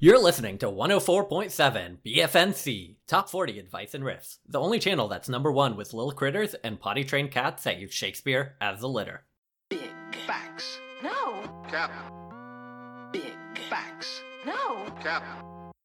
You're 0.00 0.22
listening 0.22 0.58
to 0.58 0.66
104.7 0.66 1.96
BFNC, 2.06 2.94
Top 3.08 3.28
40 3.28 3.58
Advice 3.58 3.94
and 3.94 4.04
Riffs, 4.04 4.36
the 4.48 4.60
only 4.60 4.78
channel 4.78 5.08
that's 5.08 5.28
number 5.28 5.50
one 5.50 5.76
with 5.76 5.92
little 5.92 6.12
critters 6.12 6.54
and 6.62 6.78
potty 6.78 7.02
trained 7.02 7.32
cats 7.32 7.64
that 7.64 7.80
use 7.80 7.92
Shakespeare 7.92 8.54
as 8.60 8.78
the 8.78 8.88
litter. 8.88 9.24
Big 9.68 9.90
facts. 10.24 10.78
No, 11.02 11.42
Cap. 11.68 11.90
Big 13.12 13.34
facts. 13.68 14.22
no, 14.46 14.86
Cap. 15.02 15.24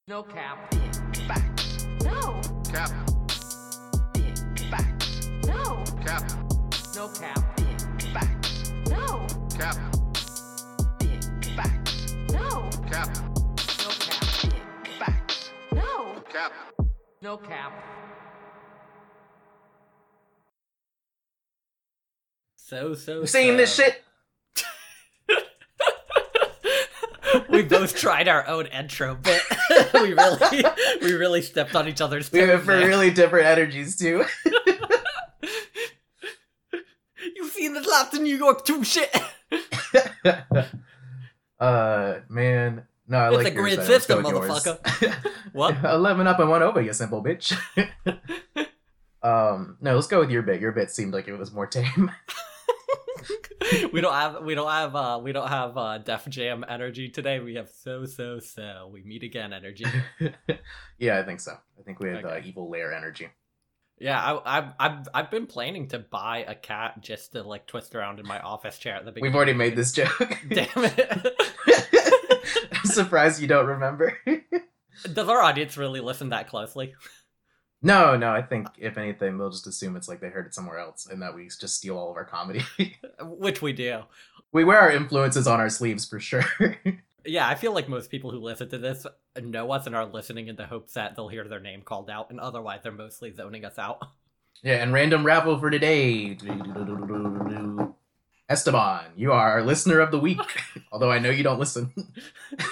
No 0.08 0.22
cap. 0.22 0.70
Big 0.70 1.16
facts. 1.28 1.88
no, 2.04 2.40
Cap. 2.72 2.92
Big 4.14 4.60
facts. 4.70 5.28
no, 5.48 5.84
Cap. 6.06 6.32
No 6.96 7.08
cap. 7.08 7.58
Big 7.58 8.14
facts. 8.14 8.74
no, 8.92 9.26
Cap. 9.58 9.76
Big 11.00 11.46
facts. 11.56 12.16
no, 12.32 12.70
Cap. 12.88 13.33
Cap. 16.44 16.54
No 17.22 17.38
cap. 17.38 17.72
So, 22.58 22.94
so, 22.96 23.20
You're 23.20 23.28
saying 23.28 23.56
this 23.56 23.74
shit? 23.74 24.04
we 27.50 27.64
both 27.64 27.96
tried 27.96 28.28
our 28.28 28.46
own 28.46 28.66
intro 28.68 29.16
bit. 29.16 29.42
we 29.94 30.14
really, 30.14 30.66
we 31.02 31.14
really 31.14 31.42
stepped 31.42 31.78
on 31.78 31.88
each 31.88 32.02
other's 32.02 32.30
We 32.30 32.42
toes. 32.42 32.50
have 32.50 32.64
for 32.66 32.76
really 32.78 33.10
different 33.12 33.46
energies 33.46 33.96
too. 33.96 34.26
you 37.36 37.50
seen 37.52 37.74
this 37.74 37.88
last 37.88 38.14
in 38.16 38.24
New 38.24 38.36
York 38.36 38.66
too, 38.66 38.84
shit. 38.84 39.16
uh, 41.60 42.16
man, 42.28 42.86
no, 43.08 43.18
I 43.18 43.28
It's 43.30 43.38
like 43.38 43.54
a 43.54 43.56
yours, 43.56 43.76
grid. 43.76 43.86
System, 43.86 44.24
motherfucker. 44.24 45.30
What? 45.54 45.78
Eleven 45.84 46.26
up 46.26 46.40
and 46.40 46.50
one 46.50 46.64
over, 46.64 46.82
you 46.82 46.94
simple 46.94 47.24
bitch. 47.24 47.56
um, 49.22 49.78
no, 49.82 49.94
let's 49.96 50.08
go 50.08 50.20
with 50.20 50.32
your 50.32 50.42
bit. 50.42 50.60
Your 50.60 50.72
bit 50.72 50.90
seemed 50.90 51.14
like 51.14 51.28
it 51.28 51.38
was 51.38 51.52
more 51.52 51.68
tame. 51.68 52.10
we 53.94 54.02
don't 54.02 54.14
have 54.14 54.44
we 54.44 54.56
don't 54.56 54.72
have 54.72 54.96
uh 54.96 55.20
we 55.24 55.32
don't 55.32 55.48
have 55.48 55.78
uh 55.78 56.00
Def 56.00 56.28
Jam 56.28 56.66
energy 56.68 57.08
today. 57.10 57.40
We 57.40 57.56
have 57.56 57.70
so 57.70 58.06
so 58.06 58.40
so. 58.40 58.90
We 58.92 59.04
meet 59.04 59.22
again 59.22 59.54
energy. 59.54 59.86
yeah, 60.98 61.20
I 61.20 61.24
think 61.24 61.40
so. 61.40 61.52
I 61.52 61.84
think 61.84 62.00
we 62.00 62.10
have 62.10 62.26
uh, 62.26 62.40
evil 62.44 62.68
lair 62.70 62.92
energy. 62.94 63.30
Yeah, 64.00 64.20
I, 64.20 64.58
I've 64.58 64.74
I've 64.80 65.08
I've 65.14 65.32
been 65.32 65.46
planning 65.46 65.88
to 65.90 66.00
buy 66.00 66.40
a 66.48 66.56
cat 66.56 67.02
just 67.02 67.34
to 67.34 67.44
like 67.44 67.68
twist 67.68 67.94
around 67.96 68.20
in 68.20 68.28
my 68.28 68.40
office 68.40 68.80
chair 68.80 68.96
at 68.96 69.06
the 69.06 69.12
beginning. 69.12 69.32
We've 69.32 69.36
already 69.36 69.54
made 69.54 69.76
this 69.76 69.92
joke. 69.92 70.40
Damn 70.50 70.68
it! 70.76 71.36
Surprised 73.04 73.42
you 73.42 73.48
don't 73.48 73.68
remember. 73.68 74.18
Does 75.14 75.28
our 75.30 75.42
audience 75.42 75.78
really 75.78 76.00
listen 76.00 76.30
that 76.30 76.48
closely? 76.48 76.94
no, 77.82 78.16
no, 78.16 78.32
I 78.32 78.42
think 78.42 78.68
if 78.78 78.98
anything, 78.98 79.38
they'll 79.38 79.50
just 79.50 79.68
assume 79.68 79.96
it's 79.96 80.08
like 80.08 80.22
they 80.22 80.30
heard 80.30 80.46
it 80.46 80.54
somewhere 80.54 80.78
else 80.78 81.08
and 81.08 81.22
that 81.22 81.36
we 81.36 81.48
just 81.48 81.76
steal 81.76 81.98
all 81.98 82.12
of 82.12 82.18
our 82.18 82.26
comedy. 82.26 82.64
Which 83.22 83.62
we 83.62 83.74
do. 83.74 84.04
we 84.52 84.64
wear 84.64 84.80
our 84.80 84.92
influences 84.92 85.48
on 85.48 85.60
our 85.60 85.70
sleeves 85.70 86.06
for 86.08 86.20
sure. 86.20 86.46
Yeah, 87.26 87.48
I 87.48 87.56
feel 87.56 87.74
like 87.74 87.88
most 87.88 88.12
people 88.12 88.32
who 88.32 88.40
listen 88.40 88.70
to 88.70 88.78
this 88.78 89.06
know 89.42 89.72
us 89.72 89.88
and 89.88 89.96
are 89.96 90.06
listening 90.06 90.50
in 90.50 90.58
the 90.58 90.66
hopes 90.66 90.94
that 90.94 91.16
they'll 91.16 91.30
hear 91.30 91.48
their 91.48 91.62
name 91.62 91.82
called 91.82 92.10
out, 92.10 92.30
and 92.30 92.40
otherwise 92.40 92.82
they're 92.84 92.92
mostly 92.92 93.32
zoning 93.32 93.64
us 93.64 93.80
out. 93.80 94.00
yeah, 94.62 94.84
and 94.84 94.92
random 94.92 95.26
raffle 95.26 95.58
for 95.58 95.70
today. 95.70 96.38
Esteban, 98.50 99.06
you 99.16 99.32
are 99.32 99.52
our 99.52 99.64
listener 99.64 100.00
of 100.00 100.12
the 100.12 100.20
week. 100.20 100.40
Although 100.92 101.12
I 101.12 101.20
know 101.20 101.30
you 101.30 101.44
don't 101.44 101.60
listen. 101.60 101.94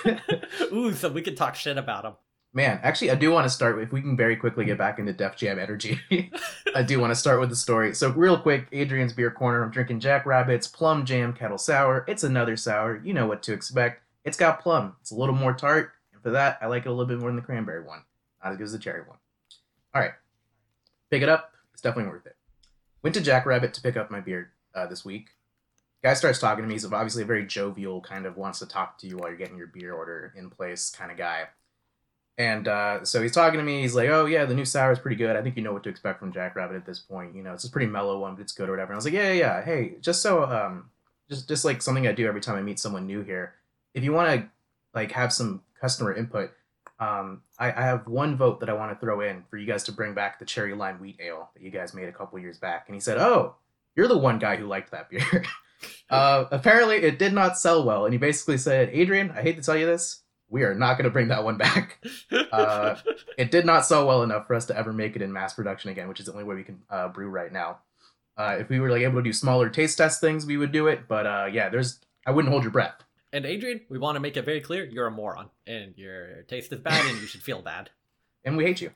Ooh, 0.74 0.94
so 0.94 1.10
we 1.10 1.22
can 1.22 1.36
talk 1.36 1.56
shit 1.56 1.78
about 1.78 2.06
him. 2.06 2.14
Man, 2.54 2.82
actually, 2.84 3.12
I 3.12 3.16
do 3.16 3.32
want 3.32 3.46
to 3.46 3.50
start 3.50 3.78
with, 3.78 3.86
if 3.86 3.94
we 3.94 4.02
can 4.02 4.18
very 4.18 4.36
quickly 4.36 4.66
get 4.66 4.78
back 4.78 5.00
into 5.00 5.14
Def 5.14 5.38
Jam 5.38 5.58
energy. 5.58 6.02
I 6.76 6.84
do 6.84 7.00
want 7.00 7.12
to 7.12 7.16
start 7.16 7.40
with 7.40 7.50
the 7.50 7.56
story. 7.56 7.96
So, 7.96 8.12
real 8.12 8.38
quick, 8.38 8.68
Adrian's 8.74 9.14
Beer 9.14 9.32
Corner. 9.32 9.64
I'm 9.64 9.72
drinking 9.72 10.02
Jack 10.02 10.26
Rabbit's 10.26 10.68
Plum 10.68 11.06
Jam 11.06 11.32
Kettle 11.32 11.58
Sour. 11.58 12.04
It's 12.10 12.26
another 12.26 12.58
sour. 12.58 13.02
You 13.06 13.14
know 13.14 13.26
what 13.26 13.42
to 13.44 13.54
expect. 13.54 14.04
It's 14.26 14.36
got 14.36 14.62
plum. 14.62 14.98
It's 15.00 15.12
a 15.12 15.16
little 15.16 15.34
more 15.34 15.54
tart. 15.54 15.94
And 16.12 16.22
for 16.22 16.32
that, 16.32 16.58
I 16.62 16.68
like 16.68 16.86
it 16.86 16.90
a 16.90 16.92
little 16.92 17.06
bit 17.06 17.20
more 17.20 17.30
than 17.30 17.38
the 17.38 17.42
cranberry 17.42 17.84
one. 17.84 18.04
Not 18.44 18.52
as 18.52 18.58
good 18.58 18.66
as 18.66 18.72
the 18.74 18.80
cherry 18.80 19.04
one. 19.08 19.18
All 19.96 20.02
right. 20.02 20.12
Pick 21.10 21.22
it 21.22 21.30
up. 21.30 21.54
It's 21.72 21.82
definitely 21.82 22.12
worth 22.12 22.26
it. 22.26 22.36
Went 23.02 23.14
to 23.16 23.22
Jack 23.22 23.46
Rabbit 23.46 23.74
to 23.76 23.82
pick 23.82 23.96
up 23.96 24.12
my 24.12 24.20
beer 24.20 24.52
uh, 24.76 24.88
this 24.88 25.06
week. 25.06 25.30
Guy 26.04 26.14
starts 26.16 26.40
talking 26.40 26.64
to 26.64 26.68
me. 26.68 26.74
He's 26.74 26.86
obviously 26.86 27.24
a 27.24 27.28
very 27.28 27.46
jovial, 27.46 28.02
kind 28.02 28.26
of 28.26 28.36
wants 28.36 28.60
to 28.60 28.66
talk 28.66 28.98
to 29.00 29.08
you 29.08 29.18
while 29.18 29.30
you're 29.30 29.38
getting 29.38 29.58
your 29.58 29.68
beer 29.68 29.94
order 29.94 30.34
in 30.36 30.50
place 30.50 30.90
kind 30.90 31.12
of 31.12 31.18
guy. 31.18 31.48
And 32.38 32.68
uh, 32.68 33.06
so 33.06 33.22
he's 33.22 33.34
talking 33.34 33.60
to 33.60 33.64
me. 33.64 33.82
He's 33.82 33.94
like, 33.94 34.10
"Oh 34.10 34.26
yeah, 34.26 34.46
the 34.46 34.56
new 34.56 34.66
sour 34.66 34.92
is 34.92 35.00
pretty 35.00 35.18
good. 35.18 35.36
I 35.36 35.44
think 35.44 35.58
you 35.58 35.62
know 35.62 35.74
what 35.74 35.84
to 35.84 35.90
expect 35.90 36.20
from 36.20 36.32
Jack 36.32 36.56
Rabbit 36.56 36.76
at 36.76 36.86
this 36.86 36.98
point. 37.00 37.36
You 37.36 37.44
know, 37.44 37.54
it's 37.54 37.66
a 37.66 37.70
pretty 37.70 37.86
mellow 37.86 38.20
one, 38.20 38.36
but 38.36 38.42
it's 38.42 38.54
good 38.54 38.68
or 38.68 38.72
whatever." 38.72 38.92
And 38.92 38.96
I 38.96 38.98
was 38.98 39.06
like, 39.06 39.14
"Yeah, 39.14 39.32
yeah, 39.32 39.58
yeah. 39.58 39.64
Hey, 39.64 39.96
just 40.02 40.24
so 40.24 40.46
um, 40.46 40.90
just 41.30 41.48
just 41.48 41.66
like 41.66 41.82
something 41.82 42.08
I 42.08 42.14
do 42.14 42.28
every 42.28 42.42
time 42.42 42.56
I 42.56 42.62
meet 42.62 42.80
someone 42.80 43.06
new 43.06 43.22
here. 43.22 43.54
If 43.94 44.04
you 44.04 44.14
want 44.14 44.42
to 44.42 44.50
like 44.96 45.12
have 45.12 45.32
some 45.32 45.62
customer 45.80 46.14
input, 46.14 46.52
um, 47.00 47.44
I, 47.60 47.68
I 47.68 47.82
have 47.84 48.08
one 48.08 48.38
vote 48.38 48.62
that 48.62 48.70
I 48.70 48.74
want 48.74 48.92
to 48.92 49.00
throw 49.00 49.22
in 49.22 49.44
for 49.50 49.58
you 49.58 49.68
guys 49.68 49.84
to 49.84 49.92
bring 49.92 50.14
back 50.14 50.40
the 50.40 50.46
cherry 50.46 50.74
lime 50.74 51.00
wheat 51.00 51.20
ale 51.20 51.50
that 51.54 51.62
you 51.62 51.70
guys 51.70 51.94
made 51.94 52.08
a 52.08 52.14
couple 52.14 52.40
years 52.40 52.58
back." 52.58 52.86
And 52.88 52.96
he 52.96 53.02
said, 53.02 53.18
"Oh, 53.18 53.56
you're 53.96 54.08
the 54.08 54.18
one 54.18 54.40
guy 54.40 54.56
who 54.56 54.66
liked 54.66 54.92
that 54.92 55.10
beer." 55.10 55.44
uh, 56.10 56.46
apparently, 56.52 56.98
it 56.98 57.18
did 57.20 57.34
not 57.34 57.58
sell 57.58 57.84
well, 57.84 58.06
and 58.06 58.14
he 58.14 58.18
basically 58.18 58.58
said, 58.58 58.90
"Adrian, 58.92 59.32
I 59.32 59.42
hate 59.42 59.56
to 59.58 59.62
tell 59.64 59.78
you 59.78 59.86
this." 59.86 60.24
We 60.50 60.64
are 60.64 60.76
not 60.76 60.96
going 60.96 61.06
to 61.06 61.12
bring 61.12 61.30
that 61.30 61.46
one 61.46 61.56
back 61.56 62.04
Uh, 62.52 62.98
it 63.38 63.52
did 63.52 63.66
not 63.66 63.86
sell 63.86 64.06
well 64.06 64.22
enough 64.22 64.48
for 64.48 64.54
us 64.54 64.66
to 64.66 64.78
ever 64.78 64.92
make 64.92 65.16
it 65.16 65.22
in 65.22 65.32
mass 65.32 65.54
production 65.54 65.90
again, 65.92 66.10
which 66.10 66.20
is 66.20 66.26
the 66.26 66.34
only 66.34 66.44
way 66.44 66.56
we 66.56 66.64
can 66.64 66.82
uh, 66.90 67.08
brew 67.08 67.30
right 67.30 67.54
now. 67.54 67.80
Uh, 68.36 68.58
if 68.60 68.68
we 68.68 68.80
were 68.82 68.90
like 68.92 69.02
able 69.04 69.20
to 69.20 69.24
do 69.24 69.32
smaller 69.32 69.70
taste 69.70 69.98
test 69.98 70.20
things, 70.20 70.46
we 70.46 70.58
would 70.58 70.74
do 70.74 70.88
it. 70.88 71.08
But 71.08 71.26
uh, 71.26 71.48
yeah, 71.52 71.70
there's 71.70 72.00
I 72.28 72.32
wouldn't 72.32 72.52
hold 72.52 72.64
your 72.64 72.72
breath. 72.74 72.96
and 73.32 73.46
Adrian, 73.46 73.82
we 73.90 73.98
want 73.98 74.18
to 74.18 74.20
make 74.20 74.36
it 74.36 74.44
very 74.44 74.60
clear 74.60 74.84
you're 74.84 75.08
a 75.08 75.12
moron, 75.12 75.50
and 75.66 75.98
your 75.98 76.44
taste 76.44 76.74
is 76.74 76.80
bad, 76.80 77.06
and 77.06 77.22
you 77.22 77.28
should 77.28 77.44
feel 77.44 77.62
bad. 77.62 77.90
And 78.44 78.58
we 78.58 78.66
hate 78.66 78.82
you. 78.82 78.92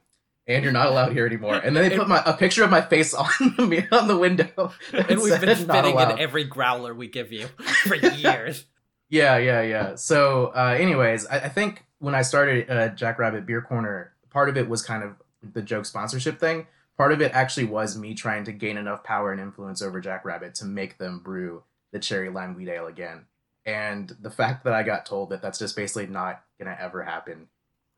And 0.48 0.64
you're 0.64 0.74
not 0.74 0.88
allowed 0.88 1.14
here 1.14 1.26
anymore. 1.26 1.56
And 1.56 1.76
then 1.76 1.90
they 1.90 1.98
put 1.98 2.08
my 2.08 2.22
a 2.26 2.34
picture 2.34 2.64
of 2.64 2.70
my 2.70 2.82
face 2.82 3.14
on 3.14 3.28
the 3.40 3.88
on 3.92 4.08
the 4.08 4.18
window. 4.18 4.74
And 4.94 5.22
we've 5.22 5.42
been 5.42 5.68
fitting 5.68 6.00
in 6.00 6.20
every 6.20 6.44
growler 6.44 6.94
we 6.94 7.08
give 7.08 7.32
you 7.32 7.48
for 7.88 7.96
years. 7.96 8.66
Yeah, 9.10 9.38
yeah, 9.38 9.62
yeah. 9.62 9.96
So, 9.96 10.48
uh, 10.56 10.76
anyways, 10.80 11.26
I, 11.28 11.38
I 11.38 11.50
think 11.50 11.86
when 12.00 12.16
I 12.16 12.22
started 12.22 12.70
uh, 12.70 12.90
Jack 12.90 13.20
Rabbit 13.20 13.46
Beer 13.46 13.62
Corner, 13.62 14.14
part 14.30 14.50
of 14.50 14.58
it 14.58 14.68
was 14.68 14.82
kind 14.82 15.04
of 15.04 15.16
the 15.54 15.62
joke 15.62 15.86
sponsorship 15.86 16.40
thing. 16.40 16.68
Part 16.98 17.12
of 17.12 17.22
it 17.22 17.32
actually 17.34 17.66
was 17.66 17.98
me 17.98 18.14
trying 18.14 18.46
to 18.46 18.52
gain 18.52 18.78
enough 18.78 19.04
power 19.04 19.32
and 19.32 19.42
influence 19.42 19.82
over 19.82 20.00
Jack 20.00 20.26
Rabbit 20.26 20.56
to 20.56 20.66
make 20.66 20.98
them 20.98 21.20
brew 21.20 21.64
the 21.92 22.00
cherry 22.00 22.30
lime 22.30 22.56
wheat 22.56 22.70
ale 22.70 22.88
again. 22.88 23.26
And 23.66 24.16
the 24.22 24.30
fact 24.30 24.64
that 24.64 24.74
I 24.74 24.84
got 24.84 25.06
told 25.06 25.30
that 25.30 25.42
that's 25.42 25.60
just 25.60 25.76
basically 25.76 26.08
not 26.08 26.44
gonna 26.60 26.78
ever 26.80 27.04
happen 27.04 27.48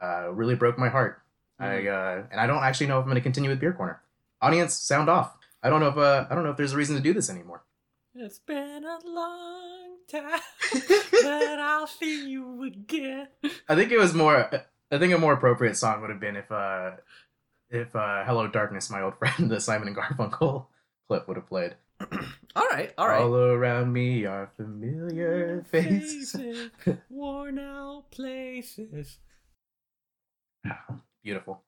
uh, 0.02 0.32
really 0.32 0.56
broke 0.56 0.78
my 0.78 0.90
heart. 0.90 1.22
I 1.60 1.88
uh, 1.88 2.24
and 2.32 2.40
I 2.40 2.48
don't 2.48 2.64
actually 2.64 2.88
know 2.88 3.00
if 3.00 3.04
I'm 3.04 3.10
gonna 3.10 3.22
continue 3.22 3.50
with 3.50 3.60
Beer 3.60 3.74
Corner. 3.74 4.02
Audience, 4.42 4.76
sound 4.76 5.10
off. 5.10 5.36
I 5.64 5.70
don't 5.70 5.80
know 5.80 5.88
if 5.90 5.98
uh, 5.98 6.28
I 6.30 6.36
don't 6.36 6.44
know 6.44 6.52
if 6.52 6.58
there's 6.58 6.74
a 6.74 6.78
reason 6.78 6.96
to 6.96 7.02
do 7.02 7.14
this 7.14 7.30
anymore. 7.30 7.64
It's 8.14 8.40
been 8.40 8.84
a 8.84 9.00
long 9.06 9.98
time 10.10 10.40
that 10.74 11.58
I'll 11.60 11.88
see 11.88 12.30
you 12.30 12.64
again. 12.64 13.28
I 13.70 13.76
think 13.76 13.92
it 13.92 14.00
was 14.00 14.14
more. 14.14 14.50
I 14.92 14.98
think 14.98 15.14
a 15.14 15.18
more 15.18 15.34
appropriate 15.34 15.76
song 15.78 16.02
would 16.02 16.10
have 16.10 16.20
been 16.20 16.36
if, 16.36 16.52
uh, 16.52 16.92
if 17.70 17.96
uh, 17.96 18.24
"Hello 18.24 18.48
Darkness," 18.48 18.90
my 18.90 19.02
old 19.02 19.16
friend, 19.20 19.52
the 19.52 19.60
Simon 19.60 19.88
and 19.90 19.98
Garfunkel 19.98 20.66
clip 21.08 21.28
would 21.28 21.38
have 21.38 21.48
played. 21.48 21.76
All 22.56 22.68
right, 22.72 22.92
all 22.98 23.08
right. 23.08 23.22
All 23.22 23.36
around 23.36 23.92
me 23.94 24.26
are 24.26 24.52
familiar 24.56 25.64
faces. 25.68 26.32
Faces, 26.32 26.70
worn 27.10 27.60
out 27.60 28.10
places. 28.12 29.18
Beautiful. 31.28 31.62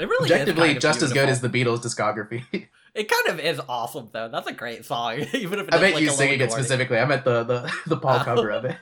It 0.00 0.08
really 0.08 0.26
is 0.26 0.32
Objectively, 0.32 0.66
kind 0.68 0.76
of 0.78 0.82
just 0.82 1.00
as 1.02 1.12
good 1.12 1.28
as 1.28 1.40
the 1.40 1.48
Beatles' 1.48 1.78
discography. 1.80 2.42
It 2.92 3.08
kind 3.08 3.28
of 3.28 3.38
is 3.38 3.60
awesome 3.68 4.08
though. 4.12 4.28
That's 4.28 4.48
a 4.48 4.52
great 4.52 4.84
song, 4.84 5.20
even 5.32 5.60
if 5.60 5.68
it 5.68 5.74
I 5.74 5.76
is, 5.76 5.80
bet 5.80 5.94
like, 5.94 6.02
you 6.02 6.08
a 6.10 6.12
singing 6.12 6.40
little 6.40 6.48
it 6.48 6.58
specifically. 6.58 6.98
I 6.98 7.04
meant 7.04 7.24
the 7.24 7.44
the 7.44 7.72
the 7.86 7.96
Paul 7.96 8.18
Oh. 8.20 8.24
cover 8.24 8.50
of 8.50 8.64
it. 8.64 8.76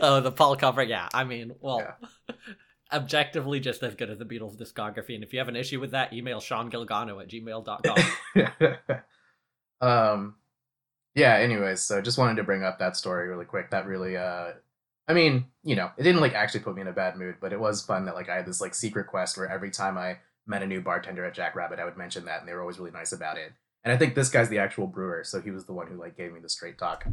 oh, 0.00 0.20
the 0.22 0.32
Paul 0.32 0.56
cover. 0.56 0.82
Yeah, 0.82 1.10
I 1.12 1.24
mean, 1.24 1.52
well, 1.60 1.80
Yeah. 1.80 2.34
objectively 2.90 3.60
just 3.60 3.82
as 3.82 3.94
good 3.94 4.08
as 4.08 4.16
the 4.16 4.24
Beatles 4.24 4.56
discography. 4.56 5.14
And 5.16 5.22
if 5.22 5.34
you 5.34 5.38
have 5.38 5.48
an 5.48 5.56
issue 5.56 5.80
with 5.80 5.90
that, 5.90 6.14
email 6.14 6.40
Sean 6.40 6.70
Gilgano 6.70 7.20
at 7.20 7.28
gmail.com. 7.28 8.88
um 9.86 10.36
yeah 11.14 11.34
anyways 11.36 11.80
so 11.82 12.00
just 12.00 12.16
wanted 12.16 12.36
to 12.36 12.42
bring 12.44 12.62
up 12.64 12.78
that 12.78 12.96
story 12.96 13.28
really 13.28 13.44
quick 13.44 13.70
that 13.70 13.86
really 13.86 14.16
uh 14.16 14.52
i 15.08 15.12
mean 15.12 15.44
you 15.62 15.76
know 15.76 15.90
it 15.96 16.02
didn't 16.02 16.20
like 16.20 16.34
actually 16.34 16.60
put 16.60 16.74
me 16.74 16.80
in 16.82 16.88
a 16.88 16.92
bad 16.92 17.16
mood 17.16 17.36
but 17.40 17.52
it 17.52 17.60
was 17.60 17.84
fun 17.84 18.04
that 18.04 18.14
like 18.14 18.28
i 18.28 18.36
had 18.36 18.46
this 18.46 18.60
like 18.60 18.74
secret 18.74 19.06
quest 19.06 19.36
where 19.36 19.48
every 19.50 19.70
time 19.70 19.96
i 19.98 20.16
met 20.46 20.62
a 20.62 20.66
new 20.66 20.80
bartender 20.80 21.24
at 21.24 21.34
jack 21.34 21.54
rabbit 21.54 21.78
i 21.78 21.84
would 21.84 21.96
mention 21.96 22.24
that 22.24 22.40
and 22.40 22.48
they 22.48 22.52
were 22.52 22.60
always 22.60 22.78
really 22.78 22.90
nice 22.90 23.12
about 23.12 23.36
it 23.38 23.52
and 23.84 23.92
i 23.92 23.96
think 23.96 24.14
this 24.14 24.28
guy's 24.30 24.48
the 24.48 24.58
actual 24.58 24.86
brewer 24.86 25.22
so 25.24 25.40
he 25.40 25.50
was 25.50 25.66
the 25.66 25.72
one 25.72 25.86
who 25.86 25.96
like 25.96 26.16
gave 26.16 26.32
me 26.32 26.40
the 26.40 26.48
straight 26.48 26.78
talk 26.78 27.06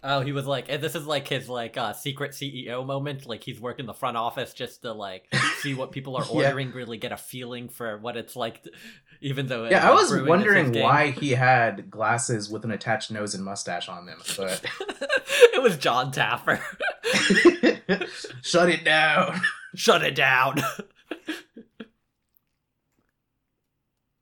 Oh, 0.00 0.20
he 0.20 0.30
was 0.30 0.46
like, 0.46 0.68
this 0.68 0.94
is 0.94 1.06
like 1.08 1.26
his 1.26 1.48
like 1.48 1.76
uh, 1.76 1.92
secret 1.92 2.30
CEO 2.30 2.86
moment. 2.86 3.26
Like 3.26 3.42
he's 3.42 3.60
working 3.60 3.84
the 3.84 3.92
front 3.92 4.16
office 4.16 4.54
just 4.54 4.82
to 4.82 4.92
like 4.92 5.26
see 5.58 5.74
what 5.74 5.90
people 5.90 6.14
are 6.16 6.24
Yeah. 6.32 6.50
ordering, 6.50 6.70
really 6.70 6.98
get 6.98 7.10
a 7.10 7.16
feeling 7.16 7.68
for 7.68 7.98
what 7.98 8.16
it's 8.16 8.36
like. 8.36 8.64
Even 9.20 9.46
though 9.46 9.68
Yeah, 9.68 9.88
I 9.88 9.92
was 9.92 10.12
wondering 10.22 10.72
why 10.80 11.10
he 11.20 11.30
had 11.30 11.90
glasses 11.90 12.48
with 12.48 12.64
an 12.64 12.70
attached 12.70 13.10
nose 13.10 13.34
and 13.34 13.44
mustache 13.44 13.88
on 13.88 14.06
them, 14.06 14.18
but 14.36 14.64
it 15.54 15.62
was 15.62 15.76
Jon 15.76 16.12
Taffer. 16.12 16.60
shut 18.42 18.68
it 18.68 18.84
down. 18.84 19.40
Shut 19.74 20.04
it 20.04 20.14
down. 20.14 20.60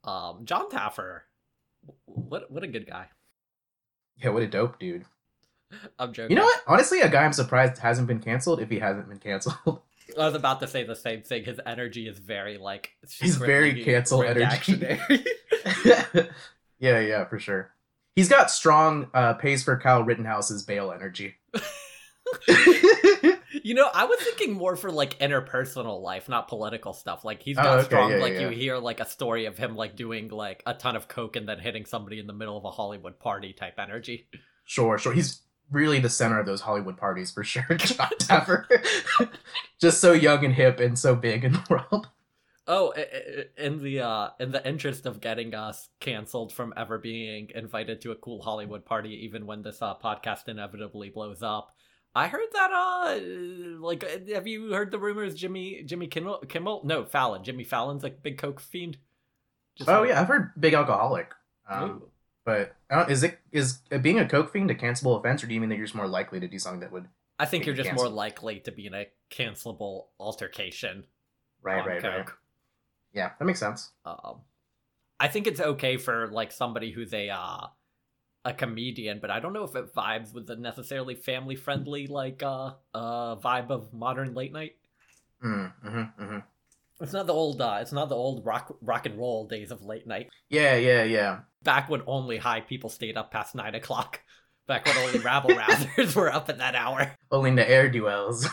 um, 0.05 0.45
Jon 0.45 0.71
Taffer. 0.71 1.21
What 2.07 2.51
what 2.51 2.63
a 2.63 2.69
good 2.69 2.87
guy. 2.87 3.09
Yeah, 4.17 4.31
what 4.31 4.43
a 4.43 4.47
dope 4.47 4.79
dude. 4.79 5.05
I'm 5.99 6.13
joking. 6.13 6.31
You 6.31 6.37
know 6.37 6.45
what? 6.47 6.63
Honestly, 6.67 7.01
a 7.01 7.09
guy 7.09 7.25
I'm 7.25 7.33
surprised 7.33 7.79
hasn't 7.79 8.07
been 8.09 8.21
canceled 8.21 8.61
if 8.61 8.71
he 8.71 8.79
hasn't 8.79 9.09
been 9.09 9.19
canceled. 9.19 9.81
I 10.19 10.25
was 10.27 10.35
about 10.35 10.61
to 10.61 10.69
say 10.69 10.85
the 10.85 10.97
same 10.97 11.23
thing. 11.23 11.45
His 11.45 11.61
energy 11.67 12.07
is 12.09 12.19
very 12.19 12.59
like 12.59 12.93
He's 13.19 13.37
very 13.37 13.83
cancel 13.85 14.23
energy. 14.23 14.99
yeah, 16.79 17.01
yeah, 17.01 17.25
for 17.25 17.39
sure. 17.39 17.73
He's 18.15 18.29
got 18.29 18.51
strong 18.51 19.09
uh 19.15 19.35
pays 19.35 19.63
for 19.65 19.77
Kyle 19.79 20.03
Rittenhouse's 20.03 20.63
bail 20.63 20.93
energy. 20.93 21.35
you 23.63 23.75
know, 23.75 23.89
I 23.95 24.05
was 24.05 24.19
thinking 24.21 24.55
more 24.55 24.77
for 24.77 24.91
like 24.91 25.19
interpersonal 25.21 26.03
life, 26.03 26.29
not 26.29 26.49
political 26.49 26.93
stuff. 26.93 27.25
Like 27.25 27.43
he's 27.43 27.59
Oh, 27.59 27.63
got 27.63 27.79
okay, 27.79 27.87
strong. 27.87 28.11
yeah, 28.11 28.17
like 28.17 28.33
yeah. 28.35 28.41
you 28.41 28.49
hear 28.49 28.79
like 28.79 29.01
a 29.01 29.07
story 29.07 29.47
of 29.47 29.57
him 29.57 29.77
like 29.77 29.97
doing 29.97 30.29
like 30.29 30.63
a 30.67 30.75
ton 30.75 30.97
of 30.97 31.09
coke 31.09 31.37
and 31.37 31.49
then 31.49 31.59
hitting 31.59 31.85
somebody 31.85 32.19
in 32.19 32.27
the 32.27 32.33
middle 32.33 32.57
of 32.57 32.65
a 32.65 32.71
Hollywood 32.71 33.19
party 33.19 33.53
type 33.53 33.79
energy. 33.79 34.29
Sure, 34.65 34.99
sure. 34.99 35.13
He's 35.13 35.41
really 35.71 35.99
the 36.01 36.09
center 36.11 36.39
of 36.39 36.47
those 36.47 36.61
Hollywood 36.63 36.97
parties 36.97 37.31
for 37.31 37.43
sure. 37.45 37.67
Jon 37.77 38.09
Taffer. 38.19 38.67
Just 39.81 40.01
so 40.01 40.13
young 40.13 40.45
and 40.45 40.55
hip 40.55 40.81
and 40.81 40.99
so 40.99 41.15
big 41.15 41.45
in 41.45 41.53
the 41.53 41.63
world. 41.91 42.09
Oh, 42.69 42.93
in 43.57 43.81
the 43.81 44.01
uh, 44.01 44.31
in 44.41 44.51
the 44.51 44.67
interest 44.69 45.07
of 45.07 45.21
getting 45.21 45.55
us 45.55 45.89
canceled 46.01 46.53
from 46.53 46.75
ever 46.77 46.99
being 46.99 47.51
invited 47.55 48.01
to 48.01 48.11
a 48.11 48.17
cool 48.17 48.43
Hollywood 48.43 48.85
party, 48.85 49.25
even 49.25 49.47
when 49.47 49.63
this 49.63 49.81
uh, 49.81 49.95
podcast 50.03 50.49
inevitably 50.49 51.11
blows 51.11 51.45
up, 51.45 51.71
I 52.13 52.27
heard 52.27 52.49
that 52.55 52.71
uh, 52.73 53.21
like, 53.81 54.05
have 54.31 54.49
you 54.49 54.73
heard 54.73 54.91
the 54.91 54.99
rumors? 54.99 55.37
Jimmy 55.37 55.85
Jimmy 55.85 56.09
Kimmel, 56.09 56.39
Kimmel, 56.49 56.81
no 56.85 57.05
Fallon, 57.05 57.45
Jimmy 57.45 57.63
Fallon's 57.63 58.03
like 58.03 58.21
big 58.21 58.37
coke 58.39 58.59
fiend. 58.61 58.97
Just 59.77 59.89
Oh 59.89 60.01
like- 60.01 60.09
yeah, 60.09 60.21
I've 60.21 60.27
heard 60.29 60.51
big 60.59 60.75
alcoholic. 60.75 61.31
Um, 61.71 61.91
Ooh. 61.91 62.09
But 62.47 62.77
is 63.11 63.25
it 63.25 63.41
is 63.51 63.81
being 64.01 64.21
a 64.21 64.27
coke 64.27 64.53
fiend 64.53 64.71
a 64.71 64.75
cancelable 64.75 65.19
offense, 65.19 65.43
or 65.43 65.49
do 65.49 65.55
you 65.55 65.61
mean 65.61 65.69
that 65.69 65.77
you're 65.77 65.85
just 65.85 65.97
more 65.97 66.07
likely 66.07 66.39
to 66.39 66.47
do 66.47 66.59
something 66.61 66.81
that 66.81 66.93
would? 66.93 67.09
I 67.39 67.45
think 67.45 67.67
you're 67.67 67.75
just 67.75 67.93
more 67.93 68.09
likely 68.09 68.61
to 68.61 68.73
be 68.73 68.87
in 68.87 68.95
a 68.95 69.07
cancelable 69.31 70.05
altercation. 70.19 71.05
Right, 71.61 71.85
right, 71.85 72.03
right. 72.03 72.27
Yeah, 73.13 73.33
that 73.39 73.45
makes 73.45 73.59
sense. 73.59 73.91
Um, 74.05 74.43
I 75.19 75.29
think 75.29 75.49
it's 75.49 75.61
okay 75.61 75.97
for 75.97 76.29
like 76.29 76.53
somebody 76.53 76.93
who's 76.93 77.13
a 77.13 77.31
uh, 77.31 77.67
a 78.45 78.55
comedian, 78.55 79.19
but 79.21 79.31
I 79.31 79.41
don't 79.41 79.53
know 79.53 79.65
if 79.65 79.75
it 79.75 79.93
vibes 79.93 80.33
with 80.33 80.47
the 80.47 80.55
necessarily 80.55 81.17
family 81.17 81.57
friendly 81.57 82.07
like 82.07 82.45
uh 82.45 82.75
uh 82.95 83.35
vibe 83.37 83.71
of 83.71 83.93
modern 83.93 84.35
late 84.35 84.53
night. 84.53 84.77
Mm, 85.45 85.73
mm-hmm, 85.85 86.23
mm-hmm. 86.23 86.39
It's 87.01 87.13
not 87.13 87.27
the 87.27 87.35
old 87.35 87.61
uh, 87.61 87.79
it's 87.81 87.93
not 87.93 88.09
the 88.09 88.15
old 88.15 88.47
rock 88.47 88.75
rock 88.81 89.07
and 89.07 89.19
roll 89.19 89.47
days 89.47 89.71
of 89.71 89.85
late 89.85 90.07
night. 90.07 90.31
Yeah, 90.49 90.77
yeah, 90.77 91.05
yeah. 91.05 91.41
Back 91.63 91.91
when 91.91 92.03
only 92.07 92.39
high 92.39 92.61
people 92.61 92.89
stayed 92.89 93.17
up 93.17 93.31
past 93.31 93.55
nine 93.55 93.75
o'clock. 93.75 94.21
Back 94.67 94.87
when 94.87 94.97
only 94.97 95.19
rabble 95.21 95.51
rousers 95.55 96.17
were 96.17 96.33
up 96.33 96.49
at 96.49 96.59
that 96.59 96.75
hour. 96.75 97.13
Only 97.31 97.55
the 97.55 97.69
air 97.69 97.89
duels. 97.89 98.49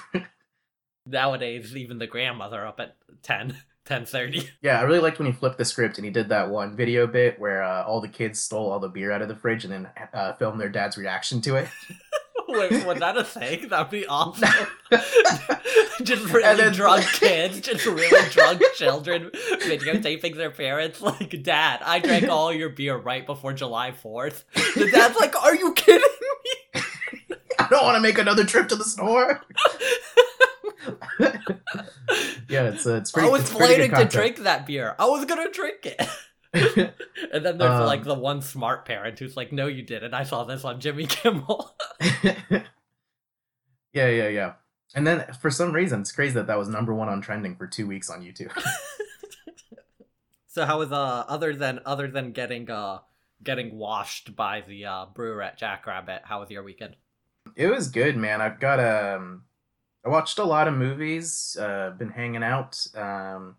Nowadays, 1.06 1.76
even 1.76 1.98
the 1.98 2.08
grandmother 2.08 2.66
up 2.66 2.80
at 2.80 2.96
10, 3.24 3.58
10.30. 3.86 4.48
yeah, 4.62 4.80
I 4.80 4.84
really 4.84 5.00
liked 5.00 5.20
when 5.20 5.26
he 5.26 5.34
flipped 5.34 5.58
the 5.58 5.66
script 5.66 5.98
and 5.98 6.06
he 6.06 6.12
did 6.12 6.30
that 6.30 6.50
one 6.50 6.78
video 6.78 7.08
bit 7.08 7.40
where 7.40 7.62
uh, 7.62 7.84
all 7.84 8.00
the 8.00 8.08
kids 8.08 8.40
stole 8.40 8.72
all 8.72 8.80
the 8.80 8.88
beer 8.88 9.12
out 9.12 9.22
of 9.22 9.28
the 9.28 9.36
fridge 9.36 9.66
and 9.66 9.74
then 9.74 9.90
uh, 10.14 10.34
filmed 10.34 10.62
their 10.62 10.70
dad's 10.70 10.98
reaction 10.98 11.42
to 11.42 11.56
it. 11.56 11.68
Wait, 12.54 12.86
was 12.86 13.00
that 13.00 13.18
a 13.18 13.24
thing? 13.24 13.68
That'd 13.70 13.90
be 13.90 14.06
awesome. 14.06 14.50
just 16.04 16.26
really 16.32 16.56
then- 16.56 16.74
drunk 16.74 17.06
kids, 17.06 17.62
just 17.62 17.86
really 17.86 18.30
drunk 18.30 18.62
children 18.76 19.32
videotaping 19.34 20.36
their 20.36 20.52
parents. 20.52 21.02
Like, 21.02 21.44
Dad, 21.44 21.82
I 21.84 22.00
drank 22.00 22.30
all 22.30 22.54
your 22.54 22.70
beer 22.70 22.96
right 22.98 23.26
before 23.26 23.54
July 23.54 23.92
4th. 23.92 24.44
The 24.76 24.90
dad's 24.92 25.18
like, 25.20 25.36
Are 25.44 25.56
you 25.56 25.74
kidding 25.74 26.02
me? 26.44 26.82
I 27.60 27.68
don't 27.70 27.84
want 27.84 27.96
to 27.96 28.02
make 28.02 28.18
another 28.18 28.44
trip 28.46 28.68
to 28.70 28.76
the 28.76 28.84
store. 28.84 29.42
yeah, 32.50 32.70
it's 32.70 32.86
uh, 32.86 32.96
it's 32.96 33.12
pretty. 33.12 33.28
I 33.28 33.32
was 33.32 33.42
it's 33.42 33.52
planning 33.52 33.92
to 33.92 34.06
drink 34.06 34.38
that 34.40 34.66
beer. 34.66 34.96
I 35.00 35.06
was 35.06 35.26
gonna 35.26 35.52
drink 35.52 35.86
it. 35.86 36.02
and 36.54 37.46
then 37.46 37.58
there's 37.58 37.72
Um, 37.72 37.86
like 37.86 38.04
the 38.04 38.14
one 38.14 38.42
smart 38.42 38.86
parent 38.86 39.18
who's 39.20 39.36
like, 39.36 39.52
No, 39.52 39.68
you 39.68 39.82
didn't. 39.82 40.14
I 40.14 40.24
saw 40.24 40.44
this 40.44 40.64
on 40.64 40.80
Jimmy 40.80 41.06
Kimmel. 41.08 41.76
yeah, 42.52 42.64
yeah, 43.94 44.28
yeah. 44.28 44.54
And 44.96 45.08
then 45.08 45.26
for 45.42 45.50
some 45.50 45.72
reason, 45.74 46.02
it's 46.02 46.12
crazy 46.12 46.36
that 46.36 46.48
that 46.48 46.58
was 46.58 46.68
number 46.70 46.94
one 46.94 47.10
on 47.10 47.22
trending 47.22 47.56
for 47.56 47.66
two 47.68 47.88
weeks 47.88 48.10
on 48.10 48.22
YouTube. 48.22 48.52
so 50.48 50.66
how 50.66 50.80
was 50.80 50.92
uh 50.92 51.26
other 51.28 51.56
than 51.56 51.80
other 51.86 52.08
than 52.08 52.32
getting 52.32 52.70
uh 52.70 53.00
getting 53.44 53.76
washed 53.76 54.36
by 54.36 54.62
the 54.62 54.86
uh 54.86 55.06
brewer 55.14 55.42
at 55.42 55.58
Jackrabbit, 55.58 56.22
how 56.26 56.40
was 56.42 56.50
your 56.52 56.64
weekend? 56.64 56.96
it 57.56 57.68
was 57.68 57.90
good, 57.90 58.16
man. 58.16 58.40
I've 58.42 58.60
got 58.60 58.80
um, 58.80 59.44
I 60.06 60.10
watched 60.10 60.40
a 60.40 60.44
lot 60.46 60.68
of 60.68 60.74
movies. 60.76 61.58
Uh, 61.60 61.92
been 61.98 62.10
hanging 62.10 62.44
out. 62.44 62.86
Um, 62.96 63.58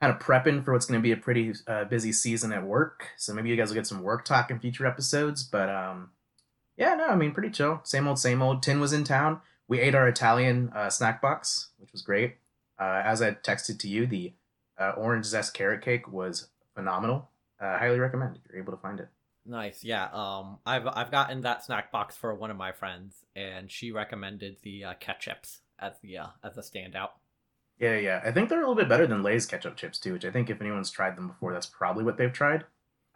kind 0.00 0.12
of 0.12 0.18
prepping 0.18 0.64
for 0.64 0.72
what's 0.72 0.86
going 0.86 0.98
to 0.98 1.02
be 1.02 1.12
a 1.12 1.16
pretty 1.16 1.52
uh, 1.66 1.84
busy 1.84 2.12
season 2.12 2.52
at 2.52 2.64
work. 2.64 3.08
So 3.16 3.34
maybe 3.34 3.50
you 3.50 3.56
guys 3.56 3.68
will 3.68 3.74
get 3.74 3.86
some 3.86 4.02
work 4.02 4.24
talk 4.24 4.50
in 4.50 4.58
future 4.58 4.86
episodes. 4.86 5.42
But 5.42 5.68
um, 5.68 6.10
yeah, 6.76 6.94
no, 6.94 7.08
I 7.08 7.16
mean 7.16 7.32
pretty 7.32 7.50
chill. 7.50 7.80
Same 7.84 8.08
old, 8.08 8.18
same 8.18 8.40
old. 8.40 8.62
Tin 8.62 8.80
was 8.80 8.92
in 8.92 9.04
town. 9.04 9.40
We 9.68 9.78
ate 9.80 9.94
our 9.94 10.08
Italian 10.08 10.72
uh, 10.74 10.90
snack 10.90 11.20
box, 11.20 11.68
which 11.78 11.92
was 11.92 12.02
great. 12.02 12.36
Uh, 12.78 13.02
as 13.04 13.20
I 13.20 13.32
texted 13.32 13.78
to 13.80 13.88
you, 13.88 14.06
the 14.06 14.32
uh, 14.78 14.92
orange 14.96 15.26
zest 15.26 15.52
carrot 15.52 15.82
cake 15.82 16.10
was 16.10 16.48
phenomenal. 16.74 17.28
Uh, 17.60 17.78
highly 17.78 17.98
recommend 17.98 18.36
if 18.36 18.42
you're 18.50 18.62
able 18.62 18.72
to 18.72 18.78
find 18.78 18.98
it. 19.00 19.08
Nice, 19.44 19.84
yeah. 19.84 20.08
Um, 20.12 20.58
I've 20.64 20.86
I've 20.86 21.10
gotten 21.10 21.42
that 21.42 21.64
snack 21.64 21.92
box 21.92 22.16
for 22.16 22.34
one 22.34 22.50
of 22.50 22.56
my 22.56 22.72
friends, 22.72 23.24
and 23.36 23.70
she 23.70 23.92
recommended 23.92 24.56
the 24.62 24.84
uh, 24.84 24.94
ketchups 24.94 25.58
as 25.78 25.94
the 26.02 26.18
as 26.42 26.56
a 26.56 26.62
standout. 26.62 27.10
Yeah, 27.80 27.96
yeah. 27.96 28.20
I 28.24 28.30
think 28.30 28.48
they're 28.48 28.58
a 28.58 28.62
little 28.62 28.74
bit 28.74 28.88
better 28.88 29.06
than 29.06 29.22
Lay's 29.22 29.46
ketchup 29.46 29.74
chips 29.74 29.98
too, 29.98 30.12
which 30.12 30.24
I 30.24 30.30
think 30.30 30.50
if 30.50 30.60
anyone's 30.60 30.90
tried 30.90 31.16
them 31.16 31.28
before, 31.28 31.52
that's 31.52 31.66
probably 31.66 32.04
what 32.04 32.18
they've 32.18 32.32
tried. 32.32 32.64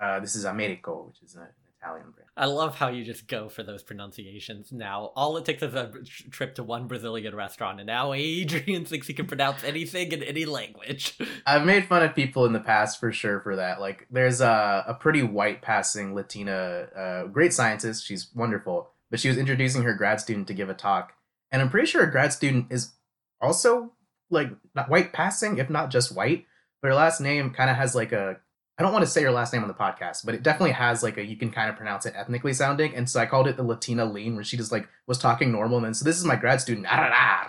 Uh, 0.00 0.20
this 0.20 0.34
is 0.34 0.44
Americo, 0.44 1.06
which 1.06 1.22
is 1.22 1.36
an 1.36 1.46
Italian 1.80 2.10
brand. 2.10 2.28
I 2.36 2.46
love 2.46 2.76
how 2.76 2.88
you 2.88 3.04
just 3.04 3.28
go 3.28 3.48
for 3.48 3.62
those 3.62 3.82
pronunciations 3.82 4.72
now. 4.72 5.12
All 5.14 5.36
it 5.36 5.44
takes 5.44 5.62
is 5.62 5.74
a 5.74 5.92
trip 6.30 6.54
to 6.56 6.64
one 6.64 6.86
Brazilian 6.86 7.36
restaurant, 7.36 7.78
and 7.78 7.86
now 7.86 8.12
Adrian 8.14 8.84
thinks 8.86 9.06
he 9.06 9.14
can 9.14 9.26
pronounce 9.26 9.62
anything 9.62 10.12
in 10.12 10.22
any 10.22 10.46
language. 10.46 11.18
I've 11.46 11.66
made 11.66 11.86
fun 11.86 12.02
of 12.02 12.14
people 12.14 12.46
in 12.46 12.54
the 12.54 12.60
past 12.60 12.98
for 12.98 13.12
sure 13.12 13.40
for 13.40 13.56
that. 13.56 13.80
Like, 13.80 14.06
there's 14.10 14.40
a, 14.40 14.84
a 14.88 14.94
pretty 14.94 15.22
white 15.22 15.62
passing 15.62 16.14
Latina, 16.14 16.88
uh, 16.96 17.24
great 17.26 17.52
scientist. 17.52 18.06
She's 18.06 18.28
wonderful, 18.34 18.90
but 19.10 19.20
she 19.20 19.28
was 19.28 19.38
introducing 19.38 19.82
her 19.82 19.94
grad 19.94 20.20
student 20.20 20.48
to 20.48 20.54
give 20.54 20.70
a 20.70 20.74
talk, 20.74 21.12
and 21.52 21.60
I'm 21.60 21.70
pretty 21.70 21.86
sure 21.86 22.02
a 22.02 22.10
grad 22.10 22.32
student 22.32 22.66
is 22.70 22.92
also 23.40 23.92
like 24.30 24.50
not 24.74 24.88
white 24.88 25.12
passing, 25.12 25.58
if 25.58 25.70
not 25.70 25.90
just 25.90 26.14
white. 26.14 26.46
But 26.82 26.88
her 26.88 26.94
last 26.94 27.20
name 27.20 27.50
kind 27.50 27.70
of 27.70 27.76
has 27.76 27.94
like 27.94 28.12
a 28.12 28.38
I 28.76 28.82
don't 28.82 28.92
want 28.92 29.04
to 29.04 29.10
say 29.10 29.22
her 29.22 29.30
last 29.30 29.52
name 29.52 29.62
on 29.62 29.68
the 29.68 29.74
podcast, 29.74 30.26
but 30.26 30.34
it 30.34 30.42
definitely 30.42 30.72
has 30.72 31.00
like 31.00 31.16
a 31.16 31.24
you 31.24 31.36
can 31.36 31.52
kind 31.52 31.70
of 31.70 31.76
pronounce 31.76 32.06
it 32.06 32.14
ethnically 32.16 32.52
sounding, 32.52 32.92
and 32.96 33.08
so 33.08 33.20
I 33.20 33.26
called 33.26 33.46
it 33.46 33.56
the 33.56 33.62
Latina 33.62 34.04
lean, 34.04 34.34
where 34.34 34.42
she 34.42 34.56
just 34.56 34.72
like 34.72 34.88
was 35.06 35.16
talking 35.16 35.52
normal, 35.52 35.76
and 35.76 35.86
then 35.86 35.94
so 35.94 36.04
this 36.04 36.18
is 36.18 36.24
my 36.24 36.34
grad 36.34 36.60
student. 36.60 36.88
I 36.90 37.46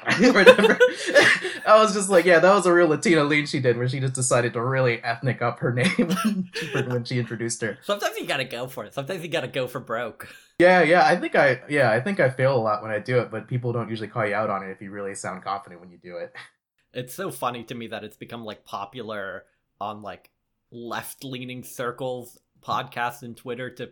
was 1.68 1.96
just 1.96 2.12
like, 2.12 2.26
yeah, 2.26 2.38
that 2.38 2.54
was 2.54 2.68
a 2.68 2.74
real 2.74 2.88
Latina 2.88 3.24
lean 3.24 3.48
she 3.48 3.60
did, 3.60 3.76
where 3.76 3.90
she 3.90 4.00
just 4.00 4.14
decided 4.14 4.54
to 4.54 4.62
really 4.62 5.04
ethnic 5.04 5.42
up 5.42 5.58
her 5.62 5.74
name 5.74 6.16
when 6.86 7.04
she 7.06 7.18
introduced 7.18 7.60
her. 7.62 7.80
Sometimes 7.82 8.16
you 8.18 8.28
gotta 8.28 8.46
go 8.46 8.68
for 8.68 8.86
it. 8.86 8.94
Sometimes 8.94 9.24
you 9.24 9.28
gotta 9.30 9.48
go 9.48 9.66
for 9.66 9.80
broke. 9.80 10.28
Yeah, 10.60 10.84
yeah, 10.84 11.08
I 11.08 11.16
think 11.16 11.36
I 11.36 11.62
yeah 11.68 11.90
I 11.90 12.02
think 12.02 12.20
I 12.20 12.30
fail 12.30 12.56
a 12.56 12.62
lot 12.62 12.84
when 12.84 12.92
I 12.92 13.00
do 13.00 13.18
it, 13.18 13.32
but 13.32 13.48
people 13.48 13.74
don't 13.74 13.90
usually 13.90 14.10
call 14.10 14.28
you 14.28 14.36
out 14.36 14.52
on 14.52 14.62
it 14.64 14.70
if 14.70 14.80
you 14.80 14.92
really 14.92 15.16
sound 15.16 15.44
confident 15.44 15.82
when 15.82 15.90
you 15.90 15.98
do 15.98 16.18
it. 16.18 16.36
It's 16.96 17.14
so 17.14 17.30
funny 17.30 17.64
to 17.66 17.76
me 17.76 17.88
that 17.88 18.04
it's 18.04 18.18
become 18.18 18.44
like 18.46 18.66
popular 18.66 19.46
on 19.80 20.02
like 20.02 20.32
left 20.72 21.24
leaning 21.24 21.64
circles, 21.64 22.40
podcasts, 22.62 23.22
and 23.22 23.36
Twitter 23.38 23.70
to 23.72 23.92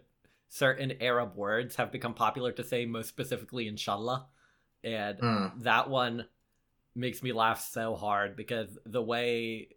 certain 0.49 0.93
Arab 1.01 1.35
words 1.35 1.75
have 1.75 1.91
become 1.91 2.13
popular 2.13 2.51
to 2.53 2.63
say, 2.63 2.85
most 2.85 3.09
specifically 3.09 3.67
inshallah. 3.67 4.27
And 4.83 5.19
Mm. 5.19 5.63
that 5.63 5.89
one 5.89 6.25
makes 6.95 7.23
me 7.23 7.33
laugh 7.33 7.61
so 7.61 7.95
hard 7.95 8.35
because 8.35 8.77
the 8.85 9.01
way 9.01 9.69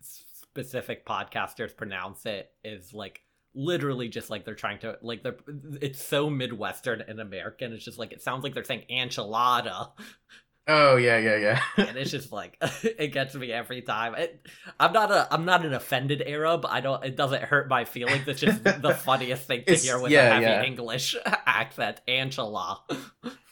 specific 0.00 1.04
podcasters 1.04 1.76
pronounce 1.76 2.26
it 2.26 2.52
is 2.62 2.92
like 2.92 3.22
literally 3.54 4.08
just 4.08 4.30
like 4.30 4.44
they're 4.44 4.54
trying 4.54 4.78
to 4.78 4.98
like 5.02 5.22
they're 5.22 5.36
it's 5.80 6.02
so 6.02 6.28
midwestern 6.28 7.00
and 7.00 7.20
american 7.20 7.72
it's 7.72 7.84
just 7.84 7.98
like 7.98 8.12
it 8.12 8.20
sounds 8.20 8.42
like 8.42 8.52
they're 8.52 8.64
saying 8.64 8.84
enchilada 8.90 9.90
Oh 10.66 10.96
yeah, 10.96 11.18
yeah, 11.18 11.36
yeah. 11.36 11.60
and 11.76 11.96
it's 11.98 12.10
just 12.10 12.32
like 12.32 12.56
it 12.82 13.12
gets 13.12 13.34
me 13.34 13.52
every 13.52 13.82
time 13.82 14.14
it, 14.14 14.46
i'm 14.80 14.92
not 14.94 15.10
a 15.10 15.28
i'm 15.30 15.44
not 15.44 15.64
an 15.64 15.74
offended 15.74 16.22
arab 16.24 16.64
i 16.66 16.80
don't 16.80 17.04
it 17.04 17.16
doesn't 17.16 17.42
hurt 17.42 17.68
my 17.68 17.84
feelings 17.84 18.26
it's 18.26 18.40
just 18.40 18.64
the 18.64 18.94
funniest 19.04 19.46
thing 19.46 19.58
to 19.64 19.72
It's- 19.72 19.84
hear 19.84 19.98
with 20.00 20.10
yeah, 20.10 20.28
a 20.28 20.32
heavy 20.32 20.44
yeah. 20.46 20.62
english 20.64 21.14
accent 21.46 22.00
Angela. 22.08 22.80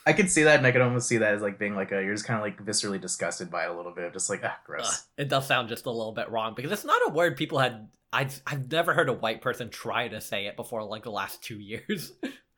I 0.04 0.14
could 0.14 0.30
see 0.30 0.42
that, 0.44 0.56
and 0.58 0.66
I 0.66 0.72
could 0.72 0.80
almost 0.80 1.06
see 1.06 1.18
that 1.18 1.34
as 1.34 1.42
like 1.42 1.58
being 1.58 1.76
like 1.76 1.92
a 1.92 2.02
you're 2.02 2.14
just 2.14 2.24
kind 2.26 2.38
of 2.38 2.42
like 2.42 2.64
viscerally 2.64 3.00
disgusted 3.00 3.50
by 3.50 3.64
it 3.64 3.70
a 3.70 3.76
little 3.76 3.92
bit, 3.94 4.04
of 4.04 4.12
just 4.12 4.28
like 4.30 4.40
ah, 4.42 4.58
gross. 4.64 5.04
it 5.18 5.28
does 5.28 5.46
sound 5.46 5.68
just 5.68 5.86
a 5.86 5.90
little 5.90 6.12
bit 6.12 6.28
wrong 6.30 6.54
because 6.56 6.72
it's 6.72 6.84
not 6.84 7.00
a 7.06 7.10
word 7.12 7.36
people 7.36 7.58
had 7.58 7.88
I've, 8.12 8.40
I've 8.46 8.70
never 8.72 8.94
heard 8.94 9.08
a 9.08 9.12
white 9.12 9.40
person 9.42 9.70
try 9.70 10.08
to 10.08 10.20
say 10.20 10.46
it 10.46 10.56
before 10.56 10.82
like 10.84 11.04
the 11.04 11.10
last 11.12 11.42
two 11.42 11.58
years 11.60 12.12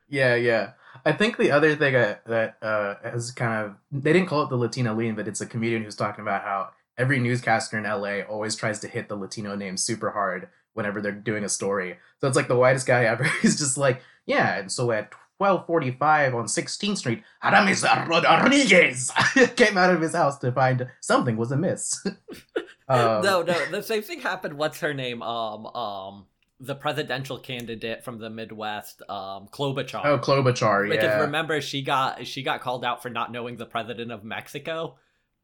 Yeah, 0.09 0.35
yeah. 0.37 0.73
I 1.05 1.13
think 1.13 1.37
the 1.37 1.51
other 1.51 1.77
thing 1.77 1.95
I, 1.95 2.17
that 2.27 2.57
uh, 2.63 2.95
has 3.03 3.31
kind 3.31 3.67
of 3.67 3.77
they 3.93 4.13
didn't 4.13 4.29
call 4.29 4.43
it 4.43 4.49
the 4.49 4.57
Latino 4.57 4.95
lean, 4.95 5.15
but 5.15 5.29
it's 5.29 5.41
a 5.41 5.47
comedian 5.47 5.83
who's 5.83 5.97
talking 5.97 6.23
about 6.23 6.43
how 6.43 6.71
every 6.97 7.19
newscaster 7.19 7.77
in 7.77 7.85
LA 7.85 8.21
always 8.21 8.57
tries 8.57 8.81
to 8.81 8.89
hit 8.89 9.09
the 9.09 9.17
Latino 9.17 9.55
name 9.55 9.77
super 9.77 10.11
hard 10.11 10.49
whenever 10.75 11.01
they're 11.01 11.13
doing 11.13 11.45
a 11.45 11.49
story. 11.49 11.99
So 12.21 12.29
it's 12.29 12.37
like 12.37 12.49
the 12.49 12.57
whitest 12.57 12.87
guy 12.87 13.05
ever. 13.05 13.25
He's 13.43 13.59
just 13.59 13.77
like, 13.77 14.03
yeah, 14.27 14.59
and 14.59 14.71
so 14.71 14.91
at 14.93 15.13
1245 15.39 16.35
on 16.35 16.45
16th 16.45 16.99
Street, 16.99 17.23
Aramis 17.43 17.83
Rodriguez 17.83 19.11
came 19.57 19.77
out 19.77 19.93
of 19.93 20.01
his 20.01 20.15
house 20.15 20.39
to 20.39 20.53
find 20.53 20.89
something 21.01 21.37
was 21.37 21.51
amiss. 21.51 22.05
um, 22.89 23.23
no 23.23 23.43
no 23.43 23.67
the 23.71 23.83
same 23.83 24.03
thing 24.03 24.21
happened 24.21 24.55
what's 24.55 24.81
her 24.81 24.93
name 24.93 25.23
um 25.23 25.67
um 25.69 26.27
the 26.61 26.75
presidential 26.75 27.39
candidate 27.39 28.05
from 28.05 28.19
the 28.19 28.31
midwest 28.31 29.03
um 29.09 29.49
klobuchar 29.49 30.03
Oh, 30.05 30.19
Klobuchar, 30.19 30.89
because 30.89 31.05
yeah. 31.05 31.21
remember 31.23 31.61
she 31.61 31.83
got 31.83 32.27
she 32.27 32.43
got 32.43 32.61
called 32.61 32.85
out 32.85 33.03
for 33.03 33.11
not 33.11 33.33
knowing 33.33 33.57
the 33.57 33.67
president 33.67 34.13
of 34.13 34.23
mexico 34.25 34.97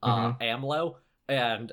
uh 0.02 0.32
Mm-hmm. 0.32 0.42
amlo 0.42 0.96
and 1.28 1.72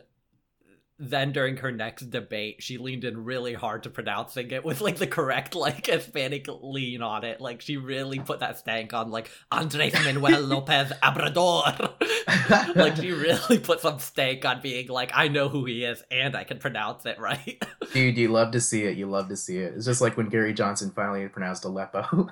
then 0.99 1.31
during 1.31 1.57
her 1.57 1.71
next 1.71 2.09
debate 2.09 2.61
she 2.61 2.77
leaned 2.77 3.03
in 3.03 3.23
really 3.23 3.53
hard 3.53 3.83
to 3.83 3.89
pronouncing 3.89 4.49
it 4.51 4.65
with 4.65 4.81
like 4.81 4.97
the 4.97 5.07
correct 5.07 5.53
like 5.55 5.85
hispanic 5.85 6.47
lean 6.61 7.01
on 7.01 7.23
it 7.23 7.39
like 7.39 7.61
she 7.61 7.77
really 7.77 8.19
put 8.19 8.39
that 8.39 8.57
stank 8.57 8.93
on 8.93 9.11
like 9.11 9.29
andres 9.51 9.93
manuel 9.93 10.41
lopez 10.41 10.91
obrador 11.03 12.75
like 12.75 12.95
she 12.95 13.11
really 13.11 13.59
put 13.59 13.79
some 13.79 13.99
stank 13.99 14.43
on 14.43 14.59
being 14.61 14.87
like 14.87 15.11
i 15.13 15.27
know 15.27 15.49
who 15.49 15.65
he 15.65 15.83
is 15.83 16.03
and 16.09 16.35
i 16.35 16.43
can 16.43 16.57
pronounce 16.57 17.05
it 17.05 17.19
right 17.19 17.63
Dude, 17.93 18.17
you 18.17 18.27
love 18.29 18.51
to 18.51 18.61
see 18.61 18.83
it. 18.83 18.97
You 18.97 19.07
love 19.07 19.29
to 19.29 19.37
see 19.37 19.57
it. 19.57 19.73
It's 19.75 19.85
just 19.85 20.01
like 20.01 20.17
when 20.17 20.27
Gary 20.27 20.53
Johnson 20.53 20.91
finally 20.91 21.27
pronounced 21.29 21.63
Aleppo. 21.65 22.27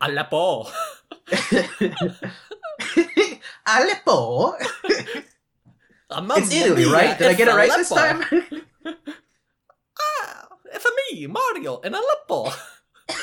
aleppo 0.00 0.68
Aleppo. 3.66 4.54
It's 6.10 6.52
Italy, 6.52 6.84
right? 6.84 7.16
Did 7.18 7.28
I 7.28 7.34
get 7.34 7.48
it 7.48 7.54
right 7.54 7.72
this 7.76 7.90
time? 7.90 8.22
ah, 10.00 10.48
it's 10.72 10.86
me 11.12 11.26
mario 11.26 11.78
in 11.80 11.94
aleppo 11.94 12.50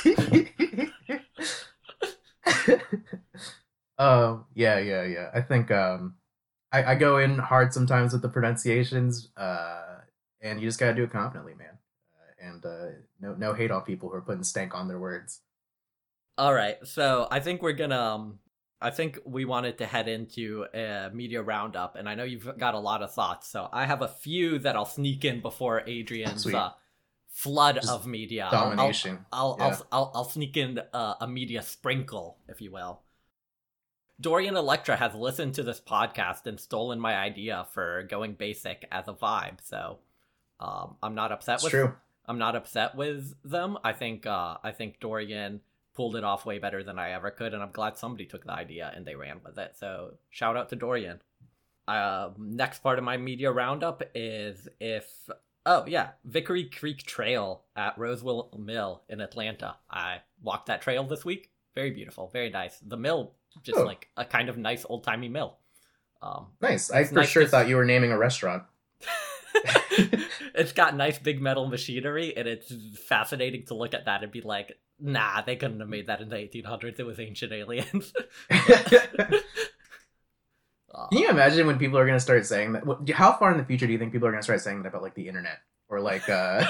um, 3.98 4.46
yeah, 4.56 4.80
yeah, 4.80 5.04
yeah. 5.04 5.30
I 5.34 5.42
think 5.42 5.72
um, 5.72 6.16
I, 6.72 6.84
I 6.84 6.96
go 6.96 7.18
in 7.18 7.38
hard 7.38 7.74
sometimes 7.74 8.14
with 8.14 8.22
the 8.22 8.30
pronunciations, 8.30 9.30
uh, 9.38 10.00
and 10.42 10.60
you 10.62 10.68
just 10.68 10.80
gotta 10.80 10.96
do 10.96 11.04
it 11.04 11.12
confidently, 11.12 11.54
man. 11.56 11.78
Uh, 12.16 12.48
and 12.48 12.66
uh, 12.66 12.98
no, 13.20 13.34
no 13.36 13.54
hate 13.54 13.72
on 13.72 13.84
people 13.84 14.10
who 14.10 14.16
are 14.16 14.22
putting 14.22 14.44
stank 14.44 14.74
on 14.76 14.88
their 14.88 15.00
words. 15.00 15.42
all 16.38 16.54
right 16.54 16.78
so 16.86 17.28
i 17.32 17.40
think 17.40 17.62
we're 17.62 17.74
gonna 17.74 18.00
um 18.00 18.40
i 18.82 18.90
think 18.90 19.20
we 19.26 19.46
wanted 19.46 19.78
to 19.78 19.86
head 19.86 20.08
into 20.08 20.66
a 20.74 21.10
media 21.14 21.42
roundup 21.42 21.96
and 21.96 22.10
i 22.10 22.16
know 22.16 22.24
you've 22.24 22.58
got 22.58 22.74
a 22.74 22.80
lot 22.80 23.02
of 23.02 23.14
thoughts 23.14 23.48
so 23.48 23.70
i 23.72 23.86
have 23.86 24.02
a 24.02 24.08
few 24.08 24.60
that 24.60 24.76
i'll 24.76 24.86
sneak 24.86 25.24
in 25.24 25.42
before 25.42 25.82
adrian's 25.88 26.46
uh, 26.48 26.72
flood 27.30 27.76
Just 27.76 27.90
of 27.90 28.06
media 28.08 28.50
I'll- 28.52 28.58
I'll- 28.58 28.70
Domination. 28.76 29.26
I'll, 29.32 29.56
Yeah. 29.60 29.66
I'll, 29.68 29.88
I'll 29.92 30.12
I'll 30.16 30.30
sneak 30.30 30.58
in 30.58 30.80
uh, 30.94 31.14
a 31.22 31.28
media 31.28 31.62
sprinkle, 31.62 32.38
if 32.50 32.60
you 32.62 32.72
will. 32.72 33.02
Dorian 34.20 34.56
Electra 34.56 34.98
has 34.98 35.16
listened 35.16 35.56
to 35.56 35.64
this 35.64 35.80
podcast 35.82 36.46
and 36.46 36.60
stolen 36.60 37.00
my 37.00 37.16
idea 37.16 37.66
for 37.74 38.04
going 38.04 38.34
basic 38.34 38.88
as 38.92 39.08
a 39.08 39.14
vibe. 39.14 39.60
So 39.64 40.00
um, 40.60 40.96
I'm 41.02 41.16
not 41.16 41.32
upset 41.32 41.54
That's 41.56 41.64
with 41.64 41.72
true. 41.72 41.94
I'm 42.28 42.38
not 42.38 42.56
upset 42.56 42.96
with 42.96 43.34
them. 43.44 43.78
I 43.84 43.94
think 43.94 44.26
uh, 44.28 44.58
I 44.64 44.72
think 44.72 45.00
Dorian 45.00 45.62
pulled 45.94 46.16
it 46.16 46.24
off 46.24 46.46
way 46.46 46.58
better 46.60 46.84
than 46.84 46.98
I 47.00 47.12
ever 47.12 47.32
could, 47.32 47.54
and 47.54 47.62
I'm 47.62 47.72
glad 47.72 47.98
somebody 47.98 48.26
took 48.26 48.46
the 48.46 48.54
idea 48.54 48.92
and 48.96 49.06
they 49.06 49.16
ran 49.16 49.42
with 49.46 49.58
it. 49.58 49.76
So 49.78 50.14
shout 50.30 50.56
out 50.58 50.70
to 50.70 50.76
Dorian. 50.76 51.22
Uh, 51.88 52.30
next 52.38 52.82
part 52.84 52.98
of 52.98 53.04
my 53.04 53.18
media 53.18 53.52
roundup 53.52 54.04
is 54.16 54.68
if 54.80 55.30
oh 55.66 55.84
yeah, 55.88 56.12
Vickery 56.24 56.66
Creek 56.66 57.04
Trail 57.04 57.64
at 57.76 57.98
Roswell 57.98 58.50
Mill 58.58 59.02
in 59.10 59.20
Atlanta. 59.22 59.76
I 59.90 60.18
walked 60.42 60.68
that 60.68 60.82
trail 60.82 61.04
this 61.04 61.26
week. 61.26 61.50
Very 61.76 61.92
beautiful, 61.92 62.30
very 62.32 62.50
nice. 62.50 62.78
The 62.80 62.98
mill 62.98 63.34
just 63.64 63.80
Oh. 63.80 63.84
like 63.84 64.10
a 64.16 64.24
kind 64.26 64.48
of 64.50 64.58
nice 64.58 64.86
old 64.88 65.04
timey 65.04 65.28
mill. 65.30 65.58
Um, 66.22 66.48
Nice. 66.62 66.92
I 66.92 67.04
for 67.06 67.16
nice 67.16 67.30
sure 67.30 67.44
to- 67.44 67.50
thought 67.50 67.68
you 67.68 67.76
were 67.76 67.86
naming 67.86 68.12
a 68.12 68.18
restaurant. 68.18 68.64
it's 70.56 70.72
got 70.72 70.96
nice 70.96 71.20
big 71.20 71.42
metal 71.42 71.68
machinery, 71.68 72.36
and 72.36 72.48
it's 72.48 72.74
fascinating 73.08 73.66
to 73.66 73.74
look 73.74 73.94
at 73.94 74.06
that 74.06 74.24
and 74.24 74.32
be 74.32 74.42
like, 74.42 74.78
nah, 75.02 75.42
they 75.42 75.56
couldn't 75.56 75.80
have 75.80 75.90
made 75.90 76.08
that 76.08 76.22
in 76.22 76.30
the 76.30 76.36
1800s. 76.36 77.00
It 77.00 77.06
was 77.06 77.20
ancient 77.20 77.52
aliens. 77.52 78.14
Uh, 80.94 81.08
Can 81.12 81.20
you 81.20 81.30
imagine 81.30 81.68
when 81.68 81.78
people 81.80 81.98
are 81.98 82.06
going 82.06 82.18
to 82.18 82.22
start 82.22 82.46
saying 82.46 82.74
that? 82.74 82.84
How 83.14 83.34
far 83.34 83.52
in 83.52 83.58
the 83.58 83.64
future 83.66 83.88
do 83.88 83.94
you 83.94 84.00
think 84.00 84.12
people 84.12 84.28
are 84.28 84.32
going 84.32 84.42
to 84.42 84.44
start 84.46 84.62
saying 84.62 84.82
that 84.84 84.90
about 84.90 85.02
like 85.02 85.16
the 85.16 85.28
internet 85.28 85.60
or 85.90 86.02
like 86.02 86.28
uh 86.30 86.66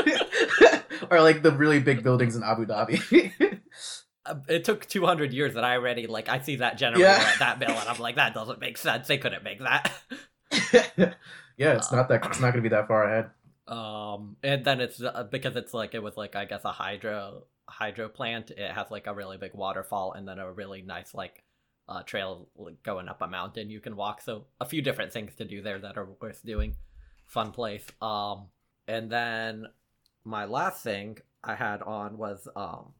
or 1.11 1.21
like 1.21 1.41
the 1.41 1.51
really 1.51 1.79
big 1.79 2.03
buildings 2.03 2.35
in 2.35 2.43
Abu 2.43 2.65
Dhabi? 2.67 3.33
uh, 4.25 4.35
it 4.47 4.63
took 4.63 4.85
200 4.85 5.33
years 5.33 5.55
that 5.55 5.63
I 5.63 5.75
already, 5.75 6.05
like, 6.07 6.29
I 6.29 6.39
see 6.39 6.57
that 6.57 6.77
generator 6.77 7.03
Yeah. 7.05 7.31
that 7.39 7.59
bill 7.59 7.71
and 7.71 7.89
I'm 7.89 7.99
like, 7.99 8.15
that 8.17 8.33
doesn't 8.35 8.59
make 8.59 8.77
sense. 8.77 9.07
They 9.07 9.17
couldn't 9.17 9.43
make 9.43 9.59
that. 9.59 9.91
yeah, 11.57 11.73
it's 11.73 11.91
not 11.91 12.07
that 12.09 12.25
it's 12.25 12.39
not 12.39 12.51
going 12.53 12.63
to 12.63 12.69
be 12.69 12.75
that 12.75 12.87
far 12.87 13.05
ahead. 13.05 13.29
um 13.67 14.35
and 14.43 14.65
then 14.65 14.81
it's 14.81 15.01
uh, 15.01 15.23
because 15.31 15.55
it's 15.55 15.73
like 15.73 15.93
it 15.93 16.01
was 16.03 16.17
like 16.17 16.35
i 16.35 16.45
guess 16.45 16.65
a 16.65 16.71
hydro 16.71 17.43
hydro 17.71 18.09
plant 18.09 18.51
it 18.51 18.71
has 18.71 18.91
like 18.91 19.07
a 19.07 19.13
really 19.13 19.37
big 19.37 19.53
waterfall 19.53 20.13
and 20.13 20.27
then 20.27 20.39
a 20.39 20.51
really 20.51 20.81
nice 20.81 21.13
like 21.13 21.43
uh 21.89 22.03
trail 22.03 22.47
going 22.83 23.09
up 23.09 23.21
a 23.21 23.27
mountain 23.27 23.69
you 23.69 23.79
can 23.79 23.95
walk. 23.95 24.21
So 24.21 24.45
a 24.59 24.65
few 24.65 24.81
different 24.81 25.11
things 25.11 25.35
to 25.35 25.45
do 25.45 25.61
there 25.61 25.79
that 25.79 25.97
are 25.97 26.07
worth 26.21 26.45
doing. 26.45 26.75
Fun 27.25 27.51
place. 27.51 27.85
Um 28.01 28.47
and 28.87 29.11
then 29.11 29.67
my 30.23 30.45
last 30.45 30.83
thing 30.83 31.17
i 31.43 31.55
had 31.55 31.81
on 31.81 32.17
was 32.17 32.47
um 32.55 32.93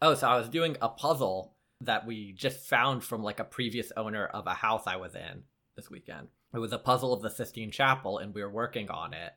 oh 0.00 0.14
so 0.14 0.28
i 0.28 0.36
was 0.36 0.48
doing 0.48 0.76
a 0.80 0.88
puzzle 0.88 1.54
that 1.80 2.06
we 2.06 2.32
just 2.32 2.60
found 2.68 3.02
from 3.02 3.22
like 3.22 3.40
a 3.40 3.44
previous 3.44 3.90
owner 3.96 4.26
of 4.26 4.46
a 4.46 4.54
house 4.54 4.84
i 4.86 4.96
was 4.96 5.14
in 5.14 5.42
this 5.78 5.90
weekend. 5.90 6.26
It 6.52 6.58
was 6.58 6.72
a 6.72 6.78
puzzle 6.78 7.12
of 7.12 7.22
the 7.22 7.30
sistine 7.30 7.70
chapel 7.70 8.18
and 8.18 8.34
we 8.34 8.42
were 8.42 8.50
working 8.50 8.90
on 8.90 9.14
it 9.14 9.32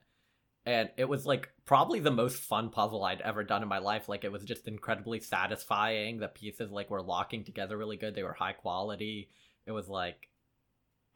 and 0.66 0.90
it 0.98 1.06
was 1.06 1.26
like 1.26 1.50
probably 1.66 2.00
the 2.00 2.12
most 2.12 2.38
fun 2.38 2.70
puzzle 2.70 3.04
I'd 3.04 3.22
ever 3.22 3.44
done 3.44 3.64
in 3.64 3.70
my 3.70 3.80
life. 3.80 4.08
Like 4.08 4.24
it 4.24 4.32
was 4.32 4.44
just 4.44 4.68
incredibly 4.68 5.20
satisfying. 5.20 6.20
The 6.20 6.28
pieces 6.28 6.72
like 6.72 6.90
were 6.90 7.02
locking 7.02 7.44
together 7.44 7.78
really 7.78 7.98
good. 7.98 8.16
They 8.16 8.24
were 8.24 8.34
high 8.34 8.54
quality. 8.54 9.30
It 9.66 9.72
was 9.72 9.88
like 9.88 10.30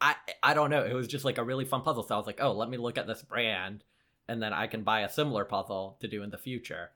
I 0.02 0.16
I 0.44 0.54
don't 0.54 0.70
know. 0.70 0.84
It 0.84 0.94
was 0.94 1.08
just 1.08 1.26
like 1.26 1.38
a 1.38 1.44
really 1.44 1.66
fun 1.66 1.82
puzzle. 1.82 2.04
So 2.04 2.16
I 2.16 2.18
was 2.18 2.28
like, 2.28 2.40
oh, 2.42 2.54
let 2.54 2.70
me 2.70 2.78
look 2.78 2.98
at 2.98 3.08
this 3.08 3.22
brand, 3.22 3.84
and 4.28 4.42
then 4.42 4.54
I 4.54 4.68
can 4.68 4.84
buy 4.84 5.02
a 5.02 5.10
similar 5.10 5.46
puzzle 5.46 5.98
to 6.02 6.08
do 6.08 6.24
in 6.24 6.32
the 6.32 6.38
future. 6.38 6.92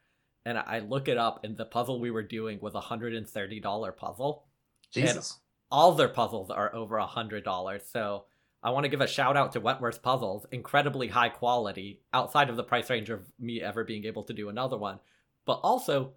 And 0.45 0.57
I 0.57 0.79
look 0.79 1.07
it 1.07 1.17
up, 1.17 1.43
and 1.43 1.57
the 1.57 1.65
puzzle 1.65 1.99
we 1.99 2.11
were 2.11 2.23
doing 2.23 2.59
was 2.61 2.75
a 2.75 2.81
hundred 2.81 3.13
and 3.13 3.27
thirty 3.27 3.59
dollar 3.59 3.91
puzzle. 3.91 4.45
Jesus. 4.91 5.39
All 5.71 5.91
their 5.91 6.09
puzzles 6.09 6.49
are 6.49 6.73
over 6.73 6.97
a 6.97 7.05
hundred 7.05 7.43
dollars. 7.43 7.83
So 7.91 8.25
I 8.61 8.71
want 8.71 8.83
to 8.83 8.89
give 8.89 9.01
a 9.01 9.07
shout 9.07 9.37
out 9.37 9.53
to 9.53 9.59
Wentworth 9.61 10.01
Puzzles, 10.01 10.45
incredibly 10.51 11.07
high 11.07 11.29
quality, 11.29 12.01
outside 12.13 12.49
of 12.49 12.57
the 12.57 12.63
price 12.63 12.89
range 12.89 13.09
of 13.09 13.25
me 13.39 13.61
ever 13.61 13.83
being 13.83 14.05
able 14.05 14.23
to 14.23 14.33
do 14.33 14.49
another 14.49 14.77
one, 14.77 14.99
but 15.45 15.59
also 15.63 16.13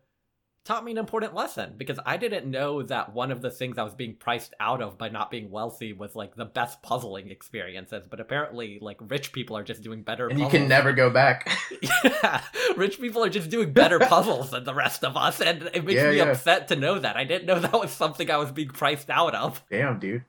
taught 0.65 0.85
me 0.85 0.93
an 0.93 0.99
important 0.99 1.35
lesson 1.35 1.75
because 1.77 1.99
I 2.07 2.17
didn't 2.17 2.49
know 2.49 2.85
that 2.85 3.13
one 3.13 3.33
of 3.33 3.43
the 3.43 3.51
things 3.51 3.79
I 3.79 3.83
was 3.83 3.95
being 3.97 4.15
priced 4.15 4.55
out 4.61 4.81
of 4.81 4.97
by 4.97 5.09
not 5.09 5.29
being 5.29 5.51
wealthy 5.51 5.93
was 5.93 6.15
like 6.15 6.37
the 6.37 6.45
best 6.45 6.83
puzzling 6.83 7.31
experiences. 7.31 8.07
But 8.09 8.21
apparently, 8.21 8.79
like 8.81 8.99
rich 9.09 9.33
people 9.33 9.57
are 9.57 9.65
just 9.65 9.83
doing 9.83 10.03
better. 10.03 10.29
and 10.29 10.39
you 10.39 10.49
can 10.49 10.69
never 10.69 10.93
go 10.93 11.11
back. 11.11 11.51
yeah, 12.05 12.43
rich 12.77 13.01
people 13.01 13.25
are 13.25 13.29
just 13.31 13.51
doing 13.51 13.73
better 13.73 13.99
puzzles 13.99 14.51
than 14.51 14.63
the 14.65 14.75
rest 14.75 15.05
of 15.05 15.17
us, 15.17 15.41
and 15.41 15.63
it 15.75 15.85
makes 15.85 16.01
Yeah, 16.01 16.11
me 16.11 16.17
yeah. 16.19 16.25
upset 16.31 16.69
to 16.69 16.77
know 16.77 16.99
that. 16.99 17.17
I 17.17 17.25
didn't 17.25 17.47
know 17.47 17.59
that 17.59 17.73
was 17.73 17.91
something 17.91 18.31
I 18.31 18.37
was 18.37 18.53
being 18.53 18.69
priced 18.69 19.11
out 19.11 19.35
of. 19.35 19.63
Damn, 19.71 19.99
dude. 19.99 20.25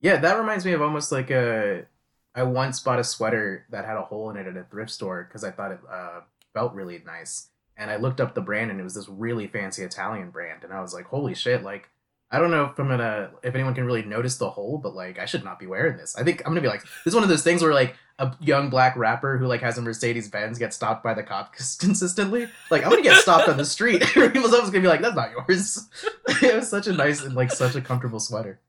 Yeah, 0.00 0.16
that 0.18 0.38
reminds 0.38 0.64
me 0.64 0.72
of 0.72 0.82
almost 0.82 1.12
like 1.12 1.30
a. 1.30 1.86
I 2.34 2.42
once 2.42 2.80
bought 2.80 2.98
a 2.98 3.04
sweater 3.04 3.64
that 3.70 3.86
had 3.86 3.96
a 3.96 4.02
hole 4.02 4.28
in 4.30 4.36
it 4.36 4.46
at 4.46 4.56
a 4.56 4.64
thrift 4.64 4.90
store 4.90 5.24
because 5.24 5.42
I 5.42 5.50
thought 5.50 5.72
it 5.72 5.80
uh, 5.90 6.20
felt 6.52 6.74
really 6.74 7.02
nice. 7.06 7.48
And 7.78 7.90
I 7.90 7.96
looked 7.96 8.20
up 8.20 8.34
the 8.34 8.42
brand, 8.42 8.70
and 8.70 8.80
it 8.80 8.84
was 8.84 8.94
this 8.94 9.08
really 9.08 9.46
fancy 9.46 9.82
Italian 9.82 10.30
brand, 10.30 10.64
and 10.64 10.72
I 10.72 10.80
was 10.80 10.94
like, 10.94 11.06
holy 11.06 11.34
shit! 11.34 11.62
Like, 11.62 11.88
I 12.30 12.38
don't 12.38 12.50
know 12.50 12.64
if 12.64 12.78
I'm 12.78 12.88
gonna 12.88 13.30
if 13.42 13.54
anyone 13.54 13.74
can 13.74 13.84
really 13.84 14.02
notice 14.02 14.36
the 14.36 14.50
hole, 14.50 14.78
but 14.78 14.94
like, 14.94 15.18
I 15.18 15.26
should 15.26 15.44
not 15.44 15.58
be 15.58 15.66
wearing 15.66 15.96
this. 15.96 16.16
I 16.16 16.24
think 16.24 16.40
I'm 16.40 16.52
gonna 16.52 16.60
be 16.60 16.68
like, 16.68 16.82
this 16.82 17.06
is 17.06 17.14
one 17.14 17.22
of 17.22 17.28
those 17.28 17.44
things 17.44 17.62
where 17.62 17.72
like 17.72 17.96
a 18.18 18.34
young 18.40 18.70
black 18.70 18.96
rapper 18.96 19.38
who 19.38 19.46
like 19.46 19.60
has 19.60 19.78
a 19.78 19.82
Mercedes 19.82 20.28
Benz 20.28 20.58
gets 20.58 20.74
stopped 20.74 21.04
by 21.04 21.14
the 21.14 21.22
cops 21.22 21.76
consistently. 21.80 22.48
Like, 22.70 22.84
I'm 22.84 22.90
gonna 22.90 23.02
get 23.02 23.20
stopped 23.20 23.48
on 23.48 23.56
the 23.56 23.64
street. 23.64 24.02
People's 24.14 24.52
always 24.52 24.70
gonna 24.70 24.82
be 24.82 24.88
like, 24.88 25.02
that's 25.02 25.16
not 25.16 25.30
yours. 25.30 25.88
it 26.42 26.56
was 26.56 26.68
such 26.68 26.86
a 26.86 26.92
nice 26.92 27.22
and 27.22 27.34
like 27.34 27.52
such 27.52 27.76
a 27.76 27.80
comfortable 27.80 28.20
sweater. 28.20 28.60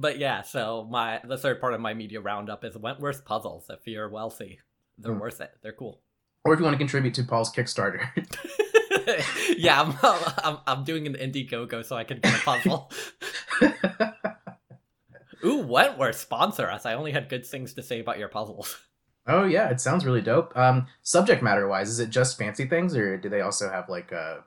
But 0.00 0.18
yeah, 0.18 0.40
so 0.42 0.86
my 0.90 1.20
the 1.22 1.36
third 1.36 1.60
part 1.60 1.74
of 1.74 1.80
my 1.80 1.92
media 1.92 2.20
roundup 2.22 2.64
is 2.64 2.76
Wentworth 2.78 3.24
puzzles. 3.26 3.66
If 3.68 3.86
you're 3.86 4.08
wealthy, 4.08 4.58
they're 4.96 5.12
Hmm. 5.12 5.20
worth 5.20 5.40
it. 5.42 5.50
They're 5.62 5.72
cool. 5.74 6.00
Or 6.44 6.54
if 6.54 6.58
you 6.58 6.64
want 6.64 6.72
to 6.74 6.78
contribute 6.78 7.12
to 7.14 7.22
Paul's 7.24 7.52
Kickstarter. 7.52 8.08
yeah, 9.58 9.82
I'm, 9.82 9.94
I'm 10.42 10.58
I'm 10.66 10.84
doing 10.84 11.06
an 11.06 11.14
Indiegogo 11.14 11.84
so 11.84 11.96
I 11.96 12.04
can 12.04 12.18
get 12.20 12.34
a 12.34 12.38
puzzle. 12.38 12.90
Ooh, 15.44 15.58
Wentworth 15.66 16.16
sponsor 16.16 16.70
us. 16.70 16.84
I 16.86 16.94
only 16.94 17.12
had 17.12 17.28
good 17.28 17.44
things 17.46 17.74
to 17.74 17.82
say 17.82 18.00
about 18.00 18.18
your 18.18 18.28
puzzles. 18.28 18.78
oh 19.26 19.44
yeah, 19.44 19.68
it 19.70 19.80
sounds 19.80 20.04
really 20.06 20.20
dope. 20.22 20.56
Um, 20.56 20.86
subject 21.02 21.42
matter 21.42 21.66
wise, 21.68 21.88
is 21.90 21.98
it 22.00 22.10
just 22.10 22.38
fancy 22.38 22.66
things, 22.66 22.96
or 22.96 23.16
do 23.18 23.28
they 23.28 23.40
also 23.42 23.70
have 23.70 23.88
like 23.88 24.12
uh, 24.12 24.38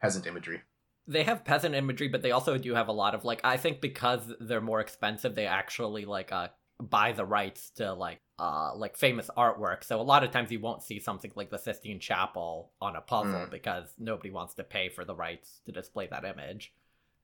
peasant 0.00 0.26
imagery? 0.26 0.62
They 1.08 1.24
have 1.24 1.44
peasant 1.44 1.74
imagery, 1.74 2.06
but 2.08 2.22
they 2.22 2.30
also 2.30 2.58
do 2.58 2.74
have 2.74 2.88
a 2.88 2.92
lot 2.92 3.14
of 3.14 3.24
like 3.24 3.40
I 3.42 3.56
think 3.56 3.80
because 3.80 4.32
they're 4.40 4.60
more 4.60 4.80
expensive, 4.80 5.34
they 5.34 5.46
actually 5.46 6.04
like 6.04 6.30
uh 6.32 6.48
buy 6.80 7.10
the 7.12 7.24
rights 7.24 7.70
to 7.70 7.92
like 7.94 8.20
uh 8.38 8.72
like 8.76 8.96
famous 8.96 9.28
artwork. 9.36 9.82
So 9.82 10.00
a 10.00 10.02
lot 10.02 10.22
of 10.22 10.30
times 10.30 10.52
you 10.52 10.60
won't 10.60 10.82
see 10.84 11.00
something 11.00 11.32
like 11.34 11.50
the 11.50 11.58
Sistine 11.58 11.98
Chapel 11.98 12.70
on 12.80 12.94
a 12.94 13.00
puzzle 13.00 13.46
Mm. 13.46 13.50
because 13.50 13.94
nobody 13.98 14.30
wants 14.30 14.54
to 14.54 14.64
pay 14.64 14.88
for 14.88 15.04
the 15.04 15.14
rights 15.16 15.60
to 15.66 15.72
display 15.72 16.06
that 16.08 16.24
image. 16.24 16.72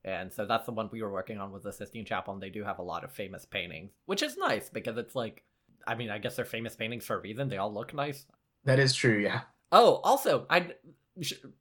And 0.05 0.33
so 0.33 0.45
that's 0.45 0.67
the 0.67 0.73
one 0.73 0.89
we 0.93 1.03
were 1.03 1.13
working 1.13 1.39
on 1.39 1.53
with 1.53 1.63
the 1.63 1.73
Sistine 1.73 2.05
Chapel, 2.05 2.35
and 2.35 2.43
they 2.43 2.51
do 2.51 2.65
have 2.65 2.79
a 2.79 2.83
lot 2.83 3.05
of 3.05 3.13
famous 3.13 3.45
paintings, 3.47 3.93
which 4.07 4.23
is 4.23 4.37
nice 4.37 4.69
because 4.69 4.99
it's 4.99 5.15
like, 5.15 5.45
I 5.87 5.95
mean, 5.95 6.11
I 6.11 6.19
guess 6.19 6.37
they're 6.37 6.45
famous 6.45 6.77
paintings 6.77 7.07
for 7.07 7.17
a 7.17 7.21
reason. 7.21 7.49
They 7.49 7.57
all 7.59 7.73
look 7.73 7.95
nice. 7.95 8.27
That 8.65 8.79
is 8.79 8.95
true. 8.95 9.19
Yeah. 9.19 9.43
Oh, 9.73 10.01
also, 10.05 10.47
I 10.51 10.75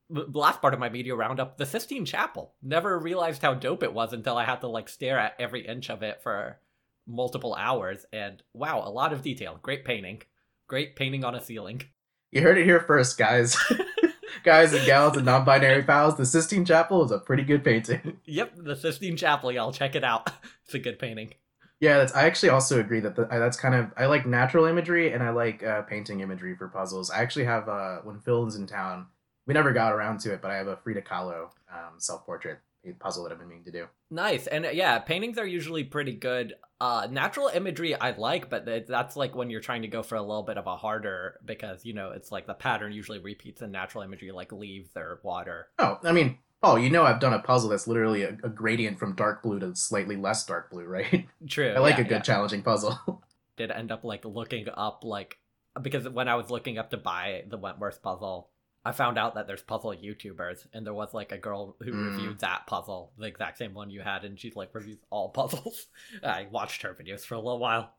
last 0.09 0.61
part 0.61 0.73
of 0.73 0.79
my 0.79 0.89
media 0.89 1.15
roundup, 1.15 1.57
the 1.57 1.65
Sistine 1.65 2.05
Chapel. 2.05 2.53
Never 2.61 2.97
realized 2.97 3.41
how 3.41 3.53
dope 3.53 3.83
it 3.83 3.93
was 3.93 4.13
until 4.13 4.37
I 4.37 4.45
had 4.45 4.61
to 4.61 4.67
like 4.67 4.89
stare 4.89 5.19
at 5.19 5.35
every 5.39 5.65
inch 5.65 5.89
of 5.89 6.03
it 6.03 6.21
for 6.21 6.59
multiple 7.07 7.55
hours. 7.55 8.05
And 8.11 8.41
wow, 8.53 8.81
a 8.83 8.89
lot 8.89 9.13
of 9.13 9.21
detail. 9.21 9.59
Great 9.61 9.85
painting. 9.85 10.21
Great 10.67 10.95
painting 10.95 11.23
on 11.23 11.35
a 11.35 11.41
ceiling. 11.41 11.83
You 12.31 12.41
heard 12.41 12.57
it 12.57 12.65
here 12.65 12.79
first, 12.79 13.17
guys. 13.17 13.57
guys 14.43 14.73
and 14.73 14.85
gals 14.85 15.15
and 15.15 15.25
non-binary 15.25 15.83
pals. 15.83 16.17
The 16.17 16.25
Sistine 16.25 16.65
Chapel 16.65 17.05
is 17.05 17.11
a 17.11 17.19
pretty 17.19 17.43
good 17.43 17.63
painting. 17.63 18.17
Yep, 18.25 18.53
the 18.57 18.75
Sistine 18.75 19.17
Chapel, 19.17 19.51
y'all 19.51 19.71
check 19.71 19.95
it 19.95 20.03
out. 20.03 20.31
It's 20.65 20.73
a 20.73 20.79
good 20.79 20.97
painting. 20.97 21.33
Yeah, 21.81 21.97
that's. 21.97 22.15
I 22.15 22.23
actually 22.23 22.47
also 22.47 22.79
agree 22.79 23.01
that 23.01 23.17
the, 23.17 23.25
that's 23.25 23.57
kind 23.57 23.75
of. 23.75 23.91
I 23.97 24.05
like 24.05 24.25
natural 24.25 24.63
imagery 24.63 25.11
and 25.11 25.21
I 25.21 25.31
like 25.31 25.61
uh, 25.61 25.81
painting 25.81 26.21
imagery 26.21 26.55
for 26.55 26.69
puzzles. 26.69 27.11
I 27.11 27.21
actually 27.21 27.43
have 27.43 27.67
uh, 27.67 27.97
when 27.97 28.21
Phil 28.21 28.47
is 28.47 28.55
in 28.55 28.65
town. 28.65 29.07
We 29.45 29.53
never 29.53 29.73
got 29.73 29.91
around 29.91 30.19
to 30.21 30.33
it, 30.33 30.41
but 30.41 30.51
I 30.51 30.55
have 30.55 30.67
a 30.67 30.77
Frida 30.77 31.01
Kahlo 31.01 31.49
um, 31.71 31.99
self-portrait 31.99 32.59
puzzle 32.99 33.23
that 33.23 33.31
I've 33.31 33.39
been 33.39 33.47
meaning 33.47 33.63
to 33.65 33.71
do. 33.71 33.87
Nice. 34.11 34.47
And 34.47 34.65
uh, 34.65 34.69
yeah, 34.69 34.99
paintings 34.99 35.37
are 35.37 35.45
usually 35.45 35.83
pretty 35.83 36.13
good. 36.13 36.55
Uh 36.81 37.07
natural 37.09 37.47
imagery 37.47 37.95
I 37.95 38.11
like, 38.11 38.49
but 38.49 38.65
that's 38.87 39.15
like 39.15 39.35
when 39.35 39.49
you're 39.49 39.61
trying 39.61 39.83
to 39.83 39.87
go 39.87 40.03
for 40.03 40.15
a 40.15 40.21
little 40.21 40.43
bit 40.43 40.57
of 40.57 40.67
a 40.67 40.75
harder 40.75 41.39
because 41.45 41.85
you 41.85 41.93
know, 41.93 42.11
it's 42.11 42.31
like 42.31 42.45
the 42.45 42.53
pattern 42.53 42.91
usually 42.91 43.19
repeats 43.19 43.61
in 43.61 43.71
natural 43.71 44.03
imagery 44.03 44.31
like 44.31 44.51
leaves 44.51 44.89
or 44.97 45.21
water. 45.23 45.67
Oh, 45.79 45.99
I 46.03 46.11
mean, 46.11 46.39
Paul, 46.61 46.79
you 46.79 46.89
know 46.89 47.03
I've 47.03 47.21
done 47.21 47.33
a 47.33 47.39
puzzle 47.39 47.69
that's 47.69 47.87
literally 47.87 48.23
a, 48.23 48.37
a 48.43 48.49
gradient 48.49 48.99
from 48.99 49.15
dark 49.15 49.43
blue 49.43 49.59
to 49.59 49.75
slightly 49.75 50.17
less 50.17 50.45
dark 50.45 50.71
blue, 50.71 50.85
right? 50.85 51.27
True. 51.47 51.73
I 51.73 51.79
like 51.79 51.95
yeah, 51.97 52.01
a 52.01 52.07
good 52.07 52.11
yeah. 52.11 52.21
challenging 52.21 52.63
puzzle. 52.63 53.23
Did 53.57 53.71
end 53.71 53.91
up 53.91 54.03
like 54.03 54.25
looking 54.25 54.67
up 54.73 55.03
like 55.03 55.37
because 55.81 56.07
when 56.09 56.27
I 56.27 56.35
was 56.35 56.49
looking 56.49 56.77
up 56.77 56.89
to 56.89 56.97
buy 56.97 57.43
the 57.47 57.57
Wentworth 57.57 58.01
puzzle, 58.01 58.49
I 58.85 58.91
found 58.91 59.17
out 59.17 59.35
that 59.35 59.47
there's 59.47 59.61
puzzle 59.61 59.91
YouTubers, 59.93 60.67
and 60.73 60.85
there 60.85 60.93
was 60.93 61.13
like 61.13 61.31
a 61.31 61.37
girl 61.37 61.75
who 61.81 61.91
Mm. 61.93 62.11
reviewed 62.11 62.39
that 62.39 62.67
puzzle, 62.67 63.13
the 63.17 63.25
exact 63.27 63.57
same 63.57 63.73
one 63.73 63.89
you 63.89 64.01
had, 64.01 64.25
and 64.25 64.37
she's 64.39 64.55
like 64.57 64.73
reviews 64.75 64.97
all 65.09 65.29
puzzles. 65.33 65.87
I 66.23 66.47
watched 66.51 66.81
her 66.81 66.93
videos 66.93 67.21
for 67.21 67.35
a 67.35 67.39
little 67.39 67.59
while, 67.59 67.93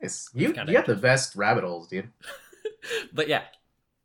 Nice. 0.00 0.28
You, 0.34 0.48
you 0.48 0.52
got 0.54 0.86
the 0.86 0.94
best 0.94 1.34
rabbit 1.36 1.64
holes, 1.64 1.88
dude. 1.88 2.10
but 3.12 3.28
yeah, 3.28 3.42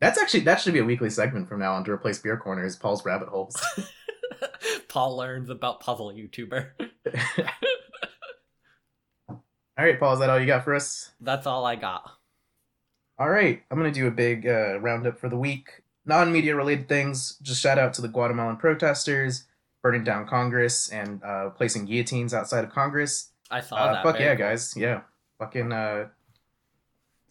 That's 0.00 0.18
actually 0.18 0.40
that 0.40 0.60
should 0.60 0.72
be 0.72 0.78
a 0.80 0.84
weekly 0.84 1.10
segment 1.10 1.48
from 1.48 1.60
now 1.60 1.74
on 1.74 1.84
to 1.84 1.92
replace 1.92 2.18
beer 2.18 2.36
corners. 2.36 2.74
Paul's 2.76 3.04
rabbit 3.04 3.28
holes. 3.28 3.54
Paul 4.88 5.16
learns 5.16 5.50
about 5.50 5.80
puzzle 5.80 6.10
YouTuber. 6.12 6.70
all 9.28 9.36
right, 9.78 10.00
Paul, 10.00 10.14
is 10.14 10.20
that 10.20 10.30
all 10.30 10.40
you 10.40 10.46
got 10.46 10.64
for 10.64 10.74
us? 10.74 11.12
That's 11.20 11.46
all 11.46 11.64
I 11.64 11.76
got. 11.76 12.10
All 13.18 13.28
right, 13.30 13.62
I'm 13.70 13.76
gonna 13.78 13.92
do 13.92 14.06
a 14.08 14.10
big 14.10 14.46
uh, 14.48 14.80
roundup 14.80 15.18
for 15.18 15.28
the 15.28 15.36
week. 15.36 15.81
Non-media 16.04 16.56
related 16.56 16.88
things. 16.88 17.36
Just 17.42 17.60
shout 17.60 17.78
out 17.78 17.94
to 17.94 18.02
the 18.02 18.08
Guatemalan 18.08 18.56
protesters 18.56 19.44
burning 19.82 20.04
down 20.04 20.26
Congress 20.26 20.88
and 20.90 21.22
uh, 21.24 21.50
placing 21.50 21.84
guillotines 21.86 22.32
outside 22.34 22.64
of 22.64 22.70
Congress. 22.70 23.30
I 23.50 23.60
saw 23.60 23.76
Uh, 23.76 23.92
that. 23.94 24.02
fuck 24.02 24.18
yeah, 24.18 24.34
cool. 24.34 24.46
guys. 24.46 24.74
Yeah, 24.76 25.02
fucking 25.38 25.72
uh, 25.72 26.08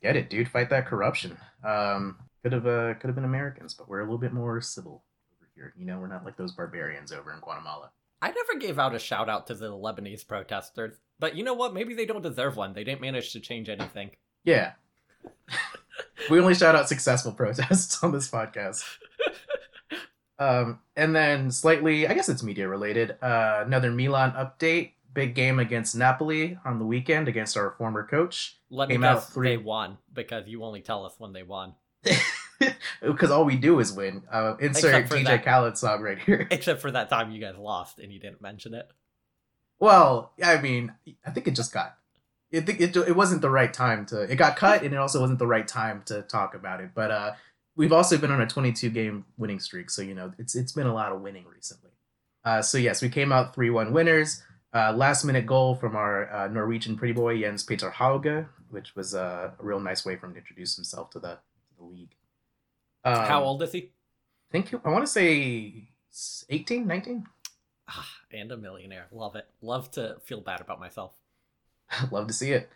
get 0.02 0.16
it, 0.16 0.30
dude. 0.30 0.48
Fight 0.50 0.70
that 0.70 0.86
corruption. 0.86 1.38
Um, 1.64 2.18
could 2.44 2.54
have 2.54 2.66
uh, 2.68 2.94
could 2.96 3.08
have 3.08 3.16
been 3.16 3.26
Americans, 3.26 3.74
but 3.74 3.88
we're 3.90 4.00
a 4.00 4.04
little 4.04 4.18
bit 4.18 4.34
more 4.34 4.62
civil 4.62 5.04
over 5.38 5.50
here. 5.56 5.74
You 5.78 5.86
know, 5.86 5.98
we're 6.00 6.08
not 6.08 6.26
like 6.26 6.38
those 6.38 6.52
barbarians 6.54 7.12
over 7.12 7.34
in 7.34 7.40
Guatemala. 7.40 7.92
I 8.22 8.28
never 8.32 8.60
gave 8.60 8.78
out 8.80 8.94
a 8.96 9.00
shout 9.00 9.30
out 9.30 9.48
to 9.48 9.56
the 9.56 9.70
Lebanese 9.72 10.28
protesters, 10.28 10.94
but 11.20 11.36
you 11.36 11.44
know 11.44 11.54
what? 11.56 11.74
Maybe 11.74 11.94
they 11.96 12.06
don't 12.06 12.22
deserve 12.22 12.56
one. 12.56 12.74
They 12.74 12.84
didn't 12.84 13.02
manage 13.02 13.32
to 13.34 13.40
change 13.40 13.68
anything. 13.70 14.12
Yeah. 14.44 14.74
we 16.30 16.40
only 16.40 16.56
shout 16.56 16.76
out 16.76 16.88
successful 16.90 17.32
protests 17.42 18.04
on 18.04 18.12
this 18.12 18.30
podcast. 18.30 18.84
Um, 20.40 20.80
and 20.96 21.16
then 21.16 21.52
slightly, 21.52 22.08
I 22.08 22.14
guess 22.14 22.28
it's 22.30 22.42
media 22.44 22.68
related. 22.68 23.16
Uh, 23.22 23.64
another 23.66 23.92
Milan 23.92 24.32
update. 24.32 24.94
Big 25.14 25.36
game 25.36 25.60
against 25.60 25.94
Napoli 25.96 26.58
on 26.64 26.80
the 26.80 26.86
weekend 26.86 27.28
against 27.28 27.58
our 27.58 27.72
former 27.78 28.08
coach. 28.08 28.58
Let 28.70 28.88
me 28.88 28.96
Came 28.96 29.04
out 29.04 29.16
guess, 29.16 29.30
three- 29.30 29.50
they 29.50 29.58
won 29.58 29.98
because 30.14 30.48
you 30.48 30.64
only 30.64 30.82
tell 30.82 31.06
us 31.06 31.14
when 31.18 31.34
they 31.34 31.44
won. 31.44 31.76
Because 33.02 33.32
all 33.32 33.44
we 33.46 33.56
do 33.56 33.80
is 33.80 33.92
win. 33.92 34.22
Uh, 34.32 34.56
insert 34.60 35.08
DJ 35.08 35.24
that. 35.26 35.44
Khaled 35.44 35.78
song 35.80 36.02
right 36.04 36.20
here. 36.20 36.48
Except 36.52 36.80
for 36.80 36.92
that 36.92 37.10
time 37.10 37.32
you 37.32 37.42
guys 37.42 37.56
lost 37.58 37.98
and 37.98 38.14
you 38.14 38.20
didn't 38.20 38.40
mention 38.42 38.76
it. 38.76 38.88
Well, 39.80 40.32
I 40.44 40.62
mean, 40.62 40.94
I 41.26 41.32
think 41.32 41.48
it 41.48 41.56
just 41.56 41.74
got. 41.74 41.98
I 42.54 42.60
think 42.60 42.82
it, 42.82 42.96
it 42.96 43.16
wasn't 43.16 43.42
the 43.42 43.50
right 43.50 43.74
time 43.74 44.06
to. 44.08 44.22
It 44.24 44.36
got 44.36 44.58
cut, 44.58 44.84
and 44.84 44.94
it 44.94 44.98
also 44.98 45.22
wasn't 45.22 45.40
the 45.40 45.48
right 45.48 45.68
time 45.68 46.04
to 46.06 46.22
talk 46.24 46.54
about 46.54 46.82
it. 46.82 46.92
But 46.94 47.12
uh, 47.12 47.34
we've 47.76 47.94
also 47.94 48.18
been 48.18 48.32
on 48.32 48.42
a 48.42 48.48
22 48.48 48.90
game 48.90 49.26
winning 49.38 49.60
streak, 49.60 49.90
so 49.90 50.02
you 50.02 50.14
know 50.14 50.34
it's 50.38 50.56
it's 50.56 50.74
been 50.74 50.88
a 50.88 50.94
lot 50.94 51.12
of 51.12 51.22
winning 51.22 51.46
recently. 51.54 51.92
Uh, 52.44 52.62
so 52.62 52.78
yes, 52.78 53.02
we 53.02 53.10
came 53.10 53.32
out 53.32 53.56
three 53.56 53.70
one 53.70 53.94
winners. 53.94 54.44
Uh, 54.74 54.94
last 54.94 55.26
minute 55.26 55.46
goal 55.46 55.76
from 55.76 55.96
our 55.96 56.32
uh, 56.32 56.48
Norwegian 56.48 56.96
pretty 56.96 57.14
boy 57.14 57.40
Jens 57.40 57.64
Peter 57.64 57.90
Hauge, 57.90 58.48
which 58.70 58.96
was 58.96 59.14
uh, 59.14 59.52
a 59.60 59.64
real 59.64 59.80
nice 59.80 60.06
way 60.06 60.16
for 60.16 60.28
him 60.28 60.34
to 60.34 60.40
introduce 60.40 60.76
himself 60.76 61.10
to 61.12 61.20
the 61.20 61.34
to 61.36 61.76
the 61.78 61.86
league. 61.86 62.16
Um, 63.04 63.26
How 63.28 63.44
old 63.44 63.64
is 63.64 63.72
he? 63.72 63.92
I 64.50 64.52
think 64.52 64.74
I 64.86 64.90
want 64.90 65.06
to 65.06 65.12
say 65.12 65.88
18, 66.50 66.86
19. 66.86 67.26
Ah, 67.88 68.08
and 68.32 68.52
a 68.52 68.58
millionaire. 68.58 69.08
Love 69.12 69.36
it. 69.36 69.48
Love 69.62 69.92
to 69.92 70.18
feel 70.24 70.42
bad 70.42 70.62
about 70.62 70.80
myself. 70.80 71.14
Love 72.12 72.28
to 72.28 72.34
see 72.34 72.52
it. 72.52 72.70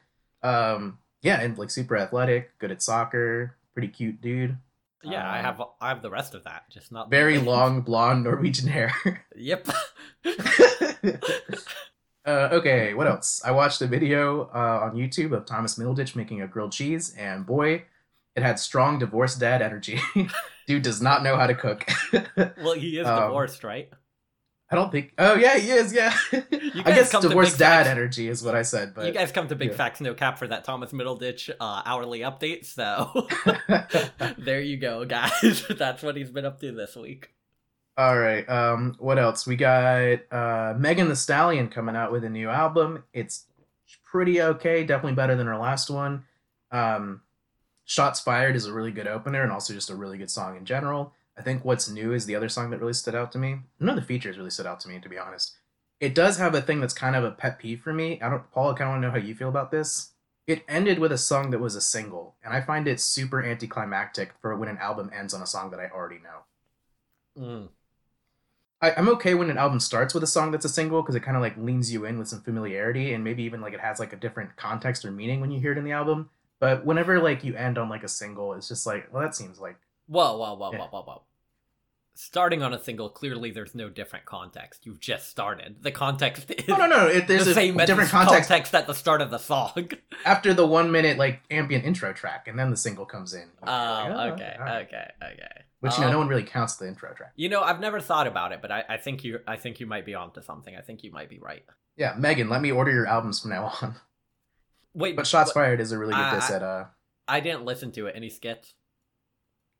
Um, 0.44 1.00
yeah, 1.22 1.42
and 1.42 1.58
like 1.58 1.70
super 1.72 1.98
athletic, 1.98 2.58
good 2.60 2.72
at 2.72 2.82
soccer, 2.82 3.56
pretty 3.74 3.88
cute 3.90 4.22
dude. 4.22 4.58
Yeah, 5.04 5.30
I 5.30 5.40
Um, 5.40 5.46
have 5.46 5.62
I 5.82 5.90
have 5.90 6.02
the 6.02 6.10
rest 6.10 6.34
of 6.36 6.44
that, 6.46 6.70
just 6.70 6.92
not 6.92 7.10
Very 7.12 7.38
long 7.38 7.82
blonde 7.82 8.24
Norwegian 8.24 8.68
hair. 8.70 8.92
Yep. 9.36 9.68
uh, 12.26 12.50
okay, 12.52 12.94
what 12.94 13.08
else? 13.08 13.42
I 13.46 13.52
watched 13.52 13.82
a 13.82 13.88
video 13.88 14.44
uh, 14.54 14.80
on 14.84 14.96
YouTube 14.96 15.32
of 15.36 15.46
Thomas 15.46 15.78
Middleditch 15.78 16.16
making 16.16 16.42
a 16.42 16.48
grilled 16.48 16.72
cheese, 16.72 17.14
and 17.18 17.46
boy, 17.46 17.84
it 18.36 18.44
had 18.44 18.60
strong 18.60 18.98
divorced 18.98 19.40
dad 19.40 19.62
energy. 19.62 20.00
Dude 20.68 20.82
does 20.84 21.02
not 21.02 21.22
know 21.22 21.36
how 21.38 21.46
to 21.48 21.54
cook. 21.56 21.88
well, 22.58 22.74
he 22.74 22.98
is 22.98 23.06
Um, 23.06 23.24
divorced, 23.24 23.64
right? 23.64 23.90
I 24.76 24.82
don't 24.82 24.92
think. 24.92 25.14
Oh 25.18 25.36
yeah, 25.36 25.58
he 25.58 25.72
is. 25.72 25.94
Yeah. 25.94 26.14
I 26.34 26.82
guess 26.84 27.10
divorced 27.12 27.58
dad 27.58 27.84
Facts- 27.84 27.90
energy 27.90 28.28
is 28.28 28.44
what 28.44 28.56
I 28.56 28.62
said, 28.62 28.94
but 28.94 29.06
you 29.06 29.14
guys 29.14 29.32
come 29.32 29.48
to 29.48 29.56
Big 29.56 29.70
yeah. 29.70 29.76
Facts 29.76 30.02
No 30.02 30.14
Cap 30.14 30.38
for 30.38 30.48
that 30.48 30.66
Thomas 30.66 30.92
Middleditch 30.92 31.50
uh, 31.50 31.82
hourly 31.86 32.20
update, 32.20 32.66
so 32.66 33.28
there 34.38 34.60
you 34.60 34.78
go, 34.78 35.06
guys. 35.06 35.66
That's 35.70 36.04
what 36.04 36.18
he's 36.18 36.30
been 36.30 36.46
up 36.46 36.60
to 36.60 36.74
this 36.74 36.96
week. 36.96 37.30
All 37.98 38.20
right. 38.20 38.48
Um, 38.50 38.96
what 39.00 39.18
else? 39.18 39.48
We 39.48 39.56
got 39.56 40.20
uh, 40.30 40.74
Megan 40.78 41.08
Thee 41.08 41.16
Stallion 41.16 41.70
coming 41.70 41.96
out 41.96 42.12
with 42.12 42.26
a 42.26 42.30
new 42.30 42.50
album. 42.50 43.06
It's 43.14 43.46
pretty 44.04 44.42
okay. 44.42 44.84
Definitely 44.84 45.16
better 45.16 45.36
than 45.36 45.48
her 45.48 45.58
last 45.58 45.90
one. 45.90 46.26
Um, 46.72 47.22
Shots 47.86 48.20
Fired 48.20 48.58
is 48.58 48.66
a 48.66 48.74
really 48.74 48.92
good 48.92 49.08
opener 49.08 49.44
and 49.44 49.52
also 49.52 49.74
just 49.74 49.90
a 49.90 49.96
really 49.96 50.18
good 50.18 50.30
song 50.32 50.58
in 50.58 50.66
general. 50.66 51.14
I 51.38 51.42
think 51.42 51.66
what's 51.66 51.90
new 51.90 52.14
is 52.14 52.26
the 52.26 52.36
other 52.36 52.50
song 52.50 52.70
that 52.70 52.80
really 52.80 52.94
stood 52.94 53.16
out 53.16 53.32
to 53.34 53.38
me. 53.38 53.58
None 53.80 53.90
of 53.90 53.96
the 53.96 54.08
features 54.08 54.38
really 54.38 54.50
stood 54.50 54.66
out 54.66 54.80
to 54.82 54.90
me, 54.90 55.00
to 55.00 55.10
be 55.10 55.18
honest. 55.18 55.58
It 56.00 56.16
does 56.16 56.38
have 56.38 56.56
a 56.56 56.62
thing 56.62 56.80
that's 56.80 56.94
kind 56.94 57.16
of 57.16 57.24
a 57.24 57.32
pet 57.32 57.60
peeve 57.60 57.82
for 57.82 57.94
me. 57.94 58.22
I 58.22 58.30
don't, 58.30 58.50
Paul, 58.52 58.72
I 58.72 58.74
kind 58.74 58.84
of 58.84 58.94
want 58.94 59.02
to 59.02 59.08
know 59.08 59.12
how 59.12 59.26
you 59.26 59.36
feel 59.36 59.50
about 59.50 59.72
this. 59.72 60.12
It 60.48 60.64
ended 60.68 61.00
with 61.00 61.12
a 61.12 61.18
song 61.18 61.50
that 61.52 61.60
was 61.60 61.76
a 61.76 61.82
single, 61.82 62.36
and 62.44 62.54
I 62.54 62.62
find 62.62 62.88
it 62.88 63.00
super 63.00 63.44
anticlimactic 63.44 64.34
for 64.42 64.56
when 64.56 64.70
an 64.70 64.78
album 64.78 65.10
ends 65.14 65.34
on 65.34 65.42
a 65.42 65.48
song 65.48 65.72
that 65.72 65.80
I 65.80 65.90
already 65.90 66.20
know. 66.20 67.42
Mm. 67.42 67.70
I, 68.82 68.94
I'm 68.96 69.10
okay 69.10 69.34
when 69.34 69.50
an 69.50 69.58
album 69.58 69.80
starts 69.80 70.14
with 70.14 70.24
a 70.24 70.28
song 70.28 70.52
that's 70.52 70.66
a 70.66 70.70
single 70.70 71.02
because 71.02 71.16
it 71.16 71.24
kind 71.24 71.36
of 71.36 71.42
like 71.42 71.58
leans 71.58 71.92
you 71.92 72.06
in 72.06 72.20
with 72.20 72.28
some 72.28 72.42
familiarity 72.42 73.14
and 73.14 73.24
maybe 73.24 73.44
even 73.44 73.62
like 73.62 73.74
it 73.74 73.80
has 73.80 74.00
like 74.00 74.14
a 74.14 74.18
different 74.18 74.56
context 74.58 75.04
or 75.06 75.12
meaning 75.12 75.42
when 75.42 75.50
you 75.50 75.60
hear 75.60 75.72
it 75.72 75.78
in 75.78 75.84
the 75.84 75.92
album. 75.92 76.30
But 76.60 76.86
whenever 76.86 77.20
like 77.20 77.44
you 77.44 77.56
end 77.56 77.78
on 77.78 77.90
like 77.90 78.04
a 78.04 78.08
single, 78.08 78.54
it's 78.54 78.68
just 78.68 78.86
like, 78.86 79.12
well, 79.12 79.24
that 79.24 79.36
seems 79.36 79.60
like 79.60 79.78
Whoa, 80.08 80.38
whoa, 80.38 80.54
whoa, 80.56 80.72
Yeah. 80.72 80.80
whoa, 80.80 80.88
whoa, 80.92 81.02
whoa. 81.04 81.22
Starting 82.18 82.64
on 82.64 82.74
a 82.74 82.80
single, 82.82 83.10
clearly 83.10 83.52
there's 83.52 83.76
no 83.76 83.90
different 83.90 84.24
context. 84.26 84.86
You've 84.86 85.02
just 85.02 85.28
started. 85.30 85.84
The 85.84 85.92
context 85.92 86.50
is 86.58 86.66
no, 86.68 86.78
no, 86.78 86.88
no. 86.88 87.08
It, 87.08 87.28
there's 87.28 87.44
the 87.46 87.52
a 87.52 87.54
same 87.54 87.76
different 87.76 88.10
the 88.10 88.16
context 88.18 88.74
at 88.74 88.88
the 88.88 88.94
start 88.94 89.22
of 89.22 89.32
the 89.32 89.38
song. 89.38 89.90
after 90.26 90.54
the 90.54 90.66
one 90.66 90.92
minute 90.92 91.18
like 91.18 91.42
ambient 91.52 91.84
intro 91.84 92.14
track, 92.14 92.48
and 92.48 92.58
then 92.58 92.70
the 92.72 92.78
single 92.78 93.06
comes 93.06 93.34
in. 93.34 93.50
Oh, 93.64 94.06
You're 94.08 94.34
okay, 94.34 94.56
right. 94.58 94.86
okay, 94.88 95.12
okay. 95.22 95.62
Which 95.82 95.96
you 95.96 96.02
know, 96.02 96.08
Um, 96.08 96.12
no 96.14 96.18
one 96.20 96.28
really 96.30 96.44
counts 96.44 96.78
the 96.78 96.88
intro 96.88 97.14
track. 97.14 97.34
You 97.36 97.50
know, 97.50 97.62
I've 97.62 97.82
never 97.82 98.00
thought 98.00 98.28
about 98.28 98.54
it, 98.54 98.62
but 98.62 98.72
I, 98.72 98.84
I 98.88 98.98
think 98.98 99.26
you, 99.26 99.40
I 99.46 99.58
think 99.58 99.82
you 99.82 99.86
might 99.86 100.06
be 100.06 100.16
onto 100.16 100.42
something. 100.42 100.74
I 100.74 100.80
think 100.82 101.04
you 101.04 101.12
might 101.12 101.30
be 101.30 101.40
right. 101.40 101.66
Yeah, 101.98 102.16
Megan, 102.18 102.48
let 102.50 102.62
me 102.62 102.72
order 102.72 102.92
your 102.92 103.08
albums 103.08 103.42
from 103.42 103.52
now 103.52 103.74
on. 103.82 103.96
Wait, 104.94 105.18
But 105.18 105.28
Shots 105.28 105.52
Fired 105.52 105.82
is 105.82 105.92
a 105.92 105.98
really 105.98 106.14
good 106.14 106.22
I- 106.22 106.36
diss 106.36 106.50
at 106.50 106.64
uh. 106.64 106.86
I 107.28 107.42
didn't 107.42 107.66
listen 107.66 107.92
to 107.94 108.08
it. 108.08 108.16
Any 108.16 108.30
skits? 108.30 108.74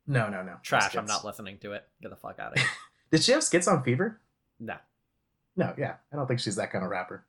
No, 0.06 0.28
no, 0.28 0.42
no. 0.42 0.56
Trash. 0.62 0.94
I'm 0.96 1.06
not 1.06 1.24
listening 1.24 1.58
to 1.58 1.72
it. 1.72 1.84
Get 2.00 2.10
the 2.10 2.16
fuck 2.16 2.38
out 2.38 2.52
of 2.52 2.58
here. 2.58 2.68
Did 3.10 3.22
she 3.22 3.32
have 3.32 3.42
skits 3.44 3.68
on 3.68 3.82
Fever? 3.82 4.20
no. 4.58 4.76
No, 5.58 5.72
yeah. 5.78 5.94
I 6.12 6.16
don't 6.16 6.26
think 6.26 6.40
she's 6.40 6.56
that 6.56 6.70
kind 6.70 6.84
of 6.84 6.90
rapper. 6.90 7.24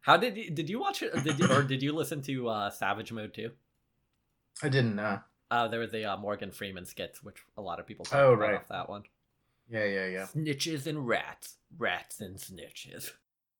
How 0.00 0.16
did 0.16 0.38
you, 0.38 0.50
did 0.50 0.70
you 0.70 0.80
watch 0.80 1.02
it? 1.02 1.12
Did 1.22 1.38
you, 1.38 1.52
or 1.52 1.62
did 1.62 1.82
you 1.82 1.92
listen 1.92 2.22
to 2.22 2.48
uh, 2.48 2.70
Savage 2.70 3.12
Mode 3.12 3.36
II? 3.36 3.50
I 4.62 4.70
didn't. 4.70 4.98
uh 4.98 5.18
Uh, 5.50 5.68
there 5.68 5.80
was 5.80 5.90
the 5.90 6.04
uh, 6.06 6.16
Morgan 6.16 6.50
Freeman 6.50 6.86
skits, 6.86 7.22
which 7.22 7.36
a 7.58 7.60
lot 7.60 7.78
of 7.78 7.86
people 7.86 8.06
Oh, 8.12 8.32
right. 8.32 8.54
off 8.54 8.68
that 8.68 8.88
one. 8.88 9.02
Yeah, 9.68 9.84
yeah, 9.84 10.06
yeah. 10.06 10.26
Snitches 10.34 10.86
and 10.86 11.06
rats, 11.06 11.56
rats 11.76 12.20
and 12.22 12.36
snitches. 12.38 13.10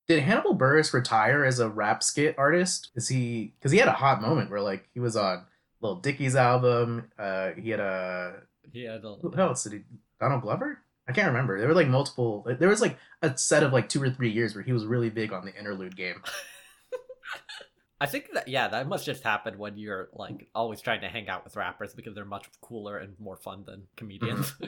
Did 0.09 0.23
Hannibal 0.23 0.57
Buress 0.57 0.95
retire 0.95 1.45
as 1.45 1.59
a 1.59 1.69
rap 1.69 2.03
skit 2.03 2.35
artist? 2.39 2.91
Is 2.95 3.09
he? 3.09 3.53
Because 3.59 3.73
he 3.73 3.79
had 3.79 3.89
a 3.89 3.93
hot 3.93 4.23
moment 4.23 4.51
where 4.51 4.61
like 4.63 4.89
he 4.95 5.01
was 5.01 5.17
on 5.17 5.45
Lil 5.87 5.97
Dicky's 5.97 6.37
album. 6.37 7.11
Uh, 7.19 7.51
he 7.53 7.71
had 7.71 7.81
a 7.81 8.43
He 8.73 8.85
had 8.85 9.05
a, 9.05 9.17
who 9.21 9.33
else 9.37 9.65
did 9.65 9.73
he? 9.73 9.81
Donald 10.21 10.43
Glover? 10.43 10.79
I 11.09 11.13
can't 11.13 11.29
remember. 11.29 11.59
There 11.59 11.69
were 11.69 11.75
like 11.75 11.89
multiple. 11.89 12.45
There 12.59 12.69
was 12.69 12.81
like 12.81 12.99
a 13.23 13.37
set 13.39 13.63
of 13.63 13.73
like 13.73 13.89
two 13.89 14.03
or 14.03 14.11
three 14.11 14.31
years 14.31 14.55
where 14.55 14.65
he 14.65 14.73
was 14.73 14.85
really 14.85 15.11
big 15.11 15.33
on 15.33 15.45
the 15.45 15.55
interlude 15.55 15.97
game. 15.97 16.23
I 18.01 18.07
think 18.07 18.27
that 18.35 18.49
yeah, 18.49 18.69
that 18.69 18.89
must 18.89 19.07
just 19.07 19.23
happen 19.23 19.57
when 19.57 19.79
you're 19.79 20.11
like 20.13 20.49
always 20.55 20.81
trying 20.81 21.01
to 21.01 21.09
hang 21.09 21.29
out 21.29 21.45
with 21.45 21.57
rappers 21.57 21.95
because 21.95 22.15
they're 22.15 22.25
much 22.25 22.49
cooler 22.61 22.99
and 22.99 23.19
more 23.19 23.37
fun 23.37 23.65
than 23.67 23.85
comedians. 23.97 24.55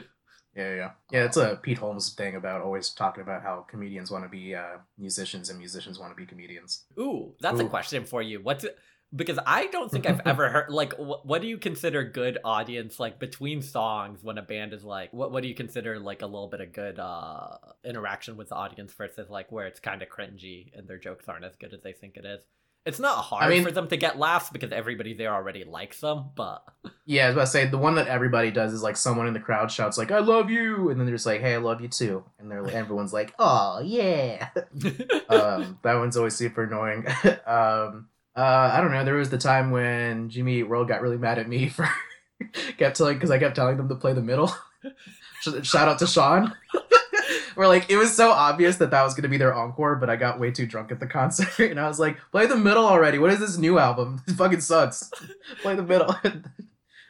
Yeah, 0.55 0.75
yeah, 0.75 0.91
yeah. 1.11 1.25
It's 1.25 1.37
a 1.37 1.59
Pete 1.61 1.77
Holmes 1.77 2.13
thing 2.15 2.35
about 2.35 2.61
always 2.61 2.89
talking 2.89 3.21
about 3.21 3.43
how 3.43 3.65
comedians 3.69 4.09
want 4.09 4.25
to 4.25 4.29
be 4.29 4.55
uh, 4.55 4.77
musicians 4.97 5.49
and 5.49 5.59
musicians 5.59 5.99
want 5.99 6.11
to 6.11 6.15
be 6.15 6.25
comedians. 6.25 6.85
Ooh, 6.97 7.35
that's 7.39 7.59
a 7.59 7.65
question 7.65 8.03
for 8.03 8.23
you. 8.23 8.41
What's 8.41 8.65
because 9.15 9.39
I 9.45 9.67
don't 9.67 9.89
think 9.91 10.05
I've 10.07 10.21
ever 10.25 10.49
heard 10.49 10.69
like 10.69 10.93
wh- 10.93 11.25
what 11.25 11.41
do 11.41 11.47
you 11.47 11.57
consider 11.57 12.03
good 12.03 12.37
audience 12.43 12.99
like 12.99 13.19
between 13.19 13.61
songs 13.61 14.23
when 14.23 14.37
a 14.37 14.41
band 14.43 14.73
is 14.73 14.83
like 14.83 15.11
what 15.13 15.31
what 15.31 15.41
do 15.43 15.49
you 15.49 15.55
consider 15.55 15.99
like 15.99 16.21
a 16.21 16.25
little 16.27 16.47
bit 16.47 16.61
of 16.61 16.71
good 16.73 16.99
uh 16.99 17.57
interaction 17.83 18.37
with 18.37 18.49
the 18.49 18.55
audience 18.55 18.93
versus 18.93 19.29
like 19.29 19.51
where 19.51 19.65
it's 19.67 19.79
kind 19.79 20.01
of 20.01 20.09
cringy 20.09 20.71
and 20.77 20.87
their 20.87 20.97
jokes 20.99 21.27
aren't 21.27 21.45
as 21.45 21.55
good 21.55 21.73
as 21.73 21.81
they 21.81 21.93
think 21.93 22.17
it 22.17 22.25
is. 22.25 22.43
It's 22.85 22.99
not 22.99 23.17
hard 23.17 23.49
mean- 23.49 23.63
for 23.63 23.71
them 23.71 23.87
to 23.89 23.97
get 23.97 24.17
laughs 24.17 24.49
because 24.51 24.71
everybody 24.71 25.13
there 25.13 25.33
already 25.33 25.63
likes 25.65 25.99
them, 25.99 26.29
but 26.35 26.63
Yeah, 27.05 27.25
I 27.25 27.27
was 27.29 27.35
about 27.35 27.41
to 27.45 27.47
say 27.51 27.65
the 27.67 27.77
one 27.77 27.95
that 27.95 28.07
everybody 28.07 28.51
does 28.51 28.71
is 28.73 28.81
like 28.83 28.95
someone 28.95 29.27
in 29.27 29.33
the 29.33 29.39
crowd 29.39 29.69
shouts 29.71 29.97
like 29.97 30.11
"I 30.11 30.19
love 30.19 30.49
you," 30.51 30.89
and 30.89 30.99
then 30.99 31.05
they're 31.07 31.15
just 31.15 31.25
like 31.25 31.41
"Hey, 31.41 31.55
I 31.55 31.57
love 31.57 31.81
you 31.81 31.87
too," 31.87 32.23
and 32.39 32.49
they're 32.49 32.65
everyone's 32.69 33.11
like 33.11 33.33
"Oh 33.39 33.81
yeah." 33.83 34.49
um, 35.29 35.79
that 35.81 35.95
one's 35.95 36.15
always 36.17 36.35
super 36.35 36.63
annoying. 36.63 37.05
um, 37.47 38.07
uh, 38.39 38.71
I 38.73 38.79
don't 38.79 38.91
know. 38.91 39.03
There 39.03 39.15
was 39.15 39.29
the 39.29 39.37
time 39.37 39.69
when 39.71 40.29
Jimmy 40.29 40.63
World 40.63 40.87
got 40.87 41.01
really 41.01 41.17
mad 41.17 41.39
at 41.39 41.49
me 41.49 41.67
for 41.69 41.89
kept 42.77 42.95
telling 42.95 43.15
because 43.15 43.31
I 43.31 43.37
kept 43.37 43.55
telling 43.55 43.75
them 43.75 43.89
to 43.89 43.95
play 43.95 44.13
the 44.13 44.21
middle. 44.21 44.49
Shout 45.63 45.89
out 45.89 45.99
to 45.99 46.07
Sean. 46.07 46.53
Where 47.55 47.67
like 47.67 47.89
it 47.89 47.97
was 47.97 48.15
so 48.15 48.31
obvious 48.31 48.77
that 48.77 48.91
that 48.91 49.03
was 49.03 49.13
going 49.13 49.23
to 49.23 49.29
be 49.29 49.37
their 49.37 49.53
encore, 49.53 49.97
but 49.97 50.09
I 50.09 50.15
got 50.15 50.39
way 50.39 50.51
too 50.51 50.65
drunk 50.65 50.89
at 50.91 51.01
the 51.01 51.07
concert, 51.07 51.69
and 51.69 51.79
I 51.79 51.87
was 51.89 51.99
like, 51.99 52.17
"Play 52.31 52.45
the 52.45 52.55
middle 52.55 52.85
already! 52.85 53.19
What 53.19 53.31
is 53.31 53.39
this 53.39 53.57
new 53.57 53.77
album? 53.77 54.21
It 54.25 54.35
fucking 54.35 54.61
sucks. 54.61 55.11
play 55.61 55.75
the 55.75 55.83
middle." 55.83 56.15
and 56.23 56.45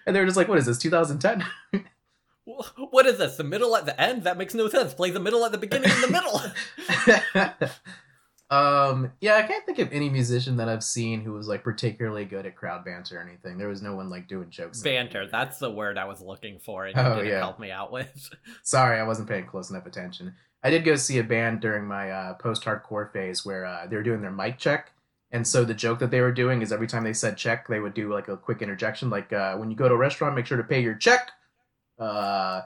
they 0.07 0.19
were 0.19 0.25
just 0.25 0.37
like, 0.37 0.47
"What 0.47 0.57
is 0.57 0.65
this? 0.65 0.79
2010?" 0.79 1.45
what 2.89 3.05
is 3.05 3.19
this? 3.19 3.37
The 3.37 3.43
middle 3.43 3.75
at 3.75 3.85
the 3.85 3.99
end? 4.01 4.23
That 4.23 4.39
makes 4.39 4.55
no 4.55 4.67
sense. 4.67 4.95
Play 4.95 5.11
the 5.11 5.19
middle 5.19 5.45
at 5.45 5.51
the 5.51 5.59
beginning 5.59 5.91
and 5.91 6.03
the 6.03 6.11
middle. 6.11 7.69
Um 8.51 9.11
yeah 9.21 9.35
i 9.35 9.43
can't 9.43 9.63
think 9.65 9.77
of 9.77 9.91
any 9.93 10.09
musician 10.09 10.57
that 10.57 10.67
i've 10.67 10.83
seen 10.83 11.21
who 11.21 11.33
was 11.33 11.47
like 11.47 11.63
particularly 11.63 12.25
good 12.25 12.47
at 12.47 12.55
crowd 12.55 12.83
banter 12.83 13.19
or 13.19 13.21
anything 13.21 13.59
there 13.59 13.67
was 13.67 13.83
no 13.83 13.93
one 13.95 14.09
like 14.09 14.27
doing 14.27 14.49
jokes 14.49 14.81
Banter. 14.81 15.27
That's 15.27 15.59
the 15.59 15.69
word 15.69 15.99
I 15.99 16.05
was 16.05 16.19
looking 16.21 16.57
for, 16.57 16.85
and 16.85 16.95
you 16.97 17.01
Oh, 17.03 17.15
didn't 17.17 17.29
yeah. 17.29 17.37
help 17.39 17.59
me 17.59 17.69
out 17.69 17.91
with. 17.91 18.31
sorry 18.63 18.99
i 18.99 19.03
wasn't 19.03 19.29
paying 19.29 19.45
close 19.45 19.69
enough 19.69 19.85
attention 19.85 20.33
i 20.63 20.71
did 20.71 20.83
go 20.83 20.95
see 20.95 21.19
a 21.19 21.23
band 21.23 21.59
during 21.59 21.85
my 21.85 22.09
uh, 22.09 22.33
post-hardcore 22.35 23.11
phase 23.13 23.45
where 23.45 23.65
uh, 23.65 23.85
they 23.85 23.95
were 23.95 24.03
doing 24.03 24.21
their 24.21 24.31
mic 24.31 24.57
check 24.57 24.93
and 25.31 25.45
so 25.47 25.63
the 25.63 25.75
joke 25.75 25.99
that 25.99 26.09
they 26.09 26.21
were 26.21 26.31
doing 26.31 26.63
is 26.63 26.71
every 26.71 26.87
time 26.87 27.03
they 27.03 27.13
said 27.13 27.37
check 27.37 27.67
they 27.67 27.79
would 27.79 27.93
do 27.93 28.11
like 28.11 28.29
a 28.29 28.35
quick 28.37 28.63
interjection 28.63 29.11
like 29.11 29.31
uh, 29.31 29.55
when 29.57 29.69
you 29.69 29.77
go 29.77 29.87
to 29.87 29.93
a 29.93 29.97
restaurant 29.97 30.35
make 30.35 30.47
sure 30.47 30.57
to 30.57 30.63
pay 30.63 30.81
your 30.81 30.95
check 30.95 31.29
uh, 31.99 32.61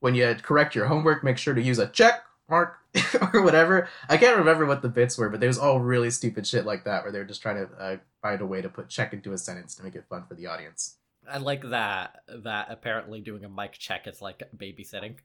when 0.00 0.14
you 0.14 0.34
correct 0.42 0.74
your 0.74 0.86
homework 0.86 1.24
make 1.24 1.38
sure 1.38 1.54
to 1.54 1.62
use 1.62 1.78
a 1.78 1.86
check 1.86 2.24
mark 2.52 2.76
or 3.32 3.42
whatever 3.42 3.88
i 4.08 4.16
can't 4.16 4.38
remember 4.38 4.64
what 4.64 4.82
the 4.82 4.88
bits 4.88 5.18
were 5.18 5.28
but 5.28 5.40
there 5.40 5.48
was 5.48 5.58
all 5.58 5.80
really 5.80 6.10
stupid 6.10 6.46
shit 6.46 6.64
like 6.64 6.84
that 6.84 7.02
where 7.02 7.10
they 7.10 7.18
were 7.18 7.24
just 7.24 7.42
trying 7.42 7.56
to 7.56 7.72
uh, 7.80 7.96
find 8.20 8.40
a 8.40 8.46
way 8.46 8.62
to 8.62 8.68
put 8.68 8.88
check 8.88 9.12
into 9.12 9.32
a 9.32 9.38
sentence 9.38 9.74
to 9.74 9.82
make 9.82 9.96
it 9.96 10.04
fun 10.08 10.24
for 10.28 10.34
the 10.34 10.46
audience 10.46 10.98
I 11.28 11.38
like 11.38 11.70
that. 11.70 12.22
That 12.28 12.68
apparently 12.70 13.20
doing 13.20 13.44
a 13.44 13.48
mic 13.48 13.72
check 13.72 14.06
is 14.06 14.20
like 14.20 14.42
babysitting. 14.56 15.16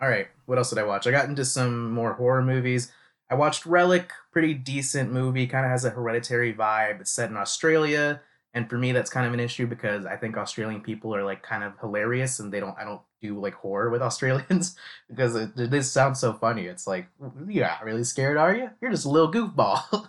All 0.00 0.08
right, 0.08 0.28
what 0.46 0.58
else 0.58 0.70
did 0.70 0.78
I 0.78 0.84
watch? 0.84 1.06
I 1.06 1.10
got 1.10 1.28
into 1.28 1.44
some 1.44 1.90
more 1.90 2.14
horror 2.14 2.42
movies. 2.42 2.90
I 3.30 3.34
watched 3.34 3.66
Relic, 3.66 4.12
pretty 4.32 4.54
decent 4.54 5.12
movie, 5.12 5.46
kind 5.46 5.64
of 5.64 5.70
has 5.70 5.84
a 5.84 5.90
hereditary 5.90 6.52
vibe. 6.52 7.00
It's 7.00 7.12
set 7.12 7.30
in 7.30 7.36
Australia, 7.36 8.22
and 8.54 8.68
for 8.68 8.78
me 8.78 8.92
that's 8.92 9.10
kind 9.10 9.26
of 9.26 9.32
an 9.32 9.40
issue 9.40 9.66
because 9.66 10.06
I 10.06 10.16
think 10.16 10.36
Australian 10.36 10.80
people 10.80 11.14
are 11.14 11.24
like 11.24 11.42
kind 11.42 11.62
of 11.62 11.78
hilarious 11.80 12.40
and 12.40 12.52
they 12.52 12.60
don't 12.60 12.76
I 12.78 12.84
don't 12.84 13.02
do 13.20 13.40
like 13.40 13.54
horror 13.54 13.90
with 13.90 14.02
Australians 14.10 14.76
because 15.08 15.34
it, 15.34 15.56
this 15.56 15.90
sounds 15.90 16.20
so 16.20 16.32
funny. 16.32 16.66
It's 16.66 16.86
like 16.86 17.08
you're 17.48 17.66
not 17.66 17.84
really 17.84 18.04
scared, 18.04 18.36
are 18.36 18.54
you? 18.54 18.70
You're 18.80 18.90
just 18.90 19.06
a 19.06 19.10
little 19.10 19.32
goofball. 19.32 20.08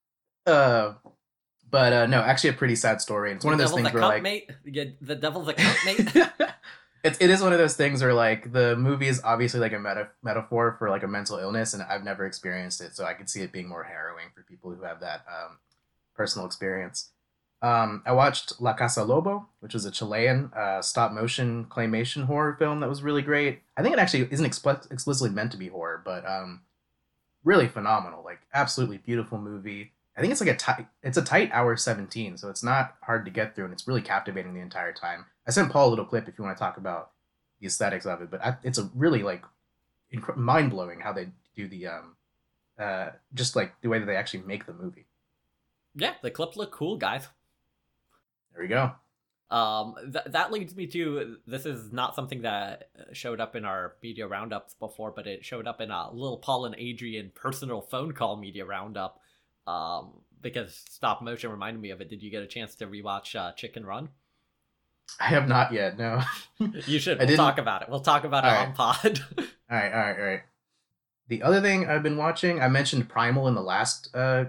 uh 0.46 0.94
but 1.70 1.92
uh 1.92 2.06
no, 2.06 2.20
actually 2.20 2.50
a 2.50 2.54
pretty 2.54 2.76
sad 2.76 3.00
story. 3.00 3.32
It's 3.32 3.44
one 3.44 3.54
of 3.54 3.58
those 3.58 3.72
things 3.72 3.92
where 3.92 4.02
cunt 4.02 4.08
like 4.08 4.22
mate. 4.22 4.50
Yeah, 4.64 4.84
the 5.00 5.14
devil's 5.14 5.48
a 5.48 5.54
cunt 5.54 5.84
mate. 5.84 6.48
it's 7.04 7.18
it 7.20 7.30
is 7.30 7.40
one 7.40 7.52
of 7.52 7.58
those 7.58 7.76
things 7.76 8.02
where 8.02 8.14
like 8.14 8.52
the 8.52 8.76
movie 8.76 9.08
is 9.08 9.20
obviously 9.24 9.60
like 9.60 9.72
a 9.72 9.78
meta- 9.78 10.10
metaphor 10.22 10.76
for 10.78 10.90
like 10.90 11.02
a 11.02 11.08
mental 11.08 11.38
illness 11.38 11.74
and 11.74 11.82
i've 11.84 12.02
never 12.02 12.26
experienced 12.26 12.80
it 12.80 12.94
so 12.94 13.04
i 13.04 13.14
could 13.14 13.30
see 13.30 13.40
it 13.40 13.52
being 13.52 13.68
more 13.68 13.84
harrowing 13.84 14.26
for 14.34 14.42
people 14.42 14.74
who 14.74 14.82
have 14.82 15.00
that 15.00 15.24
um, 15.28 15.58
personal 16.16 16.46
experience 16.46 17.12
um, 17.60 18.02
i 18.06 18.12
watched 18.12 18.60
la 18.60 18.72
casa 18.72 19.02
lobo 19.02 19.46
which 19.60 19.74
was 19.74 19.84
a 19.84 19.90
chilean 19.90 20.50
uh, 20.56 20.80
stop 20.80 21.12
motion 21.12 21.64
claymation 21.64 22.24
horror 22.24 22.54
film 22.58 22.80
that 22.80 22.88
was 22.88 23.02
really 23.02 23.22
great. 23.22 23.62
I 23.76 23.82
think 23.82 23.92
it 23.92 23.98
actually 23.98 24.28
isn't 24.30 24.46
expl- 24.46 24.90
explicitly 24.92 25.30
meant 25.30 25.50
to 25.52 25.58
be 25.58 25.68
horror 25.68 26.00
but 26.04 26.24
um, 26.26 26.62
really 27.44 27.68
phenomenal 27.68 28.22
like 28.24 28.40
absolutely 28.54 28.98
beautiful 28.98 29.38
movie. 29.38 29.92
I 30.16 30.20
think 30.20 30.32
it's 30.32 30.40
like 30.40 30.50
a 30.50 30.56
tight 30.56 30.86
it's 31.02 31.16
a 31.16 31.22
tight 31.22 31.50
hour 31.52 31.76
17 31.76 32.36
so 32.38 32.48
it's 32.48 32.62
not 32.62 32.94
hard 33.02 33.24
to 33.24 33.30
get 33.30 33.54
through 33.54 33.64
and 33.64 33.72
it's 33.72 33.88
really 33.88 34.02
captivating 34.02 34.54
the 34.54 34.60
entire 34.60 34.92
time. 34.92 35.26
I 35.46 35.50
sent 35.50 35.72
paul 35.72 35.88
a 35.88 35.90
little 35.90 36.04
clip 36.04 36.28
if 36.28 36.38
you 36.38 36.44
want 36.44 36.56
to 36.56 36.62
talk 36.62 36.76
about 36.76 37.10
the 37.60 37.66
aesthetics 37.66 38.06
of 38.06 38.22
it 38.22 38.30
but 38.30 38.44
I, 38.44 38.56
it's 38.62 38.78
a 38.78 38.90
really 38.94 39.22
like 39.22 39.42
inc- 40.14 40.36
mind-blowing 40.36 41.00
how 41.00 41.12
they 41.12 41.28
do 41.56 41.66
the 41.66 41.88
um 41.88 42.16
uh 42.78 43.10
just 43.34 43.56
like 43.56 43.72
the 43.80 43.88
way 43.88 43.98
that 43.98 44.06
they 44.06 44.16
actually 44.16 44.44
make 44.44 44.66
the 44.66 44.72
movie. 44.72 45.06
Yeah, 45.94 46.14
the 46.22 46.30
clips 46.30 46.56
look 46.56 46.70
cool, 46.70 46.96
guys. 46.96 47.26
There 48.58 48.64
we 48.64 48.68
go 48.68 48.92
Um, 49.50 49.94
th- 50.12 50.26
that 50.26 50.52
leads 50.52 50.76
me 50.76 50.86
to 50.88 51.36
this 51.46 51.64
is 51.64 51.92
not 51.92 52.14
something 52.14 52.42
that 52.42 52.90
showed 53.12 53.40
up 53.40 53.56
in 53.56 53.64
our 53.64 53.94
media 54.02 54.26
roundups 54.26 54.74
before, 54.74 55.10
but 55.10 55.26
it 55.26 55.44
showed 55.44 55.66
up 55.66 55.80
in 55.80 55.90
a 55.90 56.10
little 56.12 56.36
Paul 56.36 56.66
and 56.66 56.74
Adrian 56.76 57.32
personal 57.34 57.80
phone 57.80 58.12
call 58.12 58.36
media 58.36 58.66
roundup. 58.66 59.20
Um, 59.66 60.20
because 60.40 60.74
stop 60.90 61.22
motion 61.22 61.50
reminded 61.50 61.80
me 61.80 61.90
of 61.90 62.00
it. 62.00 62.08
Did 62.10 62.22
you 62.22 62.30
get 62.30 62.42
a 62.42 62.46
chance 62.46 62.74
to 62.76 62.86
rewatch 62.86 63.34
uh, 63.34 63.52
Chicken 63.52 63.86
Run? 63.86 64.10
I 65.18 65.28
have 65.28 65.48
not 65.48 65.72
yet. 65.72 65.98
No. 65.98 66.22
You 66.86 66.98
should. 66.98 67.18
We'll 67.26 67.36
talk 67.36 67.58
about 67.58 67.82
it. 67.82 67.88
We'll 67.88 68.00
talk 68.00 68.24
about 68.24 68.44
it 68.44 68.48
All 68.48 68.66
on 68.66 68.72
pod. 68.74 69.20
All 69.38 69.44
right, 69.70 69.92
all 69.92 69.98
right, 70.00 70.18
all 70.18 70.24
right. 70.24 70.40
The 71.28 71.42
other 71.42 71.60
thing 71.60 71.86
I've 71.88 72.02
been 72.02 72.16
watching, 72.16 72.60
I 72.60 72.68
mentioned 72.68 73.08
Primal 73.08 73.48
in 73.48 73.54
the 73.54 73.60
last 73.62 74.08
uh, 74.14 74.46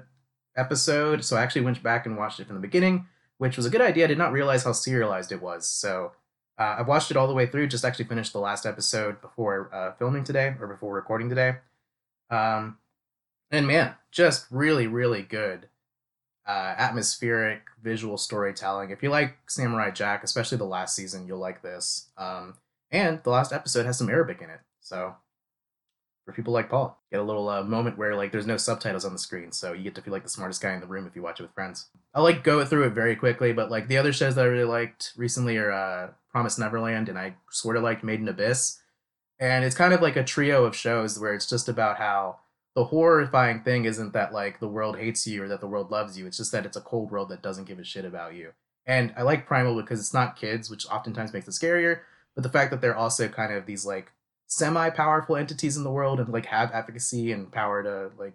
episode, 0.55 1.23
so 1.25 1.35
I 1.35 1.41
actually 1.41 1.61
went 1.61 1.83
back 1.83 2.05
and 2.05 2.17
watched 2.17 2.39
it 2.39 2.47
from 2.47 2.55
the 2.55 2.61
beginning, 2.61 3.05
which 3.39 3.57
was 3.57 3.65
a 3.65 3.69
good 3.69 3.81
idea. 3.81 4.03
I 4.03 4.07
did 4.07 4.17
not 4.17 4.31
realize 4.31 4.63
how 4.63 4.73
serialized 4.73 5.31
it 5.31 5.41
was. 5.41 5.67
So 5.67 6.11
uh, 6.59 6.75
I 6.77 6.81
watched 6.83 7.09
it 7.09 7.17
all 7.17 7.27
the 7.27 7.33
way 7.33 7.47
through. 7.47 7.67
Just 7.67 7.85
actually 7.85 8.05
finished 8.05 8.33
the 8.33 8.39
last 8.39 8.65
episode 8.65 9.21
before 9.21 9.73
uh, 9.73 9.93
filming 9.93 10.25
today 10.25 10.55
or 10.59 10.67
before 10.67 10.93
recording 10.93 11.29
today. 11.29 11.55
Um, 12.29 12.77
and 13.49 13.65
man, 13.65 13.95
just 14.11 14.45
really, 14.51 14.85
really 14.85 15.23
good. 15.23 15.69
Uh, 16.45 16.75
atmospheric 16.77 17.61
visual 17.81 18.17
storytelling. 18.17 18.89
If 18.89 19.01
you 19.03 19.09
like 19.09 19.37
Samurai 19.47 19.91
Jack, 19.91 20.23
especially 20.23 20.57
the 20.57 20.65
last 20.65 20.95
season, 20.95 21.25
you'll 21.27 21.39
like 21.39 21.61
this. 21.61 22.07
Um, 22.17 22.55
and 22.91 23.21
the 23.23 23.29
last 23.29 23.53
episode 23.53 23.85
has 23.85 23.97
some 23.97 24.09
Arabic 24.09 24.41
in 24.41 24.49
it, 24.49 24.59
so 24.81 25.15
for 26.29 26.35
people 26.35 26.53
like 26.53 26.69
Paul, 26.69 27.01
get 27.11 27.19
a 27.19 27.23
little 27.23 27.49
uh, 27.49 27.63
moment 27.63 27.97
where 27.97 28.15
like 28.15 28.31
there's 28.31 28.45
no 28.45 28.57
subtitles 28.57 29.03
on 29.03 29.13
the 29.13 29.19
screen, 29.19 29.51
so 29.51 29.73
you 29.73 29.83
get 29.83 29.95
to 29.95 30.01
feel 30.01 30.13
like 30.13 30.23
the 30.23 30.29
smartest 30.29 30.61
guy 30.61 30.73
in 30.73 30.79
the 30.79 30.87
room 30.87 31.07
if 31.07 31.15
you 31.15 31.23
watch 31.23 31.39
it 31.39 31.43
with 31.43 31.53
friends. 31.53 31.89
I'll 32.13 32.23
like 32.23 32.43
go 32.43 32.63
through 32.63 32.85
it 32.85 32.91
very 32.91 33.15
quickly, 33.15 33.51
but 33.51 33.71
like 33.71 33.87
the 33.87 33.97
other 33.97 34.13
shows 34.13 34.35
that 34.35 34.45
I 34.45 34.49
really 34.49 34.63
liked 34.63 35.13
recently 35.17 35.57
are 35.57 35.71
uh, 35.71 36.09
Promised 36.31 36.59
Neverland, 36.59 37.09
and 37.09 37.17
I 37.17 37.35
sort 37.49 37.77
of 37.77 37.83
liked 37.83 38.03
Made 38.03 38.19
in 38.19 38.27
Abyss, 38.27 38.79
and 39.39 39.65
it's 39.65 39.75
kind 39.75 39.93
of 39.93 40.01
like 40.01 40.15
a 40.15 40.23
trio 40.23 40.65
of 40.65 40.75
shows 40.75 41.17
where 41.17 41.33
it's 41.33 41.49
just 41.49 41.67
about 41.67 41.97
how 41.97 42.37
the 42.75 42.85
horrifying 42.85 43.63
thing 43.63 43.85
isn't 43.85 44.13
that 44.13 44.31
like 44.31 44.59
the 44.59 44.67
world 44.67 44.97
hates 44.97 45.25
you 45.25 45.43
or 45.43 45.47
that 45.47 45.61
the 45.61 45.67
world 45.67 45.89
loves 45.89 46.17
you. 46.17 46.27
It's 46.27 46.37
just 46.37 46.51
that 46.51 46.65
it's 46.65 46.77
a 46.77 46.81
cold 46.81 47.09
world 47.09 47.29
that 47.29 47.41
doesn't 47.41 47.67
give 47.67 47.79
a 47.79 47.83
shit 47.83 48.05
about 48.05 48.35
you. 48.35 48.51
And 48.85 49.13
I 49.17 49.23
like 49.23 49.47
Primal 49.47 49.75
because 49.75 49.99
it's 49.99 50.13
not 50.13 50.35
kids, 50.39 50.69
which 50.69 50.85
oftentimes 50.87 51.33
makes 51.33 51.47
it 51.47 51.51
scarier. 51.51 52.01
But 52.35 52.43
the 52.43 52.49
fact 52.49 52.71
that 52.71 52.81
they're 52.81 52.95
also 52.95 53.27
kind 53.27 53.51
of 53.53 53.65
these 53.65 53.85
like 53.85 54.11
semi-powerful 54.49 55.35
entities 55.37 55.77
in 55.77 55.83
the 55.83 55.91
world 55.91 56.19
and 56.19 56.29
like 56.29 56.47
have 56.47 56.71
efficacy 56.73 57.31
and 57.31 57.51
power 57.51 57.81
to 57.83 58.11
like 58.21 58.33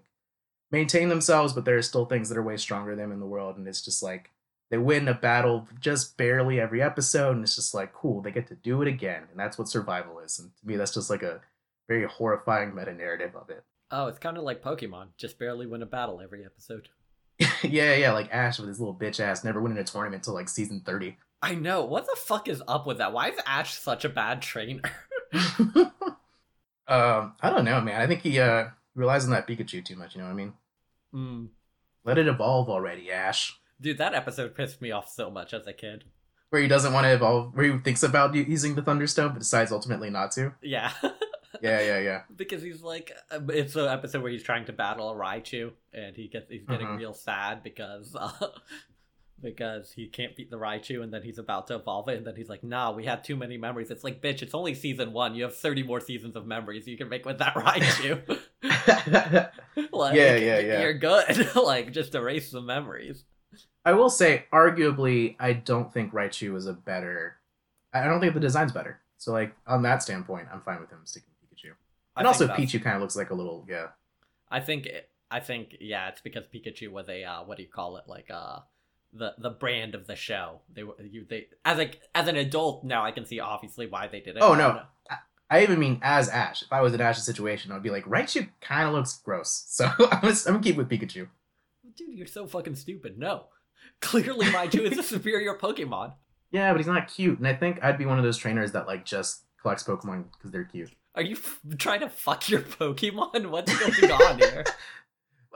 maintain 0.70 1.08
themselves, 1.08 1.52
but 1.52 1.64
there 1.64 1.76
are 1.76 1.82
still 1.82 2.06
things 2.06 2.28
that 2.28 2.38
are 2.38 2.42
way 2.42 2.56
stronger 2.56 2.92
than 2.92 3.10
them 3.10 3.12
in 3.12 3.20
the 3.20 3.26
world. 3.26 3.56
And 3.56 3.68
it's 3.68 3.82
just 3.82 4.02
like 4.02 4.30
they 4.70 4.78
win 4.78 5.08
a 5.08 5.14
battle 5.14 5.68
just 5.78 6.16
barely 6.16 6.58
every 6.60 6.80
episode, 6.80 7.32
and 7.32 7.42
it's 7.44 7.56
just 7.56 7.74
like 7.74 7.92
cool, 7.92 8.22
they 8.22 8.30
get 8.30 8.46
to 8.46 8.54
do 8.54 8.80
it 8.80 8.88
again. 8.88 9.24
And 9.30 9.38
that's 9.38 9.58
what 9.58 9.68
survival 9.68 10.20
is. 10.20 10.38
And 10.38 10.50
to 10.56 10.66
me, 10.66 10.76
that's 10.76 10.94
just 10.94 11.10
like 11.10 11.22
a 11.22 11.40
very 11.88 12.06
horrifying 12.06 12.74
meta 12.74 12.94
narrative 12.94 13.36
of 13.36 13.50
it. 13.50 13.62
oh, 13.90 14.06
it's 14.06 14.18
kind 14.18 14.38
of 14.38 14.44
like 14.44 14.62
Pokemon. 14.62 15.08
Just 15.18 15.38
barely 15.38 15.66
win 15.66 15.82
a 15.82 15.86
battle 15.86 16.20
every 16.20 16.44
episode. 16.44 16.88
yeah, 17.62 17.94
yeah, 17.94 18.12
like 18.12 18.32
Ash 18.32 18.58
with 18.58 18.68
his 18.68 18.78
little 18.78 18.94
bitch 18.94 19.20
ass 19.20 19.44
never 19.44 19.60
winning 19.60 19.78
a 19.78 19.84
tournament 19.84 20.22
until 20.22 20.34
like 20.34 20.48
season 20.48 20.80
30. 20.86 21.16
I 21.42 21.54
know. 21.56 21.84
What 21.84 22.06
the 22.06 22.16
fuck 22.16 22.48
is 22.48 22.62
up 22.66 22.86
with 22.86 22.98
that? 22.98 23.12
Why 23.12 23.28
is 23.30 23.38
Ash 23.46 23.74
such 23.74 24.04
a 24.04 24.08
bad 24.08 24.40
trainer? 24.40 24.82
um, 26.88 27.32
I 27.40 27.50
don't 27.50 27.64
know, 27.64 27.80
man. 27.80 28.00
I 28.00 28.06
think 28.06 28.22
he 28.22 28.38
uh 28.38 28.66
relies 28.94 29.24
on 29.24 29.30
that 29.30 29.46
Pikachu 29.48 29.84
too 29.84 29.96
much, 29.96 30.14
you 30.14 30.20
know 30.20 30.26
what 30.26 30.32
I 30.32 30.36
mean? 30.36 30.52
Mm. 31.14 31.48
Let 32.04 32.18
it 32.18 32.28
evolve 32.28 32.68
already, 32.68 33.10
Ash. 33.10 33.58
Dude, 33.80 33.98
that 33.98 34.14
episode 34.14 34.54
pissed 34.54 34.80
me 34.82 34.90
off 34.90 35.08
so 35.08 35.30
much 35.30 35.52
as 35.54 35.66
a 35.66 35.72
kid. 35.72 36.04
Where 36.50 36.62
he 36.62 36.68
doesn't 36.68 36.92
want 36.92 37.04
to 37.04 37.12
evolve, 37.12 37.54
where 37.54 37.72
he 37.72 37.78
thinks 37.78 38.02
about 38.02 38.34
using 38.34 38.74
the 38.76 38.82
Thunderstone, 38.82 39.32
but 39.32 39.40
decides 39.40 39.72
ultimately 39.72 40.10
not 40.10 40.30
to. 40.32 40.52
Yeah. 40.62 40.92
Yeah, 41.62 41.80
yeah, 41.80 41.98
yeah. 42.00 42.22
because 42.34 42.62
he's 42.62 42.82
like 42.82 43.12
uh, 43.30 43.38
it's 43.50 43.76
an 43.76 43.86
episode 43.86 44.22
where 44.22 44.32
he's 44.32 44.42
trying 44.42 44.64
to 44.66 44.72
battle 44.72 45.08
a 45.08 45.14
Raichu 45.14 45.70
and 45.94 46.14
he 46.16 46.26
gets 46.26 46.50
he's 46.50 46.66
getting 46.66 46.88
Mhm. 46.88 46.98
real 46.98 47.14
sad 47.14 47.62
because 47.62 48.14
uh, 48.20 48.48
because 49.44 49.92
he 49.92 50.08
can't 50.08 50.34
beat 50.34 50.50
the 50.50 50.56
Raichu 50.58 51.02
and 51.02 51.12
then 51.12 51.22
he's 51.22 51.38
about 51.38 51.68
to 51.68 51.76
evolve 51.76 52.08
it 52.08 52.16
and 52.16 52.26
then 52.26 52.34
he's 52.34 52.48
like 52.48 52.64
nah 52.64 52.90
we 52.90 53.04
had 53.04 53.22
too 53.22 53.36
many 53.36 53.56
memories 53.56 53.90
it's 53.90 54.02
like 54.02 54.20
bitch 54.20 54.42
it's 54.42 54.54
only 54.54 54.74
season 54.74 55.12
1 55.12 55.34
you 55.34 55.44
have 55.44 55.54
30 55.54 55.82
more 55.84 56.00
seasons 56.00 56.34
of 56.34 56.46
memories 56.46 56.88
you 56.88 56.96
can 56.96 57.08
make 57.08 57.24
with 57.24 57.38
that 57.38 57.54
Raichu 57.54 58.38
like 59.92 60.14
Yeah, 60.16 60.34
yeah, 60.36 60.58
yeah. 60.58 60.80
you're 60.80 60.94
good 60.94 61.54
like 61.56 61.92
just 61.92 62.14
erase 62.14 62.50
the 62.50 62.60
memories 62.60 63.24
I 63.86 63.92
will 63.92 64.08
say, 64.10 64.46
arguably, 64.50 65.36
I 65.38 65.52
don't 65.52 65.92
think 65.92 66.12
Raichu 66.14 66.56
is 66.56 66.66
a 66.66 66.72
better. 66.72 67.36
I 67.92 68.04
don't 68.04 68.18
think 68.18 68.32
the 68.32 68.40
design's 68.40 68.72
better. 68.72 68.98
So, 69.18 69.30
like 69.30 69.54
on 69.66 69.82
that 69.82 70.02
standpoint, 70.02 70.48
I'm 70.50 70.62
fine 70.62 70.80
with 70.80 70.90
him 70.90 71.00
sticking 71.04 71.28
with 71.42 71.50
Pikachu. 71.50 71.72
And 72.16 72.26
also, 72.26 72.46
that's- 72.46 72.72
Pichu 72.72 72.82
kind 72.82 72.96
of 72.96 73.02
looks 73.02 73.14
like 73.14 73.28
a 73.30 73.34
little 73.34 73.64
yeah. 73.68 73.88
I 74.50 74.60
think 74.60 74.86
it, 74.86 75.10
I 75.30 75.40
think 75.40 75.76
yeah, 75.80 76.08
it's 76.08 76.22
because 76.22 76.46
Pikachu 76.46 76.90
was 76.90 77.08
a 77.08 77.24
uh, 77.24 77.44
what 77.44 77.58
do 77.58 77.62
you 77.62 77.68
call 77.68 77.98
it 77.98 78.04
like 78.08 78.30
uh 78.30 78.60
the 79.14 79.34
the 79.38 79.50
brand 79.50 79.94
of 79.94 80.06
the 80.06 80.16
show. 80.16 80.60
They 80.72 80.82
were 80.82 80.94
you 81.00 81.24
they 81.28 81.46
as 81.64 81.78
a 81.78 81.90
as 82.14 82.28
an 82.28 82.36
adult 82.36 82.84
now 82.84 83.04
I 83.04 83.12
can 83.12 83.24
see 83.24 83.40
obviously 83.40 83.86
why 83.86 84.08
they 84.08 84.20
did 84.20 84.36
it. 84.36 84.42
Oh, 84.42 84.54
I 84.54 84.58
no. 84.58 84.68
don't. 84.72 84.82
I 85.50 85.62
even 85.62 85.78
mean 85.78 86.00
as 86.02 86.28
Ash. 86.28 86.62
If 86.62 86.72
I 86.72 86.80
was 86.80 86.94
in 86.94 87.00
Ash's 87.00 87.24
situation, 87.24 87.70
I'd 87.70 87.82
be 87.82 87.90
like, 87.90 88.06
Raichu 88.06 88.48
kind 88.60 88.88
of 88.88 88.94
looks 88.94 89.18
gross. 89.18 89.64
So 89.68 89.84
I'm 89.86 90.20
gonna, 90.20 90.34
I'm 90.46 90.52
gonna 90.54 90.60
keep 90.60 90.76
with 90.76 90.88
Pikachu. 90.88 91.28
Dude, 91.96 92.08
you're 92.08 92.26
so 92.26 92.46
fucking 92.46 92.74
stupid. 92.76 93.18
No. 93.18 93.44
Clearly 94.00 94.46
Raichu 94.46 94.80
is 94.80 94.98
a 94.98 95.02
superior 95.14 95.54
Pokemon. 95.56 96.14
Yeah, 96.50 96.72
but 96.72 96.78
he's 96.78 96.86
not 96.86 97.08
cute, 97.08 97.38
and 97.38 97.46
I 97.46 97.54
think 97.54 97.82
I'd 97.82 97.98
be 97.98 98.06
one 98.06 98.18
of 98.18 98.24
those 98.24 98.38
trainers 98.38 98.72
that 98.72 98.86
like 98.86 99.04
just 99.04 99.42
collects 99.60 99.84
Pokemon 99.84 100.24
because 100.32 100.50
they're 100.50 100.64
cute. 100.64 100.90
Are 101.14 101.22
you 101.22 101.36
f- 101.36 101.60
trying 101.78 102.00
to 102.00 102.08
fuck 102.08 102.48
your 102.48 102.60
Pokemon? 102.62 103.50
What's 103.50 103.78
going 103.78 104.10
on 104.12 104.38
here? 104.38 104.64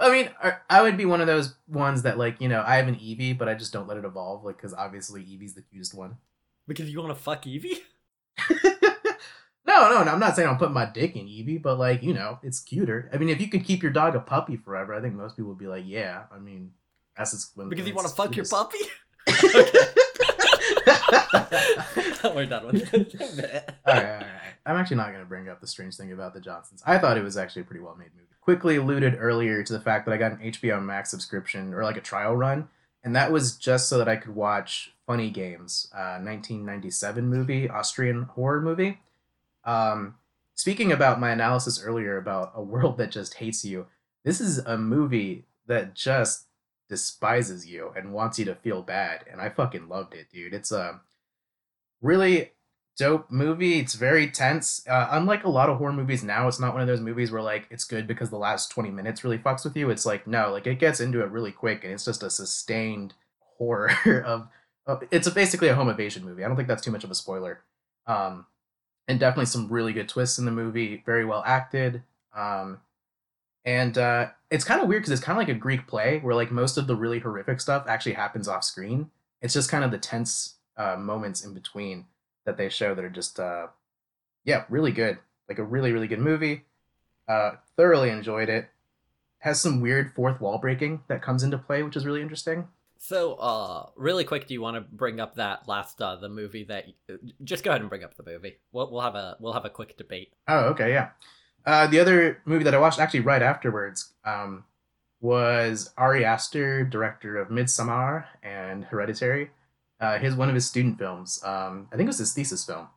I 0.00 0.10
mean, 0.12 0.30
I- 0.70 0.82
would 0.82 0.96
be 0.96 1.04
one 1.04 1.20
of 1.20 1.26
those 1.26 1.54
ones 1.68 2.02
that 2.02 2.18
like 2.18 2.40
you 2.40 2.48
know 2.48 2.62
I 2.66 2.76
have 2.76 2.88
an 2.88 2.96
Eevee, 2.96 3.36
but 3.36 3.48
I 3.48 3.54
just 3.54 3.72
don't 3.72 3.88
let 3.88 3.96
it 3.98 4.04
evolve, 4.04 4.44
like 4.44 4.56
because 4.56 4.72
obviously 4.74 5.22
Eevee's 5.22 5.54
the 5.54 5.62
cutest 5.62 5.94
one. 5.94 6.16
Because 6.66 6.90
you 6.90 7.00
want 7.02 7.16
to 7.16 7.22
fuck 7.22 7.44
Eevee? 7.44 7.78
no, 9.66 9.90
no, 9.90 10.04
no. 10.04 10.10
I'm 10.12 10.20
not 10.20 10.36
saying 10.36 10.48
I'm 10.48 10.58
putting 10.58 10.74
my 10.74 10.84
dick 10.86 11.16
in 11.16 11.26
Eevee, 11.26 11.60
but 11.62 11.78
like 11.78 12.02
you 12.02 12.14
know, 12.14 12.38
it's 12.42 12.60
cuter. 12.60 13.10
I 13.12 13.16
mean, 13.18 13.28
if 13.28 13.40
you 13.40 13.48
could 13.48 13.64
keep 13.64 13.82
your 13.82 13.92
dog 13.92 14.14
a 14.14 14.20
puppy 14.20 14.56
forever, 14.56 14.94
I 14.94 15.00
think 15.00 15.14
most 15.14 15.36
people 15.36 15.48
would 15.50 15.58
be 15.58 15.66
like, 15.66 15.84
yeah. 15.86 16.24
I 16.32 16.38
mean, 16.38 16.72
that's 17.16 17.32
just 17.32 17.56
when 17.56 17.68
Because 17.68 17.86
you 17.86 17.94
want 17.94 18.06
to 18.06 18.10
it's 18.10 18.16
fuck 18.16 18.36
your 18.36 18.44
puppy? 18.46 18.78
We're 22.34 22.46
done 22.46 22.66
with 22.66 22.94
it. 22.94 23.74
all 23.86 23.94
right, 23.94 24.04
all 24.04 24.18
right. 24.20 24.26
I'm 24.68 24.76
actually 24.76 24.98
not 24.98 25.08
going 25.08 25.22
to 25.22 25.28
bring 25.28 25.48
up 25.48 25.60
the 25.60 25.66
strange 25.66 25.96
thing 25.96 26.12
about 26.12 26.34
the 26.34 26.40
Johnsons. 26.40 26.82
I 26.84 26.98
thought 26.98 27.16
it 27.16 27.24
was 27.24 27.38
actually 27.38 27.62
a 27.62 27.64
pretty 27.64 27.80
well 27.80 27.96
made 27.96 28.10
movie. 28.14 28.26
Quickly 28.42 28.76
alluded 28.76 29.16
earlier 29.18 29.62
to 29.62 29.72
the 29.72 29.80
fact 29.80 30.04
that 30.04 30.12
I 30.12 30.18
got 30.18 30.32
an 30.32 30.52
HBO 30.52 30.82
Max 30.84 31.10
subscription 31.10 31.72
or 31.72 31.82
like 31.82 31.96
a 31.96 32.02
trial 32.02 32.36
run, 32.36 32.68
and 33.02 33.16
that 33.16 33.32
was 33.32 33.56
just 33.56 33.88
so 33.88 33.96
that 33.96 34.08
I 34.08 34.16
could 34.16 34.34
watch 34.34 34.92
Funny 35.06 35.30
Games, 35.30 35.88
uh, 35.94 36.20
1997 36.20 37.26
movie, 37.26 37.68
Austrian 37.68 38.24
horror 38.24 38.60
movie. 38.60 39.00
Um, 39.64 40.16
speaking 40.54 40.92
about 40.92 41.20
my 41.20 41.30
analysis 41.30 41.82
earlier 41.82 42.18
about 42.18 42.52
a 42.54 42.62
world 42.62 42.98
that 42.98 43.10
just 43.10 43.34
hates 43.34 43.64
you, 43.64 43.86
this 44.24 44.40
is 44.40 44.58
a 44.58 44.76
movie 44.76 45.46
that 45.66 45.94
just 45.94 46.44
despises 46.90 47.66
you 47.66 47.92
and 47.96 48.12
wants 48.12 48.38
you 48.38 48.44
to 48.44 48.54
feel 48.54 48.82
bad, 48.82 49.24
and 49.30 49.40
I 49.40 49.48
fucking 49.48 49.88
loved 49.88 50.14
it, 50.14 50.26
dude. 50.30 50.52
It's 50.52 50.72
a 50.72 51.00
really 52.02 52.52
dope 52.98 53.30
movie. 53.30 53.78
It's 53.78 53.94
very 53.94 54.28
tense. 54.28 54.86
Uh, 54.86 55.08
unlike 55.12 55.44
a 55.44 55.48
lot 55.48 55.70
of 55.70 55.78
horror 55.78 55.92
movies 55.92 56.22
now, 56.22 56.48
it's 56.48 56.60
not 56.60 56.74
one 56.74 56.82
of 56.82 56.88
those 56.88 57.00
movies 57.00 57.30
where 57.30 57.40
like 57.40 57.66
it's 57.70 57.84
good 57.84 58.06
because 58.06 58.28
the 58.28 58.36
last 58.36 58.70
20 58.70 58.90
minutes 58.90 59.24
really 59.24 59.38
fucks 59.38 59.64
with 59.64 59.76
you. 59.76 59.88
It's 59.88 60.04
like 60.04 60.26
no, 60.26 60.50
like 60.52 60.66
it 60.66 60.78
gets 60.78 61.00
into 61.00 61.22
it 61.22 61.30
really 61.30 61.52
quick 61.52 61.84
and 61.84 61.92
it's 61.94 62.04
just 62.04 62.22
a 62.22 62.28
sustained 62.28 63.14
horror 63.58 63.92
of, 64.26 64.48
of 64.86 65.04
it's 65.10 65.26
a, 65.26 65.30
basically 65.30 65.68
a 65.68 65.74
home 65.74 65.88
invasion 65.88 66.24
movie. 66.24 66.44
I 66.44 66.48
don't 66.48 66.56
think 66.56 66.68
that's 66.68 66.82
too 66.82 66.90
much 66.90 67.04
of 67.04 67.10
a 67.10 67.14
spoiler. 67.14 67.60
Um 68.06 68.46
and 69.06 69.18
definitely 69.18 69.46
some 69.46 69.68
really 69.68 69.94
good 69.94 70.08
twists 70.08 70.38
in 70.38 70.44
the 70.44 70.50
movie, 70.50 71.02
very 71.06 71.24
well 71.24 71.42
acted. 71.46 72.02
Um 72.36 72.80
and 73.64 73.96
uh 73.96 74.28
it's 74.50 74.64
kind 74.64 74.80
of 74.80 74.88
weird 74.88 75.02
because 75.02 75.12
it's 75.12 75.24
kind 75.24 75.38
of 75.38 75.46
like 75.46 75.54
a 75.54 75.58
Greek 75.58 75.86
play 75.86 76.18
where 76.18 76.34
like 76.34 76.50
most 76.50 76.76
of 76.76 76.88
the 76.88 76.96
really 76.96 77.20
horrific 77.20 77.60
stuff 77.60 77.86
actually 77.86 78.14
happens 78.14 78.48
off 78.48 78.64
screen. 78.64 79.10
It's 79.40 79.54
just 79.54 79.70
kind 79.70 79.84
of 79.84 79.92
the 79.92 79.98
tense 79.98 80.56
uh, 80.76 80.96
moments 80.96 81.44
in 81.44 81.54
between 81.54 82.06
that 82.48 82.56
they 82.56 82.68
show 82.70 82.94
that 82.94 83.04
are 83.04 83.10
just 83.10 83.38
uh 83.38 83.66
yeah 84.44 84.64
really 84.70 84.90
good 84.90 85.18
like 85.50 85.58
a 85.58 85.64
really 85.64 85.92
really 85.92 86.08
good 86.08 86.18
movie 86.18 86.64
uh 87.28 87.52
thoroughly 87.76 88.08
enjoyed 88.08 88.48
it 88.48 88.70
has 89.40 89.60
some 89.60 89.82
weird 89.82 90.10
fourth 90.14 90.40
wall 90.40 90.56
breaking 90.58 91.02
that 91.08 91.20
comes 91.22 91.42
into 91.42 91.58
play 91.58 91.82
which 91.82 91.94
is 91.94 92.06
really 92.06 92.22
interesting 92.22 92.66
So, 93.00 93.34
uh, 93.34 93.86
really 93.94 94.24
quick, 94.24 94.48
do 94.48 94.54
you 94.54 94.60
want 94.60 94.74
to 94.76 94.80
bring 94.80 95.20
up 95.20 95.36
that 95.36 95.68
last 95.68 96.00
uh 96.02 96.16
the 96.16 96.28
movie 96.28 96.64
that? 96.64 96.86
Just 97.44 97.62
go 97.62 97.70
ahead 97.70 97.80
and 97.82 97.88
bring 97.90 98.02
up 98.02 98.16
the 98.16 98.24
movie. 98.24 98.56
We'll 98.72 98.90
we'll 98.90 99.02
have 99.02 99.14
a 99.14 99.36
we'll 99.38 99.52
have 99.52 99.64
a 99.66 99.70
quick 99.70 99.96
debate. 99.96 100.32
oh 100.48 100.70
okay 100.72 100.90
yeah 100.90 101.10
uh 101.66 101.86
the 101.86 102.00
other 102.00 102.40
movie 102.44 102.64
that 102.64 102.74
i 102.74 102.78
watched 102.78 102.98
actually 102.98 103.20
right 103.20 103.42
afterwards 103.42 104.14
um 104.24 104.64
was 105.20 105.90
ari 105.96 106.24
aster 106.24 106.82
director 106.84 107.36
of 107.36 107.48
Midsommar 107.48 108.24
and 108.42 108.84
hereditary 108.84 109.50
uh 110.00 110.18
his 110.18 110.34
one 110.34 110.48
of 110.48 110.54
his 110.54 110.66
student 110.66 110.98
films 110.98 111.42
um 111.44 111.88
i 111.92 111.96
think 111.96 112.06
it 112.06 112.08
was 112.08 112.18
his 112.18 112.32
thesis 112.32 112.64
film 112.64 112.88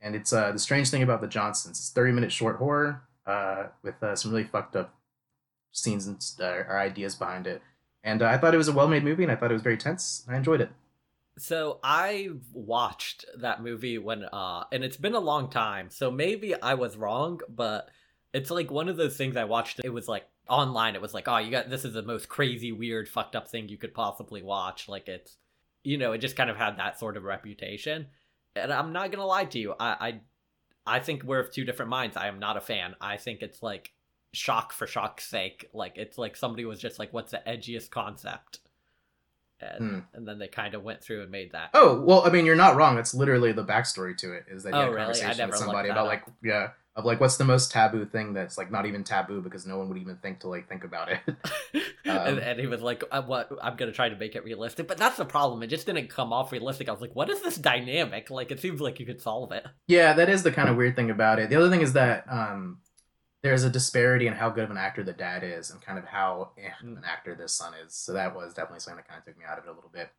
and 0.00 0.14
it's 0.14 0.32
uh 0.32 0.52
the 0.52 0.58
strange 0.58 0.90
thing 0.90 1.02
about 1.02 1.20
the 1.20 1.26
johnsons 1.28 1.78
it's 1.78 1.90
30 1.90 2.12
minute 2.12 2.32
short 2.32 2.56
horror 2.56 3.02
uh 3.26 3.64
with 3.82 4.02
uh, 4.02 4.14
some 4.16 4.30
really 4.30 4.44
fucked 4.44 4.76
up 4.76 4.94
scenes 5.72 6.06
and 6.06 6.24
uh, 6.40 6.64
or 6.68 6.78
ideas 6.78 7.14
behind 7.14 7.46
it 7.46 7.62
and 8.02 8.22
uh, 8.22 8.26
i 8.26 8.38
thought 8.38 8.54
it 8.54 8.58
was 8.58 8.68
a 8.68 8.72
well-made 8.72 9.04
movie 9.04 9.22
and 9.22 9.32
i 9.32 9.36
thought 9.36 9.50
it 9.50 9.54
was 9.54 9.62
very 9.62 9.76
tense 9.76 10.24
i 10.28 10.36
enjoyed 10.36 10.60
it 10.60 10.70
So 11.38 11.78
I 11.84 12.30
watched 12.52 13.24
that 13.38 13.62
movie 13.62 13.98
when 13.98 14.24
and 14.32 14.84
it's 14.84 14.96
been 14.96 15.14
a 15.14 15.20
long 15.20 15.50
time. 15.50 15.90
So 15.90 16.10
maybe 16.10 16.60
I 16.60 16.74
was 16.74 16.96
wrong, 16.96 17.40
but 17.48 17.90
it's 18.32 18.50
like 18.50 18.70
one 18.70 18.88
of 18.88 18.96
those 18.96 19.16
things 19.16 19.36
I 19.36 19.44
watched 19.44 19.80
it 19.84 19.90
was 19.90 20.08
like 20.08 20.26
online 20.48 20.94
it 20.96 21.02
was 21.02 21.14
like, 21.14 21.28
"Oh, 21.28 21.38
you 21.38 21.50
got 21.50 21.70
this 21.70 21.84
is 21.84 21.94
the 21.94 22.02
most 22.02 22.28
crazy 22.28 22.72
weird 22.72 23.08
fucked 23.08 23.36
up 23.36 23.48
thing 23.48 23.68
you 23.68 23.78
could 23.78 23.94
possibly 23.94 24.42
watch." 24.42 24.88
Like 24.88 25.06
it's 25.08 25.36
you 25.84 25.98
know, 25.98 26.12
it 26.12 26.18
just 26.18 26.36
kind 26.36 26.50
of 26.50 26.56
had 26.56 26.78
that 26.78 26.98
sort 26.98 27.16
of 27.16 27.24
reputation. 27.24 28.06
And 28.56 28.72
I'm 28.72 28.92
not 28.92 29.10
going 29.12 29.20
to 29.20 29.26
lie 29.26 29.44
to 29.46 29.58
you. 29.58 29.74
I 29.78 30.20
I 30.86 30.96
I 30.96 31.00
think 31.00 31.22
we're 31.22 31.38
of 31.40 31.50
two 31.50 31.64
different 31.64 31.90
minds. 31.90 32.16
I 32.16 32.28
am 32.28 32.38
not 32.38 32.56
a 32.56 32.60
fan. 32.60 32.94
I 33.00 33.16
think 33.16 33.42
it's 33.42 33.62
like 33.62 33.92
shock 34.32 34.72
for 34.72 34.86
shock's 34.86 35.28
sake. 35.28 35.68
Like 35.72 35.96
it's 35.96 36.18
like 36.18 36.36
somebody 36.36 36.64
was 36.64 36.80
just 36.80 36.98
like, 36.98 37.12
"What's 37.12 37.30
the 37.32 37.42
edgiest 37.46 37.90
concept?" 37.90 38.60
And 39.60 39.78
Hmm. 39.90 39.98
and 40.14 40.26
then 40.28 40.38
they 40.38 40.46
kind 40.48 40.74
of 40.74 40.82
went 40.84 41.02
through 41.02 41.22
and 41.22 41.30
made 41.30 41.52
that. 41.52 41.70
Oh 41.74 42.00
well, 42.00 42.24
I 42.26 42.30
mean, 42.30 42.46
you're 42.46 42.54
not 42.56 42.76
wrong. 42.76 42.96
It's 42.98 43.12
literally 43.14 43.52
the 43.52 43.64
backstory 43.64 44.16
to 44.18 44.32
it. 44.32 44.44
Is 44.48 44.62
that 44.62 44.72
you 44.72 44.76
Oh, 44.78 44.80
had 44.82 44.88
a 44.88 44.92
really? 44.92 45.04
Conversation 45.20 45.48
with 45.50 45.58
somebody 45.58 45.88
about 45.88 46.06
up. 46.06 46.06
like 46.06 46.22
yeah, 46.42 46.68
of 46.98 47.04
like 47.04 47.20
what's 47.20 47.36
the 47.38 47.44
most 47.44 47.70
taboo 47.70 48.04
thing 48.04 48.34
that's 48.34 48.58
like 48.58 48.70
not 48.70 48.84
even 48.84 49.04
taboo 49.04 49.40
because 49.40 49.64
no 49.64 49.78
one 49.78 49.88
would 49.88 49.98
even 49.98 50.16
think 50.16 50.40
to 50.40 50.48
like 50.48 50.68
think 50.68 50.84
about 50.84 51.08
it. 51.10 51.20
and, 52.04 52.18
Um, 52.28 52.38
and 52.38 52.58
he 52.60 52.66
was 52.66 52.82
like, 52.82 53.04
uh, 53.10 53.22
"What? 53.22 53.50
I'm 53.62 53.76
gonna 53.76 53.92
try 53.92 54.08
to 54.08 54.16
make 54.16 54.34
it 54.34 54.44
realistic." 54.44 54.88
But 54.88 54.98
that's 54.98 55.16
the 55.16 55.24
problem. 55.24 55.62
It 55.62 55.68
just 55.68 55.86
didn't 55.86 56.08
come 56.10 56.32
off 56.32 56.52
realistic. 56.52 56.88
I 56.88 56.92
was 56.92 57.00
like, 57.00 57.14
"What 57.14 57.30
is 57.30 57.40
this 57.40 57.56
dynamic?" 57.56 58.28
Like, 58.30 58.50
it 58.50 58.60
seems 58.60 58.80
like 58.80 58.98
you 59.00 59.06
could 59.06 59.22
solve 59.22 59.52
it. 59.52 59.64
yeah, 59.86 60.12
that 60.14 60.28
is 60.28 60.42
the 60.42 60.50
kind 60.52 60.68
of 60.68 60.76
weird 60.76 60.96
thing 60.96 61.10
about 61.10 61.38
it. 61.38 61.48
The 61.50 61.56
other 61.56 61.70
thing 61.70 61.82
is 61.82 61.92
that 61.92 62.24
um, 62.28 62.80
there's 63.42 63.62
a 63.62 63.70
disparity 63.70 64.26
in 64.26 64.32
how 64.34 64.50
good 64.50 64.64
of 64.64 64.70
an 64.72 64.76
actor 64.76 65.04
the 65.04 65.12
dad 65.12 65.44
is 65.44 65.70
and 65.70 65.80
kind 65.80 65.98
of 65.98 66.04
how 66.04 66.50
eh, 66.58 66.70
Mm. 66.84 66.98
an 66.98 67.04
actor 67.06 67.36
this 67.36 67.52
son 67.52 67.72
is. 67.86 67.94
So 67.94 68.12
that 68.14 68.34
was 68.34 68.54
definitely 68.54 68.80
something 68.80 68.96
that 68.96 69.08
kind 69.08 69.18
of 69.20 69.24
took 69.24 69.38
me 69.38 69.44
out 69.48 69.58
of 69.58 69.64
it 69.64 69.70
a 69.70 69.72
little 69.72 69.90
bit. 69.92 70.10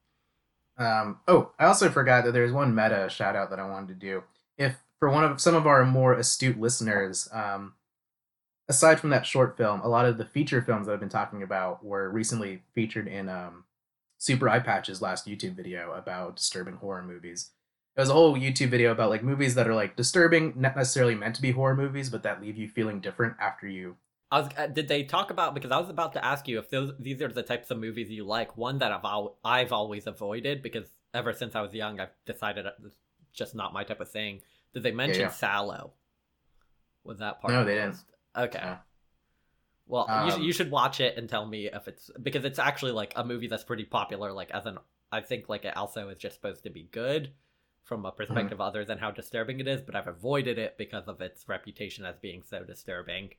Um, 0.77 1.19
oh, 1.27 1.51
I 1.59 1.65
also 1.65 1.89
forgot 1.89 2.23
that 2.23 2.31
there's 2.31 2.53
one 2.53 2.73
meta 2.73 3.09
shout 3.09 3.35
out 3.35 3.49
that 3.49 3.59
I 3.59 3.67
wanted 3.67 3.89
to 3.89 3.95
do. 3.95 4.23
If 4.57 4.77
for 4.99 5.09
one 5.09 5.23
of 5.23 5.41
some 5.41 5.55
of 5.55 5.65
our 5.65 5.85
more 5.85 6.13
astute 6.13 6.59
listeners, 6.59 7.29
um, 7.31 7.73
aside 8.67 8.99
from 8.99 9.09
that 9.09 9.25
short 9.25 9.57
film, 9.57 9.81
a 9.81 9.87
lot 9.87 10.05
of 10.05 10.17
the 10.17 10.25
feature 10.25 10.61
films 10.61 10.87
that 10.87 10.93
I've 10.93 10.99
been 10.99 11.09
talking 11.09 11.41
about 11.41 11.83
were 11.83 12.09
recently 12.09 12.63
featured 12.75 13.07
in 13.07 13.29
um, 13.29 13.63
Super 14.17 14.47
Eyepatch's 14.47 15.01
last 15.01 15.25
YouTube 15.25 15.55
video 15.55 15.93
about 15.93 16.35
disturbing 16.35 16.75
horror 16.75 17.01
movies. 17.01 17.51
It 17.95 18.01
was 18.01 18.09
a 18.09 18.13
whole 18.13 18.37
YouTube 18.37 18.69
video 18.69 18.91
about 18.91 19.09
like 19.09 19.23
movies 19.23 19.55
that 19.55 19.67
are 19.67 19.73
like 19.73 19.95
disturbing, 19.95 20.53
not 20.55 20.75
necessarily 20.75 21.15
meant 21.15 21.35
to 21.35 21.41
be 21.41 21.51
horror 21.51 21.75
movies, 21.75 22.09
but 22.09 22.23
that 22.23 22.41
leave 22.41 22.57
you 22.57 22.67
feeling 22.67 22.99
different 22.99 23.35
after 23.41 23.67
you. 23.67 23.95
I 24.31 24.41
was. 24.41 24.49
Uh, 24.57 24.67
did 24.67 24.87
they 24.87 25.03
talk 25.03 25.31
about? 25.31 25.55
Because 25.55 25.71
I 25.71 25.79
was 25.79 25.89
about 25.89 26.13
to 26.13 26.23
ask 26.23 26.47
you 26.47 26.59
if 26.59 26.69
those 26.69 26.93
these 26.99 27.21
are 27.21 27.29
the 27.29 27.43
types 27.43 27.71
of 27.71 27.79
movies 27.79 28.09
you 28.09 28.25
like. 28.25 28.55
One 28.57 28.77
that 28.77 28.91
I've 28.91 29.03
al- 29.03 29.37
I've 29.43 29.71
always 29.71 30.05
avoided 30.05 30.61
because 30.61 30.87
ever 31.13 31.33
since 31.33 31.55
I 31.55 31.61
was 31.61 31.73
young, 31.73 31.99
I've 31.99 32.13
decided 32.25 32.67
it's 32.85 32.95
just 33.33 33.55
not 33.55 33.73
my 33.73 33.83
type 33.83 34.01
of 34.01 34.09
thing. 34.09 34.41
Did 34.73 34.83
they 34.83 34.91
mention 34.91 35.21
yeah. 35.21 35.29
Salò? 35.29 35.91
Was 37.03 37.19
that 37.19 37.41
part? 37.41 37.53
No, 37.53 37.61
of 37.61 37.65
the 37.65 37.73
they 37.73 37.79
didn't. 37.79 38.03
Okay. 38.35 38.59
No. 38.61 38.77
Well, 39.87 40.05
you, 40.27 40.33
Um, 40.33 40.41
you 40.43 40.53
should 40.53 40.69
watch 40.69 40.99
it 40.99 41.17
and 41.17 41.27
tell 41.27 41.45
me 41.47 41.65
if 41.67 41.87
it's 41.87 42.11
because 42.21 42.45
it's 42.45 42.59
actually 42.59 42.91
like 42.91 43.13
a 43.15 43.23
movie 43.25 43.47
that's 43.47 43.63
pretty 43.63 43.85
popular. 43.85 44.31
Like 44.31 44.51
as 44.51 44.65
an, 44.67 44.77
I 45.11 45.21
think 45.21 45.49
like 45.49 45.65
it 45.65 45.75
also 45.75 46.09
is 46.09 46.19
just 46.19 46.35
supposed 46.35 46.63
to 46.63 46.69
be 46.69 46.83
good 46.91 47.31
from 47.83 48.05
a 48.05 48.11
perspective 48.11 48.61
other 48.61 48.85
than 48.85 48.99
how 48.99 49.09
disturbing 49.09 49.59
it 49.59 49.67
is. 49.67 49.81
But 49.81 49.95
I've 49.95 50.07
avoided 50.07 50.59
it 50.59 50.77
because 50.77 51.07
of 51.07 51.21
its 51.21 51.47
reputation 51.49 52.05
as 52.05 52.17
being 52.19 52.43
so 52.43 52.63
disturbing. 52.63 53.31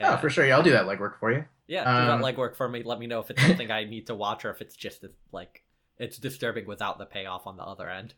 Oh, 0.00 0.16
for 0.16 0.30
sure. 0.30 0.46
Yeah, 0.46 0.56
I'll 0.56 0.62
do 0.62 0.70
that 0.70 0.86
legwork 0.86 1.18
for 1.18 1.30
you. 1.30 1.44
yeah, 1.68 1.80
do 1.80 2.06
that 2.06 2.12
Um, 2.12 2.22
legwork 2.22 2.56
for 2.56 2.66
me. 2.66 2.82
Let 2.82 2.98
me 2.98 3.06
know 3.06 3.20
if 3.20 3.30
it's 3.30 3.42
something 3.46 3.70
I 3.70 3.84
need 3.84 4.06
to 4.06 4.14
watch 4.14 4.46
or 4.46 4.50
if 4.50 4.62
it's 4.62 4.74
just 4.76 5.04
like 5.32 5.62
it's 5.98 6.16
disturbing 6.16 6.64
without 6.66 6.96
the 6.96 7.04
payoff 7.04 7.46
on 7.46 7.58
the 7.58 7.62
other 7.64 7.90
end. 7.90 8.14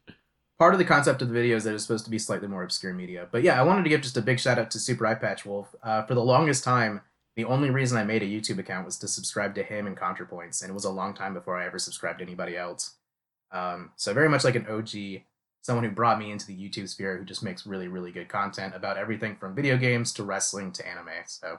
Part 0.62 0.74
of 0.74 0.78
the 0.78 0.84
concept 0.84 1.20
of 1.20 1.26
the 1.26 1.34
video 1.34 1.56
is 1.56 1.64
that 1.64 1.74
it's 1.74 1.82
supposed 1.82 2.04
to 2.04 2.10
be 2.12 2.20
slightly 2.20 2.46
more 2.46 2.62
obscure 2.62 2.94
media. 2.94 3.26
But 3.32 3.42
yeah, 3.42 3.58
I 3.58 3.64
wanted 3.64 3.82
to 3.82 3.88
give 3.88 4.00
just 4.00 4.16
a 4.16 4.22
big 4.22 4.38
shout 4.38 4.60
out 4.60 4.70
to 4.70 4.78
Super 4.78 5.04
Eyepatch 5.04 5.44
Wolf. 5.44 5.74
Uh, 5.82 6.04
for 6.04 6.14
the 6.14 6.22
longest 6.22 6.62
time, 6.62 7.00
the 7.34 7.42
only 7.46 7.68
reason 7.68 7.98
I 7.98 8.04
made 8.04 8.22
a 8.22 8.28
YouTube 8.28 8.60
account 8.60 8.86
was 8.86 8.96
to 8.98 9.08
subscribe 9.08 9.56
to 9.56 9.64
him 9.64 9.88
and 9.88 9.96
ContraPoints, 9.96 10.62
and 10.62 10.70
it 10.70 10.72
was 10.72 10.84
a 10.84 10.90
long 10.92 11.14
time 11.14 11.34
before 11.34 11.56
I 11.56 11.66
ever 11.66 11.80
subscribed 11.80 12.20
to 12.20 12.24
anybody 12.24 12.56
else. 12.56 12.94
Um, 13.50 13.90
so 13.96 14.14
very 14.14 14.28
much 14.28 14.44
like 14.44 14.54
an 14.54 14.68
OG, 14.68 15.22
someone 15.62 15.84
who 15.84 15.90
brought 15.90 16.20
me 16.20 16.30
into 16.30 16.46
the 16.46 16.56
YouTube 16.56 16.88
sphere, 16.88 17.18
who 17.18 17.24
just 17.24 17.42
makes 17.42 17.66
really, 17.66 17.88
really 17.88 18.12
good 18.12 18.28
content 18.28 18.76
about 18.76 18.96
everything 18.96 19.34
from 19.34 19.56
video 19.56 19.76
games 19.76 20.12
to 20.12 20.22
wrestling 20.22 20.70
to 20.74 20.88
anime. 20.88 21.08
So 21.26 21.58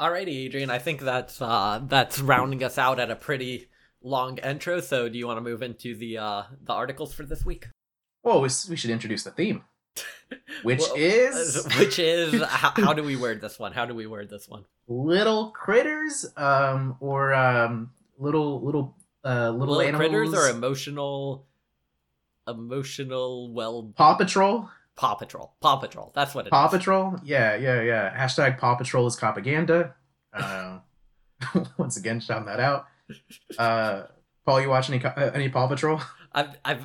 Alrighty, 0.00 0.46
Adrian. 0.46 0.70
I 0.70 0.78
think 0.78 1.02
that's 1.02 1.42
uh 1.42 1.82
that's 1.86 2.18
rounding 2.18 2.64
us 2.64 2.78
out 2.78 2.98
at 2.98 3.10
a 3.10 3.14
pretty 3.14 3.68
long 4.00 4.38
intro. 4.38 4.80
So, 4.80 5.10
do 5.10 5.18
you 5.18 5.26
want 5.26 5.36
to 5.36 5.42
move 5.42 5.62
into 5.62 5.94
the 5.94 6.16
uh 6.16 6.42
the 6.62 6.72
articles 6.72 7.12
for 7.12 7.24
this 7.24 7.44
week? 7.44 7.66
Well, 8.22 8.40
we, 8.40 8.48
we 8.68 8.76
should 8.76 8.90
introduce 8.90 9.22
the 9.24 9.30
theme, 9.30 9.62
which 10.62 10.80
Well, 10.80 10.94
is 10.96 11.66
which 11.78 11.98
is 11.98 12.42
how, 12.48 12.70
how 12.76 12.92
do 12.92 13.02
we 13.02 13.16
word 13.16 13.40
this 13.40 13.58
one? 13.58 13.72
How 13.72 13.84
do 13.86 13.94
we 13.94 14.06
word 14.06 14.28
this 14.30 14.48
one? 14.48 14.64
little 14.88 15.50
critters, 15.50 16.26
um, 16.36 16.96
or 17.00 17.32
um, 17.34 17.90
little 18.18 18.60
little 18.62 18.96
uh, 19.24 19.50
little, 19.50 19.76
Little 19.76 19.80
animals. 19.82 20.00
critters 20.08 20.34
or 20.34 20.48
emotional, 20.50 21.46
emotional. 22.48 23.52
Well, 23.52 23.92
Paw 23.96 24.14
Patrol. 24.14 24.68
Paw 24.96 25.14
Patrol. 25.14 25.52
Paw 25.60 25.76
Patrol. 25.76 26.12
That's 26.14 26.34
what 26.34 26.46
it 26.46 26.48
is. 26.48 26.50
Paw 26.50 26.68
Patrol. 26.68 27.16
Yeah, 27.24 27.56
yeah, 27.56 27.80
yeah. 27.82 28.16
Hashtag 28.16 28.58
Paw 28.58 28.74
Patrol 28.74 29.06
is 29.06 29.16
propaganda. 29.16 29.94
Uh, 30.32 30.78
once 31.78 31.96
again, 31.96 32.20
shouting 32.20 32.46
that 32.46 32.60
out. 32.60 32.86
Uh, 33.58 34.02
Paul, 34.44 34.60
you 34.60 34.68
watch 34.68 34.90
any 34.90 35.02
uh, 35.04 35.10
any 35.34 35.48
Paw 35.48 35.66
Patrol? 35.68 36.00
I've 36.32 36.56
I've 36.64 36.84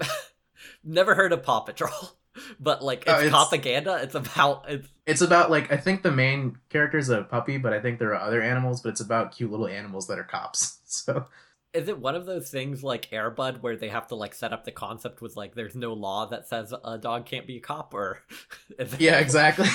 never 0.88 1.14
heard 1.16 1.34
of 1.34 1.44
Paw 1.44 1.60
Patrol, 1.62 1.92
but 2.60 2.84
like 2.84 3.02
it's, 3.02 3.10
Oh, 3.12 3.18
it's- 3.18 3.30
propaganda. 3.32 4.00
It's 4.02 4.16
about 4.16 4.66
it's 4.70 4.88
It's 5.06 5.22
about 5.22 5.52
like 5.52 5.72
I 5.72 5.78
think 5.78 6.02
the 6.04 6.12
main 6.12 6.58
character 6.70 6.98
is 6.98 7.10
a 7.10 7.24
puppy, 7.24 7.58
but 7.58 7.74
I 7.74 7.80
think 7.80 8.00
there 8.00 8.12
are 8.16 8.22
other 8.22 8.42
animals. 8.42 8.82
But 8.82 8.90
it's 8.90 9.02
about 9.02 9.36
cute 9.36 9.52
little 9.52 9.68
animals 9.68 10.08
that 10.08 10.18
are 10.20 10.24
cops. 10.24 10.80
So 10.90 11.26
Is 11.74 11.90
it 11.90 12.00
one 12.00 12.16
of 12.16 12.26
those 12.26 12.50
things 12.50 12.82
like 12.82 13.12
Air 13.12 13.30
Bud 13.30 13.62
where 13.62 13.76
they 13.76 13.90
have 13.90 14.08
to 14.08 14.16
like 14.16 14.34
set 14.34 14.54
up 14.54 14.64
the 14.64 14.72
concept 14.72 15.22
with 15.22 15.36
like 15.36 15.54
there's 15.54 15.76
no 15.76 15.92
law 15.94 16.26
that 16.28 16.48
says 16.48 16.74
a 16.84 16.98
dog 16.98 17.26
can't 17.26 17.46
be 17.46 17.58
a 17.58 17.60
cop 17.60 17.94
or 17.94 18.24
it- 18.80 19.00
yeah, 19.00 19.20
exactly. 19.20 19.68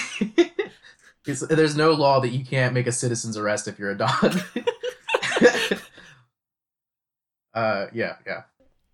There's 1.25 1.77
no 1.77 1.93
law 1.93 2.19
that 2.21 2.31
you 2.31 2.45
can't 2.45 2.75
make 2.75 2.87
a 2.89 2.93
citizen's 2.93 3.37
arrest 3.37 3.69
if 3.69 3.79
you're 3.79 3.91
a 3.93 3.97
dog. 3.99 4.41
uh, 7.55 7.87
yeah, 7.93 8.17
yeah. 8.27 8.43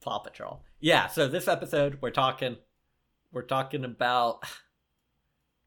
Paw 0.03 0.19
Patrol. 0.19 0.61
Yeah, 0.81 1.09
so 1.09 1.29
this 1.29 1.49
episode 1.49 1.99
we're 2.01 2.11
talking 2.11 2.57
we're 3.33 3.43
talking 3.43 3.85
about 3.85 4.45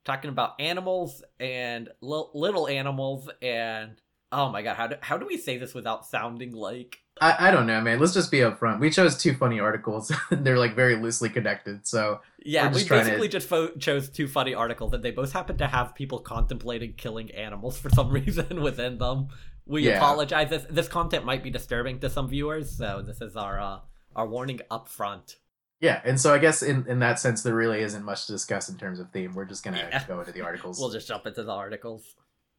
talking 0.06 0.30
about 0.30 0.54
animals 0.60 1.24
and 1.40 1.90
li- 2.02 2.30
little 2.34 2.68
animals 2.68 3.30
and 3.42 4.02
oh 4.32 4.50
my 4.50 4.62
god, 4.62 4.76
how 4.78 4.88
do 4.88 4.96
how 5.02 5.18
do 5.18 5.26
we 5.26 5.38
say 5.38 5.58
this 5.58 5.74
without 5.74 6.06
sounding 6.06 6.54
like 6.54 6.98
I, 7.20 7.50
I 7.50 7.52
don't 7.52 7.68
know, 7.68 7.82
man. 7.82 8.00
Let's 8.00 8.14
just 8.14 8.32
be 8.32 8.38
upfront. 8.40 8.80
We 8.80 8.90
chose 8.90 9.18
two 9.18 9.34
funny 9.36 9.60
articles. 9.60 10.12
They're 10.32 10.58
like 10.58 10.76
very 10.76 10.96
loosely 10.96 11.30
connected. 11.30 11.86
So 11.86 12.22
Yeah, 12.44 12.72
we 12.72 12.84
trying 12.86 13.02
to- 13.02 13.06
basically 13.08 13.28
just 13.28 13.48
fo- 13.50 13.76
chose 13.76 14.08
two 14.10 14.28
funny 14.30 14.56
articles, 14.56 14.94
and 14.94 15.04
they 15.04 15.12
both 15.12 15.34
happen 15.34 15.58
to 15.58 15.68
have 15.68 15.94
people 15.94 16.20
contemplating 16.20 16.94
killing 16.94 17.30
animals 17.32 17.78
for 17.78 17.90
some 17.90 18.10
reason 18.14 18.62
within 18.62 18.98
them. 18.98 19.28
We 19.66 19.88
Yeah. 19.88 19.98
apologize. 19.98 20.50
This 20.50 20.66
this 20.70 20.88
content 20.88 21.26
might 21.26 21.44
be 21.44 21.50
disturbing 21.52 22.00
to 22.00 22.10
some 22.10 22.30
viewers, 22.30 22.76
so 22.78 23.04
this 23.06 23.20
is 23.22 23.36
our 23.36 23.60
uh, 23.60 23.80
our 24.16 24.28
warning 24.28 24.62
up 24.70 24.88
front. 24.90 25.38
yeah, 25.80 26.02
and 26.04 26.20
so 26.20 26.34
I 26.34 26.38
guess 26.38 26.62
in, 26.62 26.86
in 26.88 27.00
that 27.00 27.20
sense, 27.20 27.42
there 27.44 27.56
really 27.56 27.82
isn't 27.82 28.04
much 28.04 28.26
to 28.28 28.32
discuss 28.34 28.70
in 28.70 28.78
terms 28.78 29.00
of 29.00 29.10
theme. 29.12 29.34
We're 29.34 29.46
just 29.46 29.64
gonna 29.64 29.78
Yeah. 29.78 30.04
go 30.08 30.20
into 30.20 30.32
the 30.32 30.42
articles. 30.50 30.80
We'll 30.80 30.92
just 30.92 31.08
jump 31.08 31.26
into 31.26 31.44
the 31.44 31.52
articles. 31.52 32.16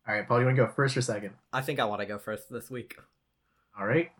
All 0.08 0.14
right, 0.14 0.26
Paul, 0.26 0.40
you 0.40 0.46
want 0.46 0.56
to 0.56 0.66
go 0.66 0.72
first 0.72 0.96
or 0.96 1.02
second? 1.02 1.34
I 1.52 1.60
think 1.62 1.78
I 1.78 1.84
want 1.84 2.00
to 2.00 2.06
go 2.06 2.18
first 2.18 2.50
this 2.50 2.68
week. 2.70 2.96
All 3.78 3.86
right. 3.86 4.10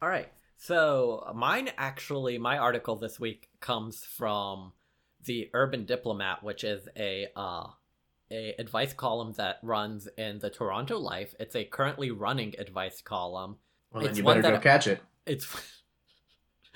All 0.00 0.08
right. 0.08 0.28
So 0.56 1.30
mine 1.34 1.68
actually, 1.76 2.38
my 2.38 2.56
article 2.56 2.96
this 2.96 3.20
week 3.20 3.50
comes 3.60 4.04
from 4.04 4.72
the 5.22 5.50
Urban 5.52 5.84
Diplomat, 5.84 6.42
which 6.42 6.64
is 6.64 6.88
a 6.96 7.26
uh, 7.36 7.66
a 8.30 8.54
advice 8.58 8.94
column 8.94 9.34
that 9.36 9.58
runs 9.62 10.08
in 10.16 10.38
the 10.38 10.48
Toronto 10.48 10.98
Life. 10.98 11.34
It's 11.38 11.54
a 11.54 11.64
currently 11.64 12.10
running 12.10 12.54
advice 12.58 13.02
column. 13.02 13.56
Well, 13.92 14.00
then 14.02 14.10
It's 14.10 14.18
you 14.18 14.24
one 14.24 14.36
better 14.40 14.48
go 14.48 14.54
that- 14.54 14.62
catch 14.62 14.86
it. 14.86 15.00
It's 15.26 15.44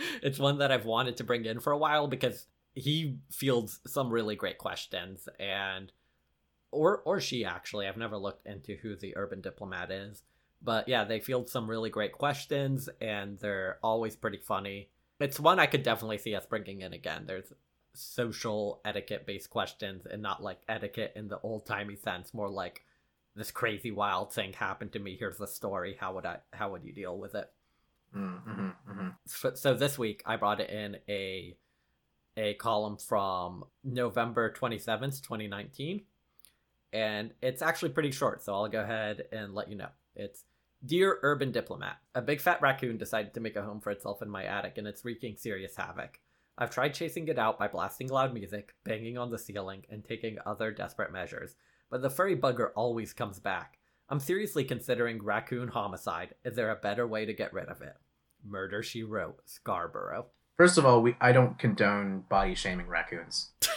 it's 0.23 0.39
one 0.39 0.59
that 0.59 0.73
I've 0.73 0.85
wanted 0.85 1.17
to 1.19 1.25
bring 1.25 1.45
in 1.45 1.61
for 1.61 1.73
a 1.73 1.79
while 1.79 2.07
because 2.07 2.47
he 2.75 3.19
fields 3.31 3.81
some 3.87 4.11
really 4.11 4.37
great 4.37 4.59
questions 4.59 5.29
and 5.39 5.93
or 6.71 7.03
or 7.05 7.21
she 7.21 7.45
actually. 7.45 7.87
I've 7.87 7.97
never 7.97 8.17
looked 8.17 8.47
into 8.47 8.77
who 8.77 8.97
the 8.97 9.17
Urban 9.17 9.41
Diplomat 9.41 9.91
is. 9.91 10.23
But 10.63 10.89
yeah, 10.89 11.05
they 11.05 11.21
field 11.21 11.49
some 11.49 11.69
really 11.69 11.91
great 11.91 12.13
questions 12.13 12.89
and 13.01 13.39
they're 13.39 13.79
always 13.83 14.15
pretty 14.15 14.39
funny. 14.39 14.89
It's 15.19 15.41
one 15.41 15.59
I 15.59 15.67
could 15.67 15.83
definitely 15.83 16.19
see 16.19 16.35
us 16.35 16.47
bringing 16.47 16.83
in 16.83 16.93
again. 16.93 17.25
There's 17.27 17.53
social 17.95 18.81
etiquette 18.85 19.27
based 19.27 19.51
questions 19.51 20.07
and 20.07 20.23
not 20.23 20.43
like 20.43 20.61
etiquette 20.69 21.13
in 21.17 21.29
the 21.29 21.41
old 21.41 21.67
timey 21.67 21.97
sense, 21.97 22.33
more 22.35 22.49
like 22.49 22.85
this 23.35 23.51
crazy 23.51 23.91
wild 23.91 24.33
thing 24.33 24.53
happened 24.53 24.93
to 24.93 24.99
me. 24.99 25.17
Here's 25.19 25.39
the 25.39 25.47
story. 25.47 25.97
How 25.99 26.15
would 26.15 26.27
I 26.27 26.39
how 26.53 26.71
would 26.71 26.85
you 26.85 26.93
deal 26.93 27.17
with 27.17 27.35
it? 27.35 27.51
Mm-hmm, 28.17 28.67
mm-hmm. 28.91 29.09
So, 29.27 29.55
so 29.55 29.75
this 29.75 29.99
week 29.99 30.23
I 30.27 30.37
brought 30.37 30.61
in 30.61 30.97
a 31.09 31.57
a 32.37 32.55
column 32.55 32.97
from 32.97 33.65
November 33.85 34.53
27th, 34.53 35.23
2019. 35.23 36.03
And 36.93 37.33
it's 37.41 37.63
actually 37.63 37.91
pretty 37.91 38.11
short, 38.11 38.43
so 38.43 38.55
I'll 38.55 38.69
go 38.69 38.81
ahead 38.81 39.25
and 39.31 39.55
let 39.55 39.69
you 39.69 39.77
know. 39.77 39.91
It's 40.17 40.45
Dear 40.85 41.19
Urban 41.23 41.53
Diplomat, 41.53 41.99
a 42.15 42.23
big 42.23 42.41
fat 42.41 42.61
raccoon 42.63 42.97
decided 42.97 43.35
to 43.35 43.41
make 43.41 43.57
a 43.57 43.63
home 43.63 43.81
for 43.81 43.91
itself 43.91 44.23
in 44.23 44.31
my 44.31 44.45
attic 44.45 44.79
and 44.79 44.87
it's 44.87 45.05
wreaking 45.05 45.37
serious 45.37 45.77
havoc. 45.77 46.19
I've 46.57 46.71
tried 46.71 46.95
chasing 46.95 47.29
it 47.29 47.39
out 47.39 47.59
by 47.59 47.69
blasting 47.69 48.09
loud 48.09 48.35
music, 48.35 48.75
banging 48.85 49.19
on 49.19 49.31
the 49.31 49.39
ceiling, 49.39 49.85
and 49.91 50.05
taking 50.05 50.39
other 50.45 50.71
desperate 50.71 51.13
measures, 51.13 51.55
but 51.91 52.03
the 52.03 52.11
furry 52.11 52.37
bugger 52.37 52.71
always 52.75 53.13
comes 53.13 53.39
back. 53.39 53.80
I'm 54.11 54.21
seriously 54.21 54.65
considering 54.65 55.23
raccoon 55.23 55.69
homicide. 55.69 56.35
Is 56.45 56.57
there 56.57 56.71
a 56.71 56.77
better 56.77 57.07
way 57.07 57.25
to 57.25 57.33
get 57.33 57.53
rid 57.53 57.69
of 57.69 57.81
it? 57.81 57.95
Murder 58.45 58.83
She 58.83 59.05
Wrote, 59.05 59.39
Scarborough. 59.45 60.27
First 60.57 60.77
of 60.77 60.85
all, 60.85 61.01
we 61.01 61.17
I 61.21 61.31
don't 61.33 61.59
condone 61.59 62.25
body 62.29 62.55
shaming 62.55 62.87
raccoons. 62.87 63.51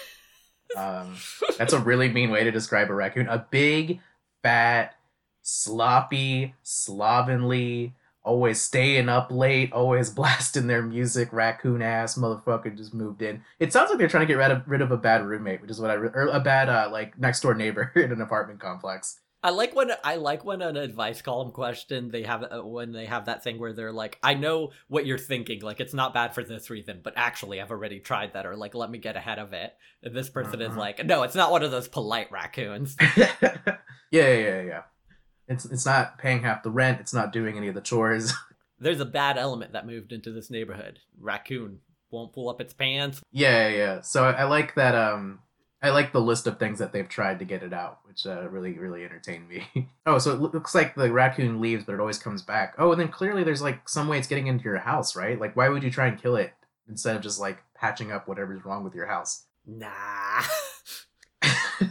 Um, 0.76 1.18
that's 1.60 1.74
a 1.74 1.80
really 1.80 2.10
mean 2.10 2.32
way 2.32 2.44
to 2.44 2.50
describe 2.50 2.90
a 2.90 2.96
raccoon. 2.96 3.28
A 3.28 3.46
big, 3.52 4.00
fat, 4.42 4.96
sloppy, 5.44 6.56
slovenly, 6.64 7.94
always 8.24 8.62
staying 8.62 9.10
up 9.10 9.32
late, 9.32 9.72
always 9.72 10.10
blasting 10.16 10.68
their 10.68 10.82
music, 10.82 11.32
raccoon 11.32 11.82
ass 11.82 12.18
motherfucker 12.18 12.76
just 12.76 12.94
moved 12.94 13.22
in. 13.22 13.44
It 13.60 13.72
sounds 13.72 13.90
like 13.90 14.00
they're 14.00 14.08
trying 14.08 14.26
to 14.26 14.34
get 14.34 14.40
rid 14.40 14.52
of, 14.52 14.64
rid 14.68 14.82
of 14.82 14.92
a 14.92 14.98
bad 14.98 15.24
roommate, 15.24 15.62
which 15.62 15.72
is 15.72 15.80
what 15.80 15.92
I 15.92 15.96
re- 15.96 16.10
or 16.14 16.28
a 16.28 16.40
bad 16.40 16.70
uh, 16.70 16.90
like 16.92 17.20
next 17.20 17.42
door 17.42 17.54
neighbor 17.54 17.92
in 17.96 18.12
an 18.12 18.22
apartment 18.22 18.60
complex. 18.60 19.20
I 19.46 19.50
like 19.50 19.76
when 19.76 19.92
I 20.06 20.16
like 20.16 20.46
when 20.46 20.62
an 20.62 20.78
advice 20.78 21.22
column 21.22 21.52
question 21.52 22.10
they 22.10 22.24
have 22.24 22.44
uh, 22.44 22.62
when 22.66 22.94
they 22.94 23.06
have 23.06 23.26
that 23.26 23.44
thing 23.44 23.60
where 23.60 23.74
they're 23.74 23.92
like, 23.92 24.18
I 24.24 24.36
know 24.36 24.72
what 24.88 25.06
you're 25.06 25.18
thinking, 25.18 25.62
like 25.62 25.82
it's 25.82 25.94
not 25.94 26.14
bad 26.14 26.34
for 26.34 26.44
this 26.44 26.70
reason, 26.70 27.02
but 27.04 27.14
actually 27.18 27.60
I've 27.60 27.72
already 27.72 28.00
tried 28.00 28.34
that, 28.34 28.46
or 28.46 28.56
like 28.56 28.74
let 28.74 28.90
me 28.90 29.00
get 29.00 29.18
ahead 29.18 29.40
of 29.40 29.52
it. 29.52 29.74
And 30.02 30.16
this 30.16 30.30
person 30.30 30.62
is 30.62 30.72
Mhm. 30.74 30.78
like, 30.78 31.06
no, 31.06 31.24
it's 31.24 31.36
not 31.36 31.52
one 31.52 31.62
of 31.64 31.72
those 31.72 31.88
polite 31.90 32.32
raccoons. 32.32 32.96
yeah, 33.18 33.34
yeah, 34.12 34.34
yeah, 34.38 34.62
yeah. 34.62 34.82
It's 35.48 35.66
it's 35.66 35.86
not 35.86 36.18
paying 36.18 36.44
half 36.44 36.64
the 36.64 36.72
rent. 36.72 37.02
It's 37.02 37.14
not 37.14 37.34
doing 37.34 37.58
any 37.58 37.68
of 37.68 37.76
the 37.76 37.82
chores. 37.82 38.34
There's 38.80 39.02
a 39.02 39.06
bad 39.06 39.38
element 39.38 39.74
that 39.74 39.86
moved 39.86 40.14
into 40.14 40.32
this 40.32 40.50
neighborhood. 40.50 41.00
Raccoon 41.20 41.80
won't 42.12 42.32
pull 42.34 42.50
up 42.50 42.62
its 42.62 42.74
pants. 42.74 43.22
Yeah, 43.32 43.68
yeah, 43.68 43.76
yeah. 43.76 44.02
So 44.02 44.24
I, 44.24 44.32
I 44.32 44.44
like 44.46 44.76
that. 44.76 44.96
Um, 44.96 45.40
I 45.84 45.90
like 45.90 46.14
the 46.14 46.22
list 46.22 46.48
of 46.48 46.58
things 46.58 46.80
that 46.80 46.94
they've 46.94 47.10
tried 47.10 47.40
to 47.40 47.46
get 47.46 47.62
it 47.62 47.74
out, 47.74 48.00
which 48.06 48.26
uh, 48.26 48.48
really, 48.50 48.80
really 48.80 49.04
entertained 49.04 49.50
me. 49.50 49.90
oh, 50.06 50.18
so 50.18 50.32
it 50.32 50.40
looks 50.40 50.74
like 50.74 50.96
the 50.96 51.12
raccoon 51.12 51.60
leaves, 51.60 51.84
but 51.84 51.94
it 51.94 52.00
always 52.00 52.18
comes 52.18 52.42
back. 52.42 52.74
Oh, 52.78 52.94
and 52.94 53.02
then 53.02 53.10
clearly 53.10 53.44
there's 53.44 53.62
like 53.62 53.90
some 53.90 54.08
way 54.08 54.18
it's 54.18 54.28
getting 54.28 54.48
into 54.48 54.64
your 54.64 54.78
house, 54.78 55.14
right? 55.14 55.38
Like, 55.38 55.58
why 55.58 55.68
would 55.68 55.84
you 55.84 55.92
try 55.92 56.08
and 56.08 56.20
kill 56.20 56.38
it 56.38 56.54
instead 56.88 57.18
of 57.18 57.22
just 57.22 57.38
like 57.38 57.62
patching 57.76 58.14
up 58.14 58.30
whatever's 58.30 58.64
wrong 58.64 58.86
with 58.86 58.96
your 58.96 59.08
house? 59.08 59.44
Nah. 59.68 59.90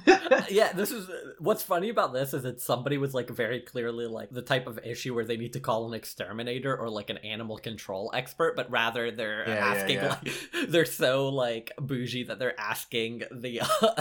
yeah, 0.50 0.72
this 0.72 0.90
is 0.90 1.08
what's 1.38 1.62
funny 1.62 1.88
about 1.88 2.12
this 2.12 2.34
is 2.34 2.42
that 2.44 2.60
somebody 2.60 2.98
was 2.98 3.14
like 3.14 3.28
very 3.30 3.60
clearly 3.60 4.06
like 4.06 4.30
the 4.30 4.42
type 4.42 4.66
of 4.66 4.78
issue 4.84 5.14
where 5.14 5.24
they 5.24 5.36
need 5.36 5.52
to 5.54 5.60
call 5.60 5.86
an 5.88 5.94
exterminator 5.94 6.76
or 6.76 6.88
like 6.90 7.10
an 7.10 7.18
animal 7.18 7.58
control 7.58 8.10
expert, 8.14 8.56
but 8.56 8.70
rather 8.70 9.10
they're 9.10 9.48
Yeah, 9.48 9.54
yeah, 9.74 9.74
asking 9.74 9.96
yeah. 9.96 10.08
like 10.08 10.32
they're 10.68 10.84
so 10.84 11.28
like 11.28 11.72
bougie 11.80 12.24
that 12.24 12.38
they're 12.38 12.58
asking 12.58 13.22
the 13.30 13.60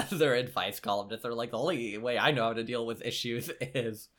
their 0.11 0.35
advice 0.35 0.79
columnist. 0.79 1.23
They're 1.23 1.33
like 1.33 1.51
the 1.51 1.59
only 1.59 1.97
way 1.97 2.17
I 2.17 2.31
know 2.31 2.43
how 2.43 2.53
to 2.53 2.63
deal 2.63 2.85
with 2.85 3.05
issues 3.05 3.49
is 3.61 4.09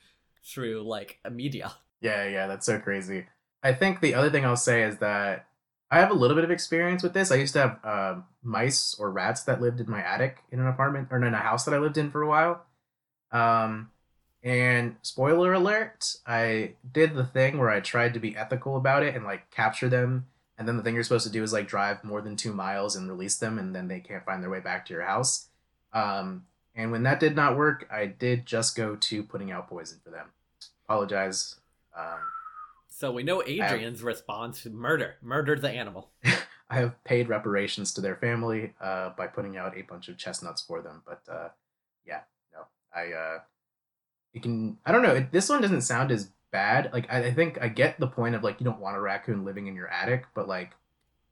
through 0.45 0.83
like 0.83 1.19
a 1.25 1.31
media. 1.31 1.73
Yeah, 2.01 2.25
yeah, 2.27 2.47
that's 2.47 2.67
so 2.67 2.79
crazy. 2.79 3.27
I 3.63 3.73
think 3.73 4.01
the 4.01 4.15
other 4.15 4.31
thing 4.31 4.45
I'll 4.45 4.57
say 4.57 4.83
is 4.83 4.99
that 4.99 5.47
I 5.93 5.99
have 5.99 6.11
a 6.11 6.15
little 6.15 6.35
bit 6.35 6.45
of 6.45 6.51
experience 6.51 7.03
with 7.03 7.13
this. 7.13 7.31
I 7.31 7.35
used 7.37 7.53
to 7.53 7.61
have 7.61 7.79
uh, 7.85 8.21
mice 8.43 8.97
or 8.99 9.11
rats 9.11 9.43
that 9.43 9.61
lived 9.61 9.79
in 9.79 9.91
my 9.91 10.03
attic 10.03 10.39
in 10.51 10.59
an 10.59 10.67
apartment 10.67 11.09
or 11.11 11.19
in 11.19 11.35
a 11.35 11.37
house 11.37 11.67
that 11.67 11.75
I 11.75 11.79
lived 11.79 11.99
in 11.99 12.11
for 12.11 12.23
a 12.23 12.27
while. 12.27 12.65
Um, 13.31 13.91
and 14.43 14.97
spoiler 15.03 15.53
alert, 15.53 16.17
I 16.27 16.77
did 16.91 17.15
the 17.15 17.27
thing 17.27 17.59
where 17.59 17.69
I 17.69 17.81
tried 17.81 18.15
to 18.15 18.21
be 18.21 18.35
ethical 18.35 18.79
about 18.79 19.03
it 19.03 19.15
and 19.15 19.27
like 19.27 19.51
capture 19.51 19.91
them. 19.91 20.29
And 20.57 20.67
then 20.67 20.79
the 20.79 20.83
thing 20.83 20.95
you're 20.95 21.05
supposed 21.05 21.27
to 21.27 21.33
do 21.33 21.43
is 21.43 21.53
like 21.53 21.69
drive 21.69 22.03
more 22.03 22.23
than 22.23 22.37
two 22.37 22.55
miles 22.55 22.97
and 22.97 23.07
release 23.07 23.37
them, 23.37 23.59
and 23.59 23.77
then 23.77 23.89
they 23.89 24.01
can't 24.01 24.25
find 24.25 24.43
their 24.43 24.51
way 24.51 24.61
back 24.61 24.87
to 24.87 24.95
your 24.95 25.03
house. 25.03 25.49
Um, 25.93 26.47
and 26.75 26.91
when 26.91 27.03
that 27.03 27.21
did 27.21 27.37
not 27.37 27.59
work, 27.59 27.87
I 27.93 28.07
did 28.07 28.47
just 28.47 28.77
go 28.77 28.97
to 28.97 29.23
putting 29.23 29.53
out 29.53 29.69
poison 29.69 30.01
for 30.03 30.09
them. 30.09 30.29
Apologize. 30.87 31.57
Um, 31.95 32.21
So 33.03 33.11
we 33.11 33.25
know 33.25 33.43
Adrian's 33.43 34.01
response 34.01 34.65
murder. 34.65 35.17
Murder 35.21 35.57
the 35.57 35.69
animal. 35.69 36.11
I 36.71 36.77
have 36.77 37.03
paid 37.03 37.29
reparations 37.29 37.93
to 37.95 38.01
their 38.01 38.15
family 38.15 38.75
uh, 38.81 39.11
by 39.19 39.27
putting 39.27 39.57
out 39.57 39.77
a 39.77 39.83
bunch 39.83 40.09
of 40.09 40.17
chestnuts 40.17 40.63
for 40.63 40.83
them. 40.83 41.03
But 41.05 41.21
uh, 41.29 41.49
yeah, 42.07 42.21
no, 42.55 42.61
I 42.95 43.13
uh, 43.13 43.39
you 44.33 44.41
can. 44.41 44.79
I 44.87 44.93
don't 44.93 45.03
know. 45.03 45.17
It, 45.17 45.33
this 45.33 45.49
one 45.49 45.61
doesn't 45.61 45.81
sound 45.81 46.13
as 46.13 46.31
bad. 46.53 46.91
Like 46.93 47.13
I, 47.13 47.25
I 47.25 47.33
think 47.33 47.61
I 47.61 47.67
get 47.67 47.99
the 47.99 48.07
point 48.07 48.37
of 48.37 48.45
like 48.45 48.61
you 48.61 48.65
don't 48.65 48.79
want 48.79 48.97
a 48.97 49.01
raccoon 49.01 49.45
living 49.45 49.67
in 49.67 49.75
your 49.75 49.89
attic, 49.89 50.27
but 50.33 50.47
like 50.47 50.71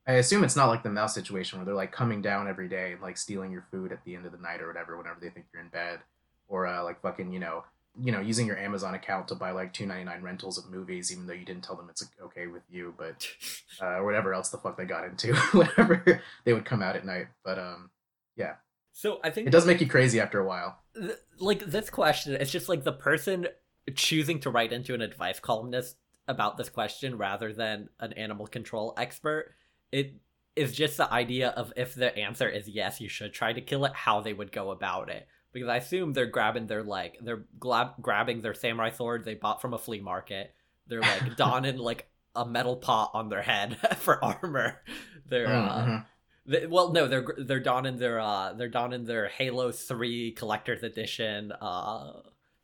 I 0.08 0.14
assume 0.14 0.42
it's 0.42 0.56
not 0.56 0.70
like 0.70 0.82
the 0.82 0.90
mouse 0.90 1.14
situation 1.14 1.60
where 1.60 1.66
they're 1.66 1.72
like 1.76 1.92
coming 1.92 2.20
down 2.20 2.48
every 2.48 2.68
day 2.68 2.94
and 2.94 3.00
like 3.00 3.16
stealing 3.16 3.52
your 3.52 3.68
food 3.70 3.92
at 3.92 4.04
the 4.04 4.16
end 4.16 4.26
of 4.26 4.32
the 4.32 4.38
night 4.38 4.60
or 4.60 4.66
whatever, 4.66 4.98
whenever 4.98 5.20
they 5.20 5.30
think 5.30 5.46
you're 5.52 5.62
in 5.62 5.68
bed, 5.68 6.00
or 6.48 6.66
uh, 6.66 6.82
like 6.82 7.00
fucking 7.00 7.32
you 7.32 7.38
know. 7.38 7.62
You 7.98 8.12
know, 8.12 8.20
using 8.20 8.46
your 8.46 8.58
Amazon 8.58 8.94
account 8.94 9.28
to 9.28 9.34
buy 9.34 9.50
like 9.50 9.72
two 9.72 9.86
ninety 9.86 10.04
nine 10.04 10.22
rentals 10.22 10.58
of 10.58 10.70
movies, 10.70 11.10
even 11.12 11.26
though 11.26 11.32
you 11.32 11.44
didn't 11.44 11.64
tell 11.64 11.76
them 11.76 11.88
it's 11.90 12.06
okay 12.22 12.46
with 12.46 12.62
you, 12.70 12.94
but 12.96 13.26
uh, 13.80 13.98
whatever 13.98 14.32
else 14.32 14.50
the 14.50 14.58
fuck 14.58 14.76
they 14.76 14.84
got 14.84 15.04
into 15.04 15.34
whenever 15.52 16.22
they 16.44 16.52
would 16.52 16.64
come 16.64 16.82
out 16.82 16.96
at 16.96 17.04
night. 17.04 17.26
But 17.44 17.58
um, 17.58 17.90
yeah. 18.36 18.54
So 18.92 19.20
I 19.22 19.30
think 19.30 19.46
it 19.46 19.50
does 19.50 19.66
make 19.66 19.80
you 19.80 19.88
crazy 19.88 20.20
after 20.20 20.40
a 20.40 20.46
while. 20.46 20.78
th- 20.94 21.16
like 21.38 21.60
this 21.60 21.90
question 21.90 22.34
it's 22.34 22.50
just 22.50 22.68
like 22.68 22.84
the 22.84 22.92
person 22.92 23.46
choosing 23.94 24.40
to 24.40 24.50
write 24.50 24.72
into 24.72 24.94
an 24.94 25.00
advice 25.00 25.40
columnist 25.40 25.96
about 26.28 26.56
this 26.56 26.68
question 26.68 27.16
rather 27.16 27.52
than 27.52 27.88
an 27.98 28.12
animal 28.12 28.46
control 28.46 28.94
expert 28.96 29.54
it 29.90 30.14
is 30.54 30.72
just 30.72 30.96
the 30.96 31.10
idea 31.12 31.48
of 31.50 31.72
if 31.76 31.94
the 31.94 32.16
answer 32.16 32.48
is 32.48 32.68
yes 32.68 33.00
you 33.00 33.08
should 33.08 33.32
try 33.32 33.52
to 33.52 33.60
kill 33.60 33.84
it 33.84 33.92
how 33.94 34.20
they 34.20 34.32
would 34.32 34.52
go 34.52 34.70
about 34.70 35.08
it 35.08 35.26
because 35.52 35.68
i 35.68 35.76
assume 35.76 36.12
they're 36.12 36.26
grabbing 36.26 36.66
their 36.66 36.82
like 36.82 37.18
they're 37.22 37.44
glab- 37.58 38.00
grabbing 38.00 38.40
their 38.42 38.54
samurai 38.54 38.90
sword 38.90 39.24
they 39.24 39.34
bought 39.34 39.60
from 39.60 39.74
a 39.74 39.78
flea 39.78 40.00
market 40.00 40.54
they're 40.86 41.00
like 41.00 41.36
donning 41.36 41.76
like 41.78 42.08
a 42.36 42.46
metal 42.46 42.76
pot 42.76 43.10
on 43.14 43.28
their 43.28 43.42
head 43.42 43.76
for 43.98 44.22
armor 44.24 44.80
they're 45.28 45.46
uh, 45.48 45.84
Mhm. 45.84 46.06
they, 46.46 46.66
well, 46.66 46.92
no, 46.92 47.06
they're 47.06 47.26
they're 47.38 47.60
donning 47.60 47.96
their 47.98 48.18
uh 48.20 48.52
they're 48.54 48.68
donning 48.68 49.04
their 49.04 49.28
Halo 49.28 49.70
Three 49.72 50.32
Collector's 50.32 50.82
Edition 50.82 51.52
uh, 51.52 52.12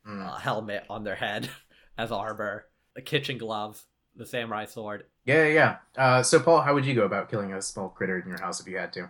Mm. 0.07 0.25
uh 0.25 0.35
helmet 0.37 0.85
on 0.89 1.03
their 1.03 1.15
head 1.15 1.49
as 1.97 2.11
armor, 2.11 2.65
the 2.95 3.01
kitchen 3.01 3.37
gloves, 3.37 3.85
the 4.15 4.25
samurai 4.25 4.65
sword. 4.65 5.03
Yeah, 5.25 5.45
yeah. 5.47 5.77
yeah. 5.97 6.03
Uh, 6.03 6.23
so 6.23 6.39
Paul, 6.39 6.61
how 6.61 6.73
would 6.73 6.85
you 6.85 6.93
go 6.95 7.03
about 7.05 7.29
killing 7.29 7.51
a 7.53 7.61
small 7.61 7.89
critter 7.89 8.17
in 8.19 8.27
your 8.29 8.39
house 8.39 8.59
if 8.61 8.67
you 8.67 8.77
had 8.77 8.93
to? 8.93 9.09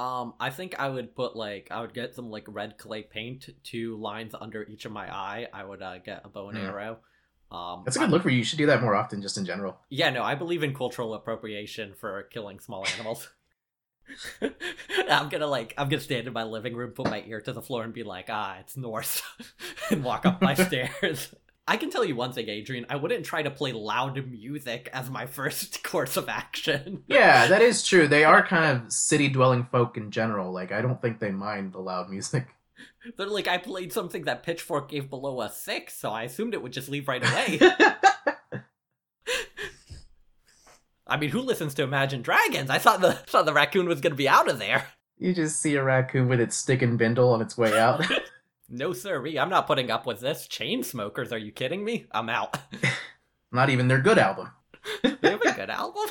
Um, 0.00 0.34
I 0.40 0.48
think 0.50 0.80
I 0.80 0.88
would 0.88 1.14
put 1.14 1.36
like 1.36 1.68
I 1.70 1.80
would 1.82 1.92
get 1.92 2.14
some 2.14 2.30
like 2.30 2.44
red 2.48 2.78
clay 2.78 3.02
paint, 3.02 3.48
two 3.62 3.96
lines 3.96 4.34
under 4.40 4.62
each 4.64 4.86
of 4.86 4.92
my 4.92 5.12
eye. 5.14 5.48
I 5.52 5.62
would 5.64 5.82
uh, 5.82 5.98
get 5.98 6.22
a 6.24 6.28
bow 6.28 6.48
and 6.48 6.58
Hmm. 6.58 6.64
arrow. 6.64 6.98
Um, 7.50 7.82
That's 7.84 7.96
a 7.96 8.00
good 8.00 8.10
look 8.10 8.22
for 8.22 8.30
you. 8.30 8.38
You 8.38 8.44
should 8.44 8.58
do 8.58 8.66
that 8.66 8.80
more 8.80 8.94
often, 8.94 9.20
just 9.20 9.36
in 9.36 9.44
general. 9.44 9.76
Yeah, 9.90 10.10
no, 10.10 10.22
I 10.22 10.36
believe 10.36 10.62
in 10.62 10.72
cultural 10.74 11.12
appropriation 11.14 11.94
for 11.94 12.22
killing 12.24 12.60
small 12.60 12.86
animals. 12.94 13.28
I'm 15.10 15.28
gonna 15.28 15.46
like 15.46 15.74
I'm 15.76 15.88
gonna 15.88 16.00
stand 16.00 16.26
in 16.26 16.32
my 16.32 16.44
living 16.44 16.74
room, 16.74 16.92
put 16.92 17.10
my 17.10 17.22
ear 17.26 17.40
to 17.42 17.52
the 17.52 17.62
floor, 17.62 17.84
and 17.84 17.92
be 17.92 18.02
like, 18.02 18.26
ah, 18.28 18.56
it's 18.60 18.76
Norse, 18.76 19.22
and 19.90 20.02
walk 20.02 20.24
up 20.26 20.40
my 20.40 20.54
stairs. 20.66 21.34
I 21.70 21.76
can 21.76 21.88
tell 21.88 22.04
you 22.04 22.16
one 22.16 22.32
thing, 22.32 22.48
Adrian. 22.48 22.84
I 22.90 22.96
wouldn't 22.96 23.24
try 23.24 23.44
to 23.44 23.50
play 23.50 23.70
loud 23.70 24.26
music 24.26 24.90
as 24.92 25.08
my 25.08 25.26
first 25.38 25.84
course 25.84 26.16
of 26.16 26.28
action. 26.28 27.04
Yeah, 27.06 27.46
that 27.46 27.62
is 27.62 27.86
true. 27.86 28.08
They 28.08 28.24
are 28.24 28.44
kind 28.44 28.76
of 28.76 28.92
city-dwelling 28.92 29.68
folk 29.70 29.96
in 29.96 30.10
general. 30.10 30.50
Like, 30.52 30.72
I 30.72 30.82
don't 30.82 31.00
think 31.00 31.20
they 31.20 31.30
mind 31.30 31.72
the 31.72 31.78
loud 31.78 32.10
music. 32.10 32.48
They're 33.16 33.28
like, 33.28 33.46
I 33.46 33.56
played 33.56 33.92
something 33.92 34.24
that 34.24 34.42
Pitchfork 34.42 34.90
gave 34.90 35.08
below 35.08 35.42
a 35.42 35.48
six, 35.48 35.96
so 35.96 36.10
I 36.10 36.24
assumed 36.24 36.54
it 36.54 36.62
would 36.62 36.72
just 36.72 36.88
leave 36.88 37.06
right 37.06 37.22
away. 37.22 37.60
I 41.06 41.16
mean, 41.18 41.30
who 41.30 41.40
listens 41.40 41.74
to 41.74 41.84
Imagine 41.84 42.22
Dragons? 42.22 42.68
I 42.68 42.78
thought 42.78 43.00
the 43.00 43.12
thought 43.12 43.46
the 43.46 43.52
raccoon 43.54 43.86
was 43.86 44.00
gonna 44.00 44.16
be 44.16 44.28
out 44.28 44.50
of 44.50 44.58
there. 44.58 44.86
you 45.18 45.32
just 45.34 45.60
see 45.60 45.76
a 45.76 45.82
raccoon 45.84 46.28
with 46.28 46.40
its 46.40 46.56
stick 46.56 46.82
and 46.82 46.98
bindle 46.98 47.32
on 47.32 47.40
its 47.40 47.56
way 47.56 47.78
out. 47.78 48.04
No, 48.72 48.92
sirree, 48.92 49.36
I'm 49.36 49.50
not 49.50 49.66
putting 49.66 49.90
up 49.90 50.06
with 50.06 50.20
this. 50.20 50.46
Chain 50.46 50.84
smokers, 50.84 51.32
are 51.32 51.38
you 51.38 51.50
kidding 51.50 51.84
me? 51.84 52.06
I'm 52.12 52.28
out. 52.28 52.56
Not 53.52 53.68
even 53.68 53.88
their 53.88 54.00
good 54.00 54.18
album. 54.18 54.50
they 55.02 55.30
have 55.30 55.42
a 55.42 55.52
good 55.52 55.70
album. 55.70 56.04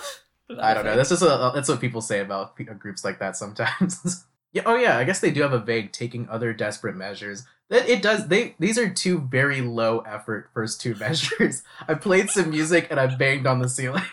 I 0.60 0.74
don't 0.74 0.84
know. 0.84 0.96
That's 0.96 1.10
just 1.10 1.22
a, 1.22 1.52
that's 1.56 1.70
what 1.70 1.80
people 1.80 2.02
say 2.02 2.20
about 2.20 2.56
uh, 2.60 2.74
groups 2.74 3.06
like 3.06 3.20
that 3.20 3.38
sometimes. 3.38 4.26
yeah. 4.52 4.64
Oh 4.66 4.76
yeah. 4.76 4.98
I 4.98 5.06
guess 5.06 5.22
they 5.22 5.32
do 5.32 5.42
have 5.42 5.54
a 5.54 5.60
vague 5.60 5.94
taking 5.94 6.28
other 6.28 6.54
desperate 6.54 6.96
measures, 6.96 7.46
It, 7.70 7.88
it 7.88 8.02
does. 8.02 8.28
They 8.28 8.56
these 8.60 8.78
are 8.78 8.90
two 8.90 9.22
very 9.22 9.62
low 9.62 10.00
effort 10.00 10.50
first 10.54 10.82
two 10.82 10.96
measures. 10.96 11.64
I 11.88 11.94
played 11.94 12.30
some 12.30 12.50
music 12.50 12.88
and 12.90 13.00
I 13.00 13.16
banged 13.16 13.48
on 13.48 13.60
the 13.60 13.70
ceiling, 13.70 14.04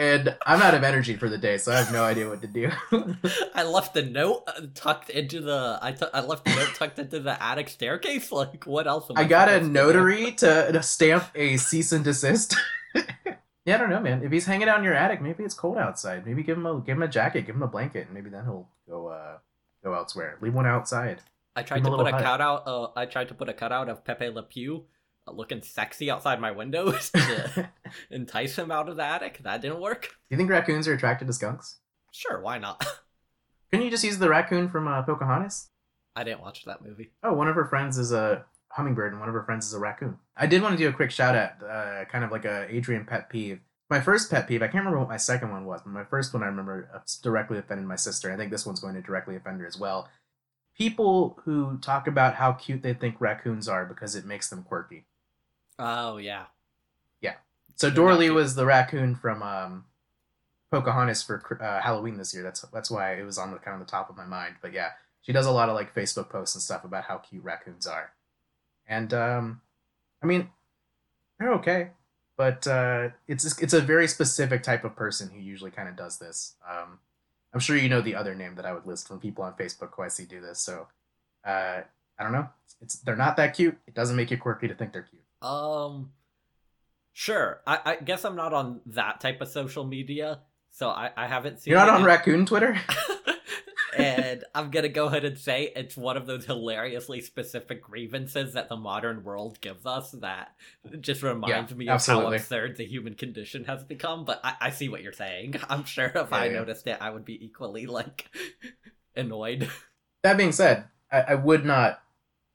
and 0.00 0.34
I'm 0.46 0.62
out 0.62 0.72
of 0.72 0.82
energy 0.82 1.14
for 1.16 1.28
the 1.28 1.36
day, 1.36 1.58
so 1.58 1.72
I 1.72 1.76
have 1.76 1.92
no 1.92 2.02
idea 2.02 2.26
what 2.26 2.40
to 2.40 2.46
do. 2.46 2.70
I 3.54 3.64
left 3.64 3.94
a 3.98 4.02
note 4.02 4.44
uh, 4.46 4.62
tucked 4.74 5.10
into 5.10 5.42
the. 5.42 5.78
I 5.82 5.94
I 6.14 6.22
left 6.22 6.48
a 6.48 6.56
note 6.56 6.70
tucked 6.74 6.98
into 6.98 7.20
the 7.20 7.40
attic 7.40 7.68
staircase. 7.68 8.32
Like, 8.40 8.64
what 8.64 8.86
else? 8.86 9.10
Am 9.10 9.18
I 9.18 9.24
got 9.24 9.48
a 9.48 9.56
supposed 9.56 9.62
to 9.62 9.68
do? 9.68 9.72
notary 9.72 10.32
to, 10.32 10.72
to 10.72 10.82
stamp 10.82 11.24
a 11.34 11.58
cease 11.58 11.92
and 11.92 12.02
desist. 12.02 12.56
yeah, 12.94 13.74
I 13.74 13.76
don't 13.76 13.90
know, 13.90 14.00
man. 14.00 14.22
If 14.22 14.32
he's 14.32 14.46
hanging 14.46 14.68
out 14.68 14.78
in 14.78 14.84
your 14.84 14.94
attic, 14.94 15.20
maybe 15.20 15.44
it's 15.44 15.52
cold 15.52 15.76
outside. 15.76 16.24
Maybe 16.24 16.42
give 16.42 16.56
him 16.56 16.64
a 16.64 16.80
give 16.80 16.96
him 16.96 17.02
a 17.02 17.08
jacket, 17.08 17.44
give 17.44 17.54
him 17.56 17.62
a 17.62 17.68
blanket, 17.68 18.06
and 18.06 18.14
maybe 18.14 18.30
then 18.30 18.44
he'll 18.44 18.70
go 18.88 19.08
uh 19.08 19.36
go 19.84 19.92
elsewhere. 19.92 20.38
Leave 20.40 20.54
one 20.54 20.66
outside. 20.66 21.20
I 21.54 21.62
tried 21.62 21.84
to 21.84 21.90
put 21.90 22.06
a 22.06 22.10
hut. 22.10 22.22
cutout. 22.22 22.62
Uh, 22.66 22.88
I 22.96 23.04
tried 23.04 23.28
to 23.28 23.34
put 23.34 23.50
a 23.50 23.52
cutout 23.52 23.90
of 23.90 24.02
Pepe 24.02 24.30
Le 24.30 24.44
Pew 24.44 24.86
looking 25.36 25.62
sexy 25.62 26.10
outside 26.10 26.40
my 26.40 26.50
windows 26.50 27.10
to 27.14 27.70
entice 28.10 28.56
him 28.56 28.70
out 28.70 28.88
of 28.88 28.96
the 28.96 29.04
attic. 29.04 29.40
That 29.42 29.60
didn't 29.60 29.80
work. 29.80 30.02
Do 30.02 30.08
you 30.30 30.36
think 30.36 30.50
raccoons 30.50 30.88
are 30.88 30.94
attracted 30.94 31.26
to 31.26 31.32
skunks? 31.32 31.78
Sure, 32.12 32.40
why 32.40 32.58
not? 32.58 32.84
Couldn't 33.70 33.84
you 33.84 33.90
just 33.90 34.04
use 34.04 34.18
the 34.18 34.28
raccoon 34.28 34.68
from 34.68 34.88
uh, 34.88 35.02
Pocahontas? 35.02 35.68
I 36.16 36.24
didn't 36.24 36.40
watch 36.40 36.64
that 36.64 36.82
movie. 36.84 37.12
Oh, 37.22 37.32
one 37.32 37.48
of 37.48 37.54
her 37.54 37.66
friends 37.66 37.96
is 37.96 38.12
a 38.12 38.44
hummingbird 38.70 39.12
and 39.12 39.20
one 39.20 39.28
of 39.28 39.34
her 39.34 39.44
friends 39.44 39.66
is 39.66 39.74
a 39.74 39.78
raccoon. 39.78 40.18
I 40.36 40.46
did 40.46 40.62
want 40.62 40.76
to 40.76 40.82
do 40.82 40.88
a 40.88 40.92
quick 40.92 41.10
shout 41.10 41.36
out, 41.36 41.62
uh, 41.62 42.04
kind 42.06 42.24
of 42.24 42.32
like 42.32 42.44
a 42.44 42.66
Adrian 42.74 43.04
pet 43.04 43.28
peeve. 43.28 43.60
My 43.88 44.00
first 44.00 44.30
pet 44.30 44.46
peeve, 44.46 44.62
I 44.62 44.66
can't 44.66 44.84
remember 44.84 45.00
what 45.00 45.08
my 45.08 45.16
second 45.16 45.50
one 45.50 45.66
was, 45.66 45.82
but 45.82 45.90
my 45.90 46.04
first 46.04 46.32
one 46.32 46.42
I 46.42 46.46
remember 46.46 47.02
directly 47.22 47.58
offended 47.58 47.86
my 47.86 47.96
sister. 47.96 48.32
I 48.32 48.36
think 48.36 48.50
this 48.50 48.66
one's 48.66 48.80
going 48.80 48.94
to 48.94 49.02
directly 49.02 49.36
offend 49.36 49.60
her 49.60 49.66
as 49.66 49.78
well. 49.78 50.08
People 50.76 51.40
who 51.44 51.78
talk 51.78 52.06
about 52.06 52.36
how 52.36 52.52
cute 52.52 52.82
they 52.82 52.94
think 52.94 53.20
raccoons 53.20 53.68
are 53.68 53.84
because 53.84 54.14
it 54.14 54.24
makes 54.24 54.48
them 54.48 54.62
quirky. 54.62 55.06
Oh 55.80 56.18
yeah. 56.18 56.44
Yeah. 57.20 57.34
So 57.76 57.88
They're 57.88 58.04
Dorley 58.04 58.32
was 58.32 58.54
the 58.54 58.66
raccoon 58.66 59.16
from 59.16 59.42
um, 59.42 59.84
Pocahontas 60.70 61.22
for 61.22 61.58
uh, 61.60 61.80
Halloween 61.80 62.18
this 62.18 62.34
year. 62.34 62.42
That's 62.42 62.60
that's 62.72 62.90
why 62.90 63.14
it 63.14 63.24
was 63.24 63.38
on 63.38 63.50
the 63.50 63.58
kind 63.58 63.80
of 63.80 63.86
the 63.86 63.90
top 63.90 64.10
of 64.10 64.16
my 64.16 64.26
mind. 64.26 64.56
But 64.60 64.72
yeah, 64.72 64.90
she 65.22 65.32
does 65.32 65.46
a 65.46 65.50
lot 65.50 65.68
of 65.68 65.74
like 65.74 65.94
Facebook 65.94 66.28
posts 66.28 66.54
and 66.54 66.62
stuff 66.62 66.84
about 66.84 67.04
how 67.04 67.18
cute 67.18 67.42
raccoons 67.42 67.86
are, 67.86 68.12
and 68.86 69.12
um, 69.14 69.62
I 70.22 70.26
mean, 70.26 70.50
they're 71.38 71.54
okay, 71.54 71.88
but 72.36 72.66
uh, 72.66 73.08
it's 73.26 73.58
it's 73.58 73.72
a 73.72 73.80
very 73.80 74.06
specific 74.06 74.62
type 74.62 74.84
of 74.84 74.94
person 74.94 75.30
who 75.30 75.40
usually 75.40 75.70
kind 75.70 75.88
of 75.88 75.96
does 75.96 76.18
this. 76.18 76.54
Um, 76.68 76.98
I'm 77.52 77.60
sure 77.60 77.76
you 77.76 77.88
know 77.88 78.00
the 78.00 78.14
other 78.14 78.34
name 78.34 78.54
that 78.56 78.66
I 78.66 78.72
would 78.72 78.86
list 78.86 79.08
from 79.08 79.18
people 79.18 79.42
on 79.42 79.54
Facebook 79.54 79.90
who 79.96 80.02
I 80.02 80.08
see 80.08 80.24
do 80.24 80.40
this. 80.40 80.60
So 80.60 80.86
uh, 81.44 81.80
I 82.18 82.22
don't 82.22 82.32
know. 82.32 82.48
It's 82.80 82.96
they're 82.96 83.16
not 83.16 83.36
that 83.38 83.54
cute. 83.54 83.76
It 83.86 83.94
doesn't 83.94 84.16
make 84.16 84.30
you 84.30 84.38
quirky 84.38 84.68
to 84.68 84.74
think 84.74 84.92
they're 84.92 85.02
cute. 85.02 85.19
Um. 85.42 86.10
Sure. 87.12 87.60
I, 87.66 87.78
I 87.84 87.96
guess 87.96 88.24
I'm 88.24 88.36
not 88.36 88.54
on 88.54 88.80
that 88.86 89.20
type 89.20 89.40
of 89.40 89.48
social 89.48 89.84
media, 89.84 90.40
so 90.70 90.88
I, 90.88 91.10
I 91.16 91.26
haven't 91.26 91.60
seen. 91.60 91.72
You're 91.72 91.80
not 91.80 91.88
on 91.90 92.04
raccoon 92.04 92.46
Twitter. 92.46 92.78
and 93.96 94.44
I'm 94.54 94.70
gonna 94.70 94.88
go 94.88 95.06
ahead 95.06 95.24
and 95.24 95.36
say 95.36 95.72
it's 95.74 95.96
one 95.96 96.16
of 96.16 96.26
those 96.26 96.46
hilariously 96.46 97.20
specific 97.20 97.82
grievances 97.82 98.54
that 98.54 98.68
the 98.68 98.76
modern 98.76 99.24
world 99.24 99.60
gives 99.60 99.84
us 99.84 100.12
that 100.12 100.52
just 101.00 101.22
reminds 101.22 101.72
Yeah, 101.72 101.76
me 101.76 101.88
of 101.88 101.94
absolutely. 101.94 102.38
how 102.38 102.42
absurd 102.42 102.76
the 102.76 102.86
human 102.86 103.14
condition 103.14 103.64
has 103.64 103.82
become. 103.84 104.24
But 104.24 104.40
I, 104.44 104.54
I 104.60 104.70
see 104.70 104.88
what 104.88 105.02
you're 105.02 105.12
saying. 105.12 105.56
I'm 105.68 105.84
sure 105.84 106.10
if 106.14 106.32
I 106.32 106.46
Yeah, 106.46 106.52
yeah. 106.52 106.58
noticed 106.60 106.86
it, 106.86 106.98
I 107.00 107.10
would 107.10 107.24
be 107.24 107.44
equally 107.44 107.86
like 107.86 108.30
annoyed. 109.16 109.68
That 110.22 110.36
being 110.36 110.52
said, 110.52 110.84
I, 111.10 111.20
I 111.20 111.34
would 111.34 111.64
not. 111.64 112.00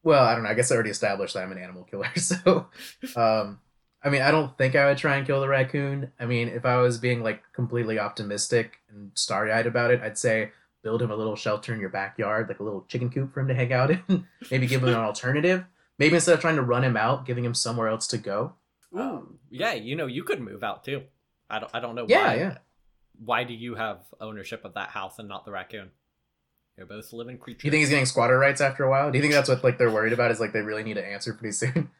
Well, 0.06 0.24
I 0.24 0.34
don't 0.36 0.44
know. 0.44 0.50
I 0.50 0.54
guess 0.54 0.72
I 0.72 0.76
already 0.76 0.92
established 0.92 1.34
that 1.34 1.44
I'm 1.44 1.52
an 1.52 1.58
animal 1.58 1.84
killer. 1.84 2.08
So, 2.16 2.68
um, 3.18 3.60
I 4.04 4.10
mean, 4.10 4.22
I 4.22 4.30
don't 4.32 4.56
think 4.58 4.76
I 4.76 4.86
would 4.86 4.98
try 5.00 5.16
and 5.18 5.26
kill 5.26 5.42
the 5.42 5.48
raccoon. 5.50 6.12
I 6.20 6.26
mean, 6.28 6.48
if 6.48 6.64
I 6.64 6.78
was 6.78 7.00
being 7.00 7.24
like 7.24 7.42
completely 7.54 7.98
optimistic 7.98 8.78
and 8.90 9.10
starry 9.16 9.52
eyed 9.52 9.66
about 9.66 9.90
it, 9.92 10.02
I'd 10.02 10.18
say 10.18 10.52
build 10.84 11.02
him 11.02 11.10
a 11.10 11.16
little 11.16 11.36
shelter 11.36 11.74
in 11.74 11.80
your 11.80 11.90
backyard, 11.90 12.48
like 12.48 12.60
a 12.60 12.64
little 12.64 12.86
chicken 12.88 13.10
coop 13.10 13.34
for 13.34 13.40
him 13.42 13.48
to 13.48 13.56
hang 13.56 13.74
out 13.74 13.90
in. 13.90 14.28
Maybe 14.52 14.68
give 14.68 14.84
him 14.84 14.90
an 14.90 14.96
alternative. 14.96 15.66
Maybe 15.98 16.14
instead 16.14 16.36
of 16.36 16.40
trying 16.40 16.58
to 16.58 16.62
run 16.62 16.84
him 16.84 16.96
out, 16.96 17.26
giving 17.26 17.44
him 17.44 17.56
somewhere 17.56 17.88
else 17.88 18.06
to 18.08 18.20
go. 18.20 18.54
Ooh, 18.96 19.40
yeah, 19.50 19.74
you 19.74 19.96
know, 19.96 20.06
you 20.06 20.24
could 20.24 20.40
move 20.40 20.64
out 20.64 20.84
too. 20.84 21.02
I 21.50 21.58
don't. 21.60 21.72
I 21.74 21.80
don't 21.80 21.96
know 21.96 22.06
Yeah, 22.08 22.28
why. 22.28 22.36
yeah. 22.36 22.58
Why 23.18 23.44
do 23.44 23.54
you 23.56 23.74
have 23.76 24.02
ownership 24.22 24.66
of 24.66 24.76
that 24.76 24.90
house 24.90 25.18
and 25.18 25.28
not 25.28 25.46
the 25.46 25.52
raccoon? 25.52 25.90
You're 26.78 26.88
both 26.88 27.14
living 27.14 27.38
creatures. 27.38 27.62
Do 27.62 27.68
you 27.68 27.72
think 27.72 27.80
he's 27.82 27.90
getting 27.90 28.06
squatter 28.06 28.38
rights 28.38 28.60
after 28.62 28.84
a 28.84 28.90
while? 28.90 29.10
Do 29.12 29.18
you 29.18 29.22
think 29.22 29.34
that's 29.34 29.48
what 29.48 29.64
like 29.64 29.78
they're 29.78 29.92
worried 29.92 30.14
about? 30.14 30.32
Is 30.32 30.40
like 30.42 30.52
they 30.54 30.62
really 30.62 30.84
need 30.84 30.96
to 30.96 31.06
answer 31.06 31.34
pretty 31.34 31.54
soon? 31.54 31.90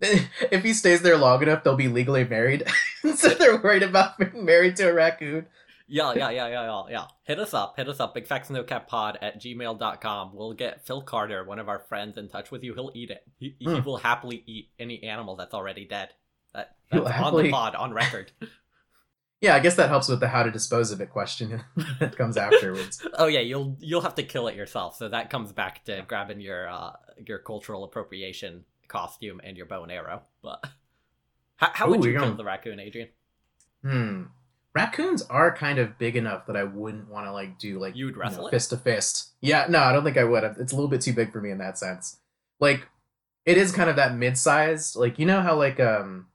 if 0.00 0.62
he 0.62 0.72
stays 0.74 1.02
there 1.02 1.16
long 1.16 1.42
enough, 1.42 1.64
they'll 1.64 1.76
be 1.76 1.88
legally 1.88 2.24
married. 2.24 2.64
so 3.16 3.28
they're 3.30 3.56
worried 3.60 3.82
about 3.82 4.18
being 4.18 4.44
married 4.44 4.76
to 4.76 4.88
a 4.90 4.92
raccoon. 4.94 5.46
Yeah, 5.86 6.14
yeah, 6.14 6.30
yeah, 6.30 6.48
yeah, 6.48 6.62
yeah, 6.64 6.82
yeah. 6.90 7.04
Hit 7.24 7.38
us 7.38 7.52
up. 7.52 7.74
Hit 7.76 7.88
us 7.88 8.00
up. 8.00 8.16
BigFactsNoCapPod 8.16 9.16
at 9.20 9.40
gmail.com. 9.40 10.30
We'll 10.34 10.54
get 10.54 10.86
Phil 10.86 11.02
Carter, 11.02 11.44
one 11.44 11.58
of 11.58 11.68
our 11.68 11.80
friends, 11.80 12.16
in 12.16 12.28
touch 12.28 12.50
with 12.50 12.62
you. 12.64 12.74
He'll 12.74 12.90
eat 12.94 13.10
it. 13.10 13.22
He, 13.38 13.54
he 13.58 13.66
Hmm. 13.66 13.84
will 13.84 13.98
happily 13.98 14.42
eat 14.46 14.70
any 14.78 15.02
animal 15.02 15.36
that's 15.36 15.52
already 15.52 15.84
dead. 15.84 16.10
That, 16.54 16.76
He'll 16.90 17.06
on 17.06 17.36
the 17.42 17.50
pod, 17.50 17.74
on 17.74 17.92
record. 17.92 18.30
Yeah, 19.44 19.54
I 19.56 19.60
guess 19.60 19.76
that 19.76 19.88
helps 19.90 20.08
with 20.08 20.20
the 20.20 20.28
how 20.28 20.42
to 20.42 20.50
dispose 20.50 20.90
of 20.90 21.00
it 21.02 21.10
question 21.10 21.62
that 22.00 22.16
comes 22.16 22.36
afterwards. 22.38 23.06
oh 23.18 23.26
yeah, 23.26 23.40
you'll 23.40 23.76
you'll 23.78 24.00
have 24.00 24.14
to 24.14 24.22
kill 24.22 24.48
it 24.48 24.56
yourself. 24.56 24.96
So 24.96 25.08
that 25.10 25.28
comes 25.28 25.52
back 25.52 25.84
to 25.84 26.02
grabbing 26.08 26.40
your 26.40 26.68
uh 26.68 26.92
your 27.26 27.38
cultural 27.38 27.84
appropriation 27.84 28.64
costume 28.88 29.40
and 29.44 29.56
your 29.56 29.66
bow 29.66 29.82
and 29.82 29.92
arrow. 29.92 30.22
But 30.42 30.64
how, 31.56 31.68
how 31.74 31.88
would 31.90 32.00
Ooh, 32.00 32.06
you 32.06 32.12
you're 32.12 32.20
kill 32.20 32.28
gonna- 32.30 32.36
the 32.38 32.44
raccoon, 32.44 32.80
Adrian? 32.80 33.08
Hmm. 33.82 34.22
Raccoons 34.74 35.22
are 35.30 35.54
kind 35.54 35.78
of 35.78 35.98
big 35.98 36.16
enough 36.16 36.46
that 36.46 36.56
I 36.56 36.64
wouldn't 36.64 37.08
want 37.08 37.26
to 37.26 37.32
like 37.32 37.58
do 37.58 37.78
like 37.78 37.94
You 37.96 38.06
would 38.06 38.16
wrestle 38.16 38.46
it? 38.48 38.50
fist 38.50 38.70
to 38.70 38.76
fist. 38.78 39.32
Yeah, 39.40 39.66
no, 39.68 39.78
I 39.80 39.92
don't 39.92 40.02
think 40.04 40.16
I 40.16 40.24
would. 40.24 40.42
It's 40.58 40.72
a 40.72 40.74
little 40.74 40.88
bit 40.90 41.00
too 41.02 41.12
big 41.12 41.30
for 41.32 41.40
me 41.40 41.50
in 41.50 41.58
that 41.58 41.78
sense. 41.78 42.16
Like, 42.58 42.88
it 43.44 43.56
is 43.58 43.70
kind 43.72 43.88
of 43.90 43.96
that 43.96 44.16
mid-sized. 44.16 44.96
Like, 44.96 45.18
you 45.20 45.26
know 45.26 45.42
how 45.42 45.54
like 45.54 45.78
um, 45.78 46.26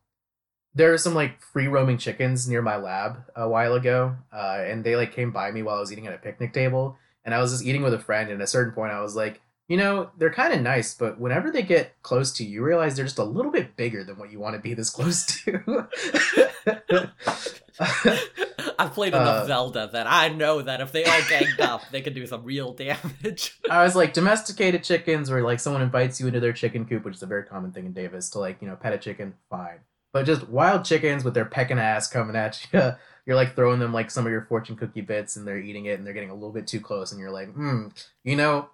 there 0.76 0.94
are 0.94 0.98
some 0.98 1.16
like 1.16 1.42
free 1.42 1.68
roaming 1.68 1.98
chickens 1.98 2.48
near 2.48 2.62
my 2.62 2.78
lab 2.78 3.24
a 3.36 3.48
while 3.50 3.74
ago, 3.74 4.16
uh, 4.32 4.60
and 4.66 4.84
they 4.84 4.96
like 4.96 5.14
came 5.14 5.32
by 5.32 5.52
me 5.52 5.64
while 5.64 5.78
I 5.78 5.80
was 5.80 5.92
eating 5.92 6.08
at 6.08 6.14
a 6.14 6.18
picnic 6.20 6.54
table, 6.54 6.98
and 7.26 7.34
I 7.34 7.40
was 7.40 7.52
just 7.52 7.66
eating 7.66 7.82
with 7.82 7.94
a 7.94 8.00
friend. 8.00 8.30
And 8.30 8.42
at 8.42 8.44
a 8.46 8.48
certain 8.48 8.74
point, 8.74 8.92
I 8.94 9.02
was 9.02 9.16
like, 9.16 9.42
you 9.68 9.78
know, 9.78 10.10
they're 10.18 10.34
kind 10.34 10.54
of 10.54 10.62
nice, 10.62 10.94
but 10.96 11.20
whenever 11.20 11.52
they 11.52 11.62
get 11.62 11.94
close 12.02 12.32
to 12.34 12.44
you, 12.44 12.50
you 12.50 12.64
realize 12.64 12.96
they're 12.96 13.06
just 13.06 13.20
a 13.20 13.24
little 13.24 13.52
bit 13.52 13.76
bigger 13.76 14.04
than 14.04 14.18
what 14.18 14.32
you 14.32 14.40
want 14.40 14.56
to 14.56 14.62
be 14.62 14.74
this 14.74 14.90
close 14.90 15.26
to. 15.44 15.88
I've 18.80 18.94
played 18.94 19.14
enough 19.14 19.44
Uh, 19.44 19.46
Zelda 19.46 19.90
that 19.94 20.08
I 20.08 20.30
know 20.30 20.62
that 20.62 20.82
if 20.82 20.92
they 20.92 21.04
all 21.06 21.22
ganged 21.30 21.62
up, 21.62 21.82
they 21.92 22.02
could 22.02 22.16
do 22.16 22.26
some 22.26 22.44
real 22.44 22.74
damage. 22.74 23.60
I 23.70 23.84
was 23.84 23.96
like, 23.96 24.14
domesticated 24.14 24.84
chickens, 24.84 25.30
where 25.30 25.44
like 25.44 25.60
someone 25.60 25.82
invites 25.82 26.20
you 26.20 26.28
into 26.28 26.40
their 26.40 26.54
chicken 26.54 26.86
coop, 26.86 27.06
which 27.06 27.16
is 27.16 27.24
a 27.24 27.28
very 27.28 27.44
common 27.44 27.72
thing 27.72 27.86
in 27.86 27.94
Davis, 27.94 28.30
to 28.32 28.40
like 28.40 28.62
you 28.62 28.68
know 28.68 28.76
pet 28.76 28.94
a 28.94 28.98
chicken, 28.98 29.34
fine. 29.50 29.80
But 30.12 30.26
just 30.26 30.50
wild 30.50 30.86
chickens 30.86 31.24
with 31.24 31.34
their 31.36 31.46
pecking 31.46 31.80
ass 31.80 32.10
coming 32.10 32.36
at 32.36 32.66
you, 32.74 32.94
you're 33.26 33.36
like 33.36 33.56
throwing 33.56 33.80
them 33.80 33.94
like 33.94 34.10
some 34.10 34.26
of 34.26 34.32
your 34.32 34.42
fortune 34.46 34.76
cookie 34.76 35.02
bits, 35.02 35.36
and 35.36 35.48
they're 35.48 35.60
eating 35.60 35.86
it, 35.86 35.98
and 36.00 36.06
they're 36.06 36.14
getting 36.14 36.32
a 36.32 36.34
little 36.36 36.52
bit 36.52 36.68
too 36.68 36.80
close, 36.80 37.12
and 37.12 37.20
you're 37.22 37.32
like, 37.32 37.54
hmm, 37.54 37.88
you 38.24 38.36
know, 38.36 38.70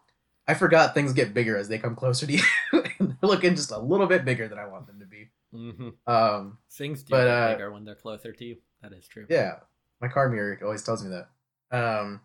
I 0.48 0.54
forgot 0.54 0.94
things 0.94 1.12
get 1.14 1.34
bigger 1.34 1.58
as 1.58 1.68
they 1.68 1.78
come 1.80 1.96
closer 1.96 2.26
to 2.26 2.34
you, 2.38 2.42
and 2.72 3.18
they're 3.20 3.30
looking 3.30 3.56
just 3.56 3.72
a 3.72 3.80
little 3.80 4.08
bit 4.08 4.24
bigger 4.26 4.48
than 4.48 4.60
I 4.60 4.68
want 4.68 4.88
them 4.88 5.00
to 5.00 5.06
be. 5.06 5.30
hmm 5.52 5.90
Um, 6.08 6.58
Things 6.72 7.04
do 7.04 7.12
But, 7.12 7.26
get 7.26 7.34
uh, 7.34 7.52
bigger 7.54 7.72
when 7.72 7.84
they're 7.86 7.96
closer 7.96 8.32
to 8.32 8.46
you. 8.46 8.58
That 8.82 8.94
is 8.94 9.08
true. 9.08 9.26
yeah, 9.30 9.56
my 10.02 10.08
car 10.08 10.30
mirror 10.30 10.58
always 10.64 10.84
tells 10.84 11.04
me 11.04 11.10
that. 11.10 11.30
Um, 11.78 12.22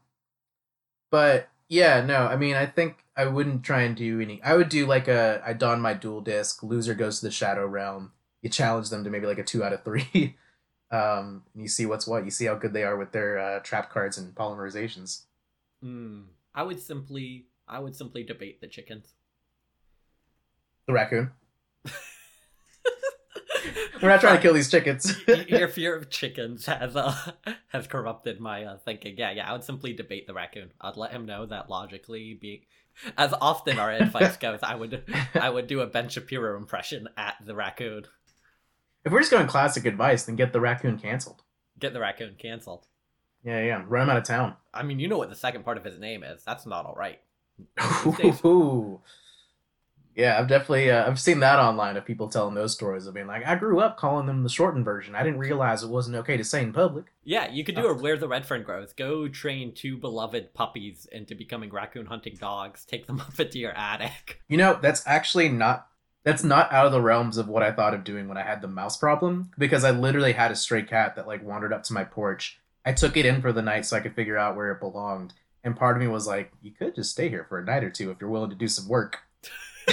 but 1.11 1.49
yeah, 1.69 2.05
no, 2.05 2.27
I 2.27 2.37
mean, 2.37 2.57
I 2.57 2.67
think 2.67 3.05
I 3.17 3.25
wouldn't 3.27 3.63
try 3.65 3.83
and 3.83 3.97
do 3.97 4.21
any. 4.21 4.43
I 4.43 4.55
would 4.57 4.69
do 4.69 4.87
like 4.87 5.09
a 5.09 5.43
I 5.45 5.53
don 5.53 5.81
my 5.81 5.95
duel 5.95 6.21
disk. 6.21 6.63
Loser 6.63 6.95
goes 6.95 7.21
to 7.21 7.27
the 7.27 7.33
shadow 7.33 7.67
realm. 7.67 8.13
You 8.43 8.51
challenge 8.51 8.91
them 8.91 9.05
to 9.05 9.11
maybe 9.11 9.27
like 9.27 9.39
a 9.39 9.45
two 9.45 9.63
out 9.63 9.73
of 9.73 9.85
three. 9.85 10.37
Um, 10.93 11.45
and 11.55 11.63
you 11.63 11.69
see 11.69 11.87
what's 11.87 12.07
what. 12.07 12.25
You 12.25 12.33
see 12.33 12.47
how 12.47 12.57
good 12.57 12.73
they 12.73 12.83
are 12.83 12.97
with 12.97 13.13
their 13.13 13.39
uh, 13.39 13.61
trap 13.61 13.91
cards 13.91 14.19
and 14.19 14.35
polymerizations. 14.35 15.23
Mm. 15.85 16.25
I 16.55 16.65
would 16.65 16.81
simply, 16.81 17.47
I 17.69 17.79
would 17.79 17.95
simply 17.95 18.25
debate 18.25 18.61
the 18.61 18.67
chickens. 18.67 19.13
The 20.87 20.93
raccoon. 20.93 21.31
We're 24.03 24.09
not 24.09 24.21
trying 24.21 24.37
to 24.37 24.43
kill 24.43 24.55
these 24.55 24.71
chickens. 24.71 25.17
Your 25.49 25.69
fear 25.69 25.95
of 25.95 26.11
chickens 26.11 26.67
has 26.67 26.97
uh, 26.97 27.15
has 27.69 27.87
corrupted 27.87 28.41
my 28.41 28.65
uh, 28.65 28.79
thinking. 28.79 29.17
Yeah, 29.17 29.31
yeah. 29.31 29.49
I 29.49 29.53
would 29.53 29.63
simply 29.63 29.93
debate 29.93 30.27
the 30.27 30.35
raccoon. 30.35 30.73
I'd 30.81 30.97
let 30.97 31.13
him 31.13 31.27
know 31.27 31.47
that 31.47 31.71
logically, 31.71 32.35
being 32.35 32.63
as 33.17 33.33
often 33.41 33.79
our 33.79 33.93
advice 33.93 34.37
goes, 34.39 34.61
I 34.63 34.75
would 34.75 35.05
I 35.35 35.51
would 35.51 35.67
do 35.67 35.81
a 35.81 35.87
Ben 35.87 36.09
Shapiro 36.09 36.57
impression 36.57 37.09
at 37.17 37.37
the 37.45 37.55
raccoon. 37.55 38.07
If 39.05 39.13
we're 39.13 39.21
just 39.21 39.31
going 39.31 39.47
classic 39.47 39.85
advice, 39.85 40.25
then 40.25 40.37
get 40.37 40.53
the 40.53 40.61
raccoon 40.61 40.99
canceled. 40.99 41.43
Get 41.79 41.93
the 41.93 42.01
raccoon 42.01 42.37
canceled. 42.39 42.87
Yeah, 43.45 43.63
yeah. 43.63 43.85
Run 43.87 44.05
him 44.05 44.11
out 44.11 44.19
of 44.19 44.25
town. 44.25 44.57
I 44.75 44.83
mean, 44.83 44.99
you 44.99 45.09
know 45.09 45.19
what 45.19 45.31
the 45.31 45.37
second 45.37 45.65
part 45.65 45.79
of 45.79 45.85
his 45.85 45.99
name 45.99 46.23
is. 46.23 46.43
That's 46.45 46.67
not 46.67 46.85
all 46.85 46.95
right. 46.95 47.21
Ooh. 48.45 49.01
Yeah, 50.17 50.39
I've 50.39 50.49
definitely 50.49 50.91
uh, 50.91 51.07
I've 51.07 51.21
seen 51.21 51.41
that 51.41 51.59
online 51.59 51.97
of 51.97 52.05
people 52.05 52.29
telling 52.29 52.55
those 52.55 52.75
stories 52.75 53.07
of 53.07 53.15
being 53.15 53.29
like, 53.29 53.47
I 53.47 53.55
grew 53.55 53.81
up 53.81 53.97
calling 53.97 54.27
them 54.27 54.43
the 54.43 54.49
shortened 54.49 54.85
version. 54.85 55.15
I 55.15 55.23
didn't 55.23 55.39
realize 55.39 55.83
it 55.83 55.89
wasn't 55.89 56.17
okay 56.17 56.37
to 56.37 56.45
say 56.45 56.63
in 56.63 56.73
public. 56.73 57.07
Yeah, 57.25 57.49
you 57.51 57.65
could 57.65 57.77
do 57.77 57.87
a 57.87 57.95
Where 57.95 58.17
the 58.17 58.29
Red 58.29 58.45
Fern 58.45 58.65
Grows. 58.65 58.93
Go 58.93 59.29
train 59.29 59.73
two 59.73 59.97
beloved 59.97 60.53
puppies 60.53 61.07
into 61.11 61.35
becoming 61.35 61.71
raccoon 61.71 62.07
hunting 62.07 62.37
dogs. 62.39 62.85
Take 62.85 63.07
them 63.07 63.21
up 63.27 63.39
into 63.39 63.59
your 63.59 63.73
attic. 63.73 64.43
You 64.49 64.57
know, 64.57 64.79
that's 64.83 65.07
actually 65.07 65.49
not 65.49 65.87
that's 66.25 66.45
not 66.45 66.73
out 66.73 66.87
of 66.87 66.93
the 66.93 67.01
realms 67.01 67.37
of 67.39 67.49
what 67.49 67.63
I 67.63 67.73
thought 67.73 67.95
of 67.95 68.05
doing 68.05 68.29
when 68.29 68.37
I 68.37 68.43
had 68.43 68.61
the 68.63 68.69
mouse 68.69 68.97
problem 68.97 69.51
because 69.59 69.85
I 69.85 69.91
literally 69.91 70.33
had 70.33 70.51
a 70.51 70.57
stray 70.57 70.83
cat 70.83 71.17
that 71.17 71.27
like 71.27 71.43
wandered 71.45 71.73
up 71.73 71.83
to 71.85 71.93
my 71.93 72.05
porch. 72.05 72.59
I 72.85 72.93
took 72.93 73.17
it 73.17 73.27
in 73.27 73.41
for 73.43 73.53
the 73.53 73.63
night 73.63 73.87
so 73.87 73.97
I 73.97 74.01
could 74.01 74.15
figure 74.15 74.37
out 74.39 74.57
where 74.57 74.71
it 74.73 74.81
belonged. 74.81 75.33
And 75.65 75.77
part 75.77 75.97
of 75.97 76.03
me 76.03 76.09
was 76.09 76.27
like, 76.27 76.53
you 76.63 76.71
could 76.73 76.95
just 76.95 77.11
stay 77.11 77.29
here 77.29 77.45
for 77.49 77.59
a 77.59 77.65
night 77.65 77.85
or 77.85 77.91
two 77.91 78.11
if 78.11 78.19
you're 78.21 78.31
willing 78.31 78.51
to 78.51 78.57
do 78.57 78.69
some 78.69 78.89
work. 78.89 79.19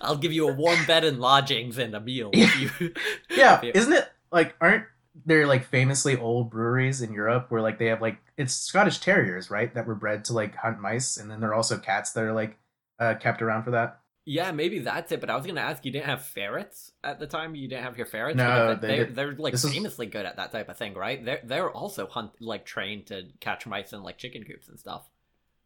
I'll 0.00 0.16
give 0.16 0.32
you 0.32 0.48
a 0.48 0.52
warm 0.52 0.84
bed 0.86 1.04
and 1.04 1.20
lodgings 1.20 1.78
and 1.78 1.94
a 1.94 2.00
meal. 2.00 2.30
if 2.32 2.80
you- 2.80 2.94
Yeah, 3.36 3.60
isn't 3.62 3.92
it 3.92 4.08
like 4.30 4.54
aren't 4.60 4.84
there 5.26 5.46
like 5.46 5.64
famously 5.66 6.16
old 6.16 6.50
breweries 6.50 7.02
in 7.02 7.12
Europe 7.12 7.46
where 7.50 7.60
like 7.60 7.78
they 7.78 7.86
have 7.86 8.00
like 8.00 8.18
it's 8.36 8.54
Scottish 8.54 8.98
terriers, 8.98 9.50
right? 9.50 9.72
That 9.74 9.86
were 9.86 9.94
bred 9.94 10.24
to 10.26 10.32
like 10.32 10.54
hunt 10.56 10.80
mice 10.80 11.16
and 11.16 11.30
then 11.30 11.40
there 11.40 11.50
are 11.50 11.54
also 11.54 11.78
cats 11.78 12.12
that 12.12 12.24
are 12.24 12.32
like 12.32 12.56
uh 12.98 13.14
kept 13.14 13.42
around 13.42 13.64
for 13.64 13.72
that. 13.72 14.00
Yeah, 14.30 14.52
maybe 14.52 14.80
that's 14.80 15.10
it. 15.10 15.20
But 15.20 15.30
I 15.30 15.36
was 15.36 15.46
gonna 15.46 15.62
ask, 15.62 15.84
you 15.86 15.90
didn't 15.90 16.04
have 16.04 16.22
ferrets 16.22 16.92
at 17.02 17.18
the 17.18 17.26
time. 17.26 17.54
You 17.54 17.66
didn't 17.66 17.84
have 17.84 17.96
your 17.96 18.04
ferrets. 18.06 18.36
No, 18.36 18.74
they 18.74 18.86
they, 18.86 18.96
did- 18.98 19.16
they're 19.16 19.34
like 19.34 19.52
this 19.52 19.64
is- 19.64 19.72
famously 19.72 20.04
good 20.06 20.26
at 20.26 20.36
that 20.36 20.52
type 20.52 20.68
of 20.68 20.76
thing, 20.76 20.92
right? 20.94 21.24
They're 21.24 21.40
they're 21.42 21.70
also 21.70 22.06
hunt 22.06 22.32
like 22.38 22.66
trained 22.66 23.06
to 23.06 23.22
catch 23.40 23.66
mice 23.66 23.94
in 23.94 24.02
like 24.02 24.18
chicken 24.18 24.44
coops 24.44 24.68
and 24.68 24.78
stuff. 24.78 25.08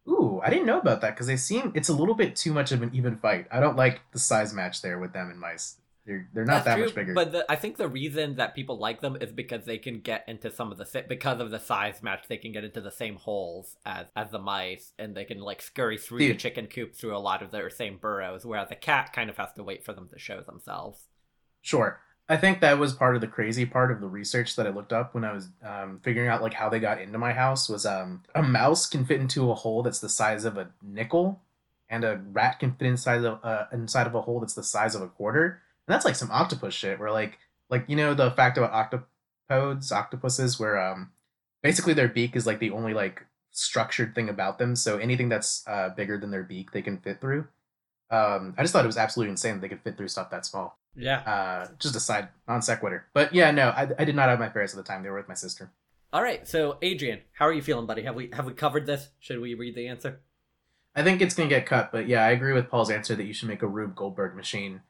Ooh, 0.07 0.39
I 0.43 0.49
didn't 0.49 0.65
know 0.65 0.79
about 0.79 1.01
that 1.01 1.11
because 1.11 1.27
they 1.27 1.35
seem 1.37 1.73
it's 1.75 1.89
a 1.89 1.93
little 1.93 2.15
bit 2.15 2.35
too 2.37 2.53
much 2.53 2.71
of 2.71 2.81
an 2.81 2.91
even 2.93 3.17
fight. 3.17 3.47
I 3.51 3.59
don't 3.59 3.75
like 3.75 3.99
the 4.11 4.19
size 4.19 4.53
match 4.53 4.81
there 4.81 4.97
with 4.97 5.11
them 5.11 5.29
and 5.29 5.39
mice. 5.39 5.75
They're 6.05 6.27
they're 6.33 6.45
not 6.45 6.65
That's 6.65 6.65
that 6.65 6.75
true, 6.75 6.85
much 6.85 6.95
bigger. 6.95 7.13
But 7.13 7.31
the, 7.31 7.51
I 7.51 7.55
think 7.55 7.77
the 7.77 7.87
reason 7.87 8.35
that 8.35 8.55
people 8.55 8.77
like 8.77 8.99
them 8.99 9.17
is 9.19 9.31
because 9.31 9.65
they 9.65 9.77
can 9.77 10.01
get 10.01 10.25
into 10.27 10.51
some 10.51 10.71
of 10.71 10.77
the 10.77 11.05
because 11.07 11.39
of 11.39 11.49
the 11.49 11.59
size 11.59 12.03
match. 12.03 12.25
They 12.27 12.37
can 12.37 12.51
get 12.51 12.65
into 12.65 12.81
the 12.81 12.91
same 12.91 13.15
holes 13.15 13.77
as 13.85 14.07
as 14.15 14.29
the 14.31 14.39
mice, 14.39 14.91
and 14.99 15.15
they 15.15 15.23
can 15.23 15.39
like 15.39 15.61
scurry 15.61 15.97
through 15.97 16.19
the 16.19 16.35
chicken 16.35 16.67
coop 16.67 16.93
through 16.93 17.15
a 17.15 17.19
lot 17.19 17.41
of 17.41 17.51
their 17.51 17.69
same 17.69 17.97
burrows. 17.97 18.45
Whereas 18.45 18.69
a 18.71 18.75
cat 18.75 19.13
kind 19.13 19.29
of 19.29 19.37
has 19.37 19.53
to 19.53 19.63
wait 19.63 19.85
for 19.85 19.93
them 19.93 20.09
to 20.11 20.19
show 20.19 20.41
themselves. 20.41 21.07
Sure. 21.61 22.01
I 22.29 22.37
think 22.37 22.61
that 22.61 22.79
was 22.79 22.93
part 22.93 23.15
of 23.15 23.21
the 23.21 23.27
crazy 23.27 23.65
part 23.65 23.91
of 23.91 23.99
the 23.99 24.07
research 24.07 24.55
that 24.55 24.65
I 24.65 24.69
looked 24.69 24.93
up 24.93 25.13
when 25.13 25.25
I 25.25 25.33
was 25.33 25.49
um, 25.63 25.99
figuring 26.03 26.29
out 26.29 26.41
like 26.41 26.53
how 26.53 26.69
they 26.69 26.79
got 26.79 27.01
into 27.01 27.17
my 27.17 27.33
house 27.33 27.67
was 27.67 27.85
um, 27.85 28.23
a 28.33 28.41
mouse 28.41 28.85
can 28.85 29.05
fit 29.05 29.19
into 29.19 29.51
a 29.51 29.55
hole 29.55 29.83
that's 29.83 29.99
the 29.99 30.09
size 30.09 30.45
of 30.45 30.57
a 30.57 30.69
nickel, 30.81 31.41
and 31.89 32.03
a 32.03 32.21
rat 32.31 32.59
can 32.59 32.73
fit 32.73 32.87
inside 32.87 33.23
of 33.25 33.39
uh, 33.43 33.65
inside 33.73 34.07
of 34.07 34.15
a 34.15 34.21
hole 34.21 34.39
that's 34.39 34.53
the 34.53 34.63
size 34.63 34.95
of 34.95 35.01
a 35.01 35.07
quarter. 35.07 35.61
And 35.87 35.93
that's 35.93 36.05
like 36.05 36.15
some 36.15 36.31
octopus 36.31 36.73
shit. 36.73 36.99
Where 36.99 37.11
like 37.11 37.37
like 37.69 37.85
you 37.87 37.95
know 37.95 38.13
the 38.13 38.31
fact 38.31 38.57
about 38.57 38.71
octopodes, 39.49 39.91
octopuses, 39.91 40.59
where 40.59 40.79
um 40.79 41.11
basically 41.61 41.93
their 41.93 42.07
beak 42.07 42.35
is 42.35 42.45
like 42.47 42.59
the 42.59 42.71
only 42.71 42.93
like 42.93 43.25
structured 43.51 44.15
thing 44.15 44.29
about 44.29 44.57
them. 44.59 44.75
So 44.75 44.97
anything 44.97 45.29
that's 45.29 45.63
uh, 45.67 45.89
bigger 45.89 46.17
than 46.17 46.31
their 46.31 46.43
beak, 46.43 46.71
they 46.71 46.81
can 46.81 46.97
fit 46.97 47.21
through. 47.21 47.47
Um, 48.09 48.53
I 48.57 48.61
just 48.63 48.73
thought 48.73 48.83
it 48.83 48.87
was 48.87 48.97
absolutely 48.97 49.31
insane 49.31 49.55
that 49.55 49.61
they 49.61 49.69
could 49.69 49.81
fit 49.81 49.97
through 49.97 50.07
stuff 50.09 50.29
that 50.31 50.45
small 50.45 50.77
Yeah. 50.95 51.19
uh 51.21 51.67
just 51.79 51.95
a 51.95 51.99
side 51.99 52.27
non 52.47 52.61
sequitur 52.61 53.05
but 53.13 53.33
yeah 53.33 53.49
no 53.49 53.69
I, 53.69 53.89
I 53.97 54.05
did 54.05 54.15
not 54.15 54.29
have 54.29 54.37
my 54.37 54.49
parents 54.49 54.73
at 54.73 54.77
the 54.77 54.83
time 54.83 55.01
they 55.01 55.09
were 55.09 55.17
with 55.17 55.27
my 55.27 55.33
sister 55.33 55.71
All 56.11 56.21
right. 56.21 56.47
So 56.47 56.77
Adrian, 56.83 57.21
how 57.31 57.47
are 57.47 57.53
you 57.53 57.63
feeling, 57.63 57.87
buddy? 57.87 58.03
Have 58.03 58.13
we 58.15 58.29
have 58.33 58.45
we 58.45 58.53
covered 58.53 58.85
this? 58.85 59.09
Should 59.19 59.39
we 59.41 59.55
read 59.55 59.73
the 59.75 59.87
answer? 59.87 60.19
i 60.95 61.01
think 61.01 61.21
it's 61.21 61.33
gonna 61.33 61.49
get 61.49 61.65
cut 61.65 61.91
but 61.91 62.07
yeah 62.07 62.23
i 62.23 62.29
agree 62.29 62.53
with 62.53 62.69
paul's 62.69 62.91
answer 62.91 63.15
that 63.15 63.23
you 63.23 63.33
should 63.33 63.47
make 63.49 63.63
a 63.63 63.67
rube 63.67 63.95
goldberg 63.95 64.35
machine 64.35 64.81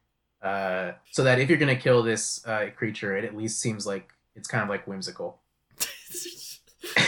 uh 0.43 0.91
so 1.11 1.23
that 1.23 1.39
if 1.39 1.49
you're 1.49 1.57
gonna 1.57 1.75
kill 1.75 2.03
this 2.03 2.45
uh 2.45 2.67
creature 2.75 3.15
it 3.17 3.23
at 3.25 3.35
least 3.35 3.59
seems 3.61 3.87
like 3.87 4.09
it's 4.35 4.47
kind 4.47 4.61
of 4.63 4.69
like 4.69 4.85
whimsical 4.87 5.39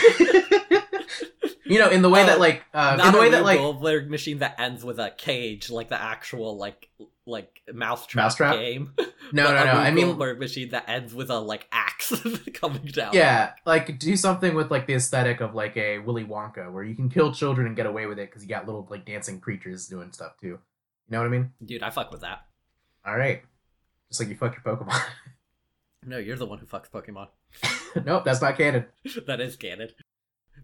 you 1.64 1.78
know 1.78 1.90
in 1.90 2.02
the 2.02 2.08
way 2.08 2.22
Oh, 2.22 2.26
that 2.26 2.40
like 2.40 2.62
uh, 2.72 2.96
Not 2.96 3.06
in 3.06 3.12
the 3.12 3.18
a 3.18 3.20
way 3.20 3.30
that 3.30 3.42
like 3.44 3.58
Goldberg 3.58 4.10
machine 4.10 4.38
that 4.38 4.58
ends 4.58 4.84
with 4.84 4.98
a 4.98 5.10
cage, 5.10 5.70
like 5.70 5.88
the 5.88 6.00
actual 6.00 6.56
like 6.56 6.88
like 7.26 7.60
mousetrap, 7.72 8.24
Mousetrap? 8.24 8.54
game. 8.54 8.92
no 8.98 9.04
But 9.44 9.54
no 9.54 9.64
no 9.64 9.72
Rube 9.72 9.80
i 9.82 9.90
mean 9.90 10.06
Goldberg 10.06 10.38
machine 10.38 10.68
that 10.70 10.88
ends 10.88 11.12
with 11.12 11.28
a 11.30 11.38
like 11.40 11.66
axe 11.72 12.12
coming 12.54 12.86
down. 12.86 13.12
yeah 13.14 13.52
like 13.66 13.98
do 13.98 14.16
something 14.16 14.54
with 14.54 14.70
like 14.70 14.86
the 14.86 14.94
aesthetic 14.94 15.40
of 15.40 15.54
like 15.54 15.76
a 15.76 15.98
willy 15.98 16.24
wonka 16.24 16.72
where 16.72 16.84
you 16.84 16.94
can 16.94 17.08
kill 17.08 17.32
children 17.32 17.66
and 17.66 17.74
get 17.76 17.86
away 17.86 18.06
with 18.06 18.18
it 18.20 18.30
because 18.30 18.42
you 18.42 18.48
got 18.48 18.64
little 18.66 18.86
like 18.90 19.04
dancing 19.04 19.40
creatures 19.40 19.88
doing 19.88 20.12
stuff 20.12 20.36
too 20.40 20.46
you 20.46 20.58
know 21.10 21.18
what 21.18 21.26
i 21.26 21.30
mean 21.30 21.50
dude, 21.64 21.82
I 21.82 21.90
fuck 21.90 22.12
with 22.12 22.20
that. 22.20 22.45
All 23.06 23.16
right. 23.16 23.42
Just 24.08 24.20
like 24.20 24.28
you 24.28 24.36
fuck 24.36 24.54
your 24.54 24.76
Pokemon. 24.76 25.00
No, 26.08 26.18
you're 26.18 26.36
the 26.36 26.46
one 26.46 26.58
who 26.60 26.66
fucks 26.66 26.88
Pokemon. 26.88 27.26
nope, 28.04 28.24
that's 28.24 28.40
not 28.40 28.56
canon. 28.56 28.84
that 29.26 29.40
is 29.40 29.56
canon. 29.56 29.88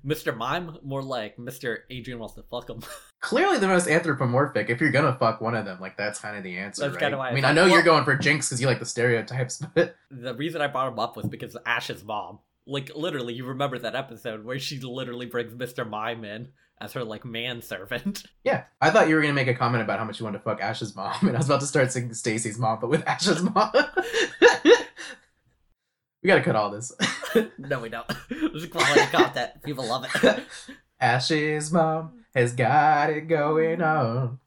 Mr. 0.06 0.36
Mime, 0.36 0.78
more 0.84 1.02
like 1.02 1.36
Mr. 1.36 1.78
Adrian 1.90 2.20
wants 2.20 2.36
to 2.36 2.44
fuck 2.44 2.70
him. 2.70 2.80
Clearly 3.20 3.58
the 3.58 3.66
most 3.66 3.88
anthropomorphic. 3.88 4.70
If 4.70 4.80
you're 4.80 4.92
gonna 4.92 5.16
fuck 5.18 5.40
one 5.40 5.56
of 5.56 5.64
them, 5.64 5.80
like 5.80 5.96
that's 5.96 6.20
kind 6.20 6.36
of 6.36 6.44
the 6.44 6.56
answer, 6.58 6.82
That's 6.82 6.94
right? 6.94 7.00
kinda 7.00 7.18
why 7.18 7.26
I 7.26 7.30
I 7.30 7.34
mean, 7.34 7.44
I 7.44 7.48
thought- 7.48 7.54
know 7.56 7.64
you're 7.66 7.82
going 7.82 8.04
for 8.04 8.14
Jynx 8.14 8.48
because 8.48 8.60
you 8.60 8.68
like 8.68 8.78
the 8.78 8.86
stereotypes, 8.86 9.60
but 9.74 9.96
the 10.12 10.32
reason 10.34 10.60
I 10.62 10.68
brought 10.68 10.92
him 10.92 11.00
up 11.00 11.16
was 11.16 11.26
because 11.26 11.56
Ash's 11.66 12.04
mom. 12.04 12.38
Like 12.64 12.92
literally, 12.94 13.34
you 13.34 13.44
remember 13.46 13.80
that 13.80 13.96
episode 13.96 14.44
where 14.44 14.60
she 14.60 14.78
literally 14.78 15.26
brings 15.26 15.52
Mr. 15.54 15.88
Mime 15.88 16.24
in 16.24 16.48
as 16.82 16.92
her 16.94 17.04
like 17.04 17.24
manservant. 17.24 18.24
yeah, 18.44 18.64
I 18.80 18.90
thought 18.90 19.08
you 19.08 19.14
were 19.14 19.20
gonna 19.22 19.32
make 19.32 19.46
a 19.48 19.54
comment 19.54 19.82
about 19.82 19.98
how 20.00 20.04
much 20.04 20.18
you 20.18 20.24
wanted 20.24 20.38
to 20.38 20.44
fuck 20.44 20.60
Ash's 20.60 20.96
mom, 20.96 21.14
and 21.22 21.36
I 21.36 21.38
was 21.38 21.46
about 21.46 21.60
to 21.60 21.66
start 21.66 21.92
singing 21.92 22.12
Stacy's 22.12 22.58
mom, 22.58 22.80
but 22.80 22.90
with 22.90 23.06
Ash's 23.06 23.42
mom. 23.42 23.70
we 26.22 26.26
gotta 26.26 26.42
cut 26.42 26.56
all 26.56 26.70
this. 26.70 26.92
no, 27.58 27.80
we 27.80 27.88
don't. 27.88 28.06
is 28.30 28.66
quality 28.66 29.00
content. 29.12 29.62
People 29.62 29.86
love 29.86 30.06
it. 30.22 30.44
Ash's 31.00 31.72
mom 31.72 32.24
has 32.34 32.52
got 32.52 33.10
it 33.10 33.22
going 33.22 33.80
on. 33.80 34.38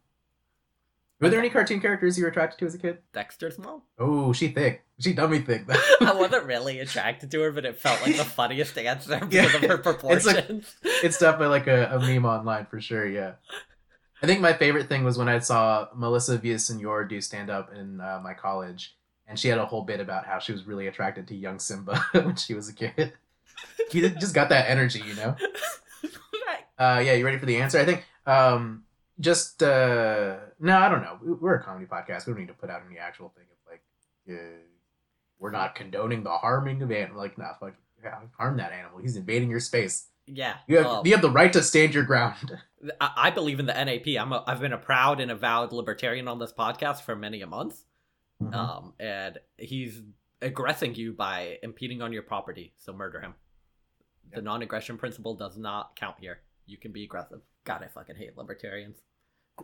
Were 1.22 1.30
there 1.30 1.40
any 1.40 1.50
cartoon 1.50 1.80
characters 1.80 2.18
you 2.18 2.26
were 2.26 2.30
attracted 2.30 2.60
to 2.60 2.66
as 2.66 2.76
a 2.76 2.78
kid? 2.78 2.98
Dexter's 3.14 3.58
mom. 3.58 3.82
Oh, 3.98 4.34
she 4.34 4.50
thick. 4.50 4.85
She 5.00 5.14
dummy 5.14 5.40
thick. 5.40 5.66
I 6.02 6.14
wasn't 6.16 6.46
really 6.46 6.80
attracted 6.80 7.30
to 7.32 7.42
her, 7.42 7.52
but 7.52 7.66
it 7.66 7.78
felt 7.78 8.02
like 8.02 8.16
the 8.16 8.24
funniest 8.24 8.78
answer 8.78 9.20
because 9.20 9.34
Yeah. 9.34 9.44
of 9.44 9.52
her 9.52 9.58
It's 9.58 9.70
like- 9.70 9.82
proportions. 9.84 10.76
it's 10.84 11.18
definitely 11.20 11.48
like 11.48 11.68
a, 11.68 11.90
a 11.96 12.00
meme 12.00 12.26
online 12.26 12.66
for 12.66 12.80
sure. 12.80 13.06
Yeah, 13.06 13.34
I 14.22 14.26
think 14.26 14.40
my 14.42 14.54
favorite 14.54 14.88
thing 14.88 15.04
was 15.04 15.18
when 15.18 15.28
I 15.28 15.40
saw 15.40 15.88
Melissa 15.94 16.38
Villasenor 16.38 17.10
do 17.10 17.20
stand 17.20 17.50
up 17.50 17.74
in 17.74 18.00
uh, 18.00 18.22
my 18.24 18.34
college, 18.34 18.96
and 19.28 19.38
she 19.38 19.50
had 19.50 19.58
a 19.58 19.66
whole 19.66 19.82
bit 19.82 20.00
about 20.00 20.26
how 20.26 20.40
she 20.40 20.54
was 20.54 20.66
really 20.66 20.88
attracted 20.88 21.28
to 21.28 21.36
young 21.36 21.60
Simba 21.60 21.98
when 22.14 22.36
she 22.38 22.54
was 22.54 22.70
a 22.70 22.74
kid. 22.74 23.14
he 23.92 24.02
just 24.12 24.34
got 24.34 24.48
that 24.50 24.70
energy, 24.70 25.02
you 25.06 25.16
know. 25.16 25.36
Uh, 26.78 27.02
yeah, 27.06 27.14
you 27.14 27.24
ready 27.24 27.38
for 27.38 27.46
the 27.46 27.56
answer? 27.56 27.80
I 27.80 27.86
think. 27.86 28.04
Um, 28.26 28.84
just 29.22 29.64
uh, 29.64 30.36
no, 30.60 30.78
I 30.78 30.90
don't 30.90 31.02
know. 31.04 31.18
We- 31.24 31.32
We're 31.34 31.56
a 31.56 31.64
comedy 31.64 31.86
podcast. 31.86 32.28
We 32.28 32.34
don't 32.34 32.40
need 32.42 32.48
to 32.50 32.54
put 32.54 32.70
out 32.70 32.82
any 32.90 33.00
actual 33.00 33.30
thing 33.30 33.46
of 33.50 33.72
like, 33.72 33.82
uh, 34.30 34.58
we're 35.40 35.52
not 35.52 35.76
condoning 35.76 36.24
the 36.24 36.32
harming 36.32 36.82
of 36.82 36.92
animals. 36.92 37.18
Like, 37.18 37.38
nah, 37.38 37.54
fuck, 37.60 37.74
yeah, 38.04 38.20
harm 38.38 38.58
that 38.58 38.72
animal. 38.72 39.00
He's 39.00 39.16
invading 39.18 39.50
your 39.50 39.60
space. 39.60 40.08
yeah. 40.28 40.56
You 40.68 40.78
have 40.78 40.86
um, 40.86 41.06
you 41.06 41.12
have 41.14 41.22
the 41.22 41.30
right 41.30 41.52
to 41.54 41.64
stand 41.64 41.94
your 41.94 42.04
ground. 42.04 42.58
I, 43.02 43.12
I 43.16 43.30
believe 43.32 43.60
in 43.60 43.66
the 43.66 43.74
NAP. 43.74 44.08
I'm 44.20 44.32
a, 44.32 44.44
I've 44.48 44.62
been 44.62 44.74
a 44.74 44.78
proud 44.78 45.20
and 45.20 45.32
avowed 45.32 45.72
libertarian 45.72 46.28
on 46.28 46.40
this 46.40 46.54
podcast 46.54 47.02
for 47.02 47.16
many 47.16 47.42
a 47.42 47.48
month. 47.48 47.84
Mm-hmm. 48.42 48.54
Um, 48.54 48.94
and 49.00 49.40
he's 49.58 50.02
aggressing 50.42 50.96
you 50.96 51.14
by 51.14 51.58
impeding 51.64 52.02
on 52.02 52.12
your 52.12 52.22
property, 52.22 52.74
so 52.78 52.92
murder 52.94 53.22
him. 53.22 53.34
The 54.34 54.42
non-aggression 54.42 54.98
principle 54.98 55.36
does 55.36 55.58
not 55.58 55.96
count 55.96 56.18
here. 56.20 56.40
You 56.66 56.78
can 56.78 56.92
be 56.92 57.06
aggressive. 57.06 57.40
God, 57.64 57.84
I 57.84 57.88
fucking 57.88 58.18
hate 58.18 58.38
libertarians. 58.38 58.98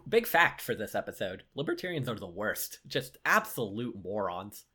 Big 0.08 0.26
fact 0.26 0.62
for 0.62 0.74
this 0.74 0.96
episode: 0.96 1.44
libertarians 1.56 2.08
are 2.08 2.16
the 2.16 2.28
worst. 2.28 2.80
Just 2.88 3.18
absolute 3.26 3.96
morons, 4.02 4.66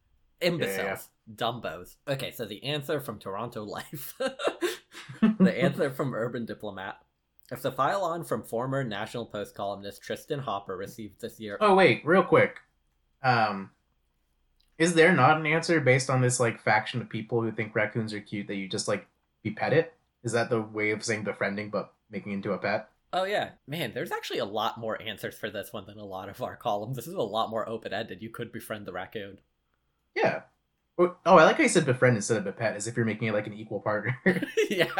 imbeciles, 0.40 1.08
dumbos. 1.32 1.96
Okay, 2.08 2.30
so 2.30 2.44
the 2.44 2.62
answer 2.64 3.00
from 3.00 3.18
Toronto 3.18 3.64
Life. 3.64 4.14
the 5.38 5.62
answer 5.62 5.90
from 5.90 6.14
Urban 6.14 6.46
Diplomat. 6.46 6.98
If 7.50 7.62
the 7.62 7.70
file 7.70 8.02
on 8.02 8.24
from 8.24 8.42
former 8.42 8.82
National 8.82 9.24
Post 9.24 9.54
columnist 9.54 10.02
Tristan 10.02 10.40
Hopper 10.40 10.76
received 10.76 11.20
this 11.20 11.38
year 11.38 11.56
Oh 11.60 11.74
wait, 11.74 12.02
real 12.04 12.22
quick. 12.22 12.58
Um 13.22 13.70
is 14.78 14.94
there 14.94 15.12
not 15.12 15.38
an 15.38 15.46
answer 15.46 15.80
based 15.80 16.10
on 16.10 16.20
this 16.20 16.38
like 16.38 16.60
faction 16.60 17.00
of 17.00 17.08
people 17.08 17.40
who 17.40 17.52
think 17.52 17.74
raccoons 17.74 18.12
are 18.12 18.20
cute 18.20 18.48
that 18.48 18.56
you 18.56 18.68
just 18.68 18.88
like 18.88 19.06
be 19.42 19.50
pet 19.50 19.72
it? 19.72 19.94
Is 20.22 20.32
that 20.32 20.50
the 20.50 20.60
way 20.60 20.90
of 20.90 21.04
saying 21.04 21.24
befriending 21.24 21.70
but 21.70 21.92
making 22.10 22.32
into 22.32 22.52
a 22.52 22.58
pet? 22.58 22.88
Oh 23.12 23.24
yeah, 23.24 23.50
man. 23.66 23.92
There's 23.94 24.12
actually 24.12 24.40
a 24.40 24.44
lot 24.44 24.78
more 24.78 25.00
answers 25.00 25.38
for 25.38 25.48
this 25.48 25.72
one 25.72 25.86
than 25.86 25.98
a 25.98 26.04
lot 26.04 26.28
of 26.28 26.42
our 26.42 26.56
columns. 26.56 26.96
This 26.96 27.06
is 27.06 27.14
a 27.14 27.22
lot 27.22 27.48
more 27.48 27.68
open 27.68 27.92
ended. 27.92 28.20
You 28.20 28.30
could 28.30 28.52
befriend 28.52 28.86
the 28.86 28.92
raccoon. 28.92 29.38
Yeah. 30.16 30.40
Oh, 30.98 31.14
I 31.26 31.44
like 31.44 31.58
how 31.58 31.62
you 31.62 31.68
said 31.68 31.84
befriend 31.84 32.16
instead 32.16 32.38
of 32.38 32.44
bepet, 32.54 32.74
as 32.74 32.86
if 32.86 32.96
you're 32.96 33.04
making 33.04 33.28
it 33.28 33.34
like 33.34 33.46
an 33.46 33.52
equal 33.52 33.80
partner. 33.80 34.16
yeah. 34.70 34.90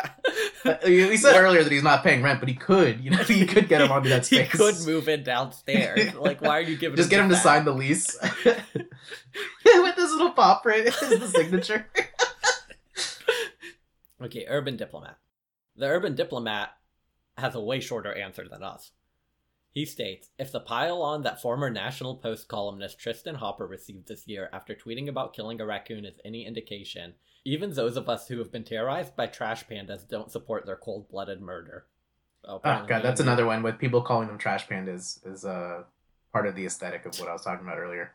Uh, 0.62 0.76
we 0.84 1.16
said 1.16 1.34
earlier 1.40 1.62
that 1.64 1.72
he's 1.72 1.82
not 1.82 2.02
paying 2.04 2.22
rent, 2.22 2.38
but 2.38 2.50
he 2.50 2.54
could. 2.54 3.00
You 3.02 3.12
know, 3.12 3.16
he 3.22 3.46
could 3.46 3.66
get 3.66 3.80
him 3.80 3.90
onto 3.90 4.10
that 4.10 4.26
space. 4.26 4.52
he 4.52 4.58
could 4.58 4.74
move 4.84 5.08
in 5.08 5.22
downstairs. 5.24 6.12
Like, 6.14 6.42
why 6.42 6.58
are 6.58 6.60
you 6.60 6.76
giving 6.76 6.96
Just 6.98 7.08
get 7.08 7.20
him 7.20 7.30
to 7.30 7.34
that? 7.34 7.42
sign 7.42 7.64
the 7.64 7.72
lease 7.72 8.14
with 8.44 9.96
this 9.96 10.10
little 10.12 10.32
paw 10.32 10.58
print 10.58 10.86
as 10.88 11.00
the 11.18 11.28
signature. 11.28 11.86
Okay, 14.20 14.44
urban 14.48 14.76
diplomat. 14.76 15.18
The 15.76 15.86
urban 15.86 16.14
diplomat 16.14 16.70
has 17.38 17.54
a 17.54 17.60
way 17.60 17.80
shorter 17.80 18.12
answer 18.12 18.46
than 18.48 18.62
us. 18.62 18.90
He 19.76 19.84
states 19.84 20.30
If 20.38 20.52
the 20.52 20.60
pile-on 20.60 21.20
that 21.24 21.42
former 21.42 21.68
National 21.68 22.14
Post 22.14 22.48
columnist 22.48 22.98
Tristan 22.98 23.34
Hopper 23.34 23.66
received 23.66 24.08
this 24.08 24.26
year 24.26 24.48
after 24.50 24.74
tweeting 24.74 25.06
about 25.06 25.34
killing 25.34 25.60
a 25.60 25.66
raccoon 25.66 26.06
is 26.06 26.18
any 26.24 26.46
indication, 26.46 27.12
even 27.44 27.74
those 27.74 27.98
of 27.98 28.08
us 28.08 28.26
who 28.26 28.38
have 28.38 28.50
been 28.50 28.64
terrorized 28.64 29.14
by 29.16 29.26
trash 29.26 29.66
pandas 29.66 30.08
don't 30.08 30.32
support 30.32 30.64
their 30.64 30.76
cold-blooded 30.76 31.42
murder. 31.42 31.84
Oh, 32.46 32.58
Oh 32.64 32.86
god, 32.88 33.02
that's 33.02 33.20
another 33.20 33.44
one 33.44 33.62
with 33.62 33.78
people 33.78 34.00
calling 34.00 34.28
them 34.28 34.38
trash 34.38 34.66
pandas 34.66 35.18
is 35.26 35.44
uh 35.44 35.82
part 36.32 36.46
of 36.46 36.54
the 36.54 36.64
aesthetic 36.64 37.04
of 37.04 37.20
what 37.20 37.28
I 37.28 37.34
was 37.34 37.42
talking 37.42 37.66
about 37.66 37.76
earlier. 37.76 38.12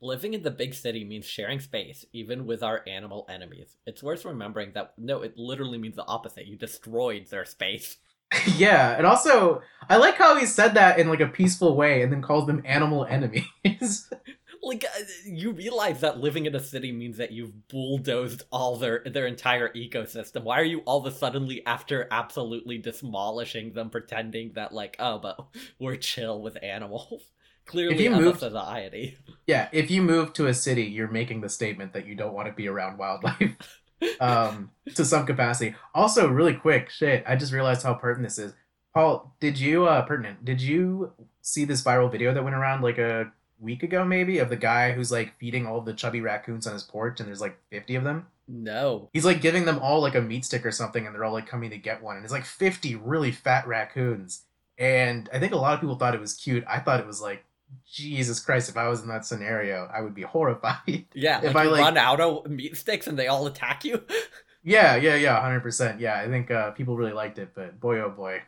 Living 0.00 0.34
in 0.34 0.42
the 0.42 0.50
big 0.50 0.74
city 0.74 1.04
means 1.04 1.24
sharing 1.24 1.60
space, 1.60 2.04
even 2.12 2.46
with 2.46 2.64
our 2.64 2.82
animal 2.88 3.26
enemies. 3.28 3.76
It's 3.86 4.02
worth 4.02 4.24
remembering 4.24 4.72
that 4.72 4.94
no, 4.98 5.22
it 5.22 5.38
literally 5.38 5.78
means 5.78 5.94
the 5.94 6.04
opposite. 6.06 6.46
You 6.46 6.56
destroyed 6.56 7.28
their 7.28 7.44
space. 7.44 7.98
yeah, 8.56 8.96
and 8.96 9.06
also 9.06 9.62
I 9.88 9.96
like 9.96 10.16
how 10.16 10.36
he 10.36 10.46
said 10.46 10.74
that 10.74 10.98
in 10.98 11.08
like 11.08 11.20
a 11.20 11.26
peaceful 11.26 11.76
way 11.76 12.02
and 12.02 12.12
then 12.12 12.22
calls 12.22 12.46
them 12.46 12.62
animal 12.64 13.04
enemies. 13.04 14.10
like 14.62 14.84
uh, 14.84 15.02
you 15.24 15.52
realize 15.52 16.00
that 16.00 16.18
living 16.18 16.46
in 16.46 16.54
a 16.54 16.60
city 16.60 16.90
means 16.90 17.18
that 17.18 17.30
you've 17.30 17.68
bulldozed 17.68 18.42
all 18.50 18.76
their 18.76 19.02
their 19.04 19.26
entire 19.26 19.68
ecosystem 19.74 20.42
why 20.42 20.58
are 20.58 20.64
you 20.64 20.80
all 20.86 20.98
of 20.98 21.06
a 21.06 21.16
suddenly 21.16 21.64
after 21.66 22.08
absolutely 22.10 22.78
demolishing 22.78 23.74
them 23.74 23.90
pretending 23.90 24.50
that 24.54 24.72
like 24.72 24.96
oh 24.98 25.18
but 25.18 25.38
we're 25.78 25.94
chill 25.94 26.40
with 26.40 26.56
animals 26.64 27.22
clearly 27.66 28.02
you 28.02 28.10
moved- 28.10 28.42
a 28.42 28.50
society 28.50 29.16
yeah, 29.46 29.68
if 29.70 29.90
you 29.90 30.02
move 30.02 30.32
to 30.34 30.48
a 30.48 30.54
city, 30.54 30.84
you're 30.84 31.08
making 31.08 31.40
the 31.40 31.48
statement 31.48 31.92
that 31.92 32.06
you 32.06 32.14
don't 32.16 32.34
want 32.34 32.48
to 32.48 32.52
be 32.52 32.68
around 32.68 32.98
wildlife. 32.98 33.80
Um 34.20 34.70
to 34.94 35.04
some 35.04 35.26
capacity. 35.26 35.74
Also, 35.94 36.28
really 36.28 36.54
quick, 36.54 36.90
shit, 36.90 37.24
I 37.26 37.36
just 37.36 37.52
realized 37.52 37.82
how 37.82 37.94
pertinent 37.94 38.28
this 38.28 38.38
is. 38.38 38.52
Paul, 38.94 39.34
did 39.40 39.58
you 39.58 39.86
uh 39.86 40.02
pertinent, 40.02 40.44
did 40.44 40.60
you 40.60 41.12
see 41.42 41.64
this 41.64 41.82
viral 41.82 42.10
video 42.10 42.34
that 42.34 42.44
went 42.44 42.56
around 42.56 42.82
like 42.82 42.98
a 42.98 43.32
week 43.58 43.82
ago 43.82 44.04
maybe 44.04 44.38
of 44.38 44.50
the 44.50 44.56
guy 44.56 44.92
who's 44.92 45.10
like 45.10 45.36
feeding 45.38 45.66
all 45.66 45.80
the 45.80 45.94
chubby 45.94 46.20
raccoons 46.20 46.66
on 46.66 46.74
his 46.74 46.82
porch 46.82 47.20
and 47.20 47.28
there's 47.28 47.40
like 47.40 47.58
50 47.70 47.94
of 47.96 48.04
them? 48.04 48.26
no 48.48 49.08
He's 49.12 49.24
like 49.24 49.40
giving 49.40 49.64
them 49.64 49.78
all 49.80 50.00
like 50.00 50.14
a 50.14 50.20
meat 50.20 50.44
stick 50.44 50.64
or 50.64 50.70
something 50.70 51.04
and 51.06 51.14
they're 51.14 51.24
all 51.24 51.32
like 51.32 51.46
coming 51.46 51.70
to 51.70 51.78
get 51.78 52.02
one 52.02 52.16
and 52.16 52.24
it's 52.24 52.32
like 52.32 52.44
50 52.44 52.96
really 52.96 53.32
fat 53.32 53.66
raccoons. 53.66 54.42
And 54.78 55.28
I 55.32 55.38
think 55.38 55.52
a 55.52 55.56
lot 55.56 55.74
of 55.74 55.80
people 55.80 55.96
thought 55.96 56.14
it 56.14 56.20
was 56.20 56.34
cute. 56.34 56.64
I 56.68 56.80
thought 56.80 57.00
it 57.00 57.06
was 57.06 57.20
like 57.20 57.44
Jesus 57.90 58.40
Christ, 58.40 58.68
if 58.68 58.76
I 58.76 58.88
was 58.88 59.02
in 59.02 59.08
that 59.08 59.24
scenario, 59.24 59.88
I 59.92 60.02
would 60.02 60.14
be 60.14 60.22
horrified. 60.22 61.06
yeah 61.14 61.38
If 61.38 61.54
like 61.54 61.56
I, 61.56 61.64
you 61.64 61.70
like- 61.70 61.80
run 61.82 61.96
out 61.96 62.20
of 62.20 62.50
meat 62.50 62.76
sticks 62.76 63.06
and 63.06 63.18
they 63.18 63.28
all 63.28 63.46
attack 63.46 63.84
you? 63.84 64.02
Yeah, 64.68 64.96
yeah, 64.96 65.14
yeah, 65.14 65.40
hundred 65.40 65.60
percent. 65.60 66.00
Yeah, 66.00 66.18
I 66.18 66.26
think 66.26 66.50
uh, 66.50 66.72
people 66.72 66.96
really 66.96 67.12
liked 67.12 67.38
it, 67.38 67.50
but 67.54 67.78
boy, 67.78 68.00
oh 68.00 68.10
boy, 68.10 68.42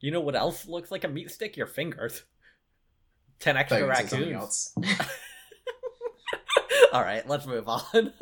you 0.00 0.10
know 0.10 0.20
what 0.20 0.34
else 0.34 0.66
looks 0.66 0.90
like 0.90 1.04
a 1.04 1.08
meat 1.08 1.30
stick? 1.30 1.56
Your 1.56 1.68
fingers. 1.68 2.24
10 3.38 3.56
extra 3.56 3.78
you 3.78 3.84
were 3.84 3.92
gonna 3.92 4.08
say 4.08 4.08
something 4.08 4.32
raccoons. 4.34 4.74
all 6.92 7.02
right 7.02 7.28
let's 7.28 7.46
move 7.46 7.68
on 7.68 8.12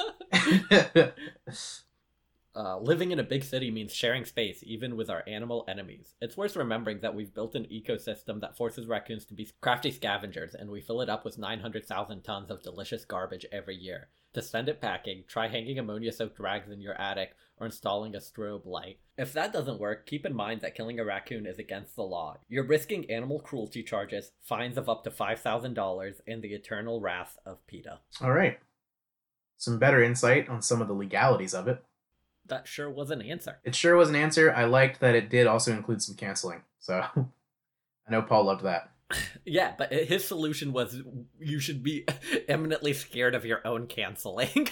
Uh, 2.55 2.79
living 2.79 3.13
in 3.13 3.21
a 3.21 3.25
big 3.25 3.45
city 3.45 3.71
means 3.71 3.95
sharing 3.95 4.25
space, 4.25 4.63
even 4.67 4.97
with 4.97 5.09
our 5.09 5.23
animal 5.29 5.65
enemies. 5.69 6.15
It's 6.21 6.37
worth 6.37 6.57
remembering 6.57 7.01
that 7.01 7.15
we've 7.15 7.33
built 7.33 7.55
an 7.55 7.67
ecosystem 7.67 8.41
that 8.41 8.57
forces 8.57 8.87
raccoons 8.89 9.25
to 9.27 9.35
be 9.35 9.49
crafty 9.61 9.93
scavengers, 9.93 10.55
and 10.55 10.69
we 10.71 10.81
fill 10.81 11.01
it 11.01 11.09
up 11.09 11.25
with 11.25 11.39
900,000 11.39 12.23
tons 12.23 12.51
of 12.51 12.63
delicious 12.63 13.05
garbage 13.05 13.47
every 13.53 13.77
year. 13.77 14.09
To 14.35 14.43
send 14.43 14.69
it 14.69 14.81
packing, 14.81 15.25
try 15.27 15.49
hanging 15.49 15.79
ammonia 15.79 16.13
soaked 16.13 16.39
rags 16.39 16.71
in 16.71 16.81
your 16.81 16.95
attic 17.01 17.35
or 17.57 17.67
installing 17.67 18.15
a 18.15 18.19
strobe 18.19 18.65
light. 18.65 18.99
If 19.17 19.33
that 19.33 19.53
doesn't 19.53 19.81
work, 19.81 20.07
keep 20.07 20.25
in 20.25 20.35
mind 20.35 20.61
that 20.61 20.75
killing 20.75 20.99
a 20.99 21.05
raccoon 21.05 21.47
is 21.47 21.59
against 21.59 21.95
the 21.97 22.03
law. 22.03 22.39
You're 22.49 22.65
risking 22.65 23.11
animal 23.11 23.41
cruelty 23.41 23.83
charges, 23.83 24.33
fines 24.41 24.77
of 24.77 24.89
up 24.89 25.05
to 25.05 25.11
$5,000, 25.11 26.21
and 26.27 26.43
the 26.43 26.55
eternal 26.55 27.01
wrath 27.01 27.39
of 27.45 27.65
PETA. 27.67 28.01
All 28.23 28.33
right, 28.33 28.59
some 29.57 29.79
better 29.79 30.03
insight 30.03 30.49
on 30.49 30.63
some 30.63 30.81
of 30.81 30.89
the 30.89 30.95
legalities 30.95 31.55
of 31.55 31.69
it. 31.69 31.85
That 32.47 32.66
sure 32.66 32.91
was 32.91 33.11
an 33.11 33.22
answer. 33.22 33.59
It 33.64 33.74
sure 33.74 33.97
was 33.97 34.09
an 34.09 34.16
answer. 34.16 34.53
I 34.53 34.64
liked 34.64 35.01
that 35.01 35.14
it 35.14 35.30
did 35.30 35.47
also 35.47 35.72
include 35.72 36.03
some 36.03 36.16
canceling. 36.16 36.62
So 36.78 37.05
I 37.16 38.11
know 38.11 38.22
Paul 38.22 38.45
loved 38.45 38.64
that. 38.64 38.91
Yeah, 39.45 39.72
but 39.76 39.93
his 39.93 40.24
solution 40.24 40.72
was 40.72 41.03
you 41.41 41.59
should 41.59 41.82
be 41.82 42.05
eminently 42.49 42.93
scared 42.93 43.34
of 43.34 43.45
your 43.45 43.66
own 43.66 43.88
canceling 43.88 44.68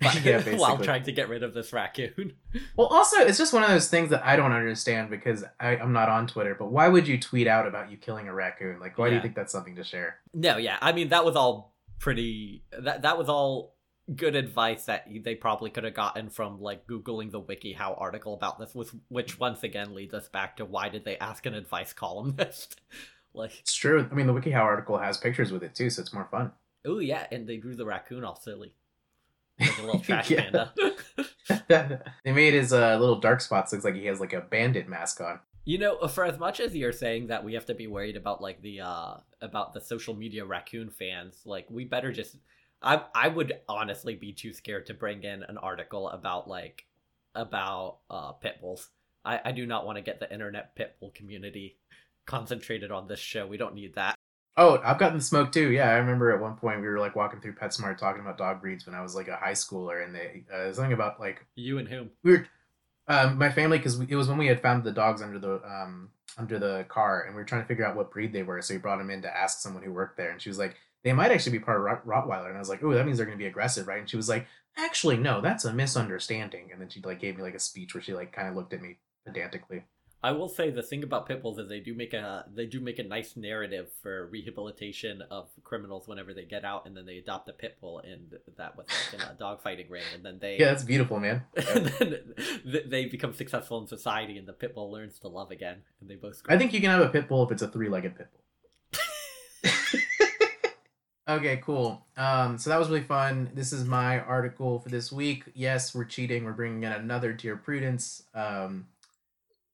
but, 0.00 0.24
Yeah, 0.24 0.40
while 0.56 0.78
trying 0.78 1.02
to 1.04 1.12
get 1.12 1.28
rid 1.28 1.42
of 1.42 1.52
this 1.52 1.72
raccoon. 1.72 2.34
Well, 2.76 2.86
also, 2.86 3.18
it's 3.18 3.38
just 3.38 3.52
one 3.52 3.62
of 3.62 3.68
those 3.68 3.88
things 3.88 4.10
that 4.10 4.24
I 4.24 4.36
don't 4.36 4.52
understand 4.52 5.10
because 5.10 5.44
I, 5.58 5.76
I'm 5.76 5.92
not 5.92 6.08
on 6.08 6.26
Twitter. 6.26 6.54
But 6.58 6.70
why 6.70 6.88
would 6.88 7.06
you 7.06 7.18
tweet 7.18 7.46
out 7.46 7.66
about 7.66 7.90
you 7.90 7.96
killing 7.96 8.28
a 8.28 8.34
raccoon? 8.34 8.80
Like, 8.80 8.96
why 8.98 9.10
do 9.10 9.16
you 9.16 9.22
think 9.22 9.34
that's 9.34 9.52
something 9.52 9.76
to 9.76 9.84
share? 9.84 10.16
No, 10.32 10.56
yeah, 10.56 10.78
I 10.80 10.92
mean 10.92 11.08
that 11.10 11.24
was 11.24 11.36
all 11.36 11.74
pretty. 11.98 12.64
That 12.78 13.02
that 13.02 13.18
was 13.18 13.28
all 13.28 13.74
good 14.16 14.34
advice 14.34 14.86
that 14.86 15.06
they 15.22 15.34
probably 15.34 15.70
could 15.70 15.84
have 15.84 15.94
gotten 15.94 16.30
from 16.30 16.60
like 16.60 16.86
googling 16.86 17.30
the 17.30 17.40
WikiHow 17.40 18.00
article 18.00 18.34
about 18.34 18.58
this, 18.58 18.74
with 18.74 18.92
which 19.08 19.38
once 19.38 19.62
again 19.62 19.94
leads 19.94 20.14
us 20.14 20.28
back 20.28 20.56
to 20.56 20.64
why 20.64 20.88
did 20.88 21.04
they 21.04 21.16
ask 21.18 21.46
an 21.46 21.54
advice 21.54 21.92
columnist? 22.04 22.80
like, 23.34 23.58
It's 23.60 23.74
true. 23.74 24.08
I 24.10 24.14
mean, 24.14 24.26
the 24.26 24.34
WikiHow 24.34 24.62
article 24.62 24.98
has 24.98 25.18
pictures 25.18 25.52
with 25.52 25.62
it 25.62 25.74
too, 25.74 25.90
so 25.90 26.02
it's 26.02 26.12
more 26.12 26.28
fun. 26.30 26.52
oh 26.86 26.98
yeah, 26.98 27.26
and 27.30 27.46
they 27.48 27.56
drew 27.56 27.74
the 27.76 27.86
raccoon 27.86 28.24
all 28.24 28.36
silly, 28.36 28.74
like 29.60 29.78
a 29.78 29.82
little 29.82 30.00
trash 30.00 30.28
panda. 30.28 30.72
they 31.68 32.32
made 32.32 32.54
his 32.54 32.72
uh, 32.72 32.96
little 32.98 33.20
dark 33.20 33.40
spots 33.40 33.72
looks 33.72 33.84
like 33.84 33.94
he 33.94 34.06
has 34.06 34.20
like 34.20 34.32
a 34.32 34.40
bandit 34.40 34.88
mask 34.88 35.20
on. 35.20 35.40
You 35.66 35.78
know, 35.78 36.08
for 36.08 36.24
as 36.24 36.38
much 36.38 36.58
as 36.58 36.74
you're 36.74 36.90
saying 36.90 37.26
that 37.26 37.44
we 37.44 37.52
have 37.54 37.66
to 37.66 37.74
be 37.74 37.86
worried 37.86 38.16
about 38.16 38.40
like 38.40 38.62
the 38.62 38.80
uh 38.80 39.14
about 39.42 39.74
the 39.74 39.80
social 39.80 40.14
media 40.14 40.44
raccoon 40.44 40.90
fans, 40.90 41.42
like 41.44 41.66
we 41.70 41.84
better 41.84 42.12
just 42.12 42.36
I 42.82 43.02
I 43.14 43.28
would 43.28 43.52
honestly 43.68 44.14
be 44.14 44.32
too 44.32 44.52
scared 44.52 44.86
to 44.86 44.94
bring 44.94 45.22
in 45.24 45.42
an 45.42 45.58
article 45.58 46.08
about 46.08 46.48
like 46.48 46.86
about 47.34 47.98
uh 48.10 48.32
pit 48.32 48.60
bulls. 48.60 48.88
I 49.24 49.40
I 49.44 49.52
do 49.52 49.66
not 49.66 49.86
want 49.86 49.96
to 49.96 50.02
get 50.02 50.20
the 50.20 50.32
internet 50.32 50.74
pit 50.76 50.96
bull 51.00 51.10
community 51.14 51.76
concentrated 52.26 52.90
on 52.90 53.08
this 53.08 53.20
show. 53.20 53.46
We 53.46 53.56
don't 53.56 53.74
need 53.74 53.94
that. 53.94 54.16
Oh, 54.56 54.80
I've 54.84 54.98
gotten 54.98 55.18
the 55.18 55.24
smoke 55.24 55.52
too. 55.52 55.70
Yeah, 55.70 55.90
I 55.90 55.94
remember 55.98 56.32
at 56.32 56.40
one 56.40 56.56
point 56.56 56.80
we 56.80 56.88
were 56.88 56.98
like 56.98 57.16
walking 57.16 57.40
through 57.40 57.54
PetSmart 57.54 57.98
talking 57.98 58.20
about 58.20 58.36
dog 58.36 58.60
breeds 58.60 58.84
when 58.84 58.94
I 58.94 59.00
was 59.02 59.14
like 59.14 59.28
a 59.28 59.36
high 59.36 59.52
schooler, 59.52 60.04
and 60.04 60.14
they 60.14 60.44
uh, 60.52 60.72
something 60.72 60.92
about 60.92 61.20
like 61.20 61.44
You 61.54 61.78
and 61.78 61.88
whom? 61.88 62.10
we 62.22 62.32
were 62.32 62.46
um, 63.08 63.38
my 63.38 63.50
family 63.50 63.78
because 63.78 63.98
it 64.00 64.14
was 64.16 64.28
when 64.28 64.38
we 64.38 64.46
had 64.46 64.60
found 64.60 64.84
the 64.84 64.92
dogs 64.92 65.22
under 65.22 65.38
the 65.38 65.62
um 65.64 66.10
under 66.36 66.58
the 66.58 66.84
car, 66.88 67.22
and 67.22 67.34
we 67.34 67.40
were 67.40 67.46
trying 67.46 67.62
to 67.62 67.68
figure 67.68 67.86
out 67.86 67.96
what 67.96 68.10
breed 68.10 68.32
they 68.32 68.42
were. 68.42 68.60
So 68.62 68.74
we 68.74 68.78
brought 68.78 68.98
them 68.98 69.10
in 69.10 69.22
to 69.22 69.36
ask 69.36 69.60
someone 69.60 69.82
who 69.82 69.92
worked 69.92 70.16
there, 70.16 70.30
and 70.30 70.40
she 70.42 70.50
was 70.50 70.58
like, 70.58 70.76
"They 71.02 71.12
might 71.12 71.32
actually 71.32 71.58
be 71.58 71.64
part 71.64 71.78
of 71.78 71.84
Rot- 71.84 72.06
Rottweiler," 72.06 72.48
and 72.48 72.56
I 72.56 72.60
was 72.60 72.68
like, 72.68 72.82
"Oh, 72.82 72.92
that 72.92 73.06
means 73.06 73.18
they're 73.18 73.26
going 73.26 73.38
to 73.38 73.42
be 73.42 73.48
aggressive, 73.48 73.86
right?" 73.86 74.00
And 74.00 74.08
she 74.08 74.16
was 74.16 74.28
like, 74.28 74.46
"Actually, 74.76 75.16
no, 75.16 75.40
that's 75.40 75.64
a 75.64 75.72
misunderstanding." 75.72 76.70
And 76.72 76.80
then 76.80 76.88
she 76.88 77.00
like 77.00 77.20
gave 77.20 77.36
me 77.36 77.42
like 77.42 77.54
a 77.54 77.60
speech 77.60 77.94
where 77.94 78.02
she 78.02 78.14
like 78.14 78.32
kind 78.32 78.48
of 78.48 78.54
looked 78.54 78.72
at 78.72 78.82
me 78.82 78.98
pedantically. 79.24 79.84
I 80.22 80.32
will 80.32 80.48
say 80.48 80.70
the 80.70 80.82
thing 80.82 81.02
about 81.02 81.26
pit 81.26 81.42
bulls 81.42 81.58
is 81.58 81.68
they 81.68 81.80
do 81.80 81.94
make 81.94 82.12
a 82.12 82.44
they 82.54 82.66
do 82.66 82.78
make 82.80 82.98
a 82.98 83.02
nice 83.02 83.36
narrative 83.36 83.88
for 84.02 84.26
rehabilitation 84.26 85.22
of 85.30 85.48
criminals 85.64 86.06
whenever 86.06 86.34
they 86.34 86.44
get 86.44 86.62
out 86.62 86.84
and 86.84 86.94
then 86.94 87.06
they 87.06 87.16
adopt 87.16 87.48
a 87.48 87.54
pit 87.54 87.78
bull 87.80 88.00
and 88.00 88.36
that 88.58 88.76
was 88.76 88.86
like 89.12 89.22
in 89.22 89.26
a 89.26 89.34
dog 89.38 89.62
fighting 89.62 89.86
ring 89.88 90.02
and 90.14 90.22
then 90.22 90.38
they 90.38 90.58
Yeah, 90.58 90.66
that's 90.66 90.84
beautiful, 90.84 91.18
man. 91.20 91.44
and 91.56 91.86
then 91.86 92.16
they 92.86 93.06
become 93.06 93.32
successful 93.32 93.80
in 93.80 93.86
society 93.86 94.36
and 94.36 94.46
the 94.46 94.52
pit 94.52 94.74
bull 94.74 94.92
learns 94.92 95.18
to 95.20 95.28
love 95.28 95.50
again 95.50 95.78
and 96.00 96.10
they 96.10 96.16
both 96.16 96.42
grow. 96.42 96.54
I 96.54 96.58
think 96.58 96.74
you 96.74 96.80
can 96.80 96.90
have 96.90 97.00
a 97.00 97.08
pit 97.08 97.26
bull 97.26 97.42
if 97.44 97.50
it's 97.52 97.62
a 97.62 97.68
three-legged 97.68 98.16
pit 98.16 98.28
bull. 98.30 98.39
Okay, 101.30 101.58
cool. 101.58 102.04
Um, 102.16 102.58
so 102.58 102.70
that 102.70 102.78
was 102.80 102.88
really 102.88 103.04
fun. 103.04 103.52
This 103.54 103.72
is 103.72 103.84
my 103.84 104.18
article 104.18 104.80
for 104.80 104.88
this 104.88 105.12
week. 105.12 105.44
Yes, 105.54 105.94
we're 105.94 106.04
cheating. 106.04 106.42
We're 106.44 106.54
bringing 106.54 106.82
in 106.82 106.90
another 106.90 107.32
Dear 107.32 107.56
Prudence. 107.56 108.24
Um, 108.34 108.88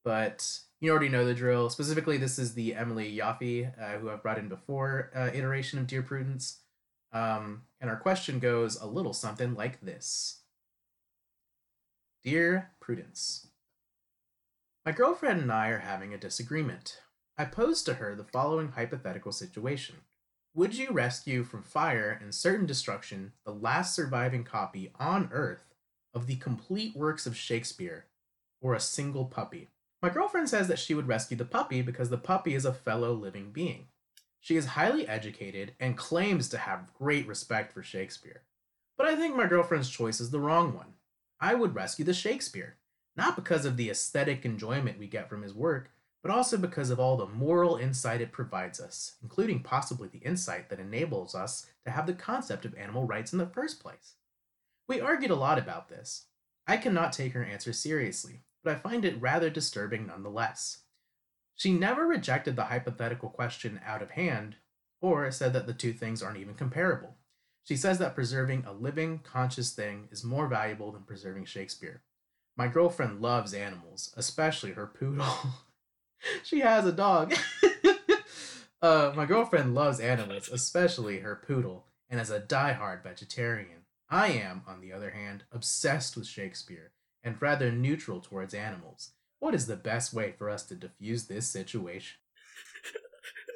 but 0.04 0.46
you 0.82 0.90
already 0.90 1.08
know 1.08 1.24
the 1.24 1.32
drill. 1.32 1.70
Specifically, 1.70 2.18
this 2.18 2.38
is 2.38 2.52
the 2.52 2.74
Emily 2.74 3.10
Yoffe, 3.10 3.72
uh, 3.80 3.98
who 3.98 4.10
I've 4.10 4.22
brought 4.22 4.36
in 4.36 4.50
before, 4.50 5.10
uh, 5.16 5.30
iteration 5.32 5.78
of 5.78 5.86
Dear 5.86 6.02
Prudence. 6.02 6.58
Um, 7.14 7.62
and 7.80 7.88
our 7.88 7.96
question 7.96 8.38
goes 8.38 8.78
a 8.78 8.86
little 8.86 9.14
something 9.14 9.54
like 9.54 9.80
this 9.80 10.42
Dear 12.22 12.72
Prudence, 12.80 13.46
my 14.84 14.92
girlfriend 14.92 15.40
and 15.40 15.50
I 15.50 15.68
are 15.68 15.78
having 15.78 16.12
a 16.12 16.18
disagreement. 16.18 17.00
I 17.38 17.46
posed 17.46 17.86
to 17.86 17.94
her 17.94 18.14
the 18.14 18.24
following 18.24 18.72
hypothetical 18.72 19.32
situation. 19.32 19.96
Would 20.56 20.74
you 20.74 20.90
rescue 20.90 21.44
from 21.44 21.62
fire 21.62 22.18
and 22.18 22.34
certain 22.34 22.64
destruction 22.64 23.32
the 23.44 23.52
last 23.52 23.94
surviving 23.94 24.42
copy 24.42 24.90
on 24.98 25.28
Earth 25.30 25.74
of 26.14 26.26
the 26.26 26.36
complete 26.36 26.96
works 26.96 27.26
of 27.26 27.36
Shakespeare, 27.36 28.06
or 28.62 28.72
a 28.72 28.80
single 28.80 29.26
puppy? 29.26 29.68
My 30.00 30.08
girlfriend 30.08 30.48
says 30.48 30.66
that 30.68 30.78
she 30.78 30.94
would 30.94 31.08
rescue 31.08 31.36
the 31.36 31.44
puppy 31.44 31.82
because 31.82 32.08
the 32.08 32.16
puppy 32.16 32.54
is 32.54 32.64
a 32.64 32.72
fellow 32.72 33.12
living 33.12 33.50
being. 33.52 33.88
She 34.40 34.56
is 34.56 34.64
highly 34.64 35.06
educated 35.06 35.74
and 35.78 35.94
claims 35.94 36.48
to 36.48 36.56
have 36.56 36.94
great 36.94 37.28
respect 37.28 37.74
for 37.74 37.82
Shakespeare. 37.82 38.40
But 38.96 39.08
I 39.08 39.14
think 39.14 39.36
my 39.36 39.46
girlfriend's 39.46 39.90
choice 39.90 40.22
is 40.22 40.30
the 40.30 40.40
wrong 40.40 40.72
one. 40.72 40.94
I 41.38 41.54
would 41.54 41.74
rescue 41.74 42.06
the 42.06 42.14
Shakespeare, 42.14 42.76
not 43.14 43.36
because 43.36 43.66
of 43.66 43.76
the 43.76 43.90
aesthetic 43.90 44.46
enjoyment 44.46 44.98
we 44.98 45.06
get 45.06 45.28
from 45.28 45.42
his 45.42 45.52
work, 45.52 45.90
but 46.26 46.34
also 46.34 46.56
because 46.56 46.90
of 46.90 46.98
all 46.98 47.16
the 47.16 47.28
moral 47.28 47.76
insight 47.76 48.20
it 48.20 48.32
provides 48.32 48.80
us, 48.80 49.14
including 49.22 49.62
possibly 49.62 50.08
the 50.08 50.26
insight 50.26 50.68
that 50.68 50.80
enables 50.80 51.36
us 51.36 51.66
to 51.84 51.92
have 51.92 52.04
the 52.04 52.12
concept 52.12 52.64
of 52.64 52.74
animal 52.74 53.06
rights 53.06 53.32
in 53.32 53.38
the 53.38 53.46
first 53.46 53.78
place. 53.80 54.14
We 54.88 55.00
argued 55.00 55.30
a 55.30 55.36
lot 55.36 55.56
about 55.56 55.88
this. 55.88 56.24
I 56.66 56.78
cannot 56.78 57.12
take 57.12 57.34
her 57.34 57.44
answer 57.44 57.72
seriously, 57.72 58.40
but 58.64 58.74
I 58.74 58.80
find 58.80 59.04
it 59.04 59.20
rather 59.20 59.50
disturbing 59.50 60.08
nonetheless. 60.08 60.78
She 61.54 61.70
never 61.70 62.04
rejected 62.04 62.56
the 62.56 62.64
hypothetical 62.64 63.28
question 63.28 63.78
out 63.86 64.02
of 64.02 64.10
hand, 64.10 64.56
or 65.00 65.30
said 65.30 65.52
that 65.52 65.68
the 65.68 65.74
two 65.74 65.92
things 65.92 66.24
aren't 66.24 66.38
even 66.38 66.54
comparable. 66.54 67.18
She 67.62 67.76
says 67.76 67.98
that 68.00 68.16
preserving 68.16 68.64
a 68.66 68.72
living, 68.72 69.20
conscious 69.20 69.70
thing 69.70 70.08
is 70.10 70.24
more 70.24 70.48
valuable 70.48 70.90
than 70.90 71.04
preserving 71.04 71.44
Shakespeare. 71.44 72.02
My 72.56 72.66
girlfriend 72.66 73.22
loves 73.22 73.54
animals, 73.54 74.12
especially 74.16 74.72
her 74.72 74.88
poodle. 74.88 75.24
she 76.42 76.60
has 76.60 76.86
a 76.86 76.92
dog. 76.92 77.34
uh, 78.82 79.12
my 79.16 79.26
girlfriend 79.26 79.74
loves 79.74 80.00
animals, 80.00 80.48
especially 80.48 81.20
her 81.20 81.42
poodle, 81.46 81.86
and 82.08 82.20
is 82.20 82.30
a 82.30 82.38
die-hard 82.38 83.02
vegetarian. 83.02 83.82
I 84.08 84.28
am, 84.28 84.62
on 84.66 84.80
the 84.80 84.92
other 84.92 85.10
hand, 85.10 85.44
obsessed 85.52 86.16
with 86.16 86.26
Shakespeare 86.26 86.92
and 87.24 87.40
rather 87.40 87.72
neutral 87.72 88.20
towards 88.20 88.54
animals. 88.54 89.10
What 89.40 89.54
is 89.54 89.66
the 89.66 89.76
best 89.76 90.14
way 90.14 90.32
for 90.38 90.48
us 90.48 90.64
to 90.66 90.74
diffuse 90.74 91.26
this 91.26 91.48
situation? 91.48 92.18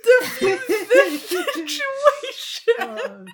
Diffuse 0.21 0.66
this 0.66 1.29
situation. 1.29 3.29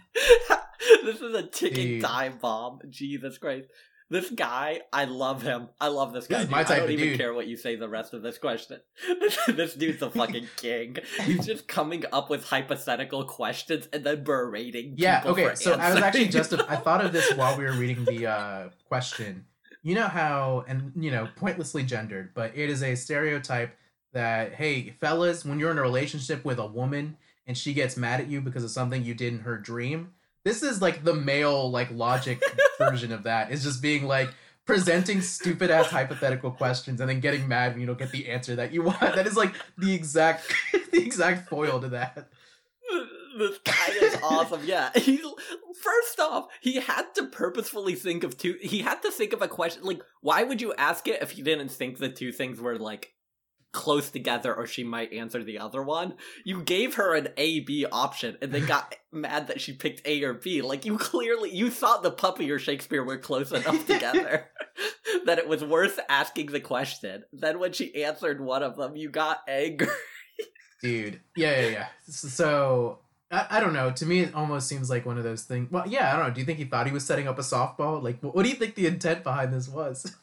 Uh, 0.50 0.56
this 1.04 1.20
is 1.20 1.34
a 1.34 1.46
ticking 1.46 1.86
Dude. 1.86 2.02
time 2.02 2.38
bomb. 2.40 2.80
Jesus 2.90 3.38
Christ. 3.38 3.68
This 4.08 4.30
guy, 4.30 4.82
I 4.92 5.06
love 5.06 5.42
him. 5.42 5.68
I 5.80 5.88
love 5.88 6.12
this 6.12 6.28
guy. 6.28 6.44
This 6.44 6.44
is 6.44 6.48
dude. 6.48 6.58
I 6.58 6.78
don't 6.78 6.90
even 6.90 7.08
dude. 7.08 7.18
care 7.18 7.34
what 7.34 7.48
you 7.48 7.56
say 7.56 7.74
the 7.74 7.88
rest 7.88 8.14
of 8.14 8.22
this 8.22 8.38
question. 8.38 8.80
This, 9.20 9.38
this 9.48 9.74
dude's 9.74 10.00
a 10.00 10.10
fucking 10.10 10.46
king. 10.56 10.96
He's 11.22 11.44
just 11.44 11.66
coming 11.66 12.04
up 12.12 12.30
with 12.30 12.44
hypothetical 12.44 13.24
questions 13.24 13.88
and 13.92 14.04
then 14.04 14.22
berating 14.22 14.94
yeah, 14.96 15.22
okay. 15.26 15.56
So 15.56 15.72
I 15.72 15.92
was 15.92 16.02
actually 16.02 16.28
just 16.28 16.50
them. 16.50 16.62
I 16.68 16.76
thought 16.76 17.04
of 17.04 17.12
this 17.12 17.34
while 17.34 17.58
we 17.58 17.64
were 17.64 17.72
reading 17.74 18.04
the 18.04 18.28
uh, 18.28 18.68
question. 18.88 19.44
You 19.82 19.96
know 19.96 20.08
how, 20.08 20.64
and 20.68 20.92
you 20.96 21.10
know, 21.10 21.28
pointlessly 21.34 21.82
gendered, 21.82 22.32
but 22.32 22.56
it 22.56 22.70
is 22.70 22.84
a 22.84 22.94
stereotype 22.94 23.76
that 24.12 24.54
hey, 24.54 24.96
fellas, 25.00 25.44
when 25.44 25.58
you're 25.58 25.72
in 25.72 25.78
a 25.78 25.82
relationship 25.82 26.44
with 26.44 26.58
a 26.58 26.66
woman 26.66 27.16
and 27.46 27.58
she 27.58 27.74
gets 27.74 27.96
mad 27.96 28.20
at 28.20 28.28
you 28.28 28.40
because 28.40 28.62
of 28.62 28.70
something 28.70 29.04
you 29.04 29.14
did 29.14 29.32
in 29.32 29.40
her 29.40 29.58
dream, 29.58 30.12
this 30.46 30.62
is 30.62 30.80
like 30.80 31.02
the 31.02 31.12
male 31.12 31.68
like 31.72 31.90
logic 31.90 32.40
version 32.78 33.10
of 33.10 33.24
that. 33.24 33.50
Is 33.50 33.64
just 33.64 33.82
being 33.82 34.06
like 34.06 34.30
presenting 34.64 35.20
stupid 35.20 35.70
ass 35.70 35.88
hypothetical 35.88 36.52
questions 36.52 37.00
and 37.00 37.10
then 37.10 37.18
getting 37.18 37.48
mad 37.48 37.72
when 37.72 37.80
you 37.80 37.86
don't 37.86 37.98
get 37.98 38.12
the 38.12 38.28
answer 38.28 38.54
that 38.54 38.72
you 38.72 38.82
want. 38.82 39.00
That 39.00 39.26
is 39.26 39.36
like 39.36 39.54
the 39.76 39.92
exact 39.92 40.54
the 40.92 41.02
exact 41.02 41.48
foil 41.48 41.80
to 41.80 41.88
that. 41.88 42.28
this 43.36 43.58
guy 43.64 43.88
is 44.00 44.18
awesome. 44.22 44.60
Yeah, 44.64 44.90
he 44.94 45.20
first 45.82 46.20
off, 46.20 46.46
he 46.60 46.76
had 46.76 47.12
to 47.16 47.24
purposefully 47.24 47.96
think 47.96 48.22
of 48.22 48.38
two. 48.38 48.56
He 48.62 48.82
had 48.82 49.02
to 49.02 49.10
think 49.10 49.32
of 49.32 49.42
a 49.42 49.48
question 49.48 49.82
like, 49.82 50.00
why 50.20 50.44
would 50.44 50.60
you 50.60 50.72
ask 50.74 51.08
it 51.08 51.22
if 51.22 51.36
you 51.36 51.42
didn't 51.42 51.72
think 51.72 51.98
the 51.98 52.08
two 52.08 52.30
things 52.30 52.60
were 52.60 52.78
like 52.78 53.15
close 53.76 54.10
together, 54.10 54.52
or 54.54 54.66
she 54.66 54.82
might 54.82 55.12
answer 55.12 55.44
the 55.44 55.58
other 55.58 55.82
one? 55.82 56.14
You 56.44 56.62
gave 56.62 56.94
her 56.94 57.14
an 57.14 57.28
A 57.36 57.60
B 57.60 57.86
option, 57.90 58.36
and 58.40 58.50
then 58.52 58.66
got 58.66 58.96
mad 59.12 59.46
that 59.48 59.60
she 59.60 59.72
picked 59.74 60.06
A 60.06 60.24
or 60.24 60.32
B. 60.34 60.62
Like 60.62 60.84
you 60.84 60.98
clearly 60.98 61.54
you 61.54 61.70
thought 61.70 62.02
the 62.02 62.10
puppy 62.10 62.50
or 62.50 62.58
Shakespeare 62.58 63.04
were 63.04 63.18
close 63.18 63.52
enough 63.52 63.86
together. 63.92 64.46
That 65.24 65.38
it 65.38 65.48
was 65.48 65.64
worth 65.64 65.98
asking 66.08 66.48
the 66.48 66.60
question. 66.60 67.24
Then, 67.32 67.58
when 67.58 67.72
she 67.72 68.04
answered 68.04 68.40
one 68.40 68.62
of 68.62 68.76
them, 68.76 68.94
you 68.96 69.08
got 69.08 69.40
angry. 69.48 69.88
dude 70.82 71.20
yeah 71.36 71.60
yeah 71.60 71.68
yeah 71.68 71.86
so 72.06 72.98
I, 73.30 73.46
I 73.52 73.60
don't 73.60 73.72
know 73.72 73.90
to 73.92 74.06
me 74.06 74.20
it 74.20 74.34
almost 74.34 74.68
seems 74.68 74.90
like 74.90 75.06
one 75.06 75.16
of 75.18 75.24
those 75.24 75.42
things 75.44 75.70
well 75.70 75.84
yeah 75.88 76.12
i 76.12 76.16
don't 76.16 76.28
know 76.28 76.34
do 76.34 76.40
you 76.40 76.46
think 76.46 76.58
he 76.58 76.64
thought 76.66 76.86
he 76.86 76.92
was 76.92 77.04
setting 77.06 77.26
up 77.26 77.38
a 77.38 77.42
softball 77.42 78.02
like 78.02 78.22
what, 78.22 78.34
what 78.36 78.42
do 78.44 78.50
you 78.50 78.56
think 78.56 78.74
the 78.74 78.86
intent 78.86 79.24
behind 79.24 79.52
this 79.52 79.68
was 79.68 80.14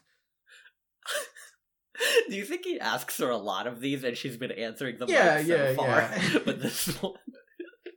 Do 2.29 2.35
you 2.35 2.45
think 2.45 2.65
he 2.65 2.79
asks 2.79 3.17
her 3.19 3.29
a 3.29 3.37
lot 3.37 3.67
of 3.67 3.79
these 3.79 4.03
and 4.03 4.17
she's 4.17 4.37
been 4.37 4.51
answering 4.51 4.97
them 4.97 5.09
Yeah, 5.09 5.35
like, 5.35 5.45
so 5.45 5.55
yeah, 5.55 5.73
far? 5.75 5.87
yeah. 5.87 6.39
but 6.45 6.61
this 6.61 6.87
one, 7.01 7.13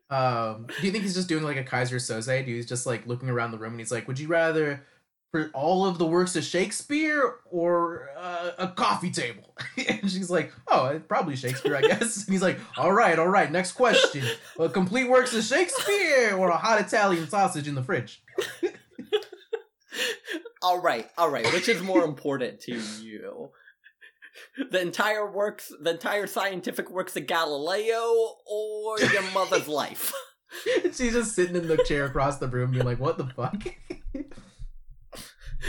um 0.09 0.66
do 0.80 0.86
you 0.86 0.92
think 0.92 1.03
he's 1.03 1.14
just 1.14 1.28
doing 1.28 1.42
like 1.42 1.57
a 1.57 1.64
Keyser 1.64 1.97
Söze 1.97 2.44
do 2.47 2.55
he's 2.55 2.68
just 2.68 2.86
like 2.86 3.07
looking 3.07 3.28
around 3.28 3.51
the 3.51 3.59
room 3.59 3.72
and 3.72 3.80
he's 3.80 3.90
like 3.90 4.07
would 4.07 4.20
you 4.20 4.28
rather 4.28 4.84
for 5.32 5.51
all 5.53 5.84
of 5.84 5.99
the 5.99 6.07
works 6.07 6.36
of 6.36 6.44
shakespeare 6.44 7.34
or 7.51 8.11
uh, 8.16 8.53
a 8.59 8.68
coffee 8.68 9.11
table 9.11 9.57
and 9.88 10.09
she's 10.09 10.30
like 10.30 10.53
oh 10.68 11.01
probably 11.09 11.34
shakespeare 11.34 11.74
i 11.74 11.80
guess 11.80 12.24
and 12.24 12.32
he's 12.32 12.42
like 12.42 12.61
all 12.76 12.92
right 12.92 13.18
all 13.18 13.26
right 13.26 13.51
next 13.51 13.72
question 13.72 14.22
a 14.61 14.68
complete 14.68 15.09
works 15.09 15.34
of 15.34 15.42
shakespeare 15.42 16.36
or 16.36 16.51
a 16.51 16.57
hot 16.57 16.80
italian 16.80 17.28
sausage 17.28 17.66
in 17.66 17.74
the 17.74 17.82
fridge 17.82 18.22
all 20.62 20.80
right, 20.80 21.09
all 21.16 21.30
right. 21.30 21.44
Which 21.53 21.68
is 21.68 21.80
more 21.82 22.05
important 22.05 22.61
to 22.62 22.74
you? 23.01 23.51
The 24.70 24.80
entire 24.80 25.30
works, 25.30 25.72
the 25.80 25.91
entire 25.91 26.26
scientific 26.26 26.91
works 26.91 27.16
of 27.16 27.26
Galileo, 27.26 28.34
or 28.47 28.99
your 29.01 29.30
mother's 29.32 29.68
life? 29.82 30.12
She's 30.84 31.12
just 31.12 31.34
sitting 31.34 31.57
in 31.57 31.68
the 31.68 31.82
chair 31.84 32.05
across 32.05 32.39
the 32.39 32.49
room, 32.49 32.72
being 32.72 32.84
like, 32.84 33.01
"What 33.01 33.18
the 33.18 33.26
fuck?" 33.26 33.62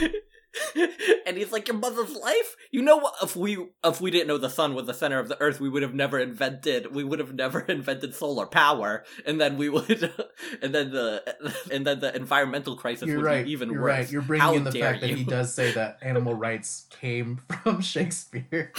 and 1.26 1.38
he's 1.38 1.52
like, 1.52 1.68
"Your 1.68 1.78
mother's 1.78 2.16
life? 2.16 2.56
You 2.72 2.82
know 2.82 2.98
what? 2.98 3.16
If 3.22 3.36
we 3.36 3.58
if 3.84 4.02
we 4.02 4.12
didn't 4.12 4.28
know 4.28 4.38
the 4.38 4.50
sun 4.50 4.74
was 4.76 4.86
the 4.86 4.94
center 4.94 5.20
of 5.20 5.28
the 5.28 5.40
earth, 5.42 5.60
we 5.60 5.70
would 5.70 5.84
have 5.84 5.94
never 5.94 6.20
invented. 6.20 6.94
We 6.94 7.04
would 7.04 7.20
have 7.20 7.34
never 7.34 7.60
invented 7.68 8.16
solar 8.16 8.46
power, 8.46 9.04
and 9.26 9.40
then 9.40 9.58
we 9.58 9.70
would, 9.70 10.12
and 10.62 10.74
then 10.74 10.92
the 10.92 11.24
and 11.72 11.86
then 11.86 12.00
the 12.00 12.16
environmental 12.16 12.76
crisis 12.76 13.08
You're 13.08 13.18
would 13.18 13.26
right. 13.26 13.46
be 13.46 13.52
even 13.52 13.72
You're 13.72 13.82
worse. 13.82 13.90
right. 13.92 14.12
You're 14.12 14.22
bringing 14.22 14.42
How 14.42 14.54
in 14.56 14.64
the 14.64 14.72
fact 14.72 15.02
that 15.02 15.10
he 15.10 15.24
does 15.24 15.54
say 15.54 15.72
that 15.74 16.00
animal 16.02 16.34
rights 16.34 16.88
came 16.90 17.42
from 17.64 17.82
Shakespeare. 17.82 18.72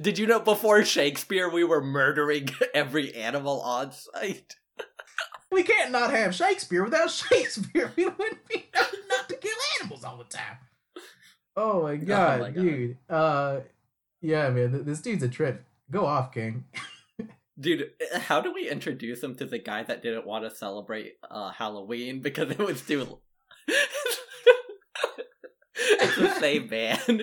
Did 0.00 0.18
you 0.18 0.26
know 0.26 0.40
before 0.40 0.84
Shakespeare 0.84 1.48
we 1.48 1.64
were 1.64 1.82
murdering 1.82 2.50
every 2.74 3.14
animal 3.14 3.60
on 3.62 3.92
sight? 3.92 4.56
we 5.50 5.62
can't 5.62 5.92
not 5.92 6.10
have 6.10 6.34
Shakespeare 6.34 6.84
without 6.84 7.10
Shakespeare. 7.10 7.90
We 7.96 8.04
wouldn't 8.06 8.46
be 8.48 8.68
not 8.74 9.28
to 9.28 9.36
kill 9.36 9.56
animals 9.80 10.04
all 10.04 10.18
the 10.18 10.24
time. 10.24 10.58
Oh 11.56 11.82
my 11.82 11.96
god, 11.96 12.40
my 12.40 12.50
God. 12.50 12.62
dude. 12.62 12.96
Uh, 13.08 13.60
yeah, 14.20 14.48
man, 14.50 14.72
th- 14.72 14.84
this 14.84 15.00
dude's 15.00 15.22
a 15.22 15.28
trip. 15.28 15.64
Go 15.90 16.04
off, 16.04 16.32
King. 16.32 16.64
Dude, 17.58 17.92
how 18.12 18.42
do 18.42 18.52
we 18.52 18.68
introduce 18.68 19.22
him 19.22 19.34
to 19.36 19.46
the 19.46 19.58
guy 19.58 19.82
that 19.84 20.02
didn't 20.02 20.26
want 20.26 20.44
to 20.44 20.54
celebrate 20.54 21.14
uh, 21.30 21.52
Halloween 21.52 22.20
because 22.20 22.50
it 22.50 22.58
was 22.58 22.82
too. 22.82 23.18
it's 25.76 26.16
the 26.16 26.34
same 26.38 26.68
man. 26.68 27.22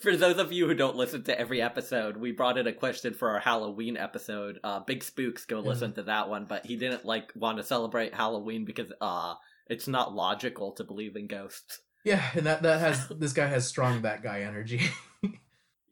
For 0.00 0.16
those 0.16 0.38
of 0.38 0.52
you 0.52 0.66
who 0.66 0.74
don't 0.74 0.96
listen 0.96 1.22
to 1.24 1.38
every 1.38 1.60
episode, 1.60 2.16
we 2.16 2.32
brought 2.32 2.56
in 2.56 2.66
a 2.66 2.72
question 2.72 3.12
for 3.12 3.30
our 3.30 3.40
Halloween 3.40 3.98
episode. 3.98 4.58
Uh, 4.64 4.80
Big 4.80 5.02
Spooks, 5.02 5.44
go 5.44 5.60
listen 5.60 5.92
to 5.94 6.04
that 6.04 6.30
one. 6.30 6.46
But 6.48 6.64
he 6.64 6.76
didn't 6.76 7.04
like 7.04 7.32
want 7.34 7.58
to 7.58 7.64
celebrate 7.64 8.14
Halloween 8.14 8.64
because 8.64 8.90
uh, 9.02 9.34
it's 9.68 9.88
not 9.88 10.14
logical 10.14 10.72
to 10.72 10.84
believe 10.84 11.16
in 11.16 11.26
ghosts. 11.26 11.80
Yeah, 12.04 12.22
and 12.34 12.46
that 12.46 12.62
that 12.62 12.80
has 12.80 13.08
this 13.10 13.32
guy 13.32 13.46
has 13.46 13.66
strong 13.66 14.02
that 14.02 14.22
guy 14.22 14.40
energy. 14.40 14.82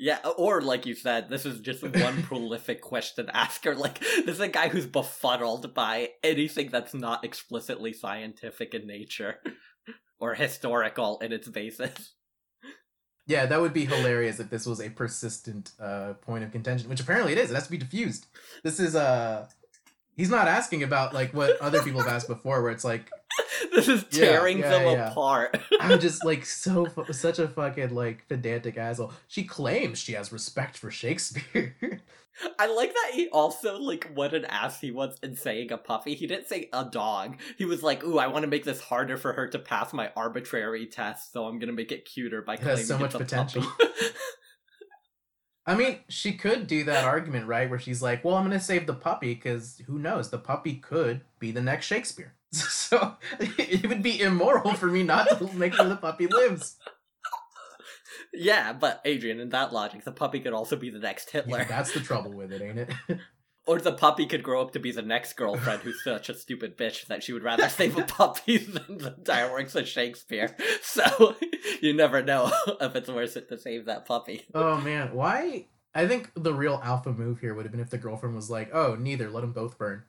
Yeah, 0.01 0.19
or 0.37 0.61
like 0.61 0.87
you 0.87 0.95
said, 0.95 1.29
this 1.29 1.45
is 1.45 1.59
just 1.59 1.83
one 1.83 2.23
prolific 2.23 2.81
question 2.81 3.29
asker. 3.35 3.75
Like, 3.75 3.99
this 3.99 4.29
is 4.37 4.41
a 4.41 4.47
guy 4.47 4.69
who's 4.69 4.87
befuddled 4.87 5.75
by 5.75 6.11
anything 6.23 6.69
that's 6.71 6.95
not 6.95 7.25
explicitly 7.25 7.93
scientific 7.93 8.75
in 8.75 8.87
nature 8.87 9.41
or 10.21 10.35
historical 10.35 11.19
in 11.19 11.33
its 11.33 11.49
basis. 11.49 12.13
Yeah, 13.27 13.47
that 13.47 13.61
would 13.61 13.75
be 13.75 13.87
hilarious 13.87 14.39
if 14.39 14.51
this 14.51 14.67
was 14.67 14.81
a 14.81 14.89
persistent 14.89 15.73
uh, 15.81 16.15
point 16.15 16.45
of 16.45 16.53
contention, 16.53 16.89
which 16.89 17.01
apparently 17.01 17.33
it 17.33 17.39
is. 17.39 17.51
It 17.51 17.55
has 17.55 17.65
to 17.65 17.71
be 17.71 17.77
diffused. 17.77 18.27
This 18.63 18.79
is 18.79 18.95
uh 18.95 19.49
he's 20.17 20.31
not 20.31 20.49
asking 20.49 20.85
about 20.85 21.13
like 21.13 21.35
what 21.35 21.61
other 21.61 21.83
people 21.83 22.01
have 22.01 22.09
asked 22.09 22.29
before, 22.29 22.63
where 22.63 22.71
it's 22.71 22.85
like 22.85 23.11
This 23.75 23.89
is 23.89 24.05
tearing 24.05 24.59
yeah, 24.59 24.71
them 24.71 24.83
yeah. 24.87 25.11
apart. 25.11 25.61
I'm 25.81 26.01
just 26.01 26.25
like 26.25 26.45
so 26.45 26.87
such 27.11 27.39
a 27.39 27.49
fucking 27.49 27.95
like 27.95 28.27
pedantic 28.29 28.77
asshole. 28.77 29.13
She 29.27 29.45
claims 29.45 29.99
she 29.99 30.13
has 30.13 30.33
respect 30.33 30.79
for 30.79 30.91
Shakespeare. 30.91 31.75
I 32.59 32.67
like 32.73 32.93
that 32.93 33.11
he 33.15 33.29
also 33.31 33.79
like 33.79 34.11
what 34.15 34.33
an 34.33 34.45
ass 34.45 34.81
he 34.81 34.93
was 34.93 35.19
in 35.23 35.35
saying 35.35 35.73
a 35.73 35.77
puppy. 35.77 36.15
He 36.15 36.27
didn't 36.27 36.49
say 36.49 36.69
a 36.73 36.85
dog. 36.85 37.37
He 37.57 37.65
was 37.65 37.83
like, 37.83 38.05
"Ooh, 38.05 38.19
I 38.19 38.29
want 38.29 38.45
to 38.45 38.49
make 38.49 38.65
this 38.65 38.81
harder 38.81 39.17
for 39.17 39.33
her 39.33 39.49
to 39.49 39.59
pass 39.59 39.93
my 39.93 40.13
arbitrary 40.17 40.87
test, 40.87 41.33
so 41.33 41.47
I'm 41.47 41.59
gonna 41.59 41.73
make 41.73 41.91
it 41.91 42.05
cuter 42.05 42.43
by 42.43 42.55
It 42.55 42.61
claiming 42.61 42.79
has 42.79 42.87
so 42.87 42.99
much 42.99 43.13
potential. 43.13 43.63
puppy." 43.63 43.85
I 45.67 45.75
mean, 45.75 45.99
she 46.09 46.33
could 46.33 46.67
do 46.67 46.85
that 46.85 47.05
argument, 47.05 47.47
right? 47.47 47.69
Where 47.69 47.79
she's 47.79 48.01
like, 48.01 48.25
"Well, 48.25 48.37
I'm 48.37 48.45
gonna 48.45 48.61
save 48.61 48.87
the 48.87 48.95
puppy 48.95 49.35
because 49.35 49.83
who 49.87 49.99
knows? 49.99 50.31
The 50.31 50.39
puppy 50.39 50.77
could 50.77 51.23
be 51.41 51.51
the 51.51 51.61
next 51.61 51.87
Shakespeare." 51.87 52.35
So 52.89 53.17
it 53.39 53.87
would 53.89 54.03
be 54.03 54.21
immoral 54.21 54.73
for 54.73 54.87
me 54.87 55.03
not 55.03 55.29
to 55.39 55.53
make 55.53 55.75
sure 55.75 55.87
the 55.89 55.97
puppy 55.97 56.27
lives. 56.27 56.77
yeah, 58.33 58.73
but 58.73 59.01
Adrian, 59.05 59.41
in 59.41 59.51
that 59.51 59.73
logic, 59.73 60.05
the 60.05 60.13
puppy 60.13 60.41
could 60.41 60.53
also 60.53 60.77
be 60.77 60.91
the 60.91 60.99
next 60.99 61.31
Hitler, 61.31 61.59
Yeah, 61.59 61.65
that's 61.65 61.93
the 61.93 62.01
trouble 62.01 62.33
with 62.33 62.53
it, 62.53 62.63
ain't 62.63 62.79
it? 62.79 62.91
or 63.67 63.79
the 63.79 63.93
puppy 63.93 64.25
could 64.27 64.43
grow 64.43 64.63
up 64.63 64.73
to 64.73 64.81
be 64.81 64.91
the 64.93 65.03
next 65.03 65.35
girlfriend 65.35 65.83
who's 65.83 66.03
such 66.03 66.31
a 66.31 66.35
stupid 66.35 66.77
bitch 66.79 67.07
that 67.07 67.23
she 67.23 67.35
would 67.35 67.43
rather 67.45 67.69
save 67.69 67.99
a 67.99 68.03
puppy 68.03 68.57
than 68.59 68.97
the 68.99 69.15
entire 69.19 69.53
works 69.53 69.75
of 69.75 69.87
Shakespeare. 69.87 70.57
So 70.83 71.37
you 71.83 71.93
never 71.93 72.23
know 72.23 72.51
if 72.81 72.97
it's 72.97 73.11
worth 73.11 73.37
it 73.37 73.49
to 73.51 73.59
save 73.59 73.85
that 73.85 74.07
puppy. 74.07 74.47
oh 74.55 74.81
man, 74.81 75.13
why? 75.13 75.67
I 75.95 76.07
think 76.07 76.31
the 76.35 76.55
real 76.55 76.81
alpha 76.83 77.13
move 77.13 77.41
here 77.41 77.55
would 77.55 77.65
have 77.65 77.73
been 77.73 77.81
if 77.81 77.91
the 77.91 77.99
girlfriend 77.99 78.35
was 78.37 78.51
like, 78.51 78.71
"Oh, 78.73 78.95
neither. 78.95 79.29
Let 79.31 79.41
them 79.41 79.53
both 79.53 79.77
burn." 79.79 80.05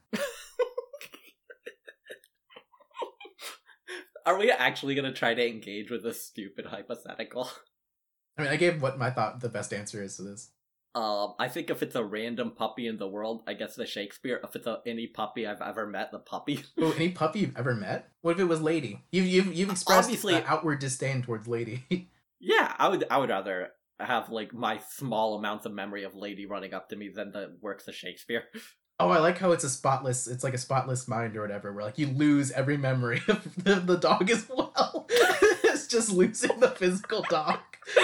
Are 4.30 4.38
we 4.38 4.52
actually 4.52 4.94
gonna 4.94 5.12
try 5.12 5.34
to 5.34 5.48
engage 5.50 5.90
with 5.90 6.04
this 6.04 6.24
stupid 6.24 6.68
hypothetical? 6.68 7.50
I 8.38 8.44
mean, 8.44 8.52
I 8.52 8.58
gave 8.58 8.80
what 8.80 9.00
my 9.00 9.10
thought 9.10 9.40
the 9.40 9.50
best 9.50 9.74
answer 9.74 10.04
is 10.04 10.18
to 10.18 10.22
this. 10.22 10.52
Um, 10.94 11.34
I 11.40 11.48
think 11.48 11.72
if 11.72 11.82
it's 11.82 11.96
a 11.96 12.04
random 12.04 12.52
puppy 12.52 12.86
in 12.86 12.98
the 12.98 13.08
world, 13.08 13.42
I 13.48 13.56
guess 13.56 13.74
the 13.76 13.88
Shakespeare. 13.88 14.40
If 14.44 14.56
it's 14.56 14.68
a, 14.68 14.82
any 14.86 15.08
puppy 15.08 15.48
I've 15.48 15.64
ever 15.64 15.88
met, 15.88 16.12
the 16.12 16.20
puppy. 16.20 16.64
Oh, 16.80 16.92
any 16.92 17.10
puppy 17.10 17.40
you've 17.40 17.58
ever 17.58 17.74
met? 17.74 18.12
What 18.22 18.34
if 18.34 18.40
it 18.40 18.44
was 18.44 18.62
Lady? 18.62 19.04
You've 19.12 19.26
you've, 19.26 19.52
you've 19.52 19.72
expressed 19.72 20.04
Obviously- 20.04 20.36
uh, 20.36 20.44
outward 20.46 20.78
disdain 20.78 21.24
towards 21.24 21.48
Lady. 21.48 21.86
yeah, 22.40 22.76
I 22.78 22.88
would. 22.88 23.06
I 23.10 23.18
would 23.18 23.32
rather 23.32 23.70
have 24.00 24.30
like 24.30 24.54
my 24.54 24.80
small 24.92 25.40
amounts 25.40 25.66
of 25.66 25.72
memory 25.72 26.04
of 26.04 26.14
Lady 26.14 26.46
running 26.46 26.76
up 26.76 26.90
to 26.90 26.96
me 26.96 27.10
than 27.10 27.32
the 27.32 27.58
works 27.62 27.88
of 27.88 27.96
Shakespeare. 27.96 28.44
Oh, 29.00 29.10
I 29.10 29.20
like 29.20 29.38
how 29.38 29.52
it's 29.52 29.64
a 29.64 29.70
spotless. 29.70 30.28
It's 30.28 30.44
like 30.44 30.54
a 30.54 30.58
spotless 30.58 31.08
mind 31.08 31.38
or 31.38 31.42
whatever, 31.42 31.72
where 31.72 31.86
like 31.86 31.98
you 31.98 32.08
lose 32.08 32.52
every 32.52 32.78
memory 32.78 33.22
of 33.28 33.64
the, 33.64 33.76
the 33.76 33.98
dog 33.98 34.30
as 34.30 34.48
well. 34.50 35.08
it's 35.10 35.88
just 35.88 36.12
losing 36.12 36.60
the 36.60 36.70
physical 36.70 37.24
dog. 37.30 37.60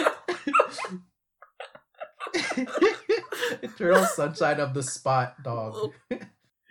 Eternal 3.61 4.05
sunshine 4.05 4.59
of 4.59 4.73
the 4.73 4.83
spot 4.83 5.41
dog. 5.43 5.91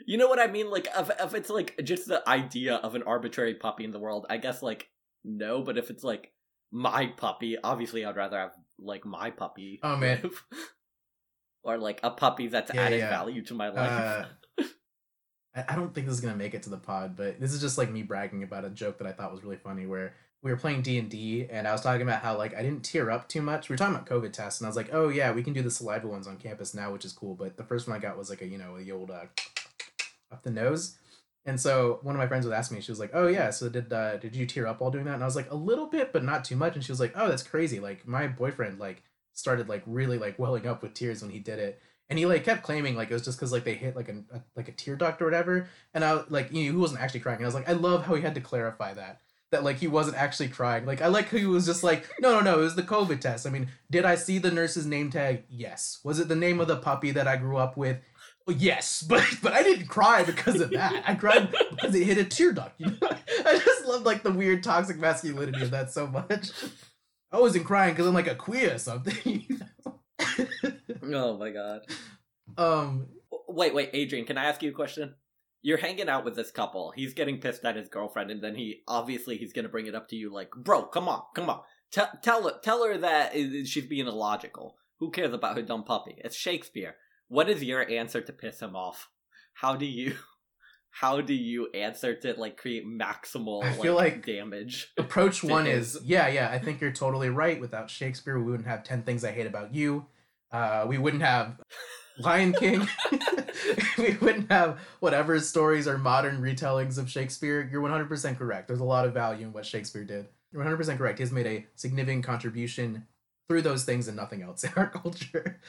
You 0.06 0.18
know 0.18 0.28
what 0.28 0.38
I 0.38 0.48
mean? 0.48 0.70
Like, 0.70 0.88
if, 0.96 1.10
if 1.20 1.34
it's 1.34 1.50
like 1.50 1.80
just 1.82 2.08
the 2.08 2.26
idea 2.28 2.76
of 2.76 2.94
an 2.94 3.02
arbitrary 3.04 3.54
puppy 3.54 3.84
in 3.84 3.90
the 3.90 3.98
world, 3.98 4.26
I 4.28 4.38
guess 4.38 4.62
like 4.62 4.88
no. 5.24 5.62
But 5.62 5.78
if 5.78 5.90
it's 5.90 6.04
like 6.04 6.32
my 6.72 7.06
puppy, 7.06 7.56
obviously 7.62 8.04
I'd 8.04 8.16
rather 8.16 8.38
have 8.38 8.52
like 8.78 9.04
my 9.04 9.30
puppy. 9.30 9.80
Oh, 9.82 9.96
man. 9.96 10.30
Or 11.64 11.78
like 11.78 12.00
a 12.02 12.10
puppy 12.10 12.46
that's 12.46 12.70
Yeah, 12.72 12.82
added 12.82 12.98
yeah. 13.00 13.10
value 13.10 13.42
to 13.42 13.54
my 13.54 13.68
life. 13.70 14.26
Uh, 14.58 14.62
I 15.56 15.64
I 15.70 15.76
don't 15.76 15.94
think 15.94 16.06
this 16.06 16.14
is 16.14 16.20
gonna 16.20 16.36
make 16.36 16.54
it 16.54 16.62
to 16.64 16.70
the 16.70 16.76
pod, 16.76 17.16
but 17.16 17.40
this 17.40 17.52
is 17.52 17.60
just 17.60 17.78
like 17.78 17.90
me 17.90 18.02
bragging 18.02 18.42
about 18.42 18.64
a 18.64 18.70
joke 18.70 18.98
that 18.98 19.06
I 19.06 19.12
thought 19.12 19.32
was 19.32 19.42
really 19.42 19.56
funny. 19.56 19.86
Where 19.86 20.14
we 20.42 20.50
were 20.50 20.56
playing 20.58 20.82
D 20.82 20.98
and 20.98 21.10
D, 21.10 21.46
and 21.50 21.66
I 21.66 21.72
was 21.72 21.80
talking 21.80 22.02
about 22.02 22.20
how 22.20 22.36
like 22.36 22.54
I 22.54 22.62
didn't 22.62 22.84
tear 22.84 23.10
up 23.10 23.28
too 23.28 23.40
much. 23.40 23.68
We 23.68 23.72
were 23.72 23.78
talking 23.78 23.94
about 23.94 24.06
COVID 24.06 24.32
tests, 24.32 24.60
and 24.60 24.66
I 24.66 24.68
was 24.68 24.76
like, 24.76 24.90
"Oh 24.92 25.08
yeah, 25.08 25.32
we 25.32 25.42
can 25.42 25.54
do 25.54 25.62
the 25.62 25.70
saliva 25.70 26.06
ones 26.06 26.26
on 26.26 26.36
campus 26.36 26.74
now, 26.74 26.92
which 26.92 27.04
is 27.04 27.12
cool." 27.12 27.34
But 27.34 27.56
the 27.56 27.64
first 27.64 27.88
one 27.88 27.96
I 27.96 28.00
got 28.00 28.18
was 28.18 28.30
like 28.30 28.42
a 28.42 28.46
you 28.46 28.58
know 28.58 28.78
the 28.78 28.92
old 28.92 29.10
uh, 29.10 29.24
up 30.32 30.42
the 30.42 30.50
nose. 30.50 30.98
And 31.46 31.60
so 31.60 31.98
one 32.02 32.14
of 32.14 32.18
my 32.18 32.26
friends 32.26 32.46
would 32.46 32.54
ask 32.54 32.72
me, 32.72 32.80
she 32.80 32.90
was 32.90 32.98
like, 33.00 33.10
"Oh 33.14 33.26
yeah, 33.26 33.50
so 33.50 33.68
did 33.68 33.92
uh, 33.92 34.16
did 34.16 34.34
you 34.34 34.46
tear 34.46 34.66
up 34.66 34.80
while 34.80 34.90
doing 34.90 35.04
that?" 35.04 35.14
And 35.14 35.22
I 35.22 35.26
was 35.26 35.36
like, 35.36 35.50
"A 35.50 35.56
little 35.56 35.86
bit, 35.86 36.12
but 36.12 36.24
not 36.24 36.44
too 36.44 36.56
much." 36.56 36.74
And 36.74 36.84
she 36.84 36.92
was 36.92 37.00
like, 37.00 37.12
"Oh, 37.14 37.28
that's 37.28 37.42
crazy! 37.42 37.80
Like 37.80 38.06
my 38.06 38.26
boyfriend 38.26 38.78
like 38.78 39.02
started 39.34 39.68
like 39.68 39.82
really 39.86 40.18
like 40.18 40.38
welling 40.38 40.66
up 40.66 40.82
with 40.82 40.94
tears 40.94 41.22
when 41.22 41.30
he 41.30 41.38
did 41.38 41.58
it." 41.58 41.80
and 42.08 42.18
he 42.18 42.26
like 42.26 42.44
kept 42.44 42.62
claiming 42.62 42.96
like 42.96 43.10
it 43.10 43.14
was 43.14 43.24
just 43.24 43.38
because 43.38 43.52
like 43.52 43.64
they 43.64 43.74
hit 43.74 43.96
like 43.96 44.08
a, 44.08 44.16
a 44.32 44.42
like 44.56 44.68
a 44.68 44.72
tear 44.72 44.96
duct 44.96 45.22
or 45.22 45.24
whatever. 45.24 45.68
And 45.92 46.04
i 46.04 46.22
like 46.28 46.52
you 46.52 46.64
know 46.64 46.72
he 46.72 46.76
wasn't 46.76 47.00
actually 47.00 47.20
crying. 47.20 47.36
And 47.36 47.44
i 47.44 47.48
was 47.48 47.54
like 47.54 47.68
i 47.68 47.72
love 47.72 48.06
how 48.06 48.14
he 48.14 48.22
had 48.22 48.34
to 48.34 48.40
clarify 48.40 48.94
that 48.94 49.20
that 49.50 49.64
like 49.64 49.76
he 49.76 49.86
wasn't 49.86 50.16
actually 50.16 50.48
crying. 50.48 50.84
Like 50.84 51.02
i 51.02 51.06
like 51.06 51.28
how 51.30 51.38
he 51.38 51.46
was 51.46 51.66
just 51.66 51.82
like 51.82 52.08
no 52.20 52.32
no 52.32 52.40
no 52.40 52.60
it 52.60 52.62
was 52.62 52.76
the 52.76 52.82
covid 52.82 53.20
test. 53.20 53.46
I 53.46 53.50
mean 53.50 53.68
did 53.90 54.04
i 54.04 54.14
see 54.14 54.38
the 54.38 54.50
nurse's 54.50 54.86
name 54.86 55.10
tag? 55.10 55.44
Yes. 55.48 56.00
Was 56.04 56.18
it 56.18 56.28
the 56.28 56.36
name 56.36 56.60
of 56.60 56.68
the 56.68 56.76
puppy 56.76 57.10
that 57.12 57.28
i 57.28 57.36
grew 57.36 57.56
up 57.56 57.76
with? 57.76 57.98
Yes. 58.46 59.02
But 59.08 59.24
but 59.42 59.52
i 59.52 59.62
didn't 59.62 59.86
cry 59.86 60.24
because 60.24 60.60
of 60.60 60.70
that. 60.70 61.02
I 61.06 61.14
cried 61.14 61.50
because 61.70 61.94
it 61.94 62.04
hit 62.04 62.18
a 62.18 62.24
tear 62.24 62.52
duct 62.52 62.78
you 62.78 62.86
know? 62.86 62.96
I 63.46 63.58
just 63.64 63.86
love 63.86 64.02
like 64.02 64.22
the 64.22 64.32
weird 64.32 64.62
toxic 64.62 64.98
masculinity 64.98 65.62
of 65.62 65.70
that 65.70 65.90
so 65.90 66.06
much 66.06 66.50
i 67.34 67.38
wasn't 67.38 67.64
crying 67.66 67.92
because 67.92 68.06
i'm 68.06 68.14
like 68.14 68.26
a 68.26 68.34
queer 68.34 68.74
or 68.74 68.78
something 68.78 69.46
oh 71.12 71.36
my 71.36 71.50
god. 71.50 71.80
um 72.56 73.08
Wait, 73.48 73.74
wait, 73.74 73.90
Adrian, 73.92 74.24
can 74.24 74.36
I 74.36 74.46
ask 74.46 74.62
you 74.62 74.70
a 74.70 74.74
question? 74.74 75.14
You're 75.62 75.78
hanging 75.78 76.08
out 76.08 76.24
with 76.24 76.34
this 76.34 76.50
couple. 76.50 76.92
He's 76.96 77.14
getting 77.14 77.40
pissed 77.40 77.64
at 77.64 77.76
his 77.76 77.88
girlfriend, 77.88 78.30
and 78.32 78.42
then 78.42 78.56
he 78.56 78.82
obviously 78.88 79.36
he's 79.38 79.52
gonna 79.52 79.68
bring 79.68 79.86
it 79.86 79.94
up 79.94 80.08
to 80.08 80.16
you 80.16 80.32
like, 80.32 80.50
"Bro, 80.50 80.86
come 80.86 81.08
on, 81.08 81.22
come 81.34 81.48
on, 81.48 81.60
tell 81.92 82.10
tell 82.22 82.42
her 82.44 82.58
tell 82.62 82.84
her 82.84 82.98
that 82.98 83.32
she's 83.34 83.86
being 83.86 84.06
illogical. 84.08 84.76
Who 84.98 85.10
cares 85.10 85.32
about 85.32 85.56
her 85.56 85.62
dumb 85.62 85.84
puppy? 85.84 86.16
It's 86.18 86.36
Shakespeare. 86.36 86.96
What 87.28 87.48
is 87.48 87.62
your 87.62 87.88
answer 87.88 88.20
to 88.20 88.32
piss 88.32 88.60
him 88.60 88.74
off? 88.74 89.08
How 89.54 89.76
do 89.76 89.86
you 89.86 90.16
how 91.00 91.20
do 91.20 91.34
you 91.34 91.68
answer 91.74 92.14
to 92.14 92.34
like 92.34 92.56
create 92.56 92.86
maximal 92.86 93.64
I 93.64 93.72
feel 93.72 93.94
like- 93.94 94.24
damage? 94.24 94.92
approach 94.98 95.42
one 95.42 95.66
his- 95.66 95.96
is 95.96 96.02
yeah 96.04 96.28
yeah 96.28 96.48
i 96.50 96.58
think 96.58 96.80
you're 96.80 96.92
totally 96.92 97.28
right. 97.30 97.60
Without 97.60 97.90
shakespeare 97.90 98.38
we 98.38 98.50
wouldn't 98.50 98.68
have 98.68 98.84
10 98.84 99.02
things 99.02 99.24
i 99.24 99.32
hate 99.32 99.46
about 99.46 99.74
you. 99.74 100.06
Uh 100.52 100.84
we 100.88 100.98
wouldn't 100.98 101.22
have 101.22 101.60
lion 102.18 102.52
king. 102.52 102.86
We 103.96 104.16
wouldn't 104.20 104.50
have 104.50 104.80
whatever 105.00 105.38
stories 105.40 105.86
or 105.86 105.96
modern 105.96 106.42
retellings 106.42 106.98
of 106.98 107.08
shakespeare. 107.08 107.66
You're 107.70 107.80
100% 107.80 108.36
correct. 108.36 108.66
There's 108.68 108.80
a 108.80 108.84
lot 108.84 109.06
of 109.06 109.14
value 109.14 109.46
in 109.46 109.52
what 109.52 109.64
shakespeare 109.64 110.04
did. 110.04 110.26
You're 110.52 110.64
100% 110.64 110.98
correct. 110.98 111.20
He's 111.20 111.30
made 111.32 111.46
a 111.46 111.64
significant 111.76 112.24
contribution 112.24 113.06
through 113.48 113.62
those 113.62 113.84
things 113.84 114.08
and 114.08 114.16
nothing 114.16 114.42
else 114.42 114.64
in 114.64 114.72
our 114.76 114.88
culture 115.02 115.60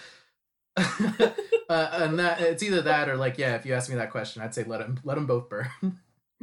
uh, 0.78 1.90
and 1.94 2.20
that 2.20 2.42
it's 2.42 2.62
either 2.64 2.82
that 2.82 3.08
or 3.10 3.16
like 3.16 3.38
yeah 3.38 3.56
if 3.56 3.66
you 3.66 3.74
ask 3.74 3.90
me 3.90 3.96
that 3.96 4.12
question 4.12 4.42
i'd 4.42 4.54
say 4.54 4.64
let 4.64 4.82
him 4.82 5.00
let 5.04 5.16
them 5.16 5.26
both 5.26 5.50
burn 5.50 5.70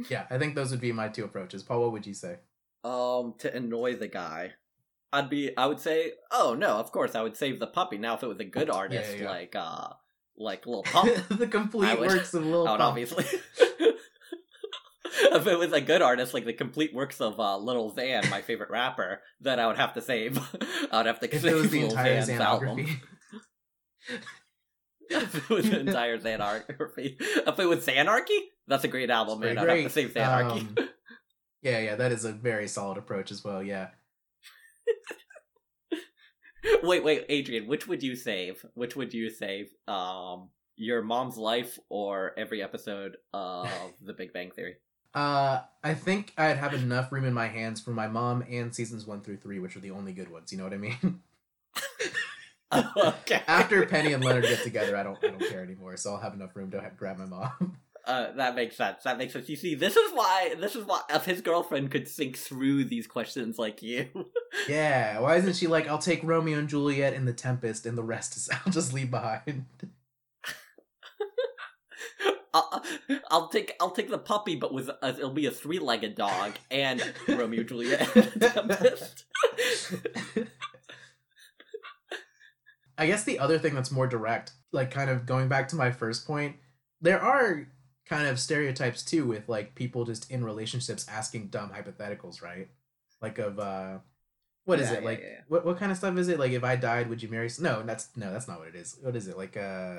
yeah 0.09 0.25
i 0.29 0.37
think 0.37 0.55
those 0.55 0.71
would 0.71 0.81
be 0.81 0.91
my 0.91 1.07
two 1.07 1.23
approaches 1.23 1.61
paul 1.63 1.81
what 1.81 1.91
would 1.91 2.05
you 2.07 2.13
say 2.13 2.37
um 2.83 3.33
to 3.37 3.53
annoy 3.55 3.95
the 3.95 4.07
guy 4.07 4.51
i'd 5.13 5.29
be 5.29 5.55
i 5.57 5.65
would 5.65 5.79
say 5.79 6.13
oh 6.31 6.55
no 6.57 6.77
of 6.77 6.91
course 6.91 7.13
i 7.15 7.21
would 7.21 7.37
save 7.37 7.59
the 7.59 7.67
puppy 7.67 7.97
now 7.97 8.15
if 8.15 8.23
it 8.23 8.27
was 8.27 8.39
a 8.39 8.45
good 8.45 8.69
artist 8.69 9.17
yeah. 9.19 9.29
like 9.29 9.55
uh 9.55 9.89
like 10.35 10.65
little 10.65 10.83
pump 10.91 11.11
the 11.29 11.47
complete 11.47 11.99
would- 11.99 12.09
works 12.09 12.33
of 12.33 12.43
i 12.47 12.49
would 12.49 12.65
Pump. 12.65 12.81
obviously 12.81 13.25
if 15.25 15.45
it 15.47 15.59
was 15.59 15.71
a 15.71 15.81
good 15.81 16.01
artist 16.01 16.33
like 16.33 16.45
the 16.45 16.53
complete 16.53 16.93
works 16.93 17.21
of 17.21 17.39
uh 17.39 17.55
little 17.57 17.91
Xan, 17.93 18.29
my 18.31 18.41
favorite 18.41 18.71
rapper 18.71 19.21
then 19.39 19.59
i 19.59 19.67
would 19.67 19.77
have 19.77 19.93
to 19.93 20.01
save 20.01 20.39
i 20.91 20.97
would 20.97 21.05
have 21.05 21.19
to 21.19 21.33
If 21.33 21.41
save 21.43 21.51
it 21.53 21.55
was 21.55 21.69
the 21.69 21.85
entire 21.85 22.19
Xan's 22.21 22.39
album. 22.41 22.87
If 25.09 25.47
the 25.47 25.79
entire 25.81 26.17
Xanarchy. 26.17 26.65
If 27.19 27.59
it 27.59 27.65
was 27.65 27.85
Xanarchy, 27.85 28.39
that's 28.67 28.83
a 28.83 28.87
great 28.87 29.09
album, 29.09 29.41
man. 29.41 29.57
I'd 29.57 29.69
have 29.69 29.83
to 29.83 29.89
save 29.89 30.13
Xanarchy. 30.13 30.61
Um, 30.61 30.89
yeah, 31.61 31.79
yeah, 31.79 31.95
that 31.95 32.11
is 32.11 32.25
a 32.25 32.31
very 32.31 32.67
solid 32.67 32.97
approach 32.97 33.29
as 33.31 33.43
well. 33.43 33.61
Yeah. 33.61 33.89
wait, 36.83 37.03
wait, 37.03 37.25
Adrian, 37.29 37.67
which 37.67 37.87
would 37.87 38.01
you 38.01 38.15
save? 38.15 38.65
Which 38.73 38.95
would 38.95 39.13
you 39.13 39.29
save? 39.29 39.71
Um, 39.87 40.49
your 40.75 41.01
mom's 41.03 41.37
life 41.37 41.77
or 41.89 42.31
every 42.37 42.63
episode 42.63 43.17
of 43.33 43.69
The 44.01 44.13
Big 44.13 44.33
Bang 44.33 44.51
Theory? 44.51 44.75
Uh, 45.13 45.61
I 45.83 45.93
think 45.93 46.33
I'd 46.37 46.57
have 46.57 46.73
enough 46.73 47.11
room 47.11 47.25
in 47.25 47.33
my 47.33 47.47
hands 47.47 47.79
for 47.79 47.91
my 47.91 48.07
mom 48.07 48.43
and 48.49 48.73
seasons 48.73 49.05
one 49.05 49.21
through 49.21 49.37
three, 49.37 49.59
which 49.59 49.75
are 49.75 49.81
the 49.81 49.91
only 49.91 50.11
good 50.11 50.31
ones. 50.31 50.51
You 50.51 50.57
know 50.57 50.63
what 50.63 50.73
I 50.73 50.77
mean? 50.77 51.21
Okay. 52.97 53.41
After 53.47 53.85
Penny 53.85 54.13
and 54.13 54.23
Leonard 54.23 54.43
get 54.43 54.63
together, 54.63 54.97
I 54.97 55.03
don't, 55.03 55.17
I 55.23 55.27
don't 55.27 55.49
care 55.49 55.63
anymore. 55.63 55.97
So 55.97 56.11
I'll 56.11 56.19
have 56.19 56.33
enough 56.33 56.55
room 56.55 56.71
to 56.71 56.81
have, 56.81 56.97
grab 56.97 57.17
my 57.17 57.25
mom. 57.25 57.77
Uh, 58.05 58.33
that 58.33 58.53
makes 58.53 58.75
sense. 58.75 59.03
That 59.03 59.17
makes 59.17 59.31
sense. 59.31 59.47
You 59.47 59.55
see, 59.55 59.75
this 59.75 59.95
is 59.95 60.11
why. 60.11 60.55
This 60.59 60.75
is 60.75 60.83
why. 60.83 61.01
If 61.09 61.23
his 61.23 61.39
girlfriend 61.39 61.89
could 61.89 62.07
think 62.07 62.37
through 62.37 62.83
these 62.85 63.07
questions 63.07 63.57
like 63.57 63.81
you, 63.81 64.09
yeah. 64.67 65.19
Why 65.19 65.37
isn't 65.37 65.55
she 65.55 65.67
like, 65.67 65.87
I'll 65.87 65.99
take 65.99 66.21
Romeo 66.21 66.59
and 66.59 66.67
Juliet 66.67 67.13
and 67.13 67.25
The 67.25 67.33
Tempest, 67.33 67.85
and 67.85 67.97
the 67.97 68.03
rest 68.03 68.35
is 68.35 68.49
I'll 68.65 68.73
just 68.73 68.93
leave 68.93 69.09
behind. 69.09 69.65
I'll, 72.53 72.83
I'll 73.31 73.47
take 73.47 73.73
I'll 73.79 73.91
take 73.91 74.09
the 74.09 74.17
puppy, 74.17 74.57
but 74.57 74.73
with 74.73 74.89
a, 74.89 75.09
it'll 75.09 75.31
be 75.31 75.45
a 75.45 75.51
three 75.51 75.79
legged 75.79 76.15
dog 76.15 76.51
and 76.69 77.01
Romeo 77.27 77.63
Juliet. 77.63 78.05
And 83.03 83.11
the 83.11 83.23
Tempest. 83.23 83.23
I 83.23 83.23
guess 83.23 83.23
the 83.23 83.39
other 83.39 83.59
thing 83.59 83.75
that's 83.75 83.91
more 83.91 84.07
direct, 84.07 84.51
like 84.71 84.91
kind 84.91 85.09
of 85.09 85.25
going 85.25 85.47
back 85.49 85.67
to 85.69 85.75
my 85.75 85.91
first 85.91 86.25
point, 86.27 86.57
there 87.01 87.21
are 87.21 87.67
kind 88.05 88.27
of 88.27 88.39
stereotypes 88.39 89.03
too 89.03 89.25
with 89.25 89.49
like 89.49 89.75
people 89.75 90.05
just 90.05 90.29
in 90.31 90.43
relationships 90.43 91.05
asking 91.09 91.47
dumb 91.47 91.71
hypotheticals, 91.71 92.41
right? 92.41 92.69
Like 93.21 93.39
of 93.39 93.59
uh 93.59 93.99
what 94.65 94.79
is 94.79 94.91
Yeah, 94.91 94.97
it? 94.97 95.03
yeah, 95.03 95.05
Like 95.05 95.21
yeah, 95.21 95.27
yeah. 95.29 95.41
what 95.47 95.65
what 95.65 95.77
kind 95.77 95.91
of 95.91 95.97
stuff 95.97 96.17
is 96.17 96.27
it? 96.29 96.39
Like 96.39 96.51
if 96.53 96.63
I 96.63 96.75
died, 96.75 97.09
would 97.09 97.21
you 97.23 97.29
marry 97.29 97.49
No, 97.59 97.83
that's 97.83 98.09
no, 98.15 98.31
that's 98.31 98.47
not 98.47 98.59
what 98.59 98.69
it 98.69 98.75
is. 98.75 98.97
What 99.01 99.15
is 99.15 99.27
it? 99.27 99.37
Like 99.37 99.57
uh 99.57 99.95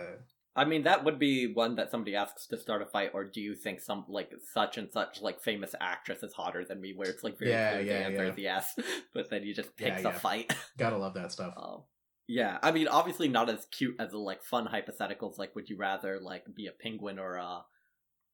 I 0.56 0.64
mean, 0.64 0.84
that 0.84 1.02
would 1.04 1.18
be 1.18 1.52
one 1.52 1.74
that 1.76 1.90
somebody 1.90 2.14
asks 2.14 2.46
to 2.46 2.56
start 2.58 2.80
a 2.80 2.86
fight, 2.86 3.10
or 3.12 3.24
do 3.24 3.40
you 3.40 3.54
think 3.56 3.80
some 3.80 4.04
like 4.08 4.32
such 4.52 4.78
and 4.78 4.88
such 4.92 5.20
like 5.20 5.40
famous 5.42 5.74
actress 5.80 6.22
is 6.22 6.32
hotter 6.32 6.64
than 6.64 6.80
me? 6.80 6.92
Where 6.94 7.08
it's 7.10 7.24
like 7.24 7.38
very 7.38 7.50
Yeah, 7.50 7.70
clear 7.70 7.84
the 7.84 7.90
yeah, 7.90 8.06
answer 8.06 8.24
yeah. 8.24 8.30
is 8.32 8.38
yes, 8.38 8.78
but 9.14 9.30
then 9.30 9.42
you 9.42 9.52
just 9.52 9.76
pick 9.76 9.94
Yeah, 9.94 9.98
the 9.98 10.10
yeah. 10.10 10.18
fight. 10.18 10.52
gotta 10.78 10.96
love 10.96 11.14
that 11.14 11.32
stuff. 11.32 11.54
Um, 11.56 11.82
yeah, 12.26 12.58
I 12.62 12.72
mean, 12.72 12.88
obviously 12.88 13.28
not 13.28 13.48
as 13.50 13.66
cute 13.70 13.96
as 13.98 14.10
the 14.12 14.18
like 14.18 14.42
fun 14.42 14.66
hypotheticals. 14.66 15.38
Like, 15.38 15.54
would 15.54 15.68
you 15.68 15.76
rather 15.76 16.18
like 16.20 16.44
be 16.54 16.66
a 16.66 16.72
penguin 16.72 17.18
or 17.18 17.36
a 17.36 17.64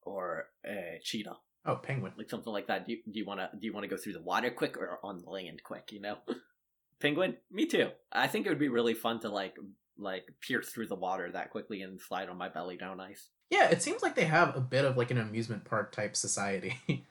or 0.03 0.47
a 0.65 0.99
cheetah, 1.03 1.37
Oh, 1.67 1.77
penguin. 1.77 2.13
like 2.17 2.31
something 2.31 2.53
like 2.53 2.69
that? 2.69 2.87
Do 2.87 2.93
you, 2.93 2.99
do 3.11 3.19
you 3.19 3.25
want 3.27 3.41
to 3.41 3.51
do 3.59 3.67
you 3.67 3.73
want 3.73 3.85
to 3.85 3.89
go 3.89 3.97
through 4.01 4.15
the 4.15 4.23
water 4.23 4.51
quick 4.51 4.77
or 4.77 4.99
on 5.03 5.19
the 5.23 5.29
land 5.31 5.63
quick? 5.65 5.91
You 5.93 6.01
know, 6.01 6.17
penguin. 7.01 7.37
Me 7.51 7.67
too. 7.67 7.91
I 8.13 8.27
think 8.27 8.47
it 8.47 8.49
would 8.49 8.59
be 8.59 8.69
really 8.69 8.95
fun 8.95 9.21
to 9.21 9.29
like 9.29 9.57
like 9.99 10.27
pierce 10.41 10.69
through 10.71 10.87
the 10.87 10.95
water 10.95 11.31
that 11.31 11.51
quickly 11.51 11.83
and 11.83 12.01
slide 12.01 12.29
on 12.29 12.39
my 12.39 12.49
belly 12.49 12.77
down 12.77 13.01
ice. 13.01 13.29
Yeah, 13.51 13.69
it 13.69 13.83
seems 13.83 14.01
like 14.03 14.15
they 14.15 14.25
have 14.25 14.57
a 14.57 14.61
bit 14.61 14.85
of 14.85 14.97
like 14.97 15.11
an 15.11 15.19
amusement 15.19 15.65
park 15.65 15.93
type 15.93 16.17
society. 16.17 16.79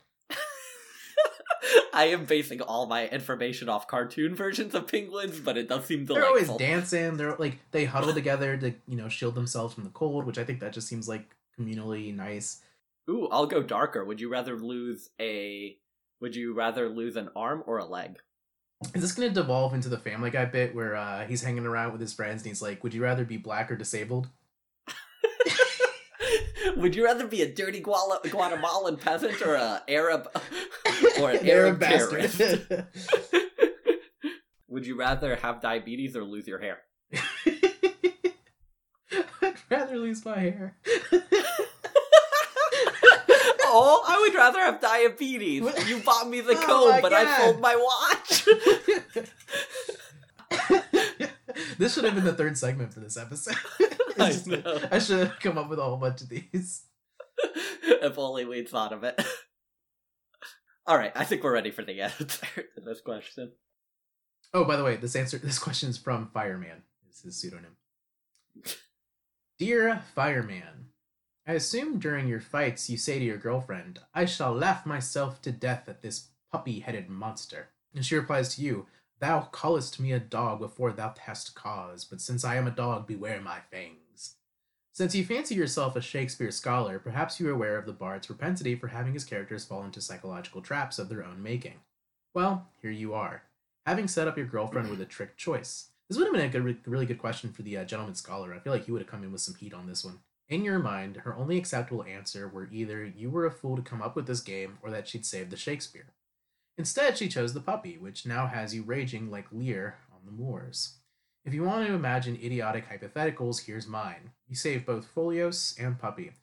I 1.99 2.05
am 2.05 2.23
basing 2.23 2.61
all 2.61 2.85
my 2.85 3.09
information 3.09 3.67
off 3.67 3.85
cartoon 3.85 4.33
versions 4.43 4.73
of 4.73 4.87
penguins, 4.87 5.41
but 5.41 5.57
it 5.57 5.67
does 5.67 5.83
seem 5.83 6.05
they're 6.05 6.25
always 6.25 6.49
dancing. 6.53 7.17
They're 7.17 7.35
like 7.35 7.59
they 7.71 7.83
huddle 7.83 8.13
together 8.21 8.55
to 8.55 8.73
you 8.87 8.95
know 8.95 9.09
shield 9.09 9.35
themselves 9.35 9.73
from 9.73 9.83
the 9.83 9.89
cold, 9.89 10.25
which 10.25 10.37
I 10.37 10.45
think 10.45 10.61
that 10.61 10.71
just 10.71 10.87
seems 10.87 11.09
like 11.09 11.35
communally 11.59 12.15
nice. 12.15 12.61
Ooh, 13.09 13.27
I'll 13.29 13.47
go 13.47 13.61
darker. 13.61 14.05
Would 14.05 14.21
you 14.21 14.29
rather 14.29 14.55
lose 14.55 15.09
a 15.19 15.75
would 16.21 16.37
you 16.37 16.53
rather 16.53 16.87
lose 16.87 17.17
an 17.17 17.31
arm 17.35 17.63
or 17.67 17.79
a 17.79 17.85
leg? 17.85 18.19
Is 18.95 19.01
this 19.01 19.11
going 19.11 19.27
to 19.27 19.33
devolve 19.33 19.73
into 19.73 19.89
the 19.89 19.97
Family 19.97 20.29
Guy 20.29 20.45
bit 20.45 20.73
where 20.73 20.95
uh, 20.95 21.25
he's 21.25 21.43
hanging 21.43 21.65
around 21.65 21.91
with 21.91 21.99
his 21.99 22.13
friends 22.13 22.43
and 22.43 22.47
he's 22.47 22.61
like, 22.61 22.81
"Would 22.81 22.93
you 22.93 23.03
rather 23.03 23.25
be 23.25 23.35
black 23.35 23.69
or 23.69 23.75
disabled?" 23.75 24.29
would 26.77 26.95
you 26.95 27.05
rather 27.05 27.27
be 27.27 27.41
a 27.41 27.51
dirty 27.53 27.81
Guala- 27.81 28.29
Guatemalan 28.29 28.97
peasant 28.97 29.41
or 29.41 29.55
a 29.55 29.81
Arab 29.87 30.27
or 31.19 31.31
an 31.31 31.47
Arab, 31.47 31.79
terrorist? 31.79 32.37
bastard. 32.37 32.87
would 34.67 34.85
you 34.85 34.95
rather 34.97 35.35
have 35.37 35.61
diabetes 35.61 36.15
or 36.15 36.23
lose 36.23 36.47
your 36.47 36.59
hair? 36.59 36.79
I'd 39.41 39.55
rather 39.69 39.97
lose 39.97 40.23
my 40.25 40.37
hair. 40.39 40.77
oh, 43.63 44.03
I 44.07 44.19
would 44.21 44.35
rather 44.35 44.59
have 44.59 44.79
diabetes. 44.81 45.63
You 45.87 45.99
bought 45.99 46.29
me 46.29 46.41
the 46.41 46.53
Oh 46.57 46.65
comb, 46.65 46.89
my 46.91 47.01
but 47.01 47.13
I 47.13 47.23
God. 47.23 47.37
sold 47.41 47.59
my 47.61 47.75
watch. 47.75 48.45
this 51.77 51.93
should 51.93 52.03
have 52.03 52.15
been 52.15 52.25
the 52.25 52.33
third 52.33 52.57
segment 52.57 52.93
for 52.93 52.99
this 52.99 53.17
episode. 53.17 53.55
I 54.19 54.31
just-. 54.31 54.49
I 54.91 54.99
should 54.99 55.19
have 55.19 55.39
come 55.39 55.57
up 55.57 55.69
with 55.69 55.79
a 55.79 55.83
whole 55.83 55.97
bunch 55.97 56.21
of 56.21 56.29
these. 56.29 56.83
if 57.83 58.17
only 58.17 58.45
we'd 58.45 58.69
thought 58.69 58.93
of 58.93 59.03
it. 59.03 59.21
All 60.87 60.97
right, 60.97 61.11
I 61.15 61.23
think 61.23 61.43
we're 61.43 61.53
ready 61.53 61.71
for 61.71 61.83
the 61.83 62.01
answer 62.01 62.45
to 62.55 62.81
this 62.83 63.01
question. 63.01 63.51
Oh, 64.53 64.65
by 64.65 64.75
the 64.75 64.83
way, 64.83 64.95
this 64.95 65.15
answer 65.15 65.37
this 65.37 65.59
question 65.59 65.89
is 65.89 65.97
from 65.97 66.31
Fireman. 66.33 66.83
Is 67.09 67.21
his 67.21 67.35
pseudonym. 67.37 67.75
Dear 69.59 70.01
Fireman, 70.15 70.87
I 71.45 71.53
assume 71.53 71.99
during 71.99 72.27
your 72.27 72.39
fights 72.39 72.89
you 72.89 72.97
say 72.97 73.19
to 73.19 73.25
your 73.25 73.37
girlfriend, 73.37 73.99
I 74.13 74.25
shall 74.25 74.53
laugh 74.53 74.85
myself 74.85 75.41
to 75.43 75.51
death 75.51 75.89
at 75.89 76.01
this 76.01 76.29
puppy 76.51 76.79
headed 76.79 77.09
monster. 77.09 77.69
And 77.93 78.05
she 78.05 78.15
replies 78.15 78.55
to 78.55 78.61
you, 78.61 78.87
Thou 79.19 79.41
callest 79.41 79.99
me 79.99 80.13
a 80.13 80.19
dog 80.19 80.59
before 80.59 80.93
thou 80.93 81.13
hast 81.19 81.53
cause, 81.55 82.05
but 82.05 82.21
since 82.21 82.45
I 82.45 82.55
am 82.55 82.67
a 82.67 82.71
dog, 82.71 83.05
beware 83.05 83.41
my 83.41 83.59
fangs. 83.71 84.08
Since 84.99 85.15
you 85.15 85.23
fancy 85.23 85.55
yourself 85.55 85.95
a 85.95 86.01
Shakespeare 86.01 86.51
scholar, 86.51 86.99
perhaps 86.99 87.39
you 87.39 87.47
are 87.47 87.53
aware 87.53 87.77
of 87.77 87.85
the 87.85 87.93
bard's 87.93 88.27
propensity 88.27 88.75
for 88.75 88.87
having 88.87 89.13
his 89.13 89.23
characters 89.23 89.63
fall 89.63 89.81
into 89.85 90.01
psychological 90.01 90.61
traps 90.61 90.99
of 90.99 91.07
their 91.07 91.23
own 91.23 91.41
making. 91.41 91.75
Well, 92.33 92.67
here 92.81 92.91
you 92.91 93.13
are 93.13 93.43
having 93.85 94.09
set 94.09 94.27
up 94.27 94.35
your 94.35 94.45
girlfriend 94.45 94.89
with 94.89 94.99
a 94.99 95.05
trick 95.05 95.37
choice. 95.37 95.91
This 96.09 96.17
would 96.17 96.25
have 96.25 96.33
been 96.33 96.45
a 96.45 96.49
good, 96.49 96.85
really 96.85 97.05
good 97.05 97.17
question 97.17 97.53
for 97.53 97.61
the 97.61 97.77
uh, 97.77 97.85
gentleman 97.85 98.15
scholar. 98.15 98.53
I 98.53 98.59
feel 98.59 98.73
like 98.73 98.87
he 98.87 98.91
would 98.91 99.01
have 99.01 99.09
come 99.09 99.23
in 99.23 99.31
with 99.31 99.39
some 99.39 99.55
heat 99.55 99.73
on 99.73 99.87
this 99.87 100.03
one. 100.03 100.19
In 100.49 100.65
your 100.65 100.79
mind, 100.79 101.21
her 101.23 101.33
only 101.33 101.57
acceptable 101.57 102.03
answer 102.03 102.49
were 102.49 102.67
either 102.69 103.05
you 103.05 103.29
were 103.29 103.45
a 103.45 103.51
fool 103.51 103.77
to 103.77 103.81
come 103.81 104.01
up 104.01 104.17
with 104.17 104.27
this 104.27 104.41
game 104.41 104.79
or 104.81 104.91
that 104.91 105.07
she'd 105.07 105.25
saved 105.25 105.49
the 105.49 105.55
Shakespeare. 105.55 106.07
Instead, 106.77 107.17
she 107.17 107.29
chose 107.29 107.53
the 107.53 107.61
puppy, 107.61 107.97
which 107.97 108.25
now 108.25 108.47
has 108.47 108.75
you 108.75 108.83
raging 108.83 109.31
like 109.31 109.47
Lear 109.49 109.95
on 110.11 110.25
the 110.25 110.43
moors. 110.43 110.95
If 111.49 111.55
you 111.55 111.63
want 111.63 111.87
to 111.87 111.95
imagine 111.95 112.35
idiotic 112.35 112.87
hypotheticals, 112.87 113.65
here's 113.65 113.87
mine. 113.87 114.33
You 114.47 114.55
save 114.55 114.85
both 114.85 115.07
Folios 115.07 115.75
and 115.79 115.97
Puppy, 115.97 116.33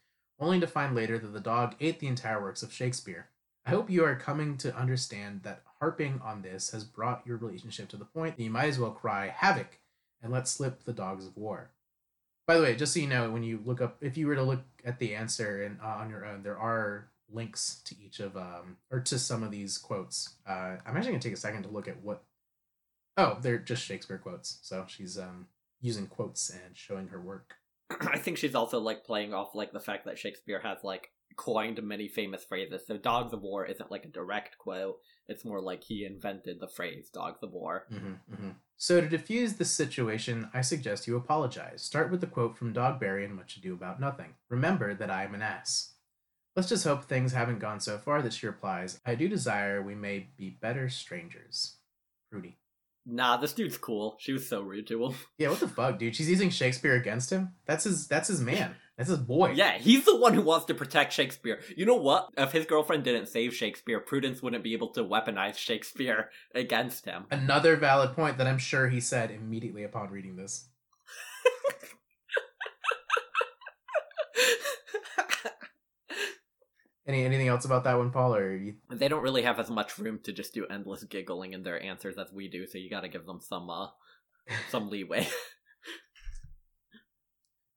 only 0.40 0.58
to 0.58 0.66
find 0.66 0.96
later 0.96 1.16
that 1.16 1.32
the 1.32 1.38
dog 1.38 1.76
ate 1.78 2.00
the 2.00 2.08
entire 2.08 2.42
works 2.42 2.64
of 2.64 2.72
Shakespeare. 2.72 3.28
I 3.64 3.70
hope 3.70 3.88
you 3.88 4.04
are 4.04 4.16
coming 4.16 4.56
to 4.56 4.76
understand 4.76 5.44
that 5.44 5.62
harping 5.78 6.20
on 6.24 6.42
this 6.42 6.72
has 6.72 6.82
brought 6.82 7.24
your 7.24 7.36
relationship 7.36 7.88
to 7.90 7.96
the 7.96 8.04
point 8.04 8.36
that 8.36 8.42
you 8.42 8.50
might 8.50 8.66
as 8.66 8.80
well 8.80 8.90
cry 8.90 9.28
havoc 9.28 9.78
and 10.20 10.32
let 10.32 10.48
slip 10.48 10.82
the 10.82 10.92
dogs 10.92 11.24
of 11.24 11.36
war. 11.36 11.70
By 12.48 12.56
the 12.56 12.64
way, 12.64 12.74
just 12.74 12.92
so 12.92 12.98
you 12.98 13.06
know, 13.06 13.30
when 13.30 13.44
you 13.44 13.60
look 13.64 13.80
up, 13.80 13.98
if 14.00 14.16
you 14.16 14.26
were 14.26 14.34
to 14.34 14.42
look 14.42 14.64
at 14.84 14.98
the 14.98 15.14
answer 15.14 15.62
and 15.62 15.78
uh, 15.80 15.98
on 16.00 16.10
your 16.10 16.26
own, 16.26 16.42
there 16.42 16.58
are 16.58 17.10
links 17.32 17.80
to 17.84 17.94
each 18.04 18.18
of 18.18 18.36
um 18.36 18.76
or 18.90 18.98
to 19.00 19.20
some 19.20 19.44
of 19.44 19.52
these 19.52 19.78
quotes. 19.78 20.34
Uh, 20.48 20.78
I'm 20.84 20.96
actually 20.96 21.12
gonna 21.12 21.20
take 21.22 21.32
a 21.32 21.36
second 21.36 21.62
to 21.62 21.68
look 21.68 21.86
at 21.86 22.02
what. 22.02 22.24
Oh, 23.16 23.38
they're 23.40 23.58
just 23.58 23.84
Shakespeare 23.84 24.18
quotes. 24.18 24.58
So 24.62 24.84
she's 24.88 25.18
um 25.18 25.46
using 25.80 26.06
quotes 26.06 26.50
and 26.50 26.76
showing 26.76 27.08
her 27.08 27.20
work. 27.20 27.54
I 28.00 28.18
think 28.18 28.38
she's 28.38 28.54
also 28.54 28.80
like 28.80 29.04
playing 29.04 29.34
off 29.34 29.54
like 29.54 29.72
the 29.72 29.80
fact 29.80 30.04
that 30.06 30.18
Shakespeare 30.18 30.60
has 30.60 30.78
like 30.82 31.10
coined 31.36 31.82
many 31.82 32.08
famous 32.08 32.44
phrases. 32.44 32.86
So 32.86 32.96
dogs 32.96 33.32
of 33.32 33.42
war 33.42 33.66
isn't 33.66 33.90
like 33.90 34.04
a 34.04 34.08
direct 34.08 34.58
quote. 34.58 34.98
It's 35.28 35.44
more 35.44 35.60
like 35.60 35.84
he 35.84 36.04
invented 36.04 36.60
the 36.60 36.68
phrase 36.68 37.10
dogs 37.12 37.42
of 37.42 37.52
war. 37.52 37.86
Mm-hmm, 37.92 38.34
mm-hmm. 38.34 38.50
So 38.76 39.00
to 39.00 39.08
diffuse 39.08 39.54
this 39.54 39.70
situation, 39.70 40.48
I 40.54 40.60
suggest 40.60 41.06
you 41.06 41.16
apologize. 41.16 41.82
Start 41.82 42.10
with 42.10 42.20
the 42.20 42.26
quote 42.26 42.56
from 42.56 42.74
Dogberry 42.74 43.24
in 43.24 43.34
Much 43.34 43.56
Ado 43.56 43.74
About 43.74 44.00
Nothing. 44.00 44.34
Remember 44.48 44.94
that 44.94 45.10
I 45.10 45.24
am 45.24 45.34
an 45.34 45.42
ass. 45.42 45.94
Let's 46.54 46.68
just 46.68 46.84
hope 46.84 47.04
things 47.04 47.32
haven't 47.32 47.58
gone 47.58 47.80
so 47.80 47.98
far 47.98 48.22
that 48.22 48.32
she 48.32 48.46
replies, 48.46 48.98
I 49.04 49.14
do 49.14 49.28
desire 49.28 49.82
we 49.82 49.94
may 49.94 50.28
be 50.36 50.50
better 50.50 50.88
strangers. 50.88 51.76
Prudie. 52.32 52.56
Nah, 53.06 53.36
this 53.36 53.52
dude's 53.52 53.78
cool. 53.78 54.16
She 54.18 54.32
was 54.32 54.48
so 54.48 54.60
rude 54.62 54.86
to 54.88 55.04
him. 55.04 55.14
Yeah, 55.38 55.50
what 55.50 55.60
the 55.60 55.68
fuck, 55.68 55.98
dude? 55.98 56.16
She's 56.16 56.28
using 56.30 56.50
Shakespeare 56.50 56.94
against 56.94 57.30
him? 57.30 57.52
That's 57.66 57.84
his 57.84 58.06
that's 58.08 58.28
his 58.28 58.40
man. 58.40 58.74
That's 58.96 59.10
his 59.10 59.18
boy. 59.18 59.50
Yeah, 59.50 59.76
he's 59.76 60.06
the 60.06 60.16
one 60.16 60.32
who 60.32 60.40
wants 60.40 60.64
to 60.66 60.74
protect 60.74 61.12
Shakespeare. 61.12 61.60
You 61.76 61.84
know 61.84 61.96
what? 61.96 62.30
If 62.38 62.52
his 62.52 62.64
girlfriend 62.64 63.04
didn't 63.04 63.26
save 63.26 63.54
Shakespeare, 63.54 64.00
Prudence 64.00 64.42
wouldn't 64.42 64.64
be 64.64 64.72
able 64.72 64.88
to 64.94 65.04
weaponize 65.04 65.58
Shakespeare 65.58 66.30
against 66.54 67.04
him. 67.04 67.26
Another 67.30 67.76
valid 67.76 68.16
point 68.16 68.38
that 68.38 68.46
I'm 68.46 68.58
sure 68.58 68.88
he 68.88 69.00
said 69.00 69.30
immediately 69.30 69.84
upon 69.84 70.10
reading 70.10 70.36
this. 70.36 70.68
Any 77.06 77.24
anything 77.24 77.46
else 77.46 77.64
about 77.64 77.84
that 77.84 77.96
one, 77.96 78.10
Paul? 78.10 78.34
Or 78.34 78.56
you 78.56 78.74
they 78.90 79.06
don't 79.08 79.22
really 79.22 79.42
have 79.42 79.60
as 79.60 79.70
much 79.70 79.98
room 79.98 80.18
to 80.24 80.32
just 80.32 80.54
do 80.54 80.66
endless 80.66 81.04
giggling 81.04 81.52
in 81.52 81.62
their 81.62 81.80
answers 81.80 82.16
as 82.18 82.32
we 82.32 82.48
do, 82.48 82.66
so 82.66 82.78
you 82.78 82.90
gotta 82.90 83.08
give 83.08 83.26
them 83.26 83.40
some 83.40 83.70
uh 83.70 83.88
some 84.70 84.90
leeway. 84.90 85.28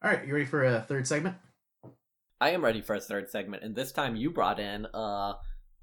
All 0.04 0.10
right, 0.12 0.26
you 0.26 0.34
ready 0.34 0.46
for 0.46 0.64
a 0.64 0.82
third 0.82 1.06
segment? 1.06 1.36
I 2.42 2.52
am 2.52 2.64
ready 2.64 2.82
for 2.82 2.96
a 2.96 3.02
third 3.02 3.30
segment, 3.30 3.64
and 3.64 3.76
this 3.76 3.92
time 3.92 4.16
you 4.16 4.32
brought 4.32 4.60
in 4.60 4.88
uh 4.88 5.34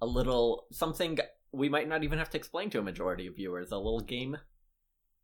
a 0.01 0.06
little 0.06 0.66
something 0.73 1.18
we 1.52 1.68
might 1.68 1.89
not 1.89 2.02
even 2.02 2.18
have 2.18 2.31
to 2.31 2.36
explain 2.39 2.70
to 2.70 2.81
a 2.81 2.82
majority 2.82 3.28
of 3.28 3.36
viewers, 3.36 3.70
a 3.70 3.77
little 3.77 4.01
game 4.01 4.36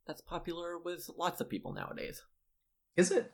that's 0.07 0.21
popular 0.21 0.79
with 0.79 1.11
lots 1.17 1.41
of 1.41 1.51
people 1.51 1.73
nowadays. 1.73 2.23
Is 2.97 3.11
it? 3.11 3.33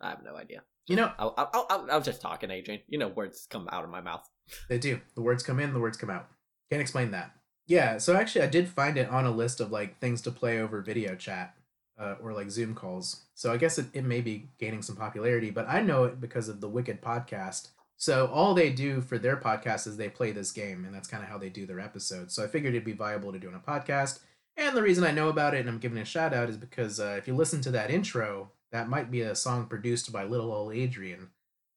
I 0.00 0.10
have 0.10 0.24
no 0.24 0.36
idea. 0.36 0.62
You 0.88 0.96
know, 0.96 1.12
I, 1.18 1.26
I, 1.26 1.46
I, 1.54 1.76
I 1.92 1.96
was 1.96 2.04
just 2.04 2.20
talking, 2.20 2.50
Adrian. 2.50 2.80
You 2.88 2.98
know, 2.98 3.08
words 3.08 3.46
come 3.48 3.68
out 3.70 3.84
of 3.84 3.90
my 3.90 4.00
mouth. 4.00 4.28
they 4.68 4.78
do. 4.78 5.00
The 5.14 5.22
words 5.22 5.42
come 5.42 5.60
in, 5.60 5.72
the 5.72 5.80
words 5.80 5.96
come 5.96 6.10
out. 6.10 6.28
Can't 6.70 6.82
explain 6.82 7.10
that. 7.12 7.32
Yeah, 7.66 7.98
so 7.98 8.16
actually 8.16 8.42
I 8.42 8.48
did 8.48 8.68
find 8.68 8.96
it 8.98 9.08
on 9.08 9.24
a 9.24 9.30
list 9.30 9.60
of 9.60 9.70
like 9.70 10.00
things 10.00 10.20
to 10.22 10.30
play 10.32 10.58
over 10.58 10.82
video 10.82 11.14
chat. 11.14 11.54
uh, 11.98 12.16
or 12.20 12.32
like 12.32 12.50
Zoom 12.50 12.74
calls. 12.74 13.22
So 13.34 13.52
I 13.52 13.56
guess 13.58 13.78
it, 13.78 13.86
it 13.92 14.04
may 14.04 14.20
be 14.20 14.48
gaining 14.58 14.82
some 14.82 14.96
popularity, 14.96 15.50
but 15.50 15.68
I 15.68 15.82
know 15.82 16.04
it 16.04 16.20
because 16.20 16.48
of 16.48 16.60
the 16.60 16.68
Wicked 16.68 17.00
podcast. 17.00 17.68
So 17.96 18.26
all 18.26 18.54
they 18.54 18.70
do 18.70 19.00
for 19.00 19.18
their 19.18 19.36
podcast 19.36 19.86
is 19.86 19.96
they 19.96 20.08
play 20.08 20.32
this 20.32 20.50
game, 20.50 20.84
and 20.84 20.92
that's 20.92 21.06
kind 21.06 21.22
of 21.22 21.28
how 21.28 21.38
they 21.38 21.50
do 21.50 21.66
their 21.66 21.78
episodes. 21.78 22.34
So 22.34 22.42
I 22.42 22.48
figured 22.48 22.74
it'd 22.74 22.84
be 22.84 22.92
viable 22.92 23.30
to 23.32 23.38
do 23.38 23.48
on 23.48 23.54
a 23.54 23.60
podcast. 23.60 24.20
And 24.56 24.76
the 24.76 24.82
reason 24.82 25.04
I 25.04 25.12
know 25.12 25.28
about 25.28 25.54
it 25.54 25.60
and 25.60 25.68
I'm 25.68 25.78
giving 25.78 25.98
it 25.98 26.02
a 26.02 26.04
shout 26.06 26.34
out 26.34 26.50
is 26.50 26.56
because 26.56 26.98
uh, 26.98 27.14
if 27.18 27.28
you 27.28 27.36
listen 27.36 27.60
to 27.62 27.70
that 27.70 27.90
intro, 27.90 28.50
that 28.72 28.88
might 28.88 29.10
be 29.10 29.20
a 29.20 29.34
song 29.34 29.66
produced 29.66 30.12
by 30.12 30.24
little 30.24 30.52
old 30.52 30.74
Adrian. 30.74 31.30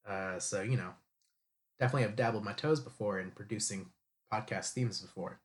Uh, 0.08 0.40
so 0.40 0.62
you 0.62 0.78
know, 0.78 0.94
definitely 1.80 2.04
have 2.04 2.16
dabbled 2.16 2.44
my 2.44 2.54
toes 2.54 2.80
before 2.80 3.20
in 3.20 3.32
producing 3.32 3.88
podcast 4.32 4.74
themes 4.74 5.02
before. 5.02 5.40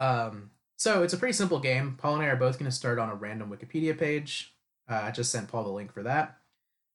Um, 0.00 0.50
so 0.76 1.02
it's 1.02 1.12
a 1.12 1.18
pretty 1.18 1.32
simple 1.32 1.58
game. 1.58 1.96
Paul 1.98 2.14
and 2.14 2.22
I 2.22 2.26
are 2.26 2.36
both 2.36 2.58
going 2.58 2.70
to 2.70 2.76
start 2.76 2.98
on 2.98 3.08
a 3.08 3.14
random 3.14 3.50
Wikipedia 3.50 3.98
page. 3.98 4.54
Uh, 4.88 5.02
I 5.04 5.10
just 5.10 5.32
sent 5.32 5.48
Paul 5.48 5.64
the 5.64 5.70
link 5.70 5.92
for 5.92 6.04
that. 6.04 6.38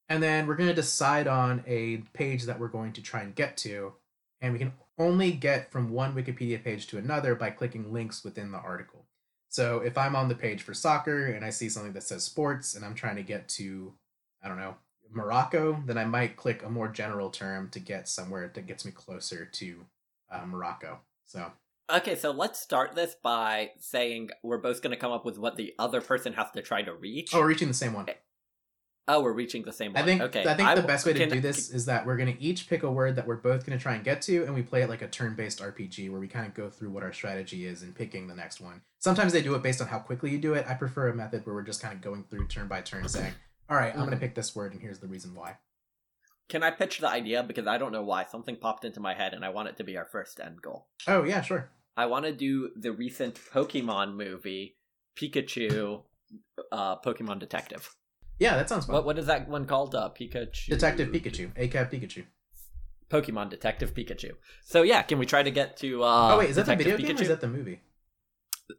And 0.10 0.22
then 0.22 0.48
we're 0.48 0.56
going 0.56 0.70
to 0.70 0.76
decide 0.76 1.28
on 1.28 1.64
a 1.68 1.98
page 2.14 2.44
that 2.44 2.60
we're 2.60 2.68
going 2.68 2.94
to 2.94 3.02
try 3.02 3.22
and 3.22 3.36
get 3.36 3.58
to. 3.58 3.94
And 4.42 4.54
we 4.54 4.60
can 4.60 4.74
only 4.98 5.32
get 5.32 5.72
from 5.72 5.92
one 5.92 6.14
Wikipedia 6.14 6.64
page 6.64 6.88
to 6.88 6.98
another 6.98 7.36
by 7.36 7.50
clicking 7.50 7.92
links 7.92 8.24
within 8.24 8.52
the 8.52 8.58
article. 8.58 9.03
So 9.54 9.82
if 9.82 10.00
I'm 10.00 10.16
on 10.16 10.30
the 10.30 10.36
page 10.36 10.64
for 10.64 10.74
soccer 10.74 11.28
and 11.28 11.46
I 11.46 11.52
see 11.52 11.70
something 11.70 11.94
that 11.94 12.02
says 12.02 12.24
sports 12.24 12.74
and 12.74 12.84
I'm 12.84 12.96
trying 12.96 13.18
to 13.18 13.22
get 13.22 13.48
to, 13.50 13.94
I 14.44 14.48
don't 14.48 14.58
know, 14.58 14.74
Morocco, 15.12 15.80
then 15.86 15.96
I 15.96 16.06
might 16.06 16.38
click 16.38 16.64
a 16.64 16.70
more 16.72 16.88
general 16.88 17.30
term 17.30 17.70
to 17.70 17.80
get 17.80 18.10
somewhere 18.10 18.50
that 18.52 18.66
gets 18.66 18.84
me 18.84 18.92
closer 18.92 19.46
to 19.46 19.86
uh, 20.32 20.44
Morocco. 20.48 20.98
So 21.26 21.52
Okay, 21.94 22.16
so 22.16 22.32
let's 22.32 22.60
start 22.60 22.96
this 22.96 23.16
by 23.22 23.74
saying 23.78 24.32
we're 24.42 24.58
both 24.58 24.82
going 24.82 24.90
to 24.90 24.98
come 24.98 25.12
up 25.12 25.24
with 25.24 25.38
what 25.38 25.56
the 25.56 25.76
other 25.78 26.02
person 26.02 26.34
has 26.34 26.50
to 26.56 26.64
try 26.64 26.82
to 26.82 26.96
reach. 26.96 27.36
Oh, 27.36 27.42
we're 27.42 27.50
reaching 27.50 27.68
the 27.68 27.76
same 27.76 27.94
one. 27.94 28.08
Oh, 29.08 29.22
we're 29.22 29.34
reaching 29.34 29.64
the 29.64 29.74
same 29.74 29.92
one. 29.94 30.02
I 30.02 30.06
think 30.06 30.22
okay. 30.22 30.42
I 30.42 30.54
think 30.56 30.58
the 30.70 30.76
w- 30.76 30.88
best 30.88 31.06
way 31.06 31.12
to 31.14 31.20
can- 31.20 31.30
do 31.30 31.42
this 31.42 31.70
is 31.72 31.86
that 31.88 32.06
we're 32.06 32.16
gonna 32.16 32.36
each 32.40 32.70
pick 32.70 32.84
a 32.84 32.92
word 32.92 33.18
that 33.18 33.28
we're 33.28 33.36
both 33.36 33.66
gonna 33.66 33.78
try 33.80 33.96
and 33.96 34.04
get 34.04 34.22
to, 34.24 34.44
and 34.46 34.54
we 34.56 34.62
play 34.62 34.82
it 34.82 34.90
like 34.90 35.02
a 35.02 35.08
turn-based 35.10 35.60
RPG 35.62 36.10
where 36.10 36.22
we 36.22 36.28
kind 36.30 36.48
of 36.48 36.54
go 36.54 36.70
through 36.70 36.90
what 36.92 37.04
our 37.04 37.12
strategy 37.12 37.66
is 37.66 37.84
in 37.84 37.94
picking 37.94 38.28
the 38.28 38.36
next 38.36 38.62
one. 38.62 38.82
Sometimes 39.00 39.34
they 39.34 39.42
do 39.42 39.56
it 39.56 39.62
based 39.62 39.82
on 39.82 39.88
how 39.88 40.00
quickly 40.00 40.32
you 40.32 40.38
do 40.38 40.54
it. 40.54 40.66
I 40.70 40.74
prefer 40.76 41.10
a 41.10 41.14
method 41.16 41.46
where 41.46 41.54
we're 41.54 41.64
just 41.64 41.82
kind 41.82 41.94
of 41.94 42.00
going 42.02 42.24
through 42.30 42.48
turn 42.48 42.68
by 42.70 42.80
turn, 42.82 43.08
saying, 43.10 43.34
"All 43.70 43.76
right, 43.76 43.94
I'm 43.94 44.06
gonna 44.06 44.16
Mhm. 44.16 44.22
pick 44.22 44.36
this 44.36 44.56
word, 44.56 44.72
and 44.72 44.82
here's 44.82 45.00
the 45.00 45.08
reason 45.08 45.36
why." 45.36 45.58
Can 46.48 46.64
I 46.64 46.72
pitch 46.72 47.00
the 47.00 47.10
idea 47.10 47.42
because 47.44 47.68
I 47.68 47.78
don't 47.78 47.92
know 47.92 48.04
why 48.04 48.24
something 48.26 48.56
popped 48.58 48.86
into 48.86 49.00
my 49.02 49.14
head 49.16 49.34
and 49.34 49.44
I 49.44 49.50
want 49.50 49.68
it 49.70 49.78
to 49.78 49.84
be 49.84 49.98
our 49.98 50.06
first 50.06 50.40
end 50.40 50.62
goal. 50.62 50.88
Oh 51.08 51.24
yeah, 51.24 51.42
sure. 51.42 51.70
I 51.98 52.06
want 52.06 52.26
to 52.26 52.32
do 52.34 52.72
the 52.76 52.92
recent 52.92 53.36
Pokemon 53.36 54.16
movie, 54.16 54.78
Pikachu, 55.18 56.04
uh, 56.72 56.98
Pokemon 57.00 57.40
Detective. 57.40 57.96
Yeah, 58.40 58.56
that 58.58 58.70
sounds 58.70 58.86
fun. 58.86 58.96
What 58.96 59.06
what 59.06 59.20
is 59.20 59.26
that 59.28 59.48
one 59.48 59.66
called? 59.66 59.96
Uh, 59.96 60.10
Pikachu. 60.10 60.68
Detective 60.70 61.10
Pikachu, 61.10 61.54
ACAB 61.56 61.92
Pikachu. 61.92 62.24
Pokemon 63.10 63.50
Detective 63.50 63.94
Pikachu. 63.94 64.32
So 64.64 64.82
yeah, 64.82 65.02
can 65.04 65.20
we 65.20 65.26
try 65.26 65.44
to 65.44 65.52
get 65.52 65.78
to? 65.78 66.04
Uh, 66.04 66.34
oh 66.34 66.40
wait, 66.40 66.50
is 66.50 66.56
that 66.56 66.66
the 66.66 66.76
video 66.76 66.98
game 66.98 67.18
or 67.18 67.22
is 67.22 67.28
that 67.28 67.42
the 67.42 67.48
movie? 67.48 67.82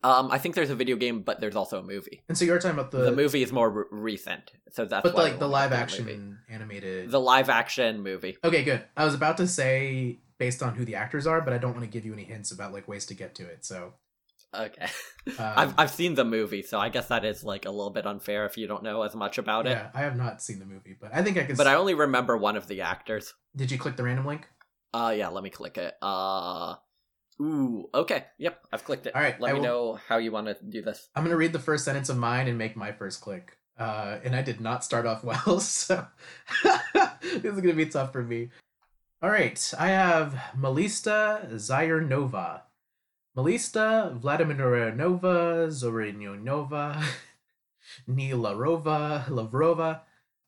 Um, 0.03 0.31
I 0.31 0.39
think 0.39 0.55
there's 0.55 0.71
a 0.71 0.75
video 0.75 0.97
game, 0.97 1.21
but 1.23 1.41
there's 1.41 1.55
also 1.55 1.79
a 1.79 1.83
movie. 1.83 2.23
And 2.29 2.37
so 2.37 2.45
you're 2.45 2.59
talking 2.59 2.77
about 2.77 2.91
the, 2.91 3.03
The, 3.11 3.13
movie 3.13 3.43
is 3.43 3.53
more 3.53 3.71
re- 3.71 3.85
recent, 3.91 4.51
so 4.71 4.87
that's 4.87 5.03
but 5.03 5.15
like 5.15 5.39
the 5.39 5.47
live 5.47 5.73
action 5.73 6.07
movie. 6.07 6.37
animated. 6.49 7.11
the 7.11 7.21
live 7.21 7.49
action 7.51 8.03
movie. 8.03 8.37
Okay, 8.43 8.65
good. 8.65 8.83
I 8.97 9.05
was 9.05 9.15
about 9.15 9.37
to 9.37 9.47
say 9.47 10.19
based 10.39 10.63
on 10.63 10.75
who 10.75 10.85
the 10.85 10.97
actors 10.97 11.27
are, 11.27 11.41
but 11.43 11.53
I 11.53 11.59
don't 11.59 11.73
want 11.73 11.85
to 11.85 11.91
give 11.91 12.05
you 12.05 12.13
any 12.13 12.25
hints 12.25 12.51
about 12.51 12.73
like 12.73 12.89
ways 12.89 13.07
to 13.07 13.15
get 13.15 13.35
to 13.37 13.45
it. 13.45 13.65
So 13.65 13.93
Okay, 14.55 14.87
um, 15.27 15.35
I've 15.39 15.75
I've 15.79 15.91
seen 15.91 16.15
the 16.15 16.25
movie, 16.25 16.63
so 16.63 16.79
I 16.79 16.89
guess 16.89 17.09
that 17.09 17.25
is 17.25 17.43
like 17.45 17.65
a 17.67 17.71
little 17.71 17.91
bit 17.91 18.07
unfair 18.07 18.47
if 18.47 18.57
you 18.57 18.67
don't 18.67 18.83
know 18.83 19.03
as 19.03 19.15
much 19.15 19.39
about 19.39 19.67
it. 19.67 19.71
yeah, 19.71 19.91
I 19.95 20.01
have 20.03 20.17
not 20.17 20.43
seen 20.43 20.59
the 20.59 20.67
movie, 20.67 20.97
but 21.01 21.11
I 21.15 21.23
think 21.23 21.37
I 21.39 21.45
can. 21.45 21.57
But 21.57 21.67
I 21.67 21.75
only 21.75 21.95
remember 21.95 22.37
one 22.37 22.57
of 22.57 22.67
the 22.69 22.81
actors. 22.83 23.35
Did 23.57 23.71
you 23.71 23.79
click 23.79 23.97
the 23.97 24.03
random 24.05 24.27
link? 24.27 24.49
Uh 24.93 25.15
yeah, 25.17 25.29
let 25.29 25.43
me 25.43 25.51
click 25.51 25.77
it. 25.79 25.95
Uh 26.03 26.77
Ooh, 27.43 27.89
okay. 27.93 28.27
Yep, 28.39 28.61
I've 28.73 28.85
clicked 28.85 29.07
it. 29.07 29.15
All 29.17 29.21
right, 29.21 29.41
Let 29.41 29.51
I 29.51 29.53
me 29.55 29.59
will- 29.59 29.65
know 29.67 29.99
how 30.09 30.19
you 30.19 30.31
want 30.31 30.47
to 30.47 30.57
do 30.69 30.83
this. 30.83 31.09
I'm 31.17 31.25
gonna 31.25 31.37
read 31.37 31.53
the 31.53 31.59
first 31.59 31.85
sentence 31.85 32.09
of 32.09 32.17
mine 32.17 32.47
and 32.47 32.57
make 32.57 32.77
my 32.77 32.93
first 32.93 33.21
click. 33.21 33.59
Uh, 33.77 34.19
and 34.23 34.37
I 34.37 34.43
did 34.43 34.61
not 34.61 34.85
start 34.85 35.05
off 35.05 35.25
well, 35.47 35.59
so 35.59 36.07
this 36.63 37.45
is 37.45 37.61
gonna 37.61 37.73
be 37.75 37.87
tough 37.87 38.13
for 38.13 38.23
me. 38.23 38.51
All 39.21 39.31
right, 39.31 39.73
I 39.79 39.89
have 39.89 40.35
Melista 40.57 41.51
Zayernova, 41.55 42.61
Melista 43.37 44.17
Vladimirovna 44.21 45.67
Zorinova, 45.69 47.05
Nilarova 48.09 49.27
Lavrova 49.27 50.03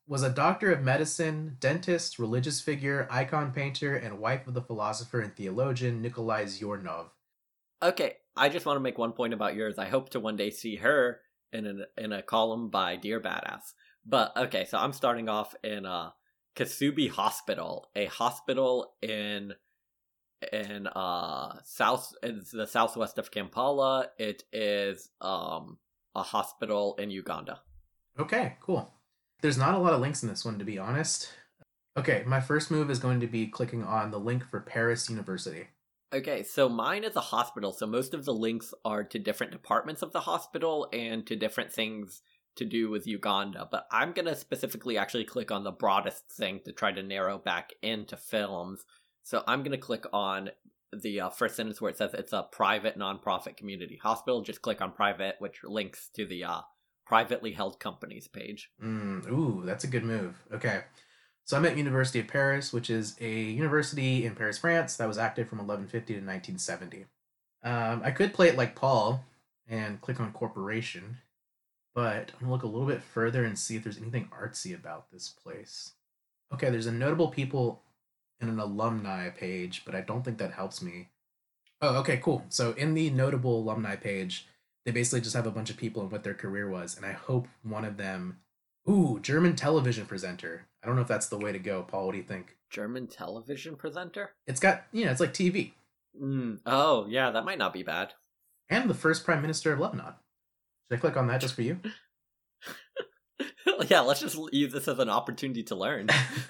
was 0.07 0.23
a 0.23 0.29
doctor 0.29 0.71
of 0.71 0.81
medicine, 0.81 1.57
dentist, 1.59 2.17
religious 2.17 2.61
figure, 2.61 3.05
icon 3.11 3.51
painter, 3.51 3.97
and 3.97 4.19
wife 4.19 4.47
of 4.47 4.53
the 4.53 4.61
philosopher 4.61 5.19
and 5.19 5.35
theologian 5.35 6.01
Nikolai 6.01 6.45
Zernov. 6.45 7.09
Okay, 7.83 8.13
I 8.37 8.47
just 8.47 8.65
want 8.65 8.77
to 8.77 8.81
make 8.81 8.97
one 8.97 9.11
point 9.11 9.33
about 9.33 9.55
yours. 9.55 9.77
I 9.77 9.89
hope 9.89 10.09
to 10.11 10.21
one 10.21 10.37
day 10.37 10.49
see 10.49 10.77
her 10.77 11.19
in 11.51 11.83
in 11.97 12.13
a 12.13 12.21
column 12.21 12.69
by 12.69 12.95
Dear 12.95 13.19
Badass. 13.19 13.73
But 14.05 14.31
okay, 14.37 14.63
so 14.63 14.77
I'm 14.77 14.93
starting 14.93 15.27
off 15.27 15.53
in 15.61 15.85
uh 15.85 16.11
Kasubi 16.55 17.09
Hospital, 17.09 17.89
a 17.97 18.05
hospital 18.05 18.93
in 19.01 19.53
in 20.53 20.87
uh 20.87 21.59
south 21.63 22.13
in 22.23 22.43
the 22.53 22.67
southwest 22.67 23.17
of 23.17 23.31
Kampala. 23.31 24.09
It 24.17 24.43
is 24.51 25.09
um 25.21 25.77
a 26.15 26.23
hospital 26.23 26.95
in 26.99 27.11
Uganda. 27.11 27.61
Okay, 28.19 28.55
cool. 28.61 28.91
There's 29.41 29.57
not 29.57 29.75
a 29.75 29.77
lot 29.77 29.93
of 29.93 30.01
links 30.01 30.23
in 30.23 30.29
this 30.29 30.43
one, 30.43 30.57
to 30.57 30.65
be 30.65 30.79
honest. 30.79 31.31
Okay, 31.95 32.23
my 32.25 32.39
first 32.39 32.71
move 32.71 32.89
is 32.89 32.99
going 32.99 33.19
to 33.19 33.27
be 33.27 33.47
clicking 33.47 33.83
on 33.83 34.11
the 34.11 34.19
link 34.19 34.43
for 34.43 34.59
Paris 34.59 35.09
University. 35.09 35.67
Okay, 36.13 36.43
so 36.43 36.69
mine 36.69 37.03
is 37.03 37.15
a 37.15 37.21
hospital, 37.21 37.73
so 37.73 37.85
most 37.85 38.13
of 38.13 38.25
the 38.25 38.33
links 38.33 38.73
are 38.85 39.03
to 39.03 39.19
different 39.19 39.51
departments 39.51 40.01
of 40.01 40.13
the 40.13 40.21
hospital 40.21 40.87
and 40.93 41.27
to 41.27 41.35
different 41.35 41.71
things 41.71 42.21
to 42.55 42.65
do 42.65 42.89
with 42.89 43.07
Uganda. 43.07 43.67
But 43.69 43.87
I'm 43.91 44.13
gonna 44.13 44.35
specifically 44.35 44.97
actually 44.97 45.25
click 45.25 45.51
on 45.51 45.63
the 45.63 45.71
broadest 45.71 46.31
thing 46.31 46.61
to 46.65 46.71
try 46.71 46.91
to 46.91 47.03
narrow 47.03 47.37
back 47.37 47.73
into 47.81 48.17
films. 48.17 48.85
So 49.27 49.43
I'm 49.45 49.61
gonna 49.61 49.77
click 49.77 50.05
on 50.13 50.51
the 50.93 51.19
uh, 51.19 51.29
first 51.29 51.57
sentence 51.57 51.81
where 51.81 51.91
it 51.91 51.97
says 51.97 52.13
it's 52.13 52.31
a 52.31 52.47
private 52.49 52.97
nonprofit 52.97 53.57
community 53.57 53.99
hospital. 54.01 54.41
Just 54.41 54.61
click 54.61 54.81
on 54.81 54.93
private, 54.93 55.35
which 55.39 55.65
links 55.65 56.09
to 56.15 56.25
the 56.25 56.45
uh, 56.45 56.61
privately 57.05 57.51
held 57.51 57.77
companies 57.77 58.29
page. 58.29 58.71
Mm, 58.81 59.29
ooh, 59.29 59.63
that's 59.65 59.83
a 59.83 59.87
good 59.87 60.05
move. 60.05 60.41
Okay. 60.53 60.83
So 61.43 61.57
I'm 61.57 61.65
at 61.65 61.75
University 61.75 62.21
of 62.21 62.29
Paris, 62.29 62.71
which 62.71 62.89
is 62.89 63.17
a 63.19 63.29
university 63.29 64.25
in 64.25 64.33
Paris, 64.33 64.59
France, 64.59 64.95
that 64.95 65.09
was 65.09 65.17
active 65.17 65.49
from 65.49 65.57
1150 65.57 66.13
to 66.13 66.19
1970. 66.19 67.05
Um, 67.63 68.01
I 68.05 68.11
could 68.11 68.33
play 68.33 68.47
it 68.47 68.55
like 68.55 68.77
Paul 68.77 69.25
and 69.67 69.99
click 69.99 70.21
on 70.21 70.31
corporation, 70.31 71.17
but 71.93 72.31
I'm 72.35 72.47
gonna 72.47 72.53
look 72.53 72.63
a 72.63 72.67
little 72.67 72.87
bit 72.87 73.03
further 73.03 73.43
and 73.43 73.59
see 73.59 73.75
if 73.75 73.83
there's 73.83 73.97
anything 73.97 74.29
artsy 74.33 74.73
about 74.73 75.11
this 75.11 75.27
place. 75.27 75.95
Okay, 76.53 76.69
there's 76.69 76.87
a 76.87 76.93
notable 76.93 77.27
people 77.27 77.81
and 78.39 78.49
an 78.49 78.59
alumni 78.59 79.29
page, 79.29 79.83
but 79.85 79.95
I 79.95 80.01
don't 80.01 80.23
think 80.23 80.37
that 80.37 80.53
helps 80.53 80.81
me. 80.81 81.09
Oh, 81.81 81.95
okay, 81.97 82.17
cool. 82.17 82.45
So 82.49 82.71
in 82.73 82.93
the 82.93 83.09
notable 83.09 83.59
alumni 83.59 83.95
page, 83.95 84.47
they 84.85 84.91
basically 84.91 85.21
just 85.21 85.35
have 85.35 85.47
a 85.47 85.51
bunch 85.51 85.69
of 85.69 85.77
people 85.77 86.01
and 86.01 86.11
what 86.11 86.23
their 86.23 86.33
career 86.33 86.69
was, 86.69 86.95
and 86.95 87.05
I 87.05 87.11
hope 87.11 87.47
one 87.63 87.85
of 87.85 87.97
them 87.97 88.37
Ooh, 88.89 89.19
German 89.21 89.55
television 89.55 90.05
presenter. 90.05 90.65
I 90.81 90.87
don't 90.87 90.95
know 90.95 91.01
if 91.01 91.09
that's 91.09 91.27
the 91.27 91.37
way 91.37 91.51
to 91.51 91.59
go, 91.59 91.83
Paul. 91.83 92.05
What 92.05 92.13
do 92.13 92.19
you 92.19 92.23
think? 92.23 92.55
German 92.69 93.07
television 93.07 93.75
presenter? 93.75 94.31
It's 94.45 94.61
got, 94.61 94.85
you 94.93 95.05
know, 95.05 95.11
it's 95.11 95.19
like 95.19 95.33
TV. 95.33 95.73
Mm, 96.21 96.59
oh, 96.65 97.05
yeah, 97.09 97.31
that 97.31 97.43
might 97.43 97.57
not 97.57 97.73
be 97.73 97.83
bad. 97.83 98.13
And 98.69 98.89
the 98.89 98.93
first 98.93 99.25
prime 99.25 99.41
minister 99.41 99.73
of 99.73 99.79
Lebanon. 99.79 100.13
Should 100.89 100.97
I 100.97 101.01
click 101.01 101.17
on 101.17 101.27
that 101.27 101.41
just 101.41 101.55
for 101.55 101.63
you? 101.63 101.79
yeah, 103.89 103.99
let's 104.01 104.21
just 104.21 104.37
use 104.53 104.71
this 104.71 104.87
as 104.87 104.99
an 104.99 105.09
opportunity 105.09 105.63
to 105.63 105.75
learn. 105.75 106.07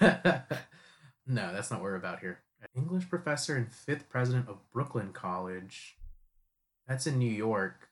no, 1.28 1.52
that's 1.52 1.70
not 1.70 1.80
what 1.80 1.84
we're 1.84 1.96
about 1.96 2.20
here. 2.20 2.40
English 2.74 3.08
professor 3.08 3.56
and 3.56 3.72
fifth 3.72 4.08
president 4.08 4.48
of 4.48 4.58
Brooklyn 4.72 5.12
College. 5.12 5.96
That's 6.88 7.06
in 7.06 7.18
New 7.18 7.30
York. 7.30 7.88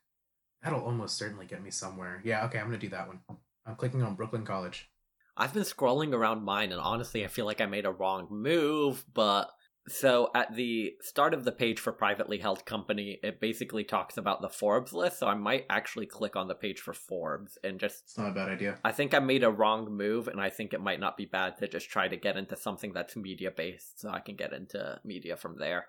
That'll 0.63 0.83
almost 0.85 1.17
certainly 1.17 1.47
get 1.47 1.63
me 1.63 1.71
somewhere. 1.71 2.21
Yeah, 2.25 2.45
okay, 2.47 2.59
I'm 2.59 2.67
gonna 2.67 2.79
do 2.79 2.89
that 2.89 3.07
one. 3.07 3.21
I'm 3.65 3.77
clicking 3.77 4.03
on 4.03 4.15
Brooklyn 4.15 4.45
College. 4.45 4.89
I've 5.37 5.53
been 5.53 5.65
scrolling 5.65 6.15
around 6.15 6.43
mine, 6.43 6.73
and 6.73 6.81
honestly, 6.81 7.25
I 7.25 7.29
feel 7.29 7.45
like 7.45 7.61
I 7.61 7.67
made 7.67 7.85
a 7.85 7.93
wrong 7.93 8.27
move. 8.31 9.05
But 9.13 9.51
so 9.89 10.31
at 10.35 10.55
the 10.57 10.95
start 11.01 11.33
of 11.33 11.45
the 11.45 11.53
page 11.53 11.79
for 11.79 11.93
privately 11.93 12.39
held 12.39 12.65
company, 12.65 13.19
it 13.23 13.41
basically 13.41 13.85
talks 13.85 14.17
about 14.17 14.43
the 14.43 14.49
Forbes 14.49 14.93
list. 14.93 15.21
So 15.21 15.29
I 15.29 15.35
might 15.35 15.65
actually 15.71 16.07
click 16.07 16.35
on 16.35 16.49
the 16.49 16.55
page 16.55 16.81
for 16.81 16.93
Forbes 16.93 17.57
and 17.63 17.79
just. 17.79 18.03
It's 18.05 18.19
not 18.19 18.31
a 18.31 18.35
bad 18.35 18.49
idea. 18.49 18.79
I 18.85 18.93
think 18.93 19.15
I 19.15 19.21
made 19.21 19.45
a 19.45 19.51
wrong 19.51 19.91
move, 19.93 20.27
and 20.29 20.41
I 20.41 20.51
think 20.51 20.73
it 20.73 20.81
might 20.81 21.01
not 21.01 21.17
be 21.17 21.25
bad 21.25 21.59
to 21.59 21.69
just 21.69 21.89
try 21.89 22.09
to 22.09 22.17
get 22.17 22.37
into 22.37 22.57
something 22.57 22.93
that's 22.93 23.17
media 23.17 23.51
based, 23.51 24.01
so 24.01 24.11
I 24.11 24.21
can 24.21 24.35
get 24.35 24.53
into 24.53 25.01
media 25.05 25.37
from 25.37 25.57
there. 25.59 25.87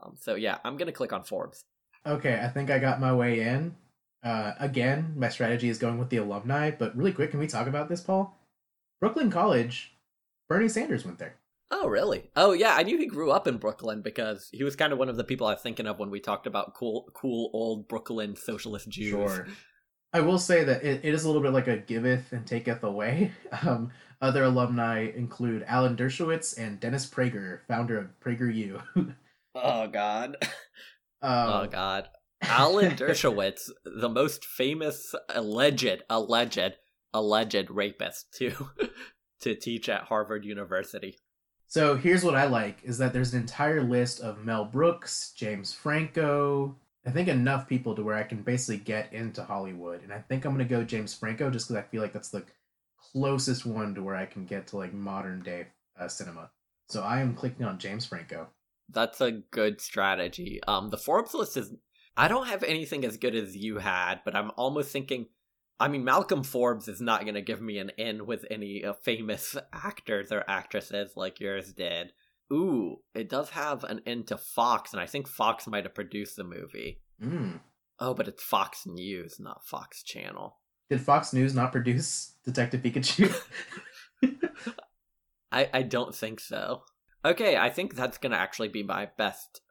Um, 0.00 0.14
so 0.18 0.34
yeah, 0.34 0.58
I'm 0.64 0.76
gonna 0.76 0.92
click 0.92 1.12
on 1.12 1.24
Forbes. 1.24 1.64
Okay, 2.06 2.40
I 2.40 2.48
think 2.48 2.70
I 2.70 2.78
got 2.78 3.00
my 3.00 3.12
way 3.14 3.40
in. 3.40 3.76
Uh, 4.22 4.52
again, 4.60 5.14
my 5.16 5.28
strategy 5.28 5.68
is 5.68 5.78
going 5.78 5.98
with 5.98 6.10
the 6.10 6.18
alumni, 6.18 6.70
but 6.70 6.96
really 6.96 7.12
quick, 7.12 7.32
can 7.32 7.40
we 7.40 7.48
talk 7.48 7.66
about 7.66 7.88
this, 7.88 8.00
Paul? 8.00 8.38
Brooklyn 9.00 9.30
College, 9.30 9.96
Bernie 10.48 10.68
Sanders 10.68 11.04
went 11.04 11.18
there. 11.18 11.36
Oh, 11.74 11.88
really? 11.88 12.30
Oh, 12.36 12.52
yeah. 12.52 12.74
I 12.76 12.82
knew 12.82 12.98
he 12.98 13.06
grew 13.06 13.30
up 13.30 13.46
in 13.46 13.56
Brooklyn 13.56 14.02
because 14.02 14.50
he 14.52 14.62
was 14.62 14.76
kind 14.76 14.92
of 14.92 14.98
one 14.98 15.08
of 15.08 15.16
the 15.16 15.24
people 15.24 15.46
I 15.46 15.54
was 15.54 15.62
thinking 15.62 15.86
of 15.86 15.98
when 15.98 16.10
we 16.10 16.20
talked 16.20 16.46
about 16.46 16.74
cool, 16.74 17.08
cool 17.14 17.50
old 17.54 17.88
Brooklyn 17.88 18.36
socialist 18.36 18.90
Jews. 18.90 19.08
Sure. 19.08 19.46
I 20.12 20.20
will 20.20 20.38
say 20.38 20.64
that 20.64 20.84
it, 20.84 21.00
it 21.02 21.14
is 21.14 21.24
a 21.24 21.28
little 21.28 21.40
bit 21.40 21.54
like 21.54 21.68
a 21.68 21.78
giveth 21.78 22.30
and 22.32 22.46
taketh 22.46 22.84
away. 22.84 23.32
Um, 23.66 23.90
other 24.20 24.44
alumni 24.44 25.10
include 25.16 25.64
Alan 25.66 25.96
Dershowitz 25.96 26.56
and 26.56 26.78
Dennis 26.78 27.06
Prager, 27.06 27.60
founder 27.66 27.98
of 27.98 28.08
PragerU. 28.20 28.80
Oh 29.54 29.86
God. 29.86 30.36
um, 31.20 31.48
oh 31.48 31.68
God. 31.70 32.08
Alan 32.42 32.92
Dershowitz, 32.92 33.68
the 33.84 34.08
most 34.08 34.46
famous 34.46 35.14
alleged, 35.28 36.02
alleged, 36.08 36.76
alleged 37.12 37.70
rapist 37.70 38.32
to 38.38 38.70
to 39.40 39.54
teach 39.54 39.90
at 39.90 40.04
Harvard 40.04 40.46
University. 40.46 41.18
So 41.72 41.96
here's 41.96 42.22
what 42.22 42.34
I 42.34 42.44
like 42.44 42.80
is 42.84 42.98
that 42.98 43.14
there's 43.14 43.32
an 43.32 43.40
entire 43.40 43.82
list 43.82 44.20
of 44.20 44.44
Mel 44.44 44.62
Brooks, 44.62 45.32
James 45.34 45.72
Franco. 45.72 46.76
I 47.06 47.10
think 47.10 47.28
enough 47.28 47.66
people 47.66 47.94
to 47.94 48.02
where 48.02 48.14
I 48.14 48.24
can 48.24 48.42
basically 48.42 48.76
get 48.76 49.10
into 49.10 49.42
Hollywood, 49.42 50.02
and 50.02 50.12
I 50.12 50.18
think 50.18 50.44
I'm 50.44 50.52
gonna 50.52 50.66
go 50.66 50.84
James 50.84 51.14
Franco 51.14 51.48
just 51.48 51.68
because 51.68 51.82
I 51.82 51.88
feel 51.88 52.02
like 52.02 52.12
that's 52.12 52.28
the 52.28 52.44
closest 53.14 53.64
one 53.64 53.94
to 53.94 54.02
where 54.02 54.16
I 54.16 54.26
can 54.26 54.44
get 54.44 54.66
to 54.66 54.76
like 54.76 54.92
modern 54.92 55.40
day 55.40 55.68
uh, 55.98 56.08
cinema. 56.08 56.50
So 56.90 57.02
I 57.02 57.22
am 57.22 57.34
clicking 57.34 57.64
on 57.64 57.78
James 57.78 58.04
Franco. 58.04 58.48
That's 58.90 59.22
a 59.22 59.32
good 59.32 59.80
strategy. 59.80 60.60
Um, 60.68 60.90
the 60.90 60.98
Forbes 60.98 61.32
list 61.32 61.56
is. 61.56 61.72
I 62.18 62.28
don't 62.28 62.48
have 62.48 62.62
anything 62.62 63.06
as 63.06 63.16
good 63.16 63.34
as 63.34 63.56
you 63.56 63.78
had, 63.78 64.20
but 64.26 64.36
I'm 64.36 64.50
almost 64.58 64.92
thinking. 64.92 65.24
I 65.80 65.88
mean, 65.88 66.04
Malcolm 66.04 66.44
Forbes 66.44 66.86
is 66.86 67.00
not 67.00 67.22
going 67.22 67.34
to 67.34 67.42
give 67.42 67.60
me 67.60 67.78
an 67.78 67.90
in 67.98 68.26
with 68.26 68.44
any 68.50 68.84
uh, 68.84 68.92
famous 68.92 69.56
actors 69.72 70.30
or 70.30 70.44
actresses 70.48 71.16
like 71.16 71.40
yours 71.40 71.72
did. 71.72 72.12
Ooh, 72.52 72.98
it 73.14 73.28
does 73.28 73.50
have 73.50 73.82
an 73.84 74.02
in 74.04 74.24
to 74.24 74.36
Fox, 74.36 74.92
and 74.92 75.00
I 75.00 75.06
think 75.06 75.26
Fox 75.26 75.66
might 75.66 75.84
have 75.84 75.94
produced 75.94 76.36
the 76.36 76.44
movie. 76.44 77.00
Mm. 77.22 77.60
Oh, 77.98 78.14
but 78.14 78.28
it's 78.28 78.42
Fox 78.42 78.84
News, 78.86 79.38
not 79.40 79.64
Fox 79.64 80.02
Channel. 80.02 80.58
Did 80.90 81.00
Fox 81.00 81.32
News 81.32 81.54
not 81.54 81.72
produce 81.72 82.34
Detective 82.44 82.82
Pikachu? 82.82 83.34
I, 85.52 85.68
I 85.72 85.82
don't 85.82 86.14
think 86.14 86.40
so. 86.40 86.82
Okay, 87.24 87.56
I 87.56 87.70
think 87.70 87.94
that's 87.94 88.18
gonna 88.18 88.36
actually 88.36 88.68
be 88.68 88.82
my 88.82 89.08
best 89.16 89.62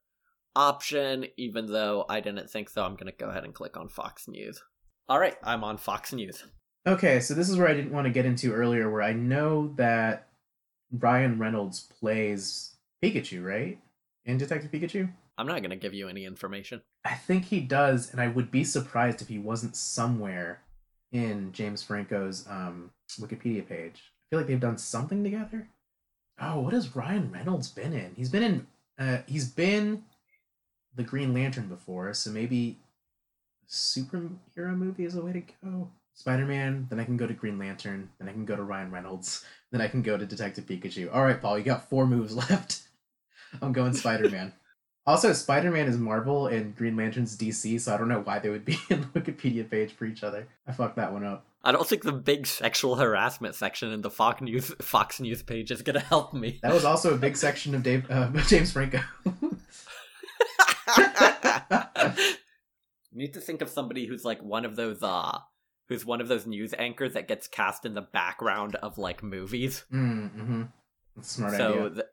option, 0.56 1.26
even 1.38 1.68
though 1.68 2.06
I 2.10 2.19
didn't 2.22 2.49
think 2.49 2.69
so. 2.69 2.84
I'm 2.84 2.95
gonna 2.95 3.11
go 3.11 3.30
ahead 3.30 3.44
and 3.44 3.53
click 3.53 3.78
on 3.78 3.90
Fox 3.90 4.28
News. 4.28 4.61
Alright, 5.12 5.36
I'm 5.44 5.66
on 5.66 5.76
Fox 5.76 6.14
News. 6.14 6.46
okay, 6.88 7.20
so 7.20 7.34
this 7.34 7.50
is 7.50 7.58
where 7.58 7.68
I 7.68 7.74
didn't 7.74 7.92
want 7.92 8.06
to 8.06 8.14
get 8.14 8.26
into 8.26 8.54
earlier, 8.54 8.90
where 8.90 9.02
I 9.02 9.12
know 9.12 9.74
that 9.76 10.30
Ryan 10.90 11.38
Reynolds 11.38 11.82
plays 12.00 12.78
Pikachu, 13.04 13.44
right? 13.44 13.78
In 14.24 14.38
Detective 14.38 14.72
Pikachu? 14.72 15.10
I'm 15.38 15.48
not 15.48 15.62
gonna 15.64 15.76
give 15.76 15.94
you 15.94 16.08
any 16.08 16.24
information. 16.24 16.82
I 17.04 17.16
think 17.16 17.44
he 17.44 17.60
does, 17.60 18.10
and 18.10 18.22
I 18.22 18.30
would 18.30 18.52
be 18.52 18.64
surprised 18.64 19.22
if 19.22 19.28
he 19.28 19.38
wasn't 19.38 19.76
somewhere 19.76 20.62
in 21.12 21.52
James 21.52 21.84
Franco's 21.84 22.48
um, 22.50 22.92
Wikipedia 23.20 23.68
page. 23.68 23.96
I 24.06 24.24
feel 24.30 24.40
like 24.40 24.48
they've 24.48 24.62
done 24.62 24.78
something 24.78 25.26
together. 25.26 25.68
Oh, 26.40 26.62
what 26.62 26.72
has 26.72 26.96
Ryan 26.96 27.30
Reynolds 27.34 27.68
been 27.68 27.92
in? 27.92 28.14
He's 28.16 28.30
been 28.30 28.44
in. 28.44 28.68
Uh, 28.98 29.18
he's 29.28 29.50
been 29.50 30.06
the 30.96 31.04
Green 31.04 31.34
Lantern 31.34 31.68
before, 31.68 32.14
so 32.14 32.32
maybe 32.32 32.78
superhero 33.72 34.76
movie 34.76 35.06
is 35.06 35.15
a 35.15 35.22
way 35.22 35.34
to 35.34 35.43
go. 35.64 35.89
Spider 36.14 36.45
Man, 36.45 36.88
then 36.89 36.99
I 36.99 37.06
can 37.06 37.18
go 37.18 37.26
to 37.26 37.34
Green 37.34 37.57
Lantern, 37.57 38.10
then 38.19 38.27
I 38.27 38.34
can 38.34 38.45
go 38.45 38.56
to 38.56 38.64
Ryan 38.64 38.91
Reynolds, 38.91 39.45
then 39.72 39.81
I 39.81 39.88
can 39.88 40.02
go 40.02 40.18
to 40.18 40.26
Detective 40.26 40.65
Pikachu. 40.65 41.14
All 41.14 41.23
right, 41.23 41.41
Paul, 41.41 41.57
you 41.57 41.64
got 41.64 41.89
four 41.89 42.06
moves 42.06 42.35
left. 42.49 42.81
I'm 43.61 43.73
going 43.73 43.93
Spider 43.93 44.30
Man. 44.30 44.53
Also, 45.07 45.34
Spider 45.34 45.72
Man 45.72 45.88
is 45.88 45.98
Marvel 45.98 46.45
and 46.45 46.76
Green 46.76 46.95
Lantern's 46.95 47.35
DC, 47.35 47.81
so 47.81 47.91
I 47.91 47.98
don't 47.98 48.07
know 48.07 48.22
why 48.22 48.38
they 48.38 48.49
would 48.49 48.64
be 48.64 48.77
in 48.91 49.02
the 49.02 49.19
Wikipedia 49.19 49.68
page 49.68 49.93
for 49.93 50.06
each 50.06 50.23
other. 50.23 50.48
I 50.68 50.73
fucked 50.73 50.98
that 50.98 51.11
one 51.11 51.26
up. 51.26 51.43
I 51.64 51.72
don't 51.72 51.88
think 51.88 52.03
the 52.03 52.11
big 52.11 52.45
sexual 52.45 52.98
harassment 52.98 53.56
section 53.56 53.91
in 53.91 54.02
the 54.02 54.11
Fox 54.11 54.41
News 54.41 54.76
Fox 54.80 55.19
News 55.19 55.41
page 55.41 55.72
is 55.72 55.81
gonna 55.81 56.02
help 56.02 56.35
me. 56.35 56.60
That 56.61 56.72
was 56.72 56.85
also 56.85 57.15
a 57.15 57.18
big 57.18 57.35
section 57.35 57.73
of 57.73 57.81
Dave 57.81 58.06
uh, 58.11 58.30
James 58.48 58.72
Franco. 58.72 58.99
You 63.12 63.18
need 63.18 63.34
to 63.34 63.42
think 63.42 63.62
of 63.62 63.70
somebody 63.70 64.06
who's 64.06 64.24
like 64.26 64.42
one 64.42 64.66
of 64.66 64.76
those 64.76 65.02
uh 65.04 65.38
who's 65.90 66.06
one 66.06 66.22
of 66.22 66.28
those 66.28 66.46
news 66.46 66.74
anchors 66.78 67.14
that 67.14 67.28
gets 67.28 67.48
cast 67.48 67.86
in 67.86 67.94
the 67.94 68.02
background 68.02 68.76
of 68.76 68.98
like 68.98 69.22
movies. 69.24 69.84
mm, 69.94 70.30
mm-hmm. 70.34 70.62
Smart 71.22 71.56
so 71.56 71.74
idea. 71.74 71.90
th- 71.90 72.06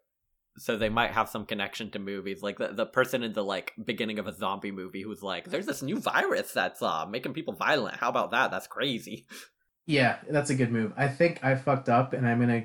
so 0.56 0.76
they 0.76 0.88
might 0.88 1.12
have 1.12 1.28
some 1.28 1.46
connection 1.46 1.88
to 1.92 2.00
movies 2.00 2.42
like 2.42 2.58
the, 2.58 2.68
the 2.68 2.84
person 2.86 3.22
in 3.22 3.32
the 3.32 3.44
like 3.44 3.72
beginning 3.84 4.18
of 4.18 4.26
a 4.26 4.34
zombie 4.34 4.72
movie 4.72 5.02
who's 5.02 5.22
like 5.22 5.44
there's 5.44 5.66
this 5.66 5.82
new 5.82 6.00
virus 6.00 6.52
that's 6.52 6.82
uh 6.82 7.06
making 7.06 7.32
people 7.32 7.54
violent 7.54 7.96
how 7.96 8.08
about 8.08 8.32
that 8.32 8.50
that's 8.50 8.66
crazy 8.66 9.26
Yeah, 9.86 10.18
that's 10.28 10.50
a 10.50 10.54
good 10.54 10.70
move. 10.70 10.92
I 10.98 11.08
think 11.08 11.42
I 11.42 11.54
fucked 11.54 11.88
up, 11.88 12.12
and 12.12 12.28
I'm 12.28 12.40
gonna 12.40 12.64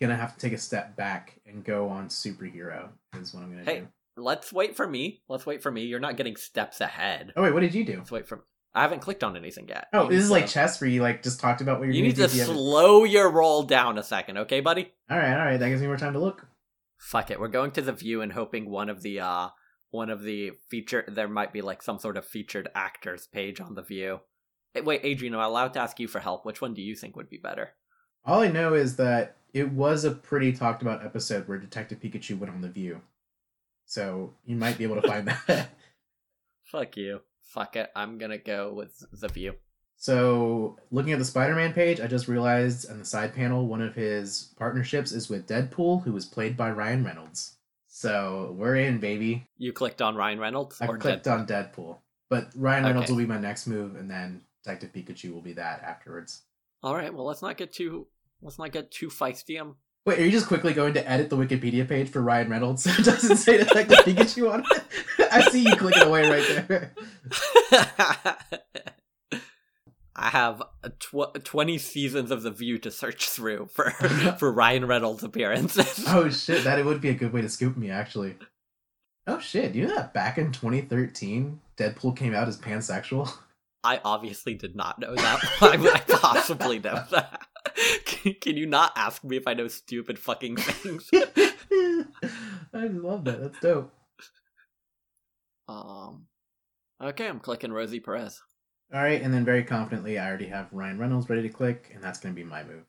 gonna 0.00 0.14
have 0.16 0.34
to 0.34 0.38
take 0.38 0.52
a 0.52 0.58
step 0.58 0.94
back 0.94 1.40
and 1.44 1.64
go 1.64 1.88
on 1.88 2.06
superhero. 2.08 2.90
Is 3.18 3.34
what 3.34 3.42
I'm 3.42 3.50
gonna 3.50 3.64
Hey. 3.64 3.80
do. 3.80 3.88
Let's 4.16 4.52
wait 4.52 4.76
for 4.76 4.86
me. 4.86 5.22
Let's 5.28 5.46
wait 5.46 5.62
for 5.62 5.70
me. 5.70 5.82
You're 5.84 6.00
not 6.00 6.16
getting 6.16 6.36
steps 6.36 6.80
ahead. 6.80 7.32
Oh 7.36 7.42
wait, 7.42 7.52
what 7.52 7.60
did 7.60 7.74
you 7.74 7.84
do? 7.84 7.98
let's 7.98 8.10
wait 8.10 8.28
for 8.28 8.44
i 8.72 8.82
haven't 8.82 9.00
clicked 9.00 9.24
on 9.24 9.36
anything 9.36 9.68
yet. 9.68 9.88
Oh, 9.92 10.06
this 10.06 10.10
need 10.10 10.16
is 10.18 10.30
like 10.30 10.46
chess, 10.46 10.80
where 10.80 10.88
you 10.88 11.02
like 11.02 11.22
just 11.22 11.40
talked 11.40 11.60
about 11.60 11.78
what 11.80 11.86
you're 11.86 11.94
you 11.94 12.02
need 12.02 12.16
to 12.16 12.28
slow 12.28 13.02
your 13.04 13.28
roll 13.28 13.64
down 13.64 13.98
a 13.98 14.02
second 14.02 14.38
okay 14.38 14.60
buddy? 14.60 14.92
All 15.10 15.18
right, 15.18 15.32
all 15.32 15.44
right. 15.44 15.56
That 15.56 15.68
gives 15.70 15.80
me 15.80 15.88
more 15.88 15.96
time 15.96 16.12
to 16.12 16.20
look. 16.20 16.46
fuck 16.98 17.30
it. 17.30 17.40
We're 17.40 17.48
going 17.48 17.72
to 17.72 17.82
the 17.82 17.92
view 17.92 18.22
and 18.22 18.32
hoping 18.32 18.70
one 18.70 18.88
of 18.88 19.02
the 19.02 19.20
uh 19.20 19.48
one 19.90 20.08
of 20.08 20.22
the 20.22 20.52
feature 20.68 21.04
there 21.08 21.28
might 21.28 21.52
be 21.52 21.62
like 21.62 21.82
some 21.82 21.98
sort 21.98 22.16
of 22.16 22.24
featured 22.24 22.68
actors 22.74 23.26
page 23.26 23.60
on 23.60 23.74
the 23.74 23.82
view. 23.82 24.20
Eh, 24.76 24.82
wait 24.82 25.00
adrian 25.02 25.34
am 25.34 25.40
i 25.40 25.44
allowed 25.44 25.72
to 25.74 25.80
ask 25.80 25.98
you 25.98 26.06
for 26.06 26.20
help? 26.20 26.44
Which 26.44 26.60
one 26.60 26.74
do 26.74 26.82
you 26.82 26.94
think 26.94 27.16
would 27.16 27.28
be 27.28 27.38
better? 27.38 27.70
All 28.24 28.40
I 28.40 28.48
know 28.48 28.74
is 28.74 28.96
that 28.96 29.36
it 29.52 29.72
was 29.72 30.04
a 30.04 30.12
pretty 30.12 30.52
talked 30.52 30.82
about 30.82 31.04
episode 31.04 31.48
where 31.48 31.58
Detective 31.58 31.98
Pikachu 32.00 32.38
went 32.38 32.52
on 32.52 32.60
the 32.60 32.68
View, 32.68 33.00
so 33.90 34.32
you 34.46 34.54
might 34.54 34.78
be 34.78 34.84
able 34.84 34.94
to 35.00 35.02
find 35.02 35.26
that. 35.48 35.70
fuck 36.64 36.96
you 36.96 37.20
fuck 37.42 37.74
it 37.74 37.90
i'm 37.96 38.18
gonna 38.18 38.38
go 38.38 38.72
with 38.72 39.02
the 39.20 39.28
view 39.28 39.54
So, 39.96 40.78
looking 40.90 41.12
at 41.12 41.18
the 41.18 41.26
Spider 41.26 41.54
Man 41.54 41.74
page, 41.74 42.00
I 42.00 42.06
just 42.06 42.26
realized 42.26 42.90
on 42.90 42.98
the 42.98 43.04
side 43.04 43.34
panel, 43.34 43.66
one 43.66 43.82
of 43.82 43.94
his 43.94 44.54
partnerships 44.56 45.12
is 45.12 45.28
with 45.28 45.46
Deadpool, 45.46 46.04
who 46.04 46.12
was 46.12 46.24
played 46.24 46.56
by 46.56 46.70
Ryan 46.70 47.04
Reynolds. 47.04 47.58
So, 47.86 48.54
we're 48.56 48.76
in, 48.76 48.98
baby. 48.98 49.44
you 49.58 49.74
clicked 49.74 50.00
on 50.00 50.16
ryan 50.16 50.38
reynolds 50.40 50.80
I 50.80 50.86
or 50.86 50.96
clicked 50.96 51.26
Deadpool? 51.26 51.40
on 51.40 51.46
Deadpool. 51.46 51.96
But 52.30 52.48
Ryan 52.56 52.84
Reynolds 52.84 53.10
Okay. 53.10 53.12
will 53.12 53.26
be 53.26 53.34
my 53.34 53.38
next 53.40 53.66
move, 53.66 53.94
and 53.96 54.10
then 54.10 54.40
Detective 54.64 54.90
Pikachu 54.94 55.34
will 55.34 55.42
be 55.42 55.52
that 55.54 55.82
afterwards. 55.82 56.44
all 56.82 56.94
right 56.96 57.12
well 57.12 57.26
let's 57.26 57.42
not 57.42 57.58
get 57.58 57.70
too 57.70 58.06
let's 58.40 58.58
not 58.58 58.72
get 58.72 58.90
too 58.90 59.08
feisty 59.08 59.60
um 59.60 59.76
Wait, 60.06 60.18
are 60.18 60.24
you 60.24 60.30
just 60.30 60.46
quickly 60.46 60.72
going 60.72 60.94
to 60.94 61.08
edit 61.08 61.28
the 61.28 61.36
Wikipedia 61.36 61.86
page 61.86 62.08
for 62.08 62.22
Ryan 62.22 62.48
Reynolds 62.48 62.84
so 62.84 62.90
it 62.98 63.04
doesn't 63.04 63.36
say 63.36 63.58
Detective 63.58 63.98
Pikachu 63.98 64.50
on 64.50 64.64
it? 64.70 64.82
I 65.32 65.42
see 65.50 65.62
you 65.64 65.76
clicking 65.76 66.02
away 66.02 66.28
right 66.28 66.66
there. 66.66 66.94
I 70.16 70.28
have 70.30 70.62
tw- 70.98 71.44
20 71.44 71.78
seasons 71.78 72.30
of 72.30 72.42
The 72.42 72.50
View 72.50 72.78
to 72.78 72.90
search 72.90 73.28
through 73.28 73.68
for 73.72 73.90
for 73.90 74.52
Ryan 74.52 74.86
Reynolds 74.86 75.22
appearances. 75.22 76.04
Oh 76.08 76.28
shit, 76.28 76.64
that 76.64 76.84
would 76.84 77.00
be 77.00 77.10
a 77.10 77.14
good 77.14 77.32
way 77.32 77.42
to 77.42 77.48
scoop 77.48 77.76
me 77.76 77.90
actually. 77.90 78.36
Oh 79.26 79.38
shit, 79.38 79.74
you 79.74 79.86
know 79.86 79.94
that 79.94 80.12
back 80.12 80.38
in 80.38 80.50
2013, 80.50 81.60
Deadpool 81.76 82.16
came 82.16 82.34
out 82.34 82.48
as 82.48 82.58
pansexual? 82.58 83.32
I 83.84 84.00
obviously 84.04 84.54
did 84.54 84.74
not 84.76 84.98
know 84.98 85.14
that. 85.14 85.40
Why 85.58 85.76
would 85.76 85.94
I 85.94 86.00
possibly 86.00 86.78
know 86.78 87.02
that? 87.10 87.46
Can, 88.40 88.56
you 88.56 88.66
not 88.66 88.92
ask 88.96 89.22
me 89.24 89.36
if 89.36 89.46
I 89.46 89.54
know 89.54 89.68
stupid 89.68 90.18
fucking 90.18 90.56
things? 90.56 91.10
I 92.72 92.86
love 92.86 93.24
that. 93.24 93.40
That's 93.40 93.60
dope. 93.60 93.92
Um, 95.68 96.26
okay, 97.00 97.28
I'm 97.28 97.40
clicking 97.40 97.72
Rosie 97.72 98.00
Perez. 98.00 98.42
All 98.92 99.02
right, 99.02 99.22
and 99.22 99.32
then 99.32 99.44
very 99.44 99.62
confidently, 99.62 100.18
I 100.18 100.26
already 100.26 100.48
have 100.48 100.72
Ryan 100.72 100.98
Reynolds 100.98 101.28
ready 101.28 101.42
to 101.42 101.48
click, 101.48 101.92
and 101.94 102.02
that's 102.02 102.18
going 102.18 102.34
to 102.34 102.40
be 102.40 102.46
my 102.46 102.64
move. 102.64 102.84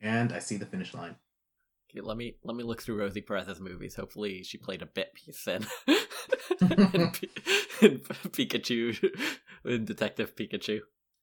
And 0.00 0.32
I 0.32 0.40
see 0.40 0.56
the 0.56 0.66
finish 0.66 0.92
line. 0.92 1.16
Okay, 1.90 2.00
let 2.00 2.16
me 2.16 2.36
let 2.42 2.56
me 2.56 2.64
look 2.64 2.82
through 2.82 2.98
Rosie 2.98 3.22
Perez's 3.22 3.60
movies. 3.60 3.94
Hopefully, 3.94 4.42
she 4.42 4.58
played 4.58 4.82
a 4.82 4.86
bit 4.86 5.14
piece 5.14 5.46
in, 5.46 5.66
in, 6.60 7.10
P- 7.12 7.30
in 7.80 7.98
Pikachu, 8.00 9.10
in 9.64 9.84
Detective 9.84 10.36
Pikachu. 10.36 10.80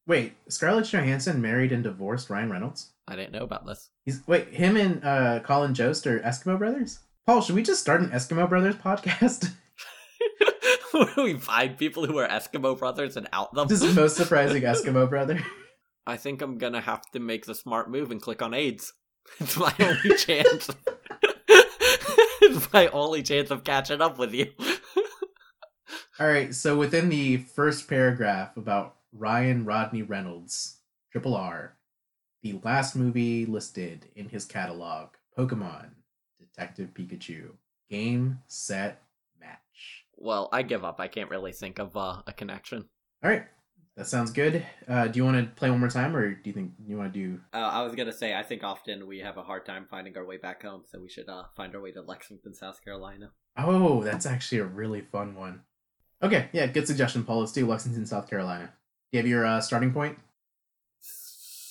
Wait, 0.07 0.34
Scarlett 0.47 0.91
Johansson 0.91 1.39
married 1.39 1.72
and 1.72 1.84
divorced 1.84 2.31
Ryan 2.31 2.49
Reynolds? 2.49 2.93
I 3.10 3.15
didn't 3.15 3.34
know 3.34 3.44
about 3.44 3.65
this. 3.65 3.90
He's 4.06 4.22
wait, 4.27 4.53
him 4.53 4.77
and 4.77 5.03
uh, 5.03 5.40
Colin 5.40 5.73
Jost 5.73 6.06
are 6.06 6.19
Eskimo 6.19 6.60
brothers? 6.60 6.99
Paul, 7.26 7.41
should 7.41 7.56
we 7.56 7.64
just 7.64 7.81
start 7.81 8.02
an 8.02 8.11
Eskimo 8.11 8.48
Brothers 8.48 8.76
podcast? 8.76 9.52
we 11.18 11.36
find 11.36 11.77
people 11.77 12.06
who 12.06 12.18
are 12.18 12.27
Eskimo 12.27 12.77
brothers 12.77 13.18
and 13.18 13.27
out 13.34 13.53
them. 13.53 13.68
This 13.68 13.81
is 13.81 13.95
the 13.95 14.02
most 14.02 14.15
surprising 14.18 14.64
Eskimo 14.64 15.10
brother. 15.10 15.44
I 16.06 16.18
think 16.18 16.41
I'm 16.41 16.57
gonna 16.57 16.81
have 16.81 17.02
to 17.11 17.19
make 17.19 17.45
the 17.45 17.56
smart 17.56 17.90
move 17.90 18.11
and 18.11 18.22
click 18.22 18.41
on 18.41 18.53
AIDS. 18.53 18.94
It's 19.40 19.57
my 19.57 19.73
only 19.80 20.15
chance. 20.18 20.69
it's 21.48 22.73
my 22.73 22.88
only 22.88 23.22
chance 23.22 23.52
of 23.52 23.64
catching 23.64 24.02
up 24.02 24.18
with 24.18 24.34
you. 24.34 24.48
All 26.19 26.27
right, 26.27 26.53
so 26.53 26.77
within 26.77 27.10
the 27.10 27.38
first 27.38 27.88
paragraph 27.88 28.57
about 28.57 28.95
Ryan 29.14 29.65
Rodney 29.65 30.02
Reynolds, 30.02 30.80
Triple 31.11 31.36
R, 31.36 31.77
the 32.41 32.60
last 32.64 32.95
movie 32.95 33.45
listed 33.45 34.07
in 34.16 34.30
his 34.30 34.45
catalog, 34.45 35.10
Pokemon 35.38 35.90
Detective 36.40 36.90
Pikachu. 36.94 37.52
Game, 37.90 38.40
set, 38.48 39.02
match. 39.40 40.06
well, 40.16 40.48
I 40.52 40.61
give 40.61 40.86
up. 40.86 40.99
I 40.99 41.07
can't 41.07 41.30
really 41.30 41.52
think 41.52 41.80
of 41.80 41.98
uh, 41.98 42.22
a 42.28 42.34
connection. 42.34 42.86
All 43.24 43.30
right, 43.32 43.45
that 43.98 44.06
sounds 44.06 44.32
good. 44.32 44.64
Uh, 44.88 45.07
do 45.07 45.18
you 45.18 45.26
want 45.26 45.38
to 45.38 45.56
play 45.56 45.72
one 45.72 45.80
more 45.80 45.90
time, 45.90 46.16
or 46.16 46.34
do 46.34 46.41
you 46.44 46.53
think 46.53 46.74
you 46.86 46.98
want 46.98 47.11
to 47.11 47.20
do? 47.20 47.40
Uh, 47.52 47.57
I 47.57 47.82
was 47.82 47.95
gonna 47.95 48.14
say, 48.14 48.36
I 48.36 48.44
think 48.44 48.64
often 48.64 49.07
we 49.07 49.20
have 49.20 49.38
a 49.38 49.44
hard 49.44 49.66
time 49.66 49.88
finding 49.90 50.16
our 50.18 50.26
way 50.26 50.38
back 50.38 50.61
home, 50.61 50.84
so 50.86 50.99
we 51.02 51.10
should 51.10 51.28
uh, 51.28 51.44
find 51.57 51.74
our 51.76 51.82
way 51.82 51.91
to 51.94 52.02
Lexington, 52.02 52.53
South 52.53 52.84
Carolina. 52.84 53.32
Oh, 53.57 54.03
that's 54.03 54.26
actually 54.26 54.60
a 54.60 54.66
really 54.66 55.02
fun 55.02 55.36
one. 55.36 55.61
Okay, 56.22 56.49
yeah, 56.53 56.68
good 56.68 56.86
suggestion, 56.88 57.24
Paul. 57.24 57.40
Let's 57.40 57.52
do 57.52 57.66
Lexington, 57.66 58.06
South 58.06 58.30
Carolina. 58.30 58.74
Do 59.11 59.18
you 59.18 59.20
have 59.20 59.28
your 59.28 59.45
uh, 59.45 59.61
starting 59.61 59.91
point? 59.91 60.18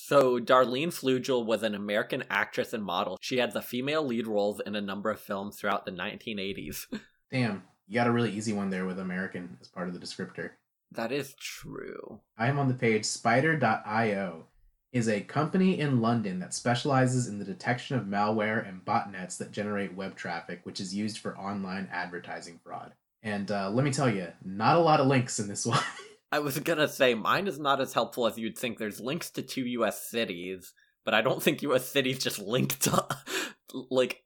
So, 0.09 0.39
Darlanne 0.39 0.87
Fluegel 0.87 1.45
was 1.45 1.61
an 1.61 1.75
American 1.75 2.23
actress 2.31 2.73
and 2.73 2.83
model. 2.83 3.19
She 3.21 3.37
had 3.37 3.53
the 3.53 3.61
female 3.61 4.03
lead 4.03 4.25
roles 4.25 4.59
in 4.59 4.73
a 4.73 4.81
number 4.81 5.11
of 5.11 5.19
films 5.19 5.55
throughout 5.55 5.85
the 5.85 5.91
1980s. 5.91 6.87
Damn, 7.31 7.61
you 7.87 7.93
got 7.93 8.07
a 8.07 8.11
really 8.11 8.31
easy 8.31 8.51
one 8.51 8.71
there 8.71 8.87
with 8.87 8.97
American 8.97 9.59
as 9.61 9.67
part 9.67 9.87
of 9.87 9.93
the 9.93 9.99
descriptor. 9.99 10.49
that 10.91 11.11
is 11.11 11.35
true. 11.39 12.21
I 12.39 12.47
am 12.47 12.57
on 12.57 12.69
the 12.69 12.73
page 12.73 13.05
Spider.io 13.05 14.45
is 14.91 15.07
a 15.07 15.21
company 15.21 15.79
in 15.79 16.01
London 16.01 16.39
that 16.39 16.55
specializes 16.55 17.27
in 17.27 17.37
the 17.37 17.45
detection 17.45 17.95
of 17.95 18.05
malware 18.05 18.67
and 18.67 18.83
botnets 18.83 19.37
that 19.37 19.51
generate 19.51 19.93
web 19.93 20.15
traffic, 20.15 20.61
which 20.63 20.79
is 20.79 20.95
used 20.95 21.19
for 21.19 21.37
online 21.37 21.87
advertising 21.91 22.59
fraud. 22.63 22.93
And 23.21 23.51
uh, 23.51 23.69
let 23.69 23.85
me 23.85 23.91
tell 23.91 24.09
you, 24.09 24.29
not 24.43 24.75
a 24.75 24.79
lot 24.79 25.01
of 25.01 25.05
links 25.05 25.37
in 25.37 25.47
this 25.47 25.65
one. 25.67 25.83
I 26.31 26.39
was 26.39 26.59
gonna 26.59 26.87
say, 26.87 27.13
mine 27.15 27.47
is 27.47 27.59
not 27.59 27.81
as 27.81 27.93
helpful 27.93 28.27
as 28.27 28.37
you'd 28.37 28.57
think. 28.57 28.77
There's 28.77 28.99
links 28.99 29.29
to 29.31 29.41
two 29.41 29.65
US 29.65 30.07
cities, 30.09 30.73
but 31.05 31.13
I 31.13 31.21
don't 31.21 31.41
think 31.43 31.61
US 31.63 31.87
cities 31.87 32.19
just 32.19 32.39
link 32.39 32.77
to. 32.79 33.05
like, 33.89 34.23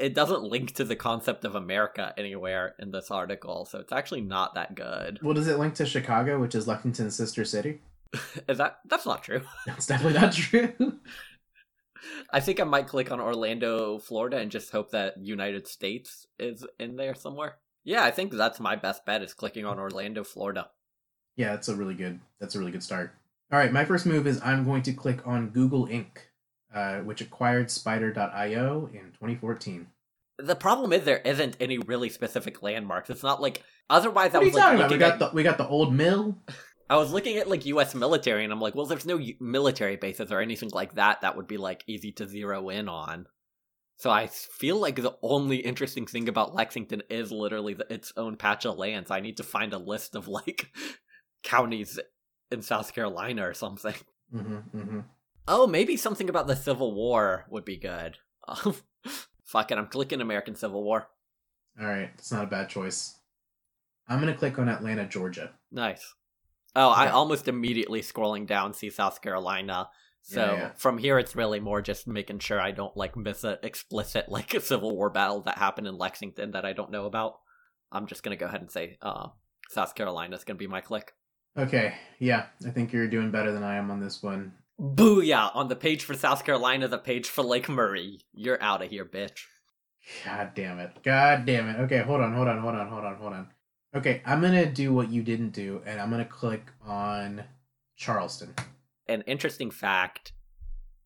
it 0.00 0.14
doesn't 0.14 0.42
link 0.42 0.74
to 0.74 0.84
the 0.84 0.96
concept 0.96 1.44
of 1.44 1.54
America 1.54 2.14
anywhere 2.16 2.74
in 2.78 2.90
this 2.90 3.10
article, 3.10 3.66
so 3.66 3.78
it's 3.78 3.92
actually 3.92 4.22
not 4.22 4.54
that 4.54 4.74
good. 4.74 5.18
well, 5.22 5.34
does 5.34 5.48
it 5.48 5.58
link 5.58 5.74
to 5.74 5.86
Chicago, 5.86 6.40
which 6.40 6.54
is 6.54 6.66
Lexington's 6.66 7.14
sister 7.14 7.44
city? 7.44 7.80
Is 8.48 8.58
that. 8.58 8.78
That's 8.86 9.06
not 9.06 9.24
true. 9.24 9.42
That's 9.66 9.86
definitely 9.86 10.20
not 10.20 10.32
true. 10.32 10.72
I 12.30 12.40
think 12.40 12.60
I 12.60 12.64
might 12.64 12.86
click 12.86 13.10
on 13.10 13.20
Orlando, 13.20 13.98
Florida, 13.98 14.38
and 14.38 14.50
just 14.50 14.70
hope 14.70 14.90
that 14.92 15.18
United 15.18 15.66
States 15.66 16.26
is 16.38 16.64
in 16.78 16.96
there 16.96 17.14
somewhere. 17.14 17.56
Yeah, 17.82 18.04
I 18.04 18.10
think 18.10 18.32
that's 18.32 18.60
my 18.60 18.76
best 18.76 19.04
bet 19.04 19.22
is 19.22 19.34
clicking 19.34 19.64
on 19.66 19.78
Orlando, 19.78 20.22
Florida. 20.24 20.68
Yeah, 21.36 21.50
that's 21.50 21.68
a 21.68 21.74
really 21.74 21.94
good. 21.94 22.20
That's 22.40 22.54
a 22.54 22.58
really 22.58 22.72
good 22.72 22.82
start. 22.82 23.12
All 23.52 23.58
right, 23.58 23.72
my 23.72 23.84
first 23.84 24.06
move 24.06 24.26
is 24.26 24.40
I'm 24.42 24.64
going 24.64 24.82
to 24.82 24.92
click 24.92 25.26
on 25.26 25.50
Google 25.50 25.86
Inc., 25.86 26.06
uh, 26.74 26.98
which 26.98 27.20
acquired 27.20 27.70
Spider.io 27.70 28.88
in 28.92 29.12
2014. 29.12 29.86
The 30.38 30.56
problem 30.56 30.92
is 30.92 31.04
there 31.04 31.18
isn't 31.18 31.56
any 31.60 31.78
really 31.78 32.08
specific 32.08 32.62
landmarks. 32.62 33.10
It's 33.10 33.22
not 33.22 33.40
like 33.40 33.62
otherwise 33.88 34.34
I 34.34 34.38
What 34.38 34.42
are 34.42 34.46
you 34.46 34.50
was 34.50 34.54
like 34.54 34.64
talking 34.64 34.78
about? 34.78 34.90
We 34.90 34.98
got 34.98 35.12
at, 35.12 35.18
the 35.18 35.30
we 35.34 35.42
got 35.42 35.58
the 35.58 35.68
old 35.68 35.94
mill. 35.94 36.38
I 36.90 36.96
was 36.96 37.12
looking 37.12 37.38
at 37.38 37.48
like 37.48 37.64
U.S. 37.66 37.94
military, 37.94 38.44
and 38.44 38.52
I'm 38.52 38.60
like, 38.60 38.74
well, 38.74 38.86
there's 38.86 39.06
no 39.06 39.18
military 39.40 39.96
bases 39.96 40.30
or 40.30 40.40
anything 40.40 40.70
like 40.72 40.96
that 40.96 41.22
that 41.22 41.36
would 41.36 41.46
be 41.46 41.56
like 41.56 41.82
easy 41.86 42.12
to 42.12 42.26
zero 42.26 42.68
in 42.68 42.88
on. 42.88 43.26
So 43.96 44.10
I 44.10 44.26
feel 44.26 44.78
like 44.78 44.96
the 44.96 45.16
only 45.22 45.58
interesting 45.58 46.06
thing 46.06 46.28
about 46.28 46.54
Lexington 46.54 47.02
is 47.08 47.30
literally 47.30 47.74
the, 47.74 47.92
its 47.92 48.12
own 48.16 48.36
patch 48.36 48.66
of 48.66 48.76
lands. 48.76 49.10
I 49.10 49.20
need 49.20 49.36
to 49.36 49.44
find 49.44 49.72
a 49.72 49.78
list 49.78 50.16
of 50.16 50.28
like 50.28 50.68
counties 51.44 52.00
in 52.50 52.62
South 52.62 52.92
Carolina 52.92 53.46
or 53.48 53.54
something. 53.54 53.94
hmm 54.32 54.56
hmm 54.56 55.00
Oh, 55.46 55.66
maybe 55.66 55.96
something 55.98 56.30
about 56.30 56.46
the 56.46 56.56
Civil 56.56 56.94
War 56.94 57.44
would 57.50 57.66
be 57.66 57.76
good. 57.76 58.16
Um, 58.48 58.74
fuck 59.44 59.70
it, 59.70 59.76
I'm 59.78 59.88
clicking 59.88 60.22
American 60.22 60.54
Civil 60.54 60.82
War. 60.82 61.08
All 61.78 61.86
right, 61.86 62.10
it's 62.14 62.32
not 62.32 62.44
a 62.44 62.48
bad 62.48 62.68
choice. 62.70 63.18
I'm 64.08 64.20
gonna 64.20 64.34
click 64.34 64.58
on 64.58 64.68
Atlanta, 64.68 65.06
Georgia. 65.06 65.52
Nice. 65.70 66.14
Oh, 66.76 66.88
I 66.90 67.08
almost 67.10 67.46
immediately 67.46 68.00
scrolling 68.00 68.46
down 68.46 68.74
see 68.74 68.90
South 68.90 69.22
Carolina. 69.22 69.88
So 70.22 70.54
Yeah, 70.54 70.58
yeah. 70.58 70.70
from 70.76 70.98
here, 70.98 71.18
it's 71.18 71.36
really 71.36 71.60
more 71.60 71.82
just 71.82 72.06
making 72.06 72.38
sure 72.38 72.60
I 72.60 72.70
don't 72.70 72.96
like 72.96 73.16
miss 73.16 73.44
a 73.44 73.58
explicit 73.62 74.28
like 74.30 74.54
a 74.54 74.60
Civil 74.60 74.96
War 74.96 75.10
battle 75.10 75.42
that 75.42 75.58
happened 75.58 75.86
in 75.86 75.98
Lexington 75.98 76.52
that 76.52 76.64
I 76.64 76.72
don't 76.72 76.90
know 76.90 77.04
about. 77.04 77.40
I'm 77.92 78.06
just 78.06 78.22
gonna 78.22 78.36
go 78.36 78.46
ahead 78.46 78.62
and 78.62 78.70
say 78.70 78.96
uh, 79.02 79.28
South 79.68 79.94
Carolina 79.94 80.34
is 80.36 80.44
gonna 80.44 80.56
be 80.56 80.66
my 80.66 80.80
click. 80.80 81.12
Okay, 81.56 81.94
yeah, 82.18 82.46
I 82.66 82.70
think 82.70 82.92
you're 82.92 83.06
doing 83.06 83.30
better 83.30 83.52
than 83.52 83.62
I 83.62 83.76
am 83.76 83.90
on 83.90 84.00
this 84.00 84.22
one. 84.22 84.52
Booyah! 84.80 85.54
On 85.54 85.68
the 85.68 85.76
page 85.76 86.04
for 86.04 86.14
South 86.14 86.44
Carolina, 86.44 86.88
the 86.88 86.98
page 86.98 87.28
for 87.28 87.42
Lake 87.42 87.68
Murray. 87.68 88.18
You're 88.32 88.60
out 88.60 88.82
of 88.82 88.90
here, 88.90 89.04
bitch. 89.04 89.44
God 90.24 90.50
damn 90.54 90.80
it. 90.80 90.90
God 91.04 91.46
damn 91.46 91.68
it. 91.68 91.78
Okay, 91.82 91.98
hold 91.98 92.20
on, 92.20 92.34
hold 92.34 92.48
on, 92.48 92.60
hold 92.60 92.74
on, 92.74 92.88
hold 92.88 93.04
on, 93.04 93.16
hold 93.16 93.32
on. 93.32 93.48
Okay, 93.94 94.20
I'm 94.26 94.40
gonna 94.40 94.66
do 94.66 94.92
what 94.92 95.10
you 95.10 95.22
didn't 95.22 95.50
do, 95.50 95.80
and 95.86 96.00
I'm 96.00 96.10
gonna 96.10 96.24
click 96.24 96.66
on 96.84 97.44
Charleston. 97.96 98.54
an 99.06 99.22
interesting 99.22 99.70
fact 99.70 100.32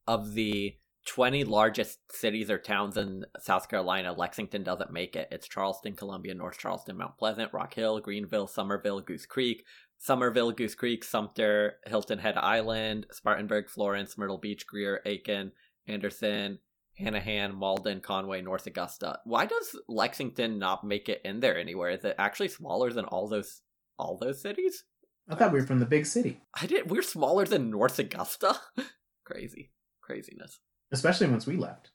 of 0.07 0.35
the 0.35 0.75
20 1.07 1.45
largest 1.45 1.99
cities 2.13 2.51
or 2.51 2.59
towns 2.59 2.97
in 2.97 3.25
South 3.41 3.69
Carolina, 3.69 4.13
Lexington 4.13 4.63
doesn't 4.63 4.93
make 4.93 5.17
it. 5.17 5.29
It's 5.31 5.49
Charleston, 5.49 5.95
Columbia, 5.95 6.35
North 6.35 6.59
Charleston, 6.59 6.97
Mount 6.97 7.17
Pleasant, 7.19 7.53
Rock 7.53 7.75
Hill, 7.75 8.01
Greenville, 8.01 8.47
Summerville, 8.47 9.01
Goose 9.01 9.27
Creek, 9.27 9.65
Summerville, 9.99 10.53
Goose 10.53 10.75
Creek, 10.75 11.05
Sumter, 11.05 11.75
Hilton 11.87 12.19
Head 12.19 12.37
Island, 12.37 13.07
Spartanburg, 13.11 13.69
Florence, 13.69 14.17
Myrtle 14.17 14.39
Beach, 14.39 14.67
Greer, 14.67 15.01
Aiken, 15.05 15.53
Anderson, 15.87 16.61
Hanahan, 17.01 17.53
Mauldin, 17.53 18.03
Conway, 18.03 18.43
North 18.43 18.67
Augusta. 18.67 19.21
Why 19.25 19.47
does 19.47 19.77
Lexington 19.89 20.59
not 20.59 20.85
make 20.85 21.09
it 21.09 21.21
in 21.25 21.41
there 21.41 21.57
anywhere? 21.59 21.91
Is 21.91 22.05
it 22.05 22.15
actually 22.19 22.49
smaller 22.49 22.93
than 22.93 23.05
all 23.05 23.29
those 23.29 23.63
all 23.99 24.17
those 24.17 24.41
cities? 24.41 24.85
I 25.29 25.35
thought 25.35 25.53
we 25.53 25.61
were 25.61 25.67
from 25.67 25.81
the 25.81 25.87
big 25.87 26.07
city, 26.07 26.41
I 26.59 26.67
did. 26.67 26.91
We're 26.91 27.03
smaller 27.03 27.45
than 27.45 27.71
North 27.71 27.99
Augusta. 27.99 28.57
Crazy, 29.25 29.73
craziness. 30.01 30.61
especially 30.91 31.27
once 31.27 31.47
we 31.47 31.57
left. 31.57 31.91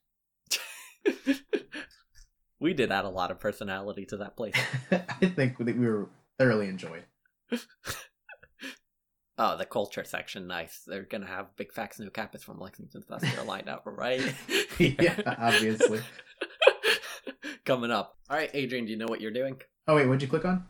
we 2.60 2.74
did 2.74 2.92
add 2.92 3.06
a 3.06 3.10
lot 3.10 3.32
of 3.32 3.40
personality 3.40 4.06
to 4.06 4.18
that 4.18 4.38
place. 4.38 4.54
I 4.92 5.26
think 5.26 5.58
that 5.58 5.78
we 5.78 5.88
were 5.88 6.10
thoroughly 6.38 6.68
enjoyed. 6.68 7.06
Oh, 9.38 9.58
the 9.58 9.66
culture 9.66 10.04
section, 10.04 10.46
nice. 10.46 10.84
They're 10.86 11.04
gonna 11.04 11.26
have 11.26 11.56
big 11.56 11.74
facts, 11.74 12.00
New 12.00 12.12
campus 12.12 12.44
from 12.44 12.60
Lexington, 12.60 13.04
South 13.08 13.24
Carolina, 13.24 13.80
right? 13.86 14.22
Yeah, 14.80 15.20
obviously. 15.40 16.02
Coming 17.66 17.92
up. 17.92 18.18
All 18.30 18.38
right, 18.38 18.52
Adrian, 18.54 18.86
do 18.86 18.92
you 18.92 18.98
know 18.98 19.08
what 19.08 19.22
you're 19.22 19.32
doing? 19.32 19.60
Oh 19.88 19.96
wait, 19.96 20.06
what'd 20.06 20.22
you 20.22 20.28
click 20.28 20.46
on? 20.46 20.66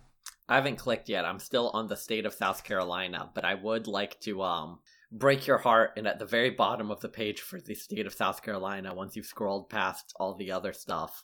I 0.48 0.56
haven't 0.56 0.78
clicked 0.78 1.10
yet. 1.10 1.26
I'm 1.26 1.40
still 1.40 1.72
on 1.74 1.88
the 1.88 1.98
state 1.98 2.26
of 2.26 2.34
South 2.34 2.64
Carolina, 2.64 3.30
but 3.34 3.44
I 3.44 3.56
would 3.56 3.88
like 3.88 4.20
to 4.22 4.42
um 4.42 4.80
break 5.12 5.46
your 5.46 5.58
heart 5.58 5.92
and 5.98 6.08
at 6.08 6.20
the 6.20 6.26
very 6.26 6.50
bottom 6.50 6.90
of 6.90 7.02
the 7.02 7.10
page 7.10 7.42
for 7.42 7.60
the 7.60 7.76
state 7.76 8.08
of 8.08 8.14
South 8.14 8.42
Carolina, 8.44 8.96
once 8.96 9.16
you've 9.16 9.26
scrolled 9.26 9.70
past 9.70 10.14
all 10.20 10.36
the 10.36 10.52
other 10.52 10.72
stuff, 10.72 11.24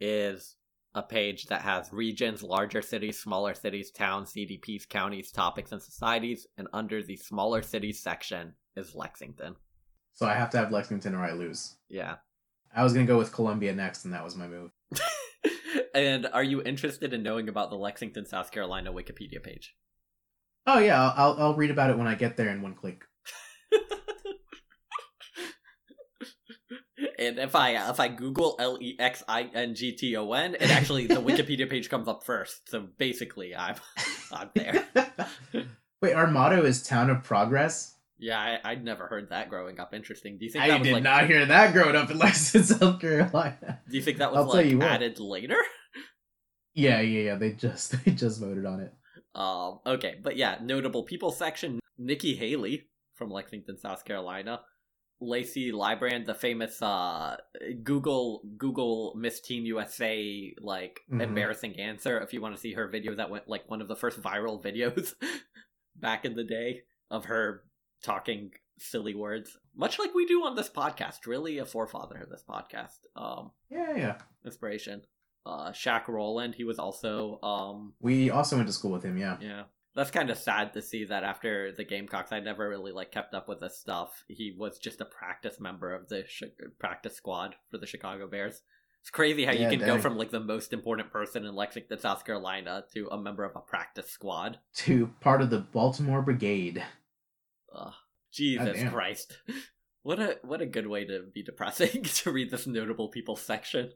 is 0.00 0.56
a 0.94 1.02
page 1.02 1.46
that 1.46 1.62
has 1.62 1.92
regions, 1.92 2.42
larger 2.42 2.82
cities, 2.82 3.18
smaller 3.18 3.54
cities, 3.54 3.90
towns, 3.90 4.32
CDPs, 4.32 4.88
counties, 4.88 5.30
topics, 5.30 5.72
and 5.72 5.82
societies, 5.82 6.46
and 6.58 6.68
under 6.72 7.02
the 7.02 7.16
smaller 7.16 7.62
cities 7.62 8.02
section 8.02 8.54
is 8.76 8.94
Lexington. 8.94 9.56
So 10.12 10.26
I 10.26 10.34
have 10.34 10.50
to 10.50 10.58
have 10.58 10.72
Lexington 10.72 11.14
or 11.14 11.24
I 11.24 11.32
lose. 11.32 11.76
Yeah. 11.88 12.16
I 12.74 12.82
was 12.82 12.92
gonna 12.92 13.06
go 13.06 13.18
with 13.18 13.32
Columbia 13.32 13.72
next, 13.74 14.04
and 14.04 14.14
that 14.14 14.24
was 14.24 14.36
my 14.36 14.46
move. 14.46 14.72
and 15.94 16.26
are 16.32 16.44
you 16.44 16.62
interested 16.62 17.12
in 17.12 17.22
knowing 17.22 17.48
about 17.48 17.70
the 17.70 17.76
Lexington, 17.76 18.26
South 18.26 18.50
Carolina 18.50 18.92
Wikipedia 18.92 19.42
page? 19.42 19.74
Oh 20.66 20.78
yeah, 20.78 21.10
I'll, 21.16 21.36
I'll 21.38 21.54
read 21.54 21.70
about 21.70 21.90
it 21.90 21.98
when 21.98 22.06
I 22.06 22.14
get 22.14 22.36
there 22.36 22.50
in 22.50 22.62
one 22.62 22.74
click. 22.74 23.04
and 27.18 27.38
if 27.38 27.54
I 27.54 27.90
if 27.90 28.00
I 28.00 28.08
Google 28.08 28.56
L 28.58 28.78
E 28.80 28.96
X 28.98 29.22
I 29.28 29.50
N 29.54 29.74
G 29.74 29.92
T 29.92 30.16
O 30.16 30.32
N, 30.32 30.54
it 30.54 30.70
actually 30.70 31.06
the 31.06 31.16
Wikipedia 31.16 31.68
page 31.68 31.88
comes 31.88 32.08
up 32.08 32.24
first. 32.24 32.68
So 32.68 32.88
basically, 32.98 33.54
I'm 33.54 33.76
I'm 34.32 34.50
there. 34.54 34.86
Wait, 36.02 36.14
our 36.14 36.26
motto 36.26 36.64
is 36.64 36.82
"Town 36.82 37.10
of 37.10 37.22
Progress." 37.22 37.96
Yeah, 38.18 38.38
I, 38.38 38.72
I'd 38.72 38.84
never 38.84 39.06
heard 39.06 39.30
that 39.30 39.48
growing 39.48 39.80
up. 39.80 39.94
Interesting. 39.94 40.36
Do 40.38 40.44
you 40.44 40.50
think 40.50 40.64
I 40.64 40.68
that 40.68 40.80
was 40.80 40.88
did 40.88 40.94
like? 40.94 41.02
not 41.02 41.26
hear 41.26 41.46
that 41.46 41.72
growing 41.72 41.96
up 41.96 42.10
in 42.10 42.18
Lexington, 42.18 42.64
South 42.78 43.00
Carolina. 43.00 43.80
Do 43.88 43.96
you 43.96 44.02
think 44.02 44.18
that 44.18 44.30
was 44.32 44.46
I'll 44.46 44.52
like 44.52 44.82
added 44.82 45.18
later? 45.18 45.56
Yeah, 46.74 47.00
yeah, 47.00 47.20
yeah. 47.20 47.34
They 47.36 47.52
just 47.52 47.92
they 48.04 48.12
just 48.12 48.40
voted 48.40 48.66
on 48.66 48.80
it. 48.80 48.92
Um, 49.34 49.80
okay, 49.86 50.16
but 50.22 50.36
yeah, 50.36 50.58
notable 50.62 51.04
people 51.04 51.32
section: 51.32 51.80
Nikki 51.98 52.34
Haley 52.36 52.88
from 53.14 53.30
Lexington, 53.30 53.78
South 53.78 54.04
Carolina. 54.04 54.60
Lacey 55.20 55.70
Librand, 55.72 56.26
the 56.26 56.34
famous 56.34 56.80
uh, 56.80 57.36
Google 57.82 58.42
Google 58.56 59.14
Miss 59.16 59.40
Teen 59.40 59.66
USA 59.66 60.54
like 60.60 61.00
Mhm. 61.12 61.22
embarrassing 61.22 61.78
answer. 61.78 62.18
If 62.20 62.32
you 62.32 62.40
want 62.40 62.54
to 62.54 62.60
see 62.60 62.72
her 62.72 62.88
video, 62.88 63.14
that 63.14 63.30
went 63.30 63.48
like 63.48 63.68
one 63.70 63.80
of 63.82 63.88
the 63.88 63.96
first 63.96 64.20
viral 64.20 64.62
videos 64.64 65.14
back 65.96 66.24
in 66.24 66.34
the 66.34 66.44
day 66.44 66.82
of 67.10 67.26
her 67.26 67.64
talking 68.02 68.52
silly 68.78 69.14
words, 69.14 69.58
much 69.76 69.98
like 69.98 70.14
we 70.14 70.24
do 70.24 70.42
on 70.44 70.56
this 70.56 70.70
podcast. 70.70 71.26
Really, 71.26 71.58
a 71.58 71.66
forefather 71.66 72.16
of 72.22 72.30
this 72.30 72.44
podcast. 72.48 73.00
Um, 73.14 73.50
Yeah, 73.68 73.94
yeah. 73.96 74.18
inspiration. 74.44 75.02
Uh, 75.44 75.70
Shaq 75.72 76.06
Roland, 76.08 76.54
he 76.54 76.64
was 76.64 76.78
also 76.78 77.40
um, 77.42 77.94
We 78.00 78.30
also 78.30 78.56
went 78.56 78.68
to 78.68 78.72
school 78.74 78.90
with 78.92 79.02
him. 79.02 79.16
Yeah. 79.18 79.36
yeah. 79.40 79.64
That's 79.94 80.10
kind 80.10 80.30
of 80.30 80.38
sad 80.38 80.72
to 80.74 80.82
see 80.82 81.04
that 81.06 81.24
after 81.24 81.72
the 81.72 81.84
Gamecocks, 81.84 82.32
I 82.32 82.40
never 82.40 82.68
really 82.68 82.92
like 82.92 83.10
kept 83.10 83.34
up 83.34 83.48
with 83.48 83.60
this 83.60 83.78
stuff. 83.78 84.24
He 84.28 84.54
was 84.56 84.78
just 84.78 85.00
a 85.00 85.04
practice 85.04 85.58
member 85.58 85.92
of 85.92 86.08
the 86.08 86.22
Chi- 86.22 86.46
practice 86.78 87.16
squad 87.16 87.56
for 87.70 87.78
the 87.78 87.86
Chicago 87.86 88.28
Bears. 88.28 88.62
It's 89.00 89.10
crazy 89.10 89.44
how 89.44 89.52
Yeah, 89.52 89.70
you 89.70 89.78
can 89.78 89.86
go 89.86 89.98
from 89.98 90.16
like 90.16 90.30
the 90.30 90.40
most 90.40 90.72
important 90.72 91.10
person 91.10 91.44
in 91.44 91.54
Lexington, 91.54 91.98
South 91.98 92.24
Carolina, 92.24 92.84
to 92.94 93.08
a 93.08 93.18
member 93.18 93.44
of 93.44 93.56
a 93.56 93.60
practice 93.60 94.10
squad. 94.10 94.58
To 94.74 95.10
part 95.20 95.42
of 95.42 95.50
the 95.50 95.58
Baltimore 95.58 96.22
Brigade. 96.22 96.84
Jesus 98.32 98.66
Goddamn. 98.66 98.92
Christ! 98.92 99.38
What 100.02 100.18
a 100.18 100.38
what 100.42 100.62
a 100.62 100.66
good 100.66 100.86
way 100.86 101.04
to 101.04 101.24
be 101.34 101.42
depressing 101.42 102.02
to 102.04 102.30
read 102.30 102.50
this 102.50 102.66
notable 102.66 103.08
people 103.08 103.36
section. 103.36 103.92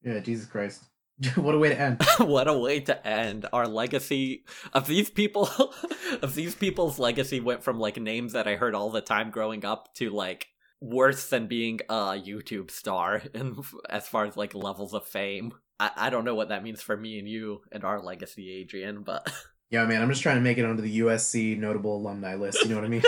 Yeah, 0.00 0.20
Jesus 0.20 0.46
Christ. 0.46 0.84
what 1.36 1.54
a 1.54 1.58
way 1.58 1.68
to 1.68 1.80
end. 1.80 2.02
what 2.18 2.48
a 2.48 2.56
way 2.56 2.80
to 2.80 3.06
end 3.06 3.46
our 3.52 3.66
legacy 3.66 4.44
of 4.72 4.86
these 4.86 5.10
people 5.10 5.48
of 6.22 6.34
these 6.34 6.54
people's 6.54 6.98
legacy 6.98 7.40
went 7.40 7.62
from 7.62 7.78
like 7.78 7.96
names 7.96 8.32
that 8.32 8.48
i 8.48 8.56
heard 8.56 8.74
all 8.74 8.90
the 8.90 9.00
time 9.00 9.30
growing 9.30 9.64
up 9.64 9.92
to 9.94 10.10
like 10.10 10.48
worse 10.80 11.28
than 11.28 11.46
being 11.46 11.80
a 11.88 12.14
youtube 12.14 12.70
star 12.70 13.22
and 13.34 13.56
as 13.88 14.08
far 14.08 14.24
as 14.24 14.36
like 14.36 14.54
levels 14.54 14.94
of 14.94 15.06
fame 15.06 15.52
I, 15.78 15.90
I 15.96 16.10
don't 16.10 16.24
know 16.24 16.34
what 16.34 16.48
that 16.48 16.64
means 16.64 16.82
for 16.82 16.96
me 16.96 17.18
and 17.18 17.28
you 17.28 17.62
and 17.70 17.84
our 17.84 18.02
legacy 18.02 18.50
adrian 18.60 19.02
but 19.02 19.32
Yeah, 19.70 19.86
man, 19.86 20.02
I'm 20.02 20.10
just 20.10 20.22
trying 20.22 20.36
to 20.36 20.42
make 20.42 20.58
it 20.58 20.66
onto 20.66 20.82
the 20.82 21.00
USC 21.00 21.58
notable 21.58 21.96
alumni 21.96 22.34
list. 22.34 22.62
You 22.62 22.68
know 22.68 22.74
what 22.74 22.84
I 22.84 22.88
mean? 22.88 23.02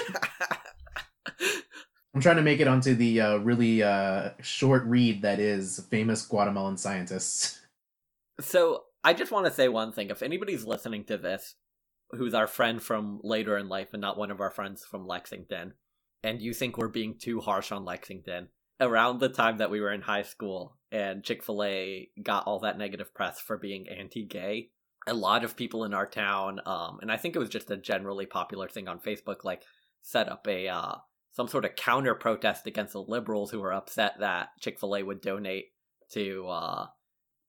I'm 2.15 2.23
trying 2.23 2.37
to 2.37 2.43
make 2.43 2.61
it 2.61 2.67
onto 2.67 2.95
the 2.95 3.21
uh, 3.21 3.37
really 3.39 3.83
uh, 3.83 4.31
short 4.41 4.85
read 4.85 5.21
that 5.23 5.41
is 5.41 5.85
famous 5.91 6.25
Guatemalan 6.25 6.79
scientists. 6.79 7.61
So 8.41 8.85
I 9.03 9.13
just 9.13 9.33
want 9.33 9.47
to 9.47 9.53
say 9.53 9.69
one 9.69 9.93
thing. 9.93 10.11
If 10.11 10.23
anybody's 10.23 10.65
listening 10.65 11.05
to 11.05 11.19
this, 11.19 11.55
who's 12.11 12.35
our 12.35 12.47
friend 12.47 12.83
from 12.83 13.21
later 13.23 13.57
in 13.57 13.69
life 13.69 13.89
and 13.93 14.01
not 14.01 14.19
one 14.19 14.31
of 14.31 14.41
our 14.41 14.51
friends 14.51 14.85
from 14.85 15.07
Lexington, 15.07 15.75
and 16.23 16.41
you 16.41 16.55
think 16.55 16.77
we're 16.77 16.89
being 16.89 17.17
too 17.19 17.41
harsh 17.41 17.71
on 17.71 17.85
Lexington, 17.85 18.49
around 18.81 19.21
the 19.21 19.29
time 19.29 19.59
that 19.59 19.71
we 19.71 19.81
were 19.81 19.93
in 19.93 20.03
high 20.03 20.23
school 20.23 20.79
and 20.91 21.23
Chick 21.25 21.43
fil 21.43 21.63
A 21.63 22.09
got 22.23 22.47
all 22.47 22.61
that 22.61 22.79
negative 22.79 23.15
press 23.15 23.41
for 23.41 23.59
being 23.59 23.89
anti 23.89 24.25
gay, 24.25 24.71
a 25.07 25.15
lot 25.15 25.45
of 25.45 25.57
people 25.57 25.85
in 25.85 25.93
our 25.93 26.07
town, 26.07 26.61
um, 26.67 26.99
and 27.03 27.11
I 27.13 27.17
think 27.17 27.37
it 27.37 27.41
was 27.41 27.51
just 27.51 27.71
a 27.71 27.77
generally 27.77 28.27
popular 28.27 28.69
thing 28.69 28.89
on 28.89 29.01
Facebook, 29.01 29.45
like 29.45 29.63
set 30.03 30.29
up 30.29 30.47
a 30.49 30.69
uh, 30.69 30.95
some 31.33 31.49
sort 31.49 31.65
of 31.65 31.77
counter 31.77 32.15
protest 32.15 32.67
against 32.67 32.93
the 32.93 33.03
liberals 33.03 33.51
who 33.51 33.61
were 33.61 33.73
upset 33.73 34.15
that 34.21 34.51
Chick 34.61 34.79
fil 34.79 34.97
A 34.97 35.03
would 35.03 35.21
donate 35.21 35.67
to 36.13 36.47
uh, 36.49 36.87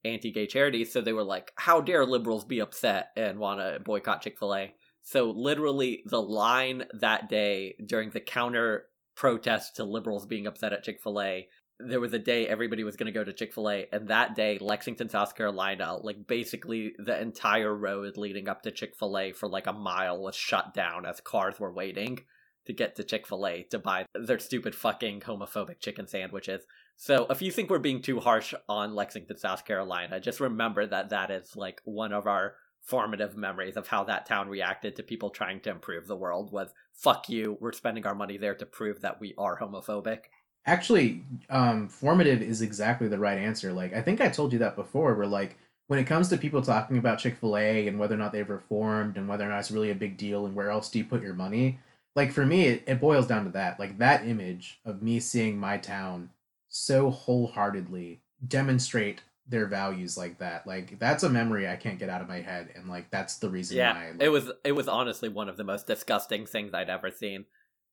anti-gay 0.06 0.46
charities 0.46 0.92
so 0.92 1.00
they 1.00 1.12
were 1.12 1.24
like 1.24 1.52
how 1.56 1.80
dare 1.80 2.04
liberals 2.04 2.44
be 2.44 2.60
upset 2.60 3.08
and 3.16 3.38
want 3.38 3.60
to 3.60 3.80
boycott 3.80 4.22
chick-fil-a? 4.22 4.74
So 5.02 5.30
literally 5.30 6.02
the 6.06 6.20
line 6.20 6.84
that 7.00 7.28
day 7.28 7.76
during 7.84 8.10
the 8.10 8.20
counter 8.20 8.86
protest 9.14 9.76
to 9.76 9.84
liberals 9.84 10.26
being 10.26 10.46
upset 10.46 10.72
at 10.72 10.84
chick-fil-a 10.84 11.48
there 11.78 12.00
was 12.00 12.12
a 12.12 12.18
day 12.18 12.46
everybody 12.46 12.84
was 12.84 12.96
going 12.96 13.06
to 13.06 13.12
go 13.12 13.24
to 13.24 13.32
chick-fil-a 13.32 13.86
and 13.92 14.08
that 14.08 14.34
day 14.34 14.58
lexington 14.60 15.08
south 15.08 15.34
carolina 15.34 15.96
like 16.02 16.26
basically 16.26 16.94
the 16.98 17.20
entire 17.20 17.74
road 17.74 18.16
leading 18.16 18.48
up 18.48 18.62
to 18.62 18.70
chick-fil-a 18.70 19.32
for 19.32 19.48
like 19.48 19.66
a 19.66 19.72
mile 19.72 20.20
was 20.20 20.34
shut 20.34 20.72
down 20.72 21.04
as 21.04 21.20
cars 21.20 21.60
were 21.60 21.72
waiting 21.72 22.18
to 22.66 22.72
get 22.72 22.96
to 22.96 23.04
chick-fil-a 23.04 23.62
to 23.64 23.78
buy 23.78 24.06
their 24.14 24.38
stupid 24.38 24.74
fucking 24.74 25.20
homophobic 25.20 25.78
chicken 25.80 26.06
sandwiches 26.06 26.62
so 26.96 27.26
if 27.30 27.42
you 27.42 27.50
think 27.50 27.70
we're 27.70 27.78
being 27.78 28.02
too 28.02 28.20
harsh 28.20 28.54
on 28.68 28.94
Lexington, 28.94 29.36
South 29.36 29.64
Carolina, 29.64 30.20
just 30.20 30.40
remember 30.40 30.86
that 30.86 31.10
that 31.10 31.30
is 31.30 31.56
like 31.56 31.80
one 31.84 32.12
of 32.12 32.26
our 32.26 32.54
formative 32.82 33.36
memories 33.36 33.76
of 33.76 33.88
how 33.88 34.04
that 34.04 34.26
town 34.26 34.48
reacted 34.48 34.94
to 34.96 35.02
people 35.02 35.28
trying 35.30 35.60
to 35.60 35.70
improve 35.70 36.06
the 36.06 36.16
world 36.16 36.52
was 36.52 36.72
fuck 36.92 37.28
you, 37.28 37.58
we're 37.60 37.72
spending 37.72 38.06
our 38.06 38.14
money 38.14 38.38
there 38.38 38.54
to 38.54 38.64
prove 38.64 39.00
that 39.00 39.20
we 39.20 39.34
are 39.36 39.58
homophobic. 39.58 40.20
Actually, 40.64 41.22
um, 41.50 41.88
formative 41.88 42.42
is 42.42 42.62
exactly 42.62 43.08
the 43.08 43.18
right 43.18 43.38
answer. 43.38 43.72
Like, 43.72 43.94
I 43.94 44.02
think 44.02 44.20
I 44.20 44.28
told 44.28 44.52
you 44.52 44.58
that 44.60 44.74
before, 44.76 45.14
where, 45.14 45.26
like, 45.26 45.58
when 45.88 46.00
it 46.00 46.06
comes 46.06 46.28
to 46.28 46.36
people 46.36 46.62
talking 46.62 46.98
about 46.98 47.18
Chick 47.18 47.36
fil 47.36 47.56
A 47.56 47.86
and 47.86 47.98
whether 47.98 48.14
or 48.14 48.18
not 48.18 48.32
they've 48.32 48.48
reformed 48.48 49.16
and 49.16 49.28
whether 49.28 49.44
or 49.44 49.48
not 49.48 49.60
it's 49.60 49.70
really 49.70 49.90
a 49.90 49.94
big 49.94 50.16
deal 50.16 50.46
and 50.46 50.56
where 50.56 50.70
else 50.70 50.90
do 50.90 50.98
you 50.98 51.04
put 51.04 51.22
your 51.22 51.34
money, 51.34 51.78
like, 52.16 52.32
for 52.32 52.46
me, 52.46 52.66
it, 52.66 52.84
it 52.86 53.00
boils 53.00 53.26
down 53.26 53.44
to 53.44 53.50
that. 53.50 53.78
Like, 53.78 53.98
that 53.98 54.26
image 54.26 54.80
of 54.84 55.02
me 55.02 55.20
seeing 55.20 55.58
my 55.58 55.78
town 55.78 56.30
so 56.76 57.10
wholeheartedly 57.10 58.20
demonstrate 58.46 59.22
their 59.48 59.66
values 59.66 60.16
like 60.16 60.38
that. 60.38 60.66
Like, 60.66 60.98
that's 60.98 61.22
a 61.22 61.28
memory 61.28 61.68
I 61.68 61.76
can't 61.76 61.98
get 61.98 62.08
out 62.08 62.20
of 62.20 62.28
my 62.28 62.40
head. 62.40 62.70
And, 62.74 62.88
like, 62.88 63.10
that's 63.10 63.38
the 63.38 63.48
reason 63.48 63.76
yeah, 63.76 63.94
why. 63.94 64.12
it 64.18 64.28
was 64.28 64.50
it 64.64 64.72
was 64.72 64.88
honestly 64.88 65.28
one 65.28 65.48
of 65.48 65.56
the 65.56 65.64
most 65.64 65.86
disgusting 65.86 66.46
things 66.46 66.74
I'd 66.74 66.90
ever 66.90 67.10
seen. 67.10 67.46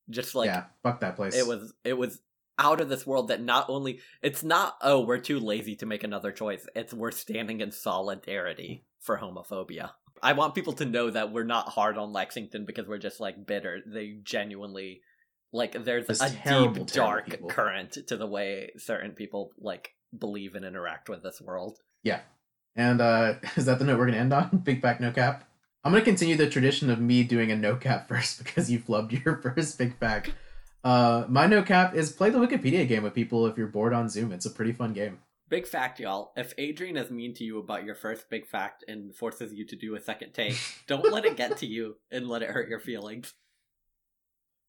Just 0.10 0.36
like 0.36 0.48
yeah, 0.48 0.66
fuck 0.84 1.00
that 1.00 1.16
place. 1.16 1.34
it 1.34 1.48
was 1.48 1.74
it 1.86 1.98
was 1.98 2.20
out 2.60 2.82
of 2.82 2.90
this 2.90 3.08
world 3.08 3.30
that 3.30 3.42
not 3.42 3.70
only 3.70 4.00
it's 4.22 4.44
not 4.44 4.78
oh 4.82 5.00
we're 5.02 5.18
too 5.18 5.40
lazy 5.40 5.76
to 5.76 5.86
make 5.86 6.04
another 6.04 6.32
choice 6.32 6.68
it's 6.76 6.94
we're 6.94 7.12
standing 7.12 7.62
in 7.62 7.72
solidarity 7.72 8.86
for 9.00 9.18
homophobia 9.18 9.92
i 10.22 10.34
want 10.34 10.54
people 10.54 10.74
to 10.74 10.86
know 10.86 11.10
that 11.10 11.32
we're 11.32 11.44
not 11.44 11.70
hard 11.70 11.98
on 11.98 12.14
lexington 12.14 12.66
because 12.66 12.88
we're 12.88 12.98
just 12.98 13.20
like 13.20 13.48
bitter 13.48 13.80
they 13.88 14.18
genuinely 14.24 15.02
like 15.54 15.86
there's 15.86 16.08
Those 16.08 16.22
a 16.22 16.30
terrible, 16.30 16.74
deep 16.86 16.88
terrible 16.88 17.12
dark 17.14 17.26
people. 17.30 17.50
current 17.50 17.98
to 18.08 18.18
the 18.18 18.28
way 18.28 18.72
certain 18.78 19.12
people 19.12 19.52
like 19.60 19.92
believe 20.18 20.56
and 20.56 20.66
interact 20.66 21.08
with 21.10 21.24
this 21.24 21.40
world 21.42 21.80
Yeah. 22.04 22.22
And 22.76 23.00
uh 23.02 23.36
is 23.56 23.66
that 23.66 23.80
the 23.80 23.86
note 23.86 24.00
we're 24.00 24.08
gonna 24.08 24.18
end 24.18 24.34
on? 24.34 24.58
Big 24.64 24.82
fact, 24.82 25.00
no 25.00 25.12
cap. 25.12 25.48
I'm 25.84 25.92
gonna 25.92 26.04
continue 26.04 26.36
the 26.36 26.50
tradition 26.50 26.90
of 26.90 27.00
me 27.00 27.24
doing 27.24 27.52
a 27.52 27.56
no 27.56 27.76
cap 27.76 28.08
first 28.12 28.44
because 28.44 28.70
you 28.72 28.80
flubbed 28.80 29.24
your 29.24 29.38
first 29.38 29.78
big 29.78 29.98
fact. 29.98 30.32
Uh, 30.84 31.26
my 31.30 31.46
no 31.48 31.62
cap 31.64 31.96
is 31.96 32.12
play 32.12 32.30
the 32.30 32.40
Wikipedia 32.40 32.86
game 32.88 33.04
with 33.04 33.14
people 33.14 33.48
if 33.48 33.58
you're 33.58 33.68
bored 33.68 33.94
on 33.94 34.10
Zoom. 34.10 34.32
It's 34.34 34.46
a 34.46 34.50
pretty 34.52 34.74
fun 34.74 34.92
game. 34.94 35.20
big 35.50 35.68
fact 35.68 36.00
y'all 36.00 36.32
if 36.36 36.54
adrian 36.58 36.98
is 36.98 37.12
mean 37.12 37.34
to 37.34 37.44
you 37.44 37.60
about 37.60 37.84
your 37.86 37.94
first 37.96 38.28
big 38.30 38.46
fact 38.48 38.84
and 38.88 39.14
forces 39.16 39.54
you 39.54 39.66
to 39.66 39.76
do 39.76 39.94
a 39.96 40.00
second 40.02 40.34
take 40.34 40.58
don't 40.88 41.12
let 41.12 41.26
it 41.26 41.38
get 41.38 41.58
to 41.58 41.68
you 41.68 41.96
and 42.12 42.28
let 42.28 42.42
it 42.42 42.50
hurt 42.50 42.68
your 42.70 42.80
feelings 42.80 43.34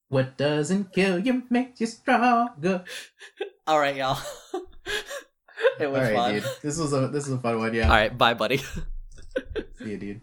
What 0.09 0.37
doesn't 0.37 0.93
kill 0.93 1.19
you 1.19 1.45
makes 1.51 1.81
you 1.81 1.87
stronger. 1.87 2.85
All 3.67 3.79
right, 3.79 3.97
y'all. 3.97 4.19
it 5.81 5.91
was 5.91 6.01
right, 6.01 6.15
fun. 6.15 6.35
dude. 6.35 6.45
This 6.63 6.79
was 6.79 6.93
a 6.93 7.09
this 7.09 7.27
was 7.27 7.39
a 7.39 7.39
fun 7.39 7.59
one. 7.59 7.75
Yeah. 7.75 7.89
All 7.89 7.97
right, 7.97 8.17
bye, 8.17 8.35
buddy. 8.35 8.59
See 9.79 9.91
you, 9.91 9.97
dude. 9.99 10.21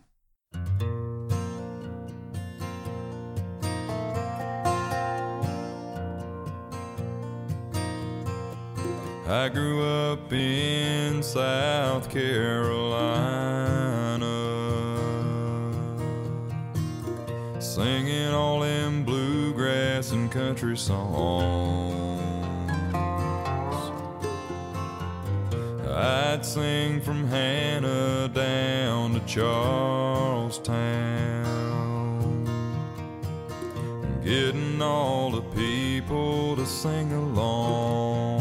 I 9.28 9.48
grew 9.48 9.82
up 9.82 10.32
in 10.34 11.24
South 11.24 12.10
Carolina, 12.10 12.92
singing 17.62 18.34
all 18.34 18.64
in 18.64 19.06
bluegrass 19.06 19.21
and 19.21 19.21
country 20.52 20.76
songs. 20.76 22.20
I'd 25.90 26.46
sing 26.46 27.00
from 27.00 27.26
Hannah 27.28 28.28
down 28.28 29.14
to 29.14 29.22
Charlestown, 29.22 30.76
getting 34.22 34.82
all 34.82 35.32
the 35.32 35.42
people 35.56 36.58
to 36.58 36.66
sing 36.66 37.14
along 37.14 38.41